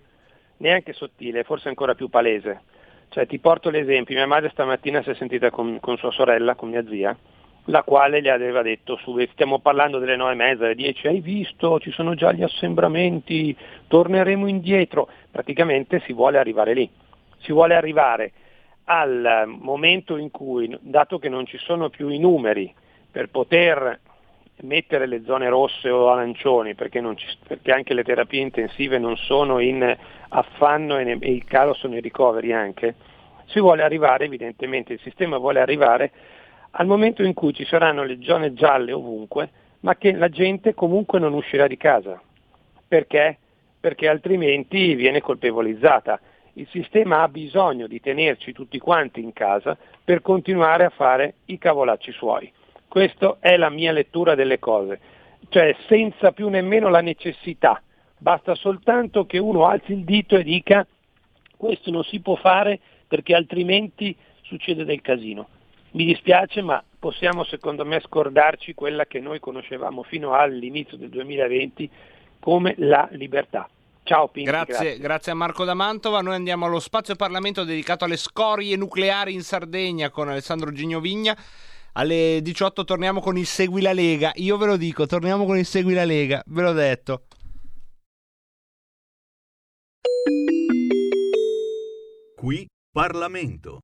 neanche 0.58 0.92
sottile, 0.92 1.44
forse 1.44 1.68
ancora 1.68 1.94
più 1.94 2.08
palese. 2.08 2.62
Cioè, 3.10 3.26
ti 3.26 3.38
porto 3.38 3.70
l'esempio, 3.70 4.14
mia 4.14 4.26
madre 4.26 4.50
stamattina 4.50 5.02
si 5.02 5.10
è 5.10 5.14
sentita 5.14 5.50
con, 5.50 5.78
con 5.80 5.96
sua 5.96 6.10
sorella, 6.12 6.54
con 6.54 6.68
mia 6.68 6.84
zia, 6.86 7.16
la 7.66 7.82
quale 7.82 8.20
le 8.20 8.30
aveva 8.30 8.62
detto, 8.62 8.98
stiamo 9.32 9.58
parlando 9.58 9.98
delle 9.98 10.16
nove 10.16 10.32
e 10.32 10.36
mezza, 10.36 10.64
alle 10.64 10.74
dieci, 10.74 11.06
hai 11.06 11.20
visto, 11.20 11.78
ci 11.78 11.90
sono 11.92 12.14
già 12.14 12.32
gli 12.32 12.42
assembramenti, 12.42 13.56
torneremo 13.86 14.46
indietro. 14.46 15.08
Praticamente 15.30 16.00
si 16.06 16.12
vuole 16.12 16.38
arrivare 16.38 16.74
lì, 16.74 16.90
si 17.40 17.52
vuole 17.52 17.74
arrivare 17.74 18.32
al 18.84 19.44
momento 19.46 20.16
in 20.16 20.30
cui, 20.30 20.76
dato 20.80 21.18
che 21.18 21.28
non 21.28 21.46
ci 21.46 21.58
sono 21.58 21.90
più 21.90 22.08
i 22.08 22.18
numeri 22.18 22.72
per 23.10 23.28
poter 23.28 24.00
mettere 24.62 25.06
le 25.06 25.22
zone 25.24 25.48
rosse 25.48 25.88
o 25.90 26.10
arancioni, 26.10 26.74
perché, 26.74 27.02
ci- 27.16 27.36
perché 27.46 27.72
anche 27.72 27.94
le 27.94 28.04
terapie 28.04 28.40
intensive 28.40 28.98
non 28.98 29.16
sono 29.16 29.58
in 29.58 29.96
affanno 30.28 30.98
e, 30.98 31.04
ne- 31.04 31.18
e 31.20 31.32
il 31.32 31.44
calo 31.44 31.72
sono 31.74 31.96
i 31.96 32.00
ricoveri 32.00 32.52
anche, 32.52 32.94
si 33.46 33.60
vuole 33.60 33.82
arrivare, 33.82 34.24
evidentemente 34.24 34.92
il 34.92 35.00
sistema 35.00 35.38
vuole 35.38 35.60
arrivare 35.60 36.12
al 36.72 36.86
momento 36.86 37.22
in 37.22 37.34
cui 37.34 37.52
ci 37.52 37.64
saranno 37.64 38.04
le 38.04 38.18
zone 38.22 38.52
gialle 38.52 38.92
ovunque, 38.92 39.50
ma 39.80 39.96
che 39.96 40.12
la 40.12 40.28
gente 40.28 40.74
comunque 40.74 41.18
non 41.18 41.32
uscirà 41.32 41.66
di 41.66 41.76
casa. 41.76 42.20
Perché? 42.86 43.38
Perché 43.80 44.08
altrimenti 44.08 44.94
viene 44.94 45.20
colpevolizzata. 45.20 46.20
Il 46.54 46.68
sistema 46.68 47.22
ha 47.22 47.28
bisogno 47.28 47.86
di 47.86 48.00
tenerci 48.00 48.52
tutti 48.52 48.78
quanti 48.78 49.22
in 49.22 49.32
casa 49.32 49.76
per 50.04 50.20
continuare 50.20 50.84
a 50.84 50.90
fare 50.90 51.34
i 51.46 51.58
cavolacci 51.58 52.12
suoi. 52.12 52.52
Questa 52.88 53.36
è 53.40 53.56
la 53.56 53.70
mia 53.70 53.92
lettura 53.92 54.34
delle 54.34 54.58
cose, 54.58 55.00
cioè 55.48 55.74
senza 55.86 56.32
più 56.32 56.48
nemmeno 56.48 56.88
la 56.88 57.00
necessità, 57.00 57.80
basta 58.18 58.54
soltanto 58.54 59.26
che 59.26 59.38
uno 59.38 59.66
alzi 59.66 59.92
il 59.92 60.04
dito 60.04 60.36
e 60.36 60.42
dica 60.42 60.86
questo 61.56 61.90
non 61.90 62.02
si 62.04 62.20
può 62.20 62.36
fare 62.36 62.80
perché 63.06 63.34
altrimenti 63.34 64.16
succede 64.42 64.84
del 64.84 65.00
casino. 65.02 65.48
Mi 65.92 66.04
dispiace, 66.04 66.62
ma 66.62 66.82
possiamo 66.98 67.42
secondo 67.44 67.84
me 67.84 68.00
scordarci 68.00 68.74
quella 68.74 69.06
che 69.06 69.18
noi 69.18 69.40
conoscevamo 69.40 70.02
fino 70.04 70.34
all'inizio 70.34 70.96
del 70.96 71.08
2020 71.08 71.90
come 72.38 72.74
la 72.78 73.08
libertà. 73.12 73.68
Ciao 74.02 74.28
Pinti, 74.28 74.50
Grazie, 74.50 74.98
grazie 74.98 75.32
a 75.32 75.34
Marco 75.34 75.64
da 75.64 75.74
Mantova. 75.74 76.20
Noi 76.20 76.34
andiamo 76.34 76.66
allo 76.66 76.80
spazio 76.80 77.14
Parlamento 77.16 77.64
dedicato 77.64 78.04
alle 78.04 78.16
scorie 78.16 78.76
nucleari 78.76 79.32
in 79.34 79.42
Sardegna 79.42 80.10
con 80.10 80.28
Alessandro 80.28 80.72
Gignovigna. 80.72 81.36
Alle 81.92 82.40
18 82.40 82.84
torniamo 82.84 83.20
con 83.20 83.36
il 83.36 83.46
Segui 83.46 83.82
la 83.82 83.92
Lega. 83.92 84.30
Io 84.36 84.56
ve 84.56 84.66
lo 84.66 84.76
dico, 84.76 85.06
torniamo 85.06 85.44
con 85.44 85.58
il 85.58 85.66
Segui 85.66 85.94
la 85.94 86.04
Lega, 86.04 86.42
ve 86.46 86.62
l'ho 86.62 86.72
detto. 86.72 87.24
Qui 92.36 92.66
Parlamento. 92.92 93.80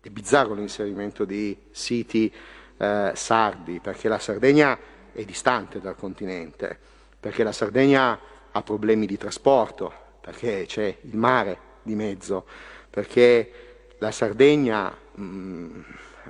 È 0.00 0.10
bizzarro 0.10 0.54
l'inserimento 0.54 1.24
di 1.24 1.56
siti 1.72 2.32
eh, 2.76 3.10
sardi, 3.14 3.80
perché 3.80 4.08
la 4.08 4.20
Sardegna 4.20 4.78
è 5.12 5.24
distante 5.24 5.80
dal 5.80 5.96
continente, 5.96 6.78
perché 7.18 7.42
la 7.42 7.50
Sardegna 7.50 8.16
ha 8.52 8.62
problemi 8.62 9.06
di 9.06 9.16
trasporto, 9.16 9.92
perché 10.20 10.66
c'è 10.68 10.98
il 11.00 11.16
mare 11.16 11.58
di 11.82 11.96
mezzo, 11.96 12.46
perché 12.88 13.52
la 13.98 14.12
Sardegna, 14.12 14.96
mh, 15.14 15.80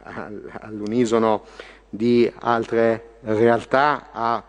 al- 0.05 0.51
all'unisono 0.61 1.45
di 1.91 2.31
altre 2.39 3.17
realtà, 3.21 4.09
ha 4.13 4.43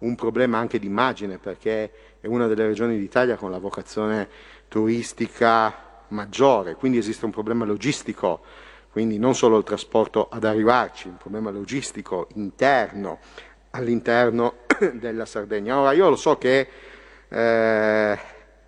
un 0.00 0.14
problema 0.14 0.58
anche 0.58 0.78
di 0.78 0.86
immagine, 0.86 1.38
perché 1.38 1.90
è 2.20 2.26
una 2.26 2.46
delle 2.46 2.66
regioni 2.66 2.98
d'Italia 2.98 3.36
con 3.36 3.50
la 3.50 3.58
vocazione 3.58 4.28
turistica 4.68 5.87
maggiore, 6.08 6.74
quindi 6.74 6.98
esiste 6.98 7.24
un 7.24 7.30
problema 7.30 7.64
logistico, 7.64 8.40
quindi 8.90 9.18
non 9.18 9.34
solo 9.34 9.58
il 9.58 9.64
trasporto 9.64 10.28
ad 10.30 10.44
arrivarci, 10.44 11.08
un 11.08 11.16
problema 11.16 11.50
logistico 11.50 12.28
interno 12.34 13.18
all'interno 13.70 14.64
della 14.94 15.26
Sardegna. 15.26 15.78
Ora 15.78 15.92
io 15.92 16.08
lo 16.08 16.16
so 16.16 16.38
che 16.38 16.68
eh, 17.28 18.18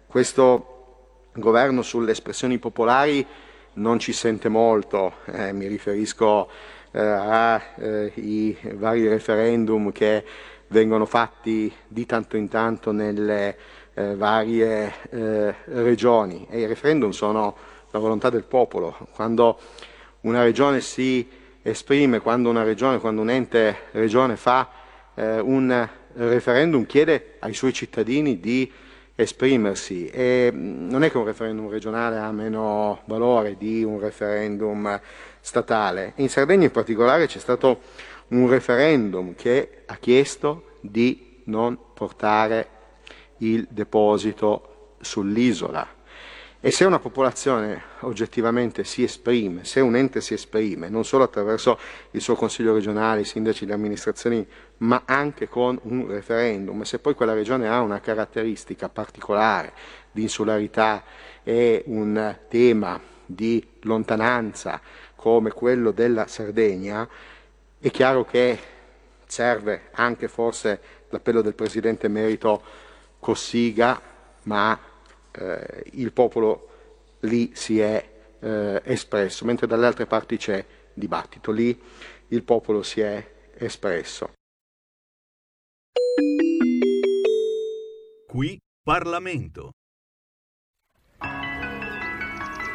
questo 0.06 1.28
governo 1.34 1.82
sulle 1.82 2.12
espressioni 2.12 2.58
popolari 2.58 3.26
non 3.74 3.98
ci 3.98 4.12
sente 4.12 4.48
molto, 4.48 5.14
eh, 5.26 5.52
mi 5.52 5.66
riferisco 5.66 6.50
eh, 6.90 7.00
ai 7.00 8.56
vari 8.74 9.06
referendum 9.08 9.92
che 9.92 10.24
vengono 10.68 11.04
fatti 11.04 11.72
di 11.86 12.06
tanto 12.06 12.36
in 12.36 12.48
tanto 12.48 12.92
nelle 12.92 13.56
eh, 14.00 14.16
varie 14.16 14.92
eh, 15.10 15.54
regioni 15.66 16.46
e 16.48 16.60
i 16.60 16.66
referendum 16.66 17.10
sono 17.10 17.54
la 17.90 17.98
volontà 17.98 18.30
del 18.30 18.44
popolo. 18.44 18.96
Quando 19.14 19.58
una 20.20 20.42
regione 20.42 20.80
si 20.80 21.28
esprime, 21.62 22.20
quando 22.20 22.48
una 22.48 22.62
regione, 22.62 22.98
quando 22.98 23.20
un 23.20 23.30
ente 23.30 23.76
regione 23.92 24.36
fa 24.36 24.68
eh, 25.14 25.38
un 25.40 25.88
referendum, 26.14 26.86
chiede 26.86 27.36
ai 27.40 27.54
suoi 27.54 27.72
cittadini 27.72 28.40
di 28.40 28.70
esprimersi 29.14 30.06
e 30.06 30.50
non 30.52 31.04
è 31.04 31.10
che 31.10 31.18
un 31.18 31.24
referendum 31.24 31.68
regionale 31.68 32.16
ha 32.16 32.32
meno 32.32 33.02
valore 33.04 33.56
di 33.58 33.84
un 33.84 34.00
referendum 34.00 34.98
statale. 35.40 36.14
In 36.16 36.28
Sardegna 36.28 36.64
in 36.64 36.70
particolare 36.70 37.26
c'è 37.26 37.38
stato 37.38 37.80
un 38.28 38.48
referendum 38.48 39.34
che 39.34 39.82
ha 39.86 39.96
chiesto 39.96 40.76
di 40.80 41.42
non 41.44 41.78
portare 41.92 42.78
il 43.40 43.66
deposito 43.70 44.94
sull'isola. 45.00 45.98
E 46.62 46.70
se 46.70 46.84
una 46.84 46.98
popolazione 46.98 47.82
oggettivamente 48.00 48.84
si 48.84 49.02
esprime, 49.02 49.64
se 49.64 49.80
un 49.80 49.96
ente 49.96 50.20
si 50.20 50.34
esprime, 50.34 50.90
non 50.90 51.06
solo 51.06 51.24
attraverso 51.24 51.78
il 52.10 52.20
suo 52.20 52.34
consiglio 52.34 52.74
regionale, 52.74 53.22
i 53.22 53.24
sindaci, 53.24 53.64
le 53.64 53.72
amministrazioni, 53.72 54.46
ma 54.78 55.04
anche 55.06 55.48
con 55.48 55.78
un 55.84 56.06
referendum, 56.08 56.82
e 56.82 56.84
se 56.84 56.98
poi 56.98 57.14
quella 57.14 57.32
regione 57.32 57.66
ha 57.66 57.80
una 57.80 58.00
caratteristica 58.00 58.90
particolare 58.90 59.72
di 60.12 60.22
insularità 60.22 61.02
e 61.42 61.82
un 61.86 62.38
tema 62.48 63.00
di 63.24 63.66
lontananza 63.80 64.82
come 65.14 65.52
quello 65.52 65.92
della 65.92 66.26
Sardegna, 66.26 67.08
è 67.78 67.90
chiaro 67.90 68.26
che 68.26 68.58
serve 69.24 69.88
anche 69.92 70.28
forse 70.28 70.80
l'appello 71.08 71.40
del 71.40 71.54
Presidente 71.54 72.04
Emerito 72.04 72.88
Cossiga, 73.20 74.00
ma 74.44 74.78
eh, 75.30 75.84
il 75.92 76.12
popolo 76.12 76.68
lì 77.20 77.52
si 77.54 77.78
è 77.78 78.10
eh, 78.40 78.82
espresso, 78.84 79.44
mentre 79.44 79.66
dalle 79.66 79.86
altre 79.86 80.06
parti 80.06 80.36
c'è 80.36 80.64
dibattito, 80.92 81.52
lì 81.52 81.78
il 82.28 82.42
popolo 82.42 82.82
si 82.82 83.00
è 83.00 83.50
espresso. 83.54 84.32
Qui 88.26 88.58
Parlamento. 88.82 89.72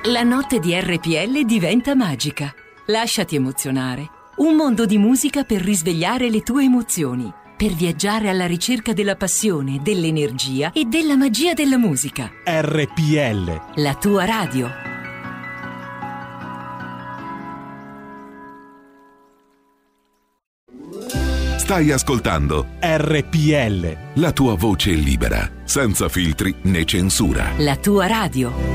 La 0.08 0.24
notte 0.24 0.60
di 0.60 0.80
RPL 0.80 1.46
diventa 1.46 1.96
magica. 1.96 2.54
Lasciati 2.88 3.36
emozionare. 3.36 4.08
Un 4.38 4.56
mondo 4.56 4.86
di 4.86 4.98
musica 4.98 5.46
per 5.46 5.62
risvegliare 5.62 6.30
le 6.30 6.42
tue 6.42 6.66
emozioni, 6.66 7.32
per 7.56 7.74
viaggiare 7.74 8.30
alla 8.30 8.46
ricerca 8.46 8.94
della 8.94 9.16
passione, 9.16 9.80
dell'energia 9.82 10.72
e 10.72 10.86
della 10.86 11.16
magia 11.16 11.54
della 11.54 11.78
musica. 11.78 12.32
RPL. 12.44 13.82
La 13.82 13.96
tua 13.96 14.26
radio. 14.26 14.70
Stai 21.58 21.92
ascoltando 21.92 22.68
RPL. 22.80 23.98
la 24.22 24.32
tua 24.32 24.56
voce 24.56 24.92
libera, 24.92 25.50
senza 25.64 26.10
filtri 26.10 26.54
né 26.64 26.86
censura. 26.86 27.54
La 27.58 27.76
tua 27.76 28.06
radio. 28.06 28.75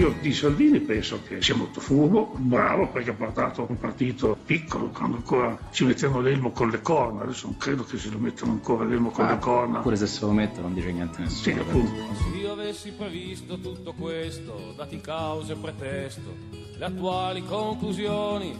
Io 0.00 0.14
di 0.18 0.32
Salvini 0.32 0.80
penso 0.80 1.20
che 1.28 1.42
sia 1.42 1.54
molto 1.54 1.78
furbo, 1.78 2.32
bravo 2.38 2.88
perché 2.88 3.10
ha 3.10 3.12
portato 3.12 3.66
un 3.68 3.78
partito 3.78 4.34
piccolo 4.46 4.88
quando 4.88 5.16
ancora 5.16 5.58
ci 5.72 5.84
mettevano 5.84 6.22
l'elmo 6.22 6.52
con 6.52 6.70
le 6.70 6.80
corna, 6.80 7.24
adesso 7.24 7.48
non 7.48 7.58
credo 7.58 7.84
che 7.84 7.98
se 7.98 8.08
lo 8.08 8.16
mettano 8.16 8.52
ancora 8.52 8.84
l'elmo 8.84 9.10
con 9.10 9.26
le 9.26 9.38
corna. 9.38 9.80
Pure 9.80 9.96
se 9.96 10.06
se 10.06 10.24
lo 10.24 10.30
metto 10.30 10.62
non 10.62 10.72
dice 10.72 10.90
niente 10.90 11.18
a 11.18 11.24
nessuno. 11.24 11.54
Sì, 11.54 11.60
appunto. 11.60 12.14
Se 12.14 12.38
io 12.38 12.52
avessi 12.52 12.92
previsto 12.92 13.58
tutto 13.58 13.92
questo, 13.92 14.72
dati 14.74 15.02
cause 15.02 15.52
e 15.52 15.56
pretesto, 15.56 16.34
le 16.78 16.84
attuali 16.86 17.44
conclusioni, 17.44 18.58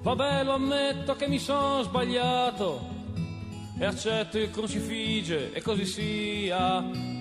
vabbè 0.00 0.42
lo 0.42 0.54
ammetto 0.54 1.16
che 1.16 1.28
mi 1.28 1.38
sono 1.38 1.82
sbagliato 1.82 2.80
e 3.78 3.84
accetto 3.84 4.38
il 4.38 4.50
crucifige 4.50 5.52
e 5.52 5.60
così 5.60 5.84
sia. 5.84 7.19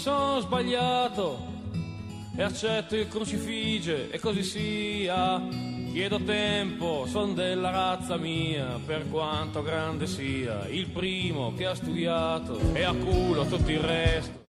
sono 0.00 0.40
sbagliato 0.40 1.38
e 2.34 2.42
accetto 2.42 2.96
il 2.96 3.06
crucifige 3.06 4.10
e 4.10 4.18
così 4.18 4.42
sia. 4.42 5.38
Chiedo 5.92 6.22
tempo, 6.22 7.04
son 7.06 7.34
della 7.34 7.70
razza 7.70 8.16
mia, 8.16 8.80
per 8.86 9.10
quanto 9.10 9.60
grande 9.60 10.06
sia, 10.06 10.66
il 10.68 10.86
primo 10.86 11.52
che 11.54 11.66
ha 11.66 11.74
studiato 11.74 12.58
e 12.72 12.82
a 12.82 12.94
culo 12.94 13.44
tutto 13.44 13.70
il 13.70 13.80
resto. 13.80 14.49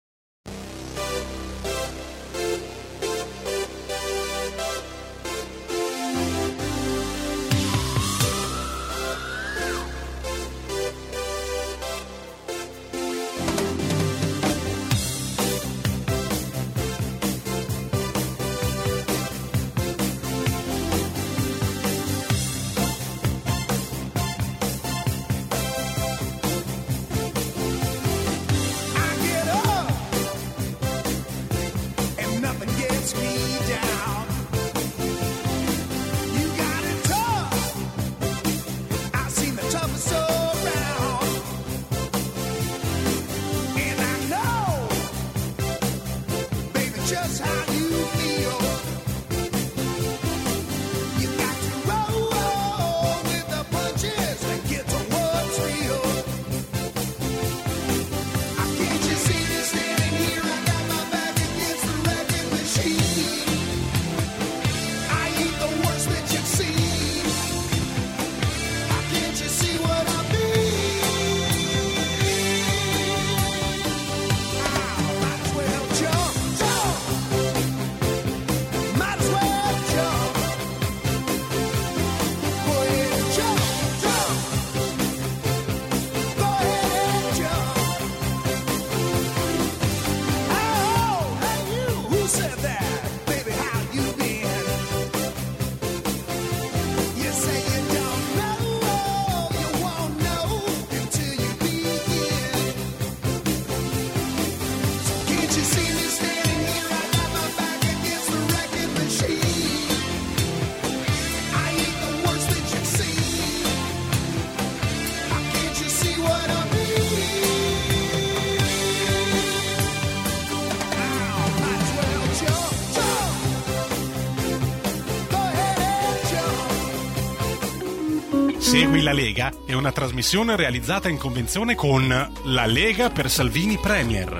La 129.08 129.14
Lega 129.14 129.50
è 129.66 129.72
una 129.72 129.90
trasmissione 129.90 130.54
realizzata 130.54 131.08
in 131.08 131.16
convenzione 131.16 131.74
con 131.74 132.08
La 132.44 132.66
Lega 132.66 133.08
per 133.08 133.30
Salvini 133.30 133.78
Premier. 133.78 134.38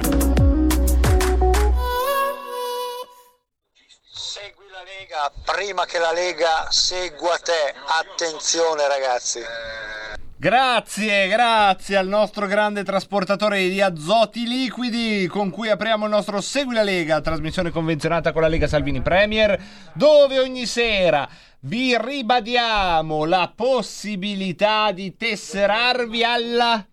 Lega, 4.84 5.32
prima 5.44 5.86
che 5.86 5.98
la 5.98 6.12
Lega 6.12 6.70
segua 6.70 7.38
te. 7.38 7.74
Attenzione 7.98 8.86
ragazzi. 8.86 9.40
Grazie, 10.40 11.26
grazie 11.26 11.96
al 11.96 12.06
nostro 12.06 12.46
grande 12.46 12.84
trasportatore 12.84 13.68
di 13.68 13.80
azoti 13.80 14.46
liquidi 14.46 15.26
con 15.26 15.50
cui 15.50 15.68
apriamo 15.68 16.04
il 16.04 16.12
nostro 16.12 16.40
Segui 16.40 16.74
la 16.74 16.84
Lega, 16.84 17.20
trasmissione 17.20 17.72
convenzionata 17.72 18.30
con 18.30 18.42
la 18.42 18.46
Lega 18.46 18.68
Salvini 18.68 19.02
Premier, 19.02 19.60
dove 19.94 20.38
ogni 20.38 20.64
sera 20.66 21.28
vi 21.62 21.98
ribadiamo 21.98 23.24
la 23.24 23.52
possibilità 23.52 24.92
di 24.92 25.16
tesserarvi 25.16 26.22
alla 26.22 26.86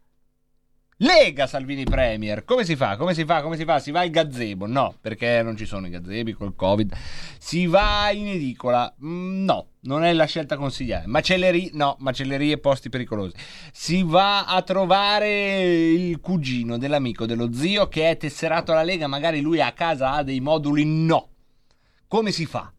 Lega 1.00 1.46
Salvini 1.46 1.84
Premier. 1.84 2.46
Come 2.46 2.64
si 2.64 2.78
fa? 2.78 2.96
Come 2.96 3.14
si 3.14 3.26
fa? 3.26 3.42
Come 3.42 3.58
si 3.58 3.66
fa? 3.66 3.80
Si 3.80 3.92
va 3.92 4.00
al 4.00 4.10
gazebo? 4.10 4.66
No, 4.66 4.96
perché 5.02 5.42
non 5.44 5.58
ci 5.58 5.66
sono 5.66 5.88
i 5.88 5.90
gazebi 5.90 6.32
col 6.32 6.56
Covid. 6.56 6.96
Si 7.38 7.66
va 7.68 8.10
in 8.12 8.28
edicola? 8.28 8.94
Mm, 9.04 9.44
No, 9.44 9.68
non 9.82 10.06
è 10.06 10.14
la 10.14 10.24
scelta 10.24 10.56
consigliata. 10.56 11.04
Macellerie? 11.08 11.72
No, 11.74 11.98
macellerie 12.00 12.54
e 12.54 12.58
posti 12.60 12.88
pericolosi. 12.88 13.36
Si 13.74 14.04
va 14.04 14.46
a 14.46 14.62
trovare 14.62 15.52
il 15.92 16.22
cugino 16.22 16.78
dell'amico, 16.78 17.26
dello 17.26 17.52
zio 17.52 17.90
che 17.90 18.10
è 18.12 18.16
tesserato 18.18 18.72
alla 18.72 18.84
Lega, 18.84 19.08
magari 19.08 19.42
lui 19.42 19.60
a 19.60 19.74
casa 19.74 20.12
ha 20.14 20.24
dei 20.24 20.40
moduli? 20.40 20.86
No. 20.86 21.28
Come 22.08 22.32
si 22.32 22.46
fa? 22.46 22.72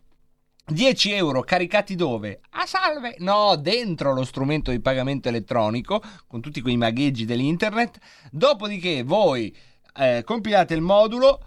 10 0.70 1.12
euro 1.12 1.42
caricati 1.42 1.94
dove? 1.94 2.40
A 2.50 2.66
salve! 2.66 3.16
No, 3.20 3.56
dentro 3.56 4.12
lo 4.12 4.24
strumento 4.24 4.70
di 4.70 4.80
pagamento 4.80 5.28
elettronico 5.28 6.02
con 6.26 6.42
tutti 6.42 6.60
quei 6.60 6.76
magheggi 6.76 7.24
dell'internet. 7.24 7.98
Dopodiché 8.30 9.02
voi 9.02 9.54
eh, 9.96 10.22
compilate 10.26 10.74
il 10.74 10.82
modulo, 10.82 11.40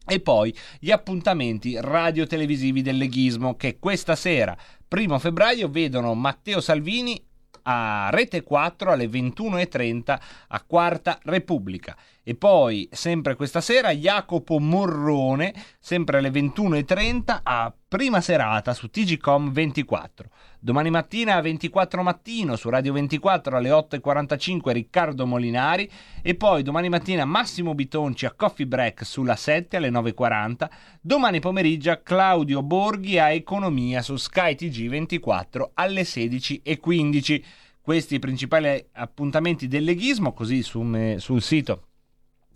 e 0.07 0.19
poi 0.19 0.55
gli 0.79 0.91
appuntamenti 0.91 1.77
radio-televisivi 1.79 2.83
del 2.83 2.97
leghismo 2.97 3.55
che 3.55 3.79
questa 3.79 4.15
sera, 4.15 4.55
primo 4.87 5.17
febbraio, 5.17 5.67
vedono 5.67 6.13
Matteo 6.13 6.61
Salvini 6.61 7.19
a 7.67 8.09
Rete 8.11 8.43
4 8.43 8.91
alle 8.91 9.05
21.30 9.05 10.19
a 10.47 10.63
Quarta 10.65 11.19
Repubblica. 11.23 11.95
E 12.27 12.33
poi, 12.33 12.89
sempre 12.91 13.35
questa 13.35 13.61
sera, 13.61 13.91
Jacopo 13.91 14.57
Morrone, 14.57 15.53
sempre 15.79 16.17
alle 16.17 16.31
21.30 16.31 17.41
a 17.43 17.71
prima 17.87 18.19
serata 18.19 18.73
su 18.73 18.89
TGCom 18.89 19.51
24. 19.51 20.29
Domani 20.59 20.89
mattina 20.89 21.35
a 21.35 21.41
24 21.41 22.01
mattino 22.01 22.55
su 22.55 22.69
Radio 22.69 22.93
24 22.93 23.55
alle 23.55 23.69
8.45 23.69 24.71
Riccardo 24.71 25.27
Molinari 25.27 25.87
e 26.23 26.33
poi 26.33 26.63
domani 26.63 26.89
mattina 26.89 27.25
Massimo 27.25 27.75
Bitonci 27.75 28.25
a 28.25 28.33
Coffee 28.33 28.65
Break 28.65 29.05
sulla 29.05 29.35
7 29.35 29.77
alle 29.77 29.91
9.40. 29.91 30.67
Domani 31.01 31.39
pomeriggio 31.39 31.91
Claudio 32.01 32.63
Borghi 32.63 33.19
a 33.19 33.29
Economia 33.29 34.01
su 34.01 34.15
Sky 34.15 34.55
TG 34.55 34.89
24 34.89 35.73
alle 35.75 36.01
16.15. 36.01 37.43
Questi 37.81 38.15
i 38.15 38.19
principali 38.19 38.83
appuntamenti 38.93 39.67
del 39.67 39.83
leghismo, 39.83 40.33
così 40.33 40.63
su- 40.63 41.15
sul 41.17 41.41
sito 41.43 41.89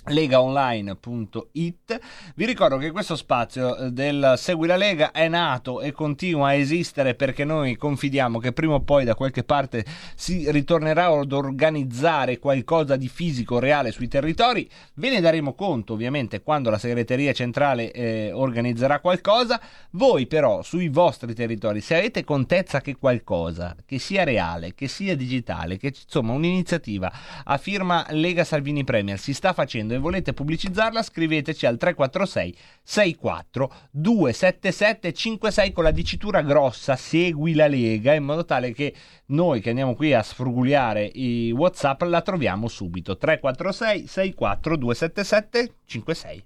legaonline.it 0.10 2.00
vi 2.36 2.46
ricordo 2.46 2.78
che 2.78 2.92
questo 2.92 3.16
spazio 3.16 3.76
eh, 3.76 3.92
del 3.92 4.34
Segui 4.38 4.68
la 4.68 4.76
Lega 4.76 5.12
è 5.12 5.28
nato 5.28 5.82
e 5.82 5.92
continua 5.92 6.50
a 6.50 6.54
esistere 6.54 7.16
perché 7.16 7.46
noi 7.46 7.76
confidiamo 7.76 8.40
che 8.40 8.52
prima 8.52 8.76
o 8.76 8.82
poi 8.82 9.06
da 9.06 9.16
qualche 9.16 9.44
parte 9.44 9.86
si 10.16 10.50
ritornerà 10.52 11.08
ad 11.08 11.32
organizzare 11.32 12.40
qualcosa 12.40 12.96
di 12.96 13.08
fisico 13.08 13.60
reale 13.60 13.92
sui 13.92 14.08
territori. 14.08 14.70
Ve 14.96 15.10
ne 15.10 15.22
daremo 15.22 15.54
conto 15.54 15.94
ovviamente 15.94 16.42
quando 16.42 16.70
la 16.70 16.78
segreteria 16.78 17.34
centrale 17.34 17.92
eh, 17.92 18.32
organizzerà 18.32 19.00
qualcosa. 19.00 19.60
Voi 19.92 20.28
però 20.28 20.62
sui 20.62 20.90
vostri 20.90 21.34
territori 21.34 21.82
se 21.82 21.96
avete 21.96 22.24
contezza 22.24 22.82
che 22.82 22.98
qualcosa 22.98 23.76
che 23.86 24.00
sia 24.00 24.24
reale 24.24 24.74
che 24.76 24.88
sia 24.88 25.16
digitale 25.16 25.78
che 25.78 25.88
insomma 25.88 26.34
un'iniziativa 26.34 27.12
a 27.44 27.58
firma 27.58 28.06
Lega 28.10 28.44
Salvini 28.44 28.84
Premier 28.84 29.20
si 29.20 29.34
sta 29.34 29.54
facendo 29.54 29.94
volete 30.00 30.34
pubblicizzarla 30.34 31.04
scriveteci 31.04 31.66
al 31.66 31.78
346 31.78 32.56
64 32.84 33.74
277 33.92 35.14
56 35.14 35.72
con 35.72 35.84
la 35.84 35.92
dicitura 35.92 36.42
grossa 36.42 36.96
segui 36.96 37.54
la 37.54 37.68
Lega 37.68 38.14
in 38.14 38.24
modo 38.24 38.46
tale 38.46 38.74
che 38.74 38.94
noi 39.28 39.62
che 39.62 39.70
andiamo 39.70 39.96
qui 39.96 40.14
a 40.14 40.24
sfrugugliare 40.24 41.04
i 41.06 41.52
Whatsapp 41.52 42.02
la 42.04 42.22
troviamo 42.22 42.68
subito 42.68 43.18
346 43.18 44.08
64 44.08 44.78
277 44.78 45.74
56 45.86 46.44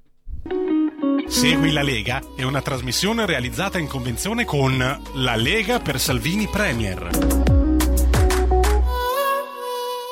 Segui 1.28 1.72
la 1.72 1.82
Lega 1.82 2.22
è 2.36 2.44
una 2.44 2.62
trasmissione 2.62 3.26
realizzata 3.26 3.80
in 3.80 3.88
convenzione 3.88 4.46
con 4.46 4.78
La 5.16 5.36
Lega 5.36 5.80
per 5.80 6.00
Salvini 6.00 6.48
Premier. 6.48 7.43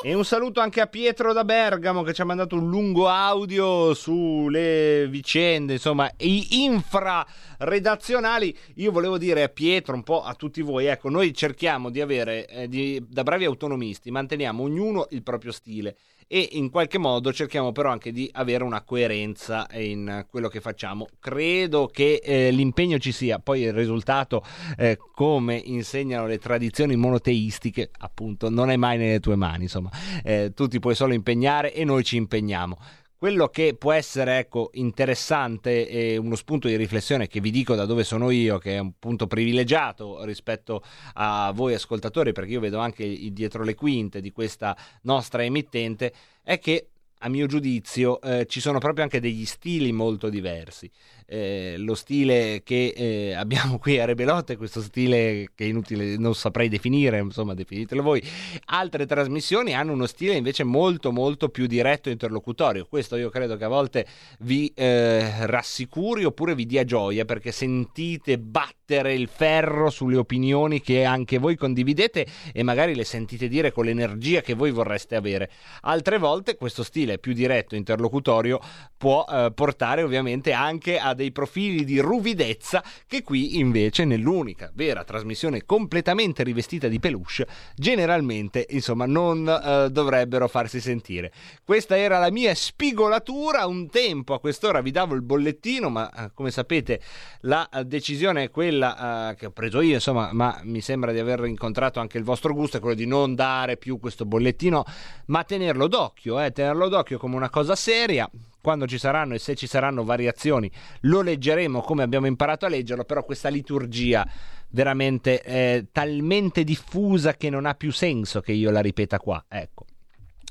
E 0.04 0.14
un 0.14 0.24
saluto 0.24 0.58
anche 0.58 0.80
a 0.80 0.88
Pietro 0.88 1.32
da 1.32 1.44
Bergamo 1.44 2.02
che 2.02 2.12
ci 2.12 2.22
ha 2.22 2.24
mandato 2.24 2.56
un 2.56 2.68
lungo 2.68 3.06
audio 3.06 3.94
sulle 3.94 5.06
vicende, 5.08 5.74
insomma, 5.74 6.10
infra-redazionali. 6.16 8.52
Io 8.76 8.90
volevo 8.90 9.16
dire 9.16 9.44
a 9.44 9.48
Pietro, 9.48 9.94
un 9.94 10.02
po' 10.02 10.24
a 10.24 10.34
tutti 10.34 10.60
voi, 10.60 10.86
ecco, 10.86 11.08
noi 11.08 11.32
cerchiamo 11.32 11.88
di 11.88 12.00
avere, 12.00 12.48
eh, 12.48 12.66
di- 12.66 13.00
da 13.08 13.22
bravi 13.22 13.44
autonomisti, 13.44 14.10
manteniamo 14.10 14.64
ognuno 14.64 15.06
il 15.10 15.22
proprio 15.22 15.52
stile 15.52 15.94
e 16.32 16.48
in 16.52 16.70
qualche 16.70 16.96
modo 16.96 17.30
cerchiamo 17.30 17.72
però 17.72 17.90
anche 17.90 18.10
di 18.10 18.26
avere 18.32 18.64
una 18.64 18.80
coerenza 18.80 19.66
in 19.74 20.24
quello 20.30 20.48
che 20.48 20.62
facciamo. 20.62 21.06
Credo 21.20 21.88
che 21.88 22.22
eh, 22.24 22.50
l'impegno 22.50 22.96
ci 22.96 23.12
sia, 23.12 23.38
poi 23.38 23.60
il 23.60 23.74
risultato, 23.74 24.42
eh, 24.78 24.96
come 25.14 25.56
insegnano 25.56 26.26
le 26.26 26.38
tradizioni 26.38 26.96
monoteistiche, 26.96 27.90
appunto, 27.98 28.48
non 28.48 28.70
è 28.70 28.76
mai 28.76 28.96
nelle 28.96 29.20
tue 29.20 29.36
mani, 29.36 29.64
insomma, 29.64 29.90
Eh, 30.24 30.52
tu 30.54 30.68
ti 30.68 30.78
puoi 30.78 30.94
solo 30.94 31.12
impegnare 31.12 31.74
e 31.74 31.84
noi 31.84 32.02
ci 32.02 32.16
impegniamo. 32.16 32.78
Quello 33.22 33.50
che 33.50 33.76
può 33.78 33.92
essere 33.92 34.38
ecco, 34.38 34.70
interessante 34.72 35.86
e 35.86 36.16
uno 36.16 36.34
spunto 36.34 36.66
di 36.66 36.74
riflessione 36.74 37.28
che 37.28 37.38
vi 37.38 37.52
dico 37.52 37.76
da 37.76 37.84
dove 37.86 38.02
sono 38.02 38.30
io, 38.30 38.58
che 38.58 38.74
è 38.74 38.78
un 38.80 38.94
punto 38.98 39.28
privilegiato 39.28 40.24
rispetto 40.24 40.82
a 41.12 41.52
voi 41.54 41.74
ascoltatori, 41.74 42.32
perché 42.32 42.50
io 42.50 42.58
vedo 42.58 42.80
anche 42.80 43.06
dietro 43.30 43.62
le 43.62 43.76
quinte 43.76 44.20
di 44.20 44.32
questa 44.32 44.76
nostra 45.02 45.44
emittente, 45.44 46.12
è 46.42 46.58
che 46.58 46.88
a 47.18 47.28
mio 47.28 47.46
giudizio 47.46 48.20
eh, 48.20 48.44
ci 48.46 48.58
sono 48.58 48.80
proprio 48.80 49.04
anche 49.04 49.20
degli 49.20 49.44
stili 49.46 49.92
molto 49.92 50.28
diversi. 50.28 50.90
Eh, 51.34 51.76
lo 51.78 51.94
stile 51.94 52.60
che 52.62 52.92
eh, 52.94 53.32
abbiamo 53.32 53.78
qui 53.78 53.98
a 53.98 54.04
Rebelotte 54.04 54.58
questo 54.58 54.82
stile 54.82 55.48
che 55.54 55.64
è 55.64 55.66
inutile, 55.66 56.18
non 56.18 56.34
saprei 56.34 56.68
definire, 56.68 57.20
insomma 57.20 57.54
definitelo 57.54 58.02
voi. 58.02 58.22
Altre 58.66 59.06
trasmissioni 59.06 59.72
hanno 59.72 59.92
uno 59.92 60.04
stile 60.04 60.34
invece 60.34 60.62
molto 60.62 61.10
molto 61.10 61.48
più 61.48 61.66
diretto 61.66 62.10
e 62.10 62.12
interlocutorio. 62.12 62.84
Questo 62.86 63.16
io 63.16 63.30
credo 63.30 63.56
che 63.56 63.64
a 63.64 63.68
volte 63.68 64.06
vi 64.40 64.70
eh, 64.74 65.46
rassicuri 65.46 66.24
oppure 66.24 66.54
vi 66.54 66.66
dia 66.66 66.84
gioia 66.84 67.24
perché 67.24 67.50
sentite 67.50 68.38
battere 68.38 69.14
il 69.14 69.28
ferro 69.28 69.88
sulle 69.88 70.18
opinioni 70.18 70.82
che 70.82 71.04
anche 71.04 71.38
voi 71.38 71.56
condividete 71.56 72.26
e 72.52 72.62
magari 72.62 72.94
le 72.94 73.04
sentite 73.04 73.48
dire 73.48 73.72
con 73.72 73.86
l'energia 73.86 74.42
che 74.42 74.52
voi 74.52 74.70
vorreste 74.70 75.16
avere. 75.16 75.50
Altre 75.82 76.18
volte 76.18 76.56
questo 76.56 76.82
stile 76.82 77.18
più 77.18 77.32
diretto 77.32 77.74
e 77.74 77.78
interlocutorio 77.78 78.60
può 78.98 79.24
eh, 79.26 79.50
portare 79.54 80.02
ovviamente 80.02 80.52
anche 80.52 80.98
a 80.98 81.14
dei 81.14 81.21
profili 81.30 81.84
di 81.84 81.98
ruvidezza 82.00 82.82
che 83.06 83.22
qui 83.22 83.58
invece 83.58 84.04
nell'unica 84.04 84.70
vera 84.74 85.04
trasmissione 85.04 85.64
completamente 85.64 86.42
rivestita 86.42 86.88
di 86.88 86.98
peluche 86.98 87.46
generalmente 87.74 88.66
insomma 88.70 89.06
non 89.06 89.48
eh, 89.48 89.90
dovrebbero 89.90 90.48
farsi 90.48 90.80
sentire. 90.80 91.32
Questa 91.64 91.96
era 91.96 92.18
la 92.18 92.30
mia 92.30 92.54
spigolatura, 92.54 93.66
un 93.66 93.88
tempo 93.88 94.34
a 94.34 94.40
quest'ora 94.40 94.80
vi 94.80 94.90
davo 94.90 95.14
il 95.14 95.22
bollettino 95.22 95.88
ma 95.88 96.10
eh, 96.10 96.30
come 96.34 96.50
sapete 96.50 97.00
la 97.42 97.68
eh, 97.68 97.84
decisione 97.84 98.44
è 98.44 98.50
quella 98.50 99.30
eh, 99.30 99.34
che 99.36 99.46
ho 99.46 99.50
preso 99.50 99.80
io 99.80 99.94
insomma 99.94 100.30
ma 100.32 100.60
mi 100.64 100.80
sembra 100.80 101.12
di 101.12 101.18
aver 101.18 101.44
incontrato 101.44 102.00
anche 102.00 102.18
il 102.18 102.24
vostro 102.24 102.54
gusto 102.54 102.78
è 102.78 102.80
quello 102.80 102.94
di 102.94 103.06
non 103.06 103.34
dare 103.34 103.76
più 103.76 103.98
questo 103.98 104.24
bollettino 104.24 104.84
ma 105.26 105.44
tenerlo 105.44 105.86
d'occhio, 105.86 106.40
eh, 106.40 106.50
tenerlo 106.52 106.88
d'occhio 106.88 107.18
come 107.18 107.36
una 107.36 107.50
cosa 107.50 107.74
seria 107.76 108.28
quando 108.62 108.86
ci 108.86 108.96
saranno 108.96 109.34
e 109.34 109.38
se 109.38 109.54
ci 109.54 109.66
saranno 109.66 110.04
variazioni 110.04 110.70
lo 111.00 111.20
leggeremo 111.20 111.82
come 111.82 112.02
abbiamo 112.02 112.26
imparato 112.26 112.64
a 112.64 112.70
leggerlo, 112.70 113.04
però 113.04 113.24
questa 113.24 113.50
liturgia 113.50 114.26
veramente 114.68 115.40
è 115.40 115.84
talmente 115.92 116.64
diffusa 116.64 117.34
che 117.34 117.50
non 117.50 117.66
ha 117.66 117.74
più 117.74 117.92
senso 117.92 118.40
che 118.40 118.52
io 118.52 118.70
la 118.70 118.80
ripeta 118.80 119.18
qua, 119.18 119.44
ecco. 119.48 119.84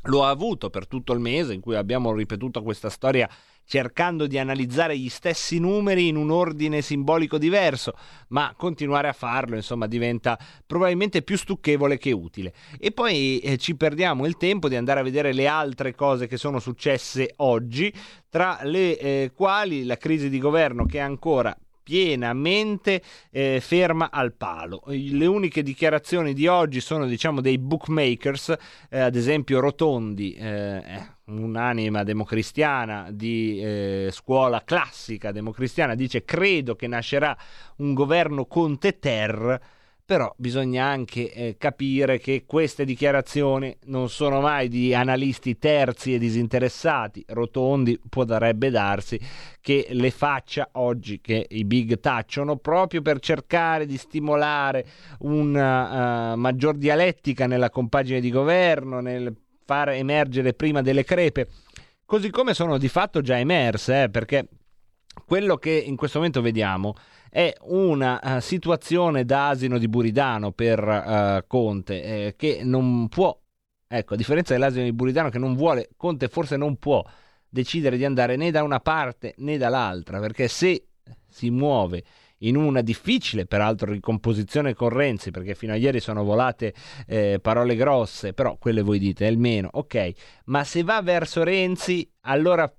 Lo 0.06 0.26
ha 0.26 0.30
avuto 0.30 0.70
per 0.70 0.88
tutto 0.88 1.14
il 1.14 1.20
mese 1.20 1.54
in 1.54 1.62
cui 1.62 1.76
abbiamo 1.76 2.14
ripetuto 2.14 2.64
questa 2.64 2.90
storia 2.90 3.30
cercando 3.72 4.28
di 4.28 4.38
analizzare 4.38 4.98
gli 4.98 5.08
stessi 5.08 5.58
numeri 5.58 6.10
in 6.10 6.18
un 6.18 6.30
ordine 6.30 6.82
simbolico 6.82 7.38
diverso, 7.38 7.94
ma 8.28 8.54
continuare 8.58 9.08
a 9.08 9.14
farlo, 9.14 9.56
insomma, 9.56 9.88
diventa 9.88 10.38
probabilmente 10.68 11.22
più 11.22 11.38
stucchevole 11.38 11.98
che 11.98 12.12
utile. 12.12 12.52
E 12.78 12.92
poi 12.92 13.40
eh, 13.40 13.56
ci 13.56 13.78
perdiamo 13.78 14.26
il 14.26 14.36
tempo 14.36 14.68
di 14.68 14.76
andare 14.76 15.00
a 15.00 15.04
vedere 15.04 15.32
le 15.32 15.48
altre 15.48 15.96
cose 15.96 16.28
che 16.28 16.36
sono 16.36 16.60
successe 16.60 17.32
oggi, 17.38 17.94
tra 18.28 18.60
le 18.64 19.00
eh, 19.00 19.32
quali 19.34 19.86
la 19.86 19.96
crisi 19.96 20.30
di 20.30 20.38
governo 20.38 20.84
che 20.84 20.98
è 20.98 21.02
ancora 21.02 21.58
pienamente 21.84 23.02
eh, 23.32 23.60
ferma 23.62 24.10
al 24.12 24.34
palo. 24.34 24.84
Le 24.88 25.26
uniche 25.26 25.64
dichiarazioni 25.64 26.34
di 26.34 26.48
oggi 26.48 26.82
sono 26.82 27.06
diciamo 27.06 27.42
dei 27.42 27.58
bookmakers, 27.58 28.56
eh, 28.90 29.00
ad 29.00 29.16
esempio 29.16 29.60
Rotondi, 29.60 30.34
eh, 30.34 30.82
un'anima 31.26 32.04
democristiana 32.04 33.08
di 33.12 33.60
eh, 33.62 34.10
scuola 34.12 34.64
classica 34.64 35.32
democristiana, 35.32 35.96
dice 35.96 36.24
credo 36.24 36.76
che 36.76 36.88
nascerà 36.88 37.36
un 37.78 37.94
governo 37.94 38.46
Conte 38.46 39.00
Ter 39.00 39.80
però 40.12 40.30
bisogna 40.36 40.84
anche 40.84 41.32
eh, 41.32 41.56
capire 41.58 42.20
che 42.20 42.44
queste 42.46 42.84
dichiarazioni 42.84 43.74
non 43.86 44.10
sono 44.10 44.42
mai 44.42 44.68
di 44.68 44.94
analisti 44.94 45.58
terzi 45.58 46.14
e 46.14 46.18
disinteressati. 46.20 47.24
Rotondi 47.30 47.98
potrebbe 48.10 48.70
darsi 48.72 49.18
che 49.62 49.88
le 49.92 50.12
faccia 50.12 50.68
oggi 50.74 51.22
che 51.22 51.48
i 51.52 51.64
big 51.64 52.02
tacciono 52.02 52.58
proprio 52.58 53.02
per 53.02 53.22
cercare 53.22 53.86
di 53.86 53.96
stimolare 53.96 54.86
una 55.20 56.34
uh, 56.34 56.36
maggior 56.36 56.76
dialettica 56.76 57.48
nella 57.48 57.70
compagine 57.70 58.20
di 58.20 58.32
governo, 58.32 59.00
nel 59.00 59.34
far 59.64 59.92
emergere 59.92 60.54
prima 60.54 60.82
delle 60.82 61.06
crepe, 61.06 61.48
così 62.04 62.30
come 62.30 62.54
sono 62.54 62.78
di 62.78 62.90
fatto 62.90 63.22
già 63.22 63.40
emerse, 63.40 64.04
eh, 64.04 64.10
perché 64.10 64.46
quello 65.26 65.56
che 65.56 65.72
in 65.72 65.96
questo 65.96 66.18
momento 66.18 66.42
vediamo 66.42 66.96
è 66.96 67.00
una 67.62 68.20
uh, 68.22 68.40
situazione 68.40 69.24
da 69.24 69.50
asino 69.50 69.78
di 69.78 69.88
Buridano 69.88 70.52
per 70.52 70.84
uh, 70.84 71.48
Conte 71.48 72.04
eh, 72.04 72.36
che 72.36 72.62
non 72.64 73.08
può, 73.08 73.38
ecco, 73.88 74.14
a 74.14 74.18
differenza 74.18 74.54
dell'asino 74.54 74.84
di 74.84 74.94
Buridano 74.94 75.30
che 75.30 75.40
non 75.40 75.56
vuole, 75.56 75.90
Conte 75.96 76.28
forse 76.28 76.58
non 76.58 76.78
può 76.78 77.04
decidere 77.48 77.98
di 77.98 78.06
andare 78.06 78.36
né 78.36 78.52
da 78.52 78.64
una 78.64 78.80
parte 78.80 79.34
né 79.38 79.58
dall'altra, 79.58 80.20
perché 80.20 80.48
se 80.48 80.88
si 81.28 81.50
muove 81.50 82.04
in 82.40 82.56
una 82.56 82.82
difficile, 82.82 83.46
peraltro, 83.46 83.92
ricomposizione 83.92 84.74
con 84.74 84.90
Renzi, 84.90 85.32
perché 85.32 85.56
fino 85.56 85.74
a 85.74 85.76
ieri 85.76 86.00
sono 86.00 86.24
volate 86.24 86.74
eh, 87.06 87.40
parole 87.42 87.76
grosse, 87.76 88.34
però 88.34 88.58
quelle 88.58 88.82
voi 88.82 89.00
dite, 89.00 89.28
è 89.28 89.30
il 89.30 89.38
meno, 89.38 89.70
ok, 89.72 90.12
ma 90.46 90.64
se 90.64 90.84
va 90.84 91.02
verso 91.02 91.44
Renzi, 91.44 92.10
allora 92.22 92.72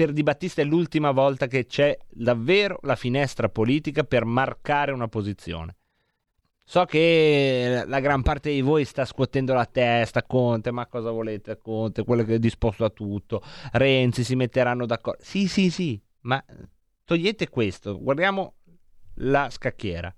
per 0.00 0.14
Di 0.14 0.22
Battista 0.22 0.62
è 0.62 0.64
l'ultima 0.64 1.10
volta 1.10 1.46
che 1.46 1.66
c'è 1.66 1.94
davvero 2.08 2.78
la 2.84 2.96
finestra 2.96 3.50
politica 3.50 4.02
per 4.02 4.24
marcare 4.24 4.92
una 4.92 5.08
posizione. 5.08 5.76
So 6.64 6.86
che 6.86 7.82
la 7.84 8.00
gran 8.00 8.22
parte 8.22 8.50
di 8.50 8.62
voi 8.62 8.86
sta 8.86 9.04
scuotendo 9.04 9.52
la 9.52 9.66
testa, 9.66 10.22
Conte, 10.22 10.70
ma 10.70 10.86
cosa 10.86 11.10
volete 11.10 11.58
Conte, 11.58 12.04
quello 12.04 12.24
che 12.24 12.36
è 12.36 12.38
disposto 12.38 12.86
a 12.86 12.88
tutto, 12.88 13.42
Renzi 13.72 14.24
si 14.24 14.36
metteranno 14.36 14.86
d'accordo. 14.86 15.22
Sì, 15.22 15.46
sì, 15.46 15.68
sì, 15.68 16.00
ma 16.20 16.42
togliete 17.04 17.50
questo, 17.50 18.00
guardiamo 18.00 18.54
la 19.16 19.50
scacchiera. 19.50 20.10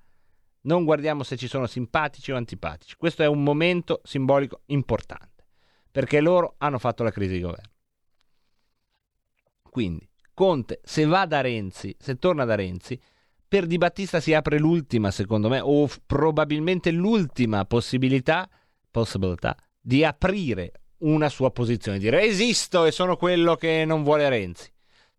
Non 0.60 0.84
guardiamo 0.84 1.24
se 1.24 1.36
ci 1.36 1.48
sono 1.48 1.66
simpatici 1.66 2.30
o 2.30 2.36
antipatici. 2.36 2.94
Questo 2.94 3.24
è 3.24 3.26
un 3.26 3.42
momento 3.42 4.00
simbolico 4.04 4.60
importante, 4.66 5.44
perché 5.90 6.20
loro 6.20 6.54
hanno 6.58 6.78
fatto 6.78 7.02
la 7.02 7.10
crisi 7.10 7.32
di 7.32 7.40
governo. 7.40 7.71
Quindi, 9.72 10.06
Conte, 10.34 10.82
se 10.84 11.06
va 11.06 11.24
da 11.24 11.40
Renzi, 11.40 11.96
se 11.98 12.16
torna 12.16 12.44
da 12.44 12.56
Renzi, 12.56 13.00
per 13.48 13.64
Di 13.64 13.78
Battista 13.78 14.20
si 14.20 14.34
apre 14.34 14.58
l'ultima, 14.58 15.10
secondo 15.10 15.48
me, 15.48 15.60
o 15.60 15.86
f- 15.86 15.98
probabilmente 16.04 16.90
l'ultima 16.90 17.64
possibilità, 17.64 18.46
possibilità 18.90 19.56
di 19.80 20.04
aprire 20.04 20.72
una 20.98 21.30
sua 21.30 21.50
posizione, 21.52 21.98
dire 21.98 22.20
esisto 22.20 22.84
e 22.84 22.90
sono 22.90 23.16
quello 23.16 23.56
che 23.56 23.86
non 23.86 24.02
vuole 24.02 24.28
Renzi. 24.28 24.70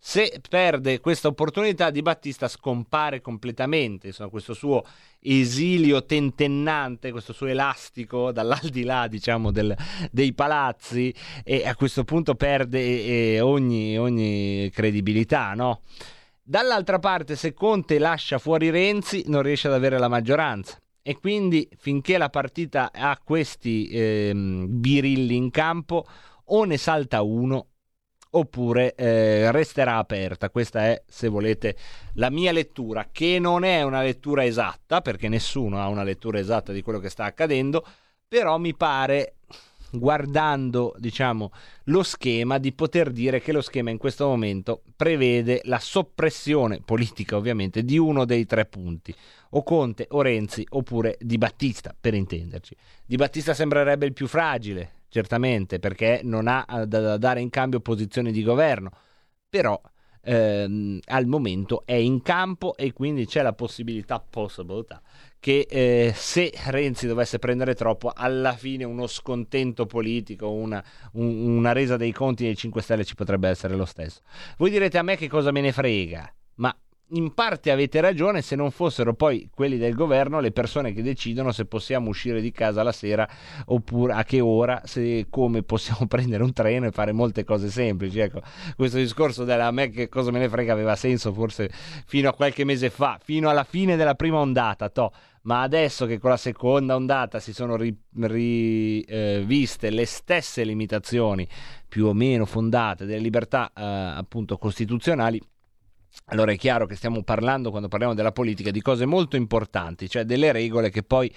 Se 0.06 0.42
perde 0.50 1.00
questa 1.00 1.30
opportunità, 1.30 1.90
Di 1.90 2.02
Battista 2.02 2.50
scompare 2.50 3.22
completamente, 3.22 4.08
insomma, 4.08 4.30
questo 4.30 4.54
suo 4.54 4.84
esilio 5.22 6.04
tentennante, 6.04 7.12
questo 7.12 7.32
suo 7.32 7.48
elastico 7.48 8.34
dall'aldilà, 8.34 9.08
diciamo, 9.08 9.50
del, 9.50 9.74
dei 10.12 10.34
palazzi, 10.34 11.16
e 11.46 11.66
a 11.66 11.74
questo 11.76 12.04
punto 12.04 12.36
perde 12.36 12.80
eh, 12.82 13.40
ogni, 13.40 13.98
ogni 13.98 14.70
credibilità, 14.74 15.54
no? 15.54 15.84
Dall'altra 16.44 17.00
parte, 17.00 17.38
se 17.38 17.54
Conte 17.54 17.98
lascia 17.98 18.40
fuori 18.40 18.70
Renzi, 18.72 19.24
non 19.28 19.42
riesce 19.42 19.68
ad 19.68 19.74
avere 19.74 19.98
la 19.98 20.10
maggioranza. 20.10 20.78
E 21.02 21.18
quindi 21.18 21.66
finché 21.78 22.18
la 22.18 22.30
partita 22.30 22.92
ha 22.94 23.18
questi 23.24 23.88
ehm, 23.90 24.66
birilli 24.68 25.38
in 25.38 25.50
campo, 25.50 26.06
o 26.48 26.66
ne 26.66 26.76
salta 26.76 27.22
uno 27.22 27.68
oppure 28.36 28.96
eh, 28.96 29.52
resterà 29.52 29.98
aperta. 29.98 30.50
Questa 30.50 30.86
è, 30.86 31.04
se 31.08 31.28
volete, 31.28 31.76
la 32.14 32.30
mia 32.30 32.52
lettura, 32.52 33.10
che 33.12 33.40
non 33.40 33.64
è 33.64 33.82
una 33.84 34.02
lettura 34.02 34.46
esatta, 34.46 35.02
perché 35.02 35.28
nessuno 35.28 35.82
ha 35.82 35.88
una 35.88 36.04
lettura 36.04 36.40
esatta 36.40 36.72
di 36.72 36.82
quello 36.82 37.00
che 37.00 37.10
sta 37.10 37.26
accadendo, 37.26 37.86
però 38.28 38.58
mi 38.58 38.76
pare 38.76 39.36
guardando 39.96 40.96
diciamo 40.98 41.52
lo 41.86 42.02
schema 42.02 42.58
di 42.58 42.74
poter 42.74 43.12
dire 43.12 43.40
che 43.40 43.52
lo 43.52 43.62
schema 43.62 43.92
in 43.92 44.00
questo 44.00 44.26
momento 44.26 44.82
prevede 44.96 45.62
la 45.66 45.78
soppressione 45.78 46.82
politica 46.84 47.38
ovviamente 47.38 47.84
di 47.84 48.00
uno 48.00 48.26
dei 48.26 48.48
tre 48.48 48.66
punti 48.66 49.14
o 49.52 49.62
Conte 49.62 50.08
o 50.10 50.24
Renzi 50.24 50.66
oppure 50.72 51.16
Di 51.20 51.38
Battista 51.38 51.96
per 52.00 52.16
intenderci 52.16 52.76
Di 53.06 53.18
Battista 53.18 53.54
sembrerebbe 53.54 54.08
il 54.08 54.14
più 54.14 54.28
fragile 54.28 55.03
certamente, 55.14 55.78
perché 55.78 56.22
non 56.24 56.48
ha 56.48 56.66
eh, 56.68 56.88
da, 56.88 57.00
da 57.00 57.18
dare 57.18 57.40
in 57.40 57.52
cambio 57.52 57.80
posizioni 57.82 58.32
di 58.32 58.42
governo, 58.42 58.90
però 59.48 59.80
ehm, 60.24 61.00
al 61.06 61.28
momento 61.28 61.84
è 61.86 61.94
in 61.94 62.24
campo 62.24 62.76
e 62.76 62.94
quindi 62.94 63.28
c'è 63.28 63.44
la 63.44 63.54
possibilità, 63.54 64.20
possibilità 64.20 65.00
che 65.40 65.68
eh, 65.70 66.14
se 66.16 66.52
Renzi 66.68 67.06
dovesse 67.06 67.38
prendere 67.38 67.76
troppo, 67.76 68.12
alla 68.16 68.54
fine 68.54 68.86
uno 68.86 69.06
scontento 69.08 69.86
politico, 69.86 70.50
una, 70.50 70.84
un- 71.14 71.58
una 71.58 71.74
resa 71.74 71.98
dei 71.98 72.14
conti 72.14 72.46
dei 72.46 72.56
5 72.56 72.82
Stelle 72.82 73.04
ci 73.06 73.14
potrebbe 73.16 73.50
essere 73.50 73.76
lo 73.76 73.86
stesso. 73.86 74.22
Voi 74.58 74.72
direte 74.72 74.98
a 74.98 75.04
me 75.04 75.18
che 75.18 75.28
cosa 75.28 75.52
me 75.52 75.62
ne 75.62 75.72
frega, 75.74 76.34
ma 76.56 76.76
in 77.10 77.34
parte 77.34 77.72
avete 77.72 78.02
ragione 78.02 78.42
se 78.42 78.56
non 78.56 78.72
fossero 78.72 79.14
poi 79.14 79.50
quelli 79.54 79.78
del 79.78 79.94
governo 79.94 80.40
le 80.40 80.52
persone 80.52 80.94
che 80.94 81.04
decidono 81.04 81.52
se 81.52 81.66
possiamo 81.66 82.10
uscire 82.10 82.42
di 82.42 82.52
casa 82.52 82.82
la 82.82 82.92
sera 82.92 83.28
oppure 83.66 84.14
a 84.14 84.24
che 84.24 84.40
ora, 84.40 84.82
se 84.86 85.28
come 85.30 85.64
possiamo 85.64 86.08
prendere 86.08 86.44
un 86.44 86.54
treno 86.54 86.88
e 86.88 86.92
fare 86.92 87.12
molte 87.12 87.44
cose 87.44 87.70
semplici. 87.70 88.20
Ecco, 88.20 88.42
questo 88.76 88.98
discorso 88.98 89.44
della 89.44 89.70
me 89.72 89.90
che 89.90 90.10
cosa 90.10 90.32
me 90.32 90.40
ne 90.40 90.50
frega 90.50 90.74
aveva 90.74 90.96
senso 90.96 91.34
forse 91.34 91.70
fino 92.06 92.30
a 92.30 92.34
qualche 92.34 92.64
mese 92.64 92.90
fa, 92.90 93.20
fino 93.22 93.50
alla 93.50 93.64
fine 93.64 93.96
della 93.96 94.16
prima 94.16 94.40
ondata, 94.40 94.90
toh. 94.90 95.12
ma 95.44 95.62
adesso 95.62 96.06
che 96.06 96.18
con 96.18 96.32
la 96.32 96.38
seconda 96.38 96.96
ondata 96.96 97.40
si 97.40 97.54
sono 97.54 97.76
riviste 97.76 99.90
le 99.90 100.06
stesse 100.06 100.64
limitazioni 100.64 101.48
più 101.88 102.08
o 102.08 102.14
meno 102.14 102.46
fondate 102.46 103.06
delle 103.06 103.20
libertà 103.20 103.72
eh, 103.76 103.84
appunto 103.84 104.58
costituzionali, 104.58 105.40
allora 106.26 106.52
è 106.52 106.58
chiaro 106.58 106.86
che 106.86 106.96
stiamo 106.96 107.24
parlando, 107.24 107.70
quando 107.70 107.88
parliamo 107.88 108.14
della 108.14 108.32
politica, 108.32 108.72
di 108.72 108.82
cose 108.82 109.06
molto 109.06 109.36
importanti, 109.36 110.10
cioè 110.10 110.24
delle 110.24 110.52
regole 110.52 110.90
che 110.90 111.04
poi 111.04 111.34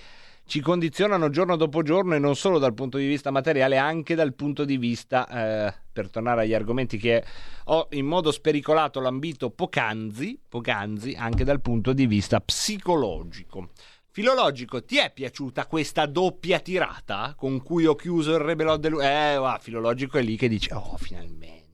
ci 0.47 0.61
condizionano 0.61 1.29
giorno 1.29 1.57
dopo 1.57 1.83
giorno 1.83 2.15
e 2.15 2.21
non 2.21 2.37
solo 2.37 2.59
dal 2.59 2.73
punto 2.73 2.99
di 2.99 3.07
vista 3.07 3.31
materiale, 3.31 3.79
anche 3.79 4.15
dal 4.15 4.33
punto 4.35 4.65
di 4.65 4.77
vista, 4.77 5.27
eh, 5.29 5.75
per 5.93 6.09
tornare 6.09 6.43
agli 6.43 6.55
argomenti 6.55 6.99
che 6.99 7.25
ho 7.65 7.89
in 7.91 8.07
modo 8.07 8.31
spericolato 8.31 9.01
lambito 9.01 9.51
poc'anzi, 9.51 10.39
poc'anzi, 10.49 11.15
anche 11.19 11.43
dal 11.43 11.61
punto 11.61 11.93
di 11.93 12.07
vista 12.07 12.41
psicologico. 12.41 13.71
Filologico, 14.13 14.85
ti 14.85 14.99
è 14.99 15.11
piaciuta 15.13 15.67
questa 15.67 16.07
doppia 16.07 16.61
tirata 16.61 17.35
con 17.37 17.63
cui 17.63 17.85
ho 17.85 17.95
chiuso 17.97 18.33
il 18.33 18.39
rebelot 18.39 18.81
del... 18.81 18.99
Eh, 19.01 19.37
va, 19.37 19.59
filologico 19.61 20.17
è 20.17 20.23
lì 20.23 20.37
che 20.37 20.49
dice, 20.49 20.73
oh, 20.73 20.97
finalmente 20.97 21.66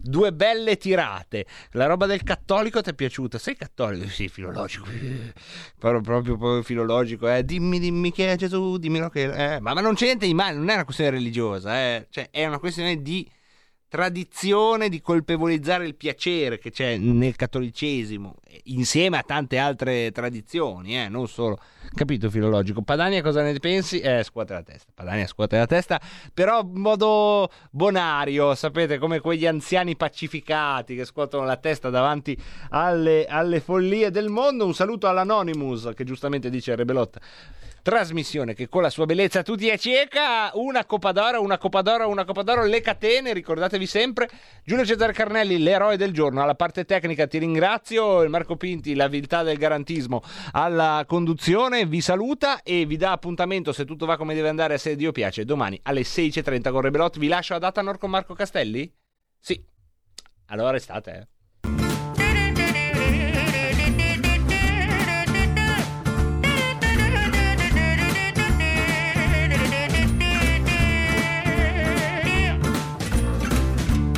due 0.00 0.32
belle 0.32 0.76
tirate. 0.76 1.46
La 1.72 1.86
roba 1.86 2.06
del 2.06 2.22
cattolico 2.22 2.80
ti 2.80 2.90
è 2.90 2.94
piaciuta? 2.94 3.38
Sei 3.38 3.56
cattolico? 3.56 4.08
Sì, 4.08 4.28
filologico. 4.28 4.86
Però 5.78 6.00
proprio, 6.00 6.36
proprio 6.36 6.62
filologico, 6.62 7.28
eh. 7.28 7.44
Dimmi, 7.44 7.78
dimmi 7.78 8.12
chi 8.12 8.22
è 8.22 8.36
Gesù, 8.36 8.76
dimmelo 8.78 9.08
che... 9.08 9.54
Eh. 9.54 9.60
Ma, 9.60 9.74
ma 9.74 9.80
non 9.80 9.94
c'è 9.94 10.06
niente 10.06 10.26
di 10.26 10.34
male, 10.34 10.56
non 10.56 10.68
è 10.68 10.74
una 10.74 10.84
questione 10.84 11.10
religiosa, 11.10 11.76
eh. 11.76 12.06
Cioè, 12.10 12.28
è 12.30 12.46
una 12.46 12.58
questione 12.58 13.02
di 13.02 13.28
tradizione 13.88 14.88
di 14.88 15.00
colpevolizzare 15.00 15.86
il 15.86 15.94
piacere 15.94 16.58
che 16.58 16.70
c'è 16.70 16.96
nel 16.96 17.36
cattolicesimo 17.36 18.34
insieme 18.64 19.18
a 19.18 19.22
tante 19.22 19.58
altre 19.58 20.10
tradizioni, 20.12 20.98
eh, 20.98 21.08
non 21.08 21.28
solo 21.28 21.58
capito 21.94 22.30
filologico. 22.30 22.82
Padania 22.82 23.22
cosa 23.22 23.42
ne 23.42 23.58
pensi? 23.58 24.00
Eh, 24.00 24.22
scuote 24.24 24.54
la 24.54 24.62
testa. 24.62 24.90
Padania 24.94 25.26
scuote 25.26 25.56
la 25.56 25.66
testa, 25.66 26.00
però 26.32 26.62
in 26.62 26.80
modo 26.80 27.50
bonario, 27.70 28.54
sapete, 28.54 28.98
come 28.98 29.20
quegli 29.20 29.46
anziani 29.46 29.96
pacificati 29.96 30.96
che 30.96 31.04
scuotono 31.04 31.44
la 31.44 31.56
testa 31.56 31.90
davanti 31.90 32.36
alle, 32.70 33.26
alle 33.26 33.60
follie 33.60 34.10
del 34.10 34.28
mondo. 34.28 34.66
Un 34.66 34.74
saluto 34.74 35.06
all'Anonymous 35.06 35.92
che 35.94 36.04
giustamente 36.04 36.50
dice 36.50 36.74
Rebelotta 36.74 37.20
trasmissione 37.86 38.52
che 38.52 38.68
con 38.68 38.82
la 38.82 38.90
sua 38.90 39.06
bellezza 39.06 39.44
tutti 39.44 39.68
è 39.68 39.78
cieca, 39.78 40.50
una 40.54 40.84
Coppa 40.84 41.12
d'Oro, 41.12 41.40
una 41.40 41.56
Coppa 41.56 41.82
d'Oro, 41.82 42.08
una 42.08 42.24
Coppa 42.24 42.42
d'Oro, 42.42 42.64
le 42.64 42.80
catene, 42.80 43.32
ricordatevi 43.32 43.86
sempre, 43.86 44.28
Giulio 44.64 44.84
Cesare 44.84 45.12
Carnelli, 45.12 45.58
l'eroe 45.58 45.96
del 45.96 46.12
giorno, 46.12 46.42
alla 46.42 46.56
parte 46.56 46.84
tecnica 46.84 47.28
ti 47.28 47.38
ringrazio, 47.38 48.28
Marco 48.28 48.56
Pinti, 48.56 48.96
la 48.96 49.06
viltà 49.06 49.44
del 49.44 49.56
garantismo 49.56 50.20
alla 50.50 51.04
conduzione, 51.06 51.86
vi 51.86 52.00
saluta 52.00 52.60
e 52.64 52.86
vi 52.86 52.96
dà 52.96 53.12
appuntamento 53.12 53.72
se 53.72 53.84
tutto 53.84 54.04
va 54.04 54.16
come 54.16 54.34
deve 54.34 54.48
andare 54.48 54.78
se 54.78 54.96
Dio 54.96 55.12
piace, 55.12 55.44
domani 55.44 55.78
alle 55.84 56.00
16.30 56.00 56.72
con 56.72 56.80
Rebelot, 56.80 57.20
vi 57.20 57.28
lascio 57.28 57.54
a 57.54 57.60
data 57.60 57.82
Nord 57.82 58.00
con 58.00 58.10
Marco 58.10 58.34
Castelli? 58.34 58.92
Sì, 59.38 59.64
allora 60.46 60.72
restate 60.72 61.10
eh. 61.12 61.35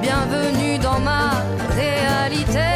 Bienvenue 0.00 0.78
dans 0.78 1.00
ma 1.00 1.42
réalité. 1.74 2.70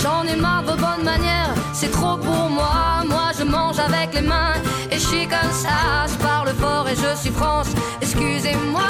J'en 0.00 0.22
ai 0.22 0.36
marre 0.36 0.62
de 0.62 0.76
bonnes 0.80 1.04
manières, 1.04 1.52
c'est 1.72 1.90
trop 1.90 2.16
pour 2.16 2.48
moi. 2.48 3.02
Moi 3.08 3.32
je 3.36 3.42
mange 3.42 3.80
avec 3.80 4.14
les 4.14 4.20
mains 4.20 4.54
et 4.92 4.94
je 4.94 5.04
suis 5.04 5.26
comme 5.26 5.50
ça. 5.50 6.06
Je 6.06 6.14
parle 6.22 6.50
fort 6.60 6.86
et 6.88 6.94
je 6.94 7.20
suis 7.20 7.30
France, 7.30 7.70
excusez-moi. 8.00 8.82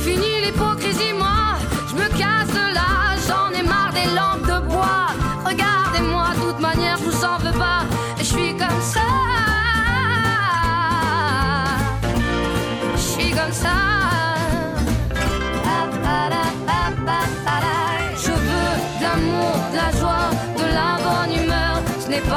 Fini 0.00 0.46
l'hypocrisie, 0.46 1.12
moi, 1.12 1.41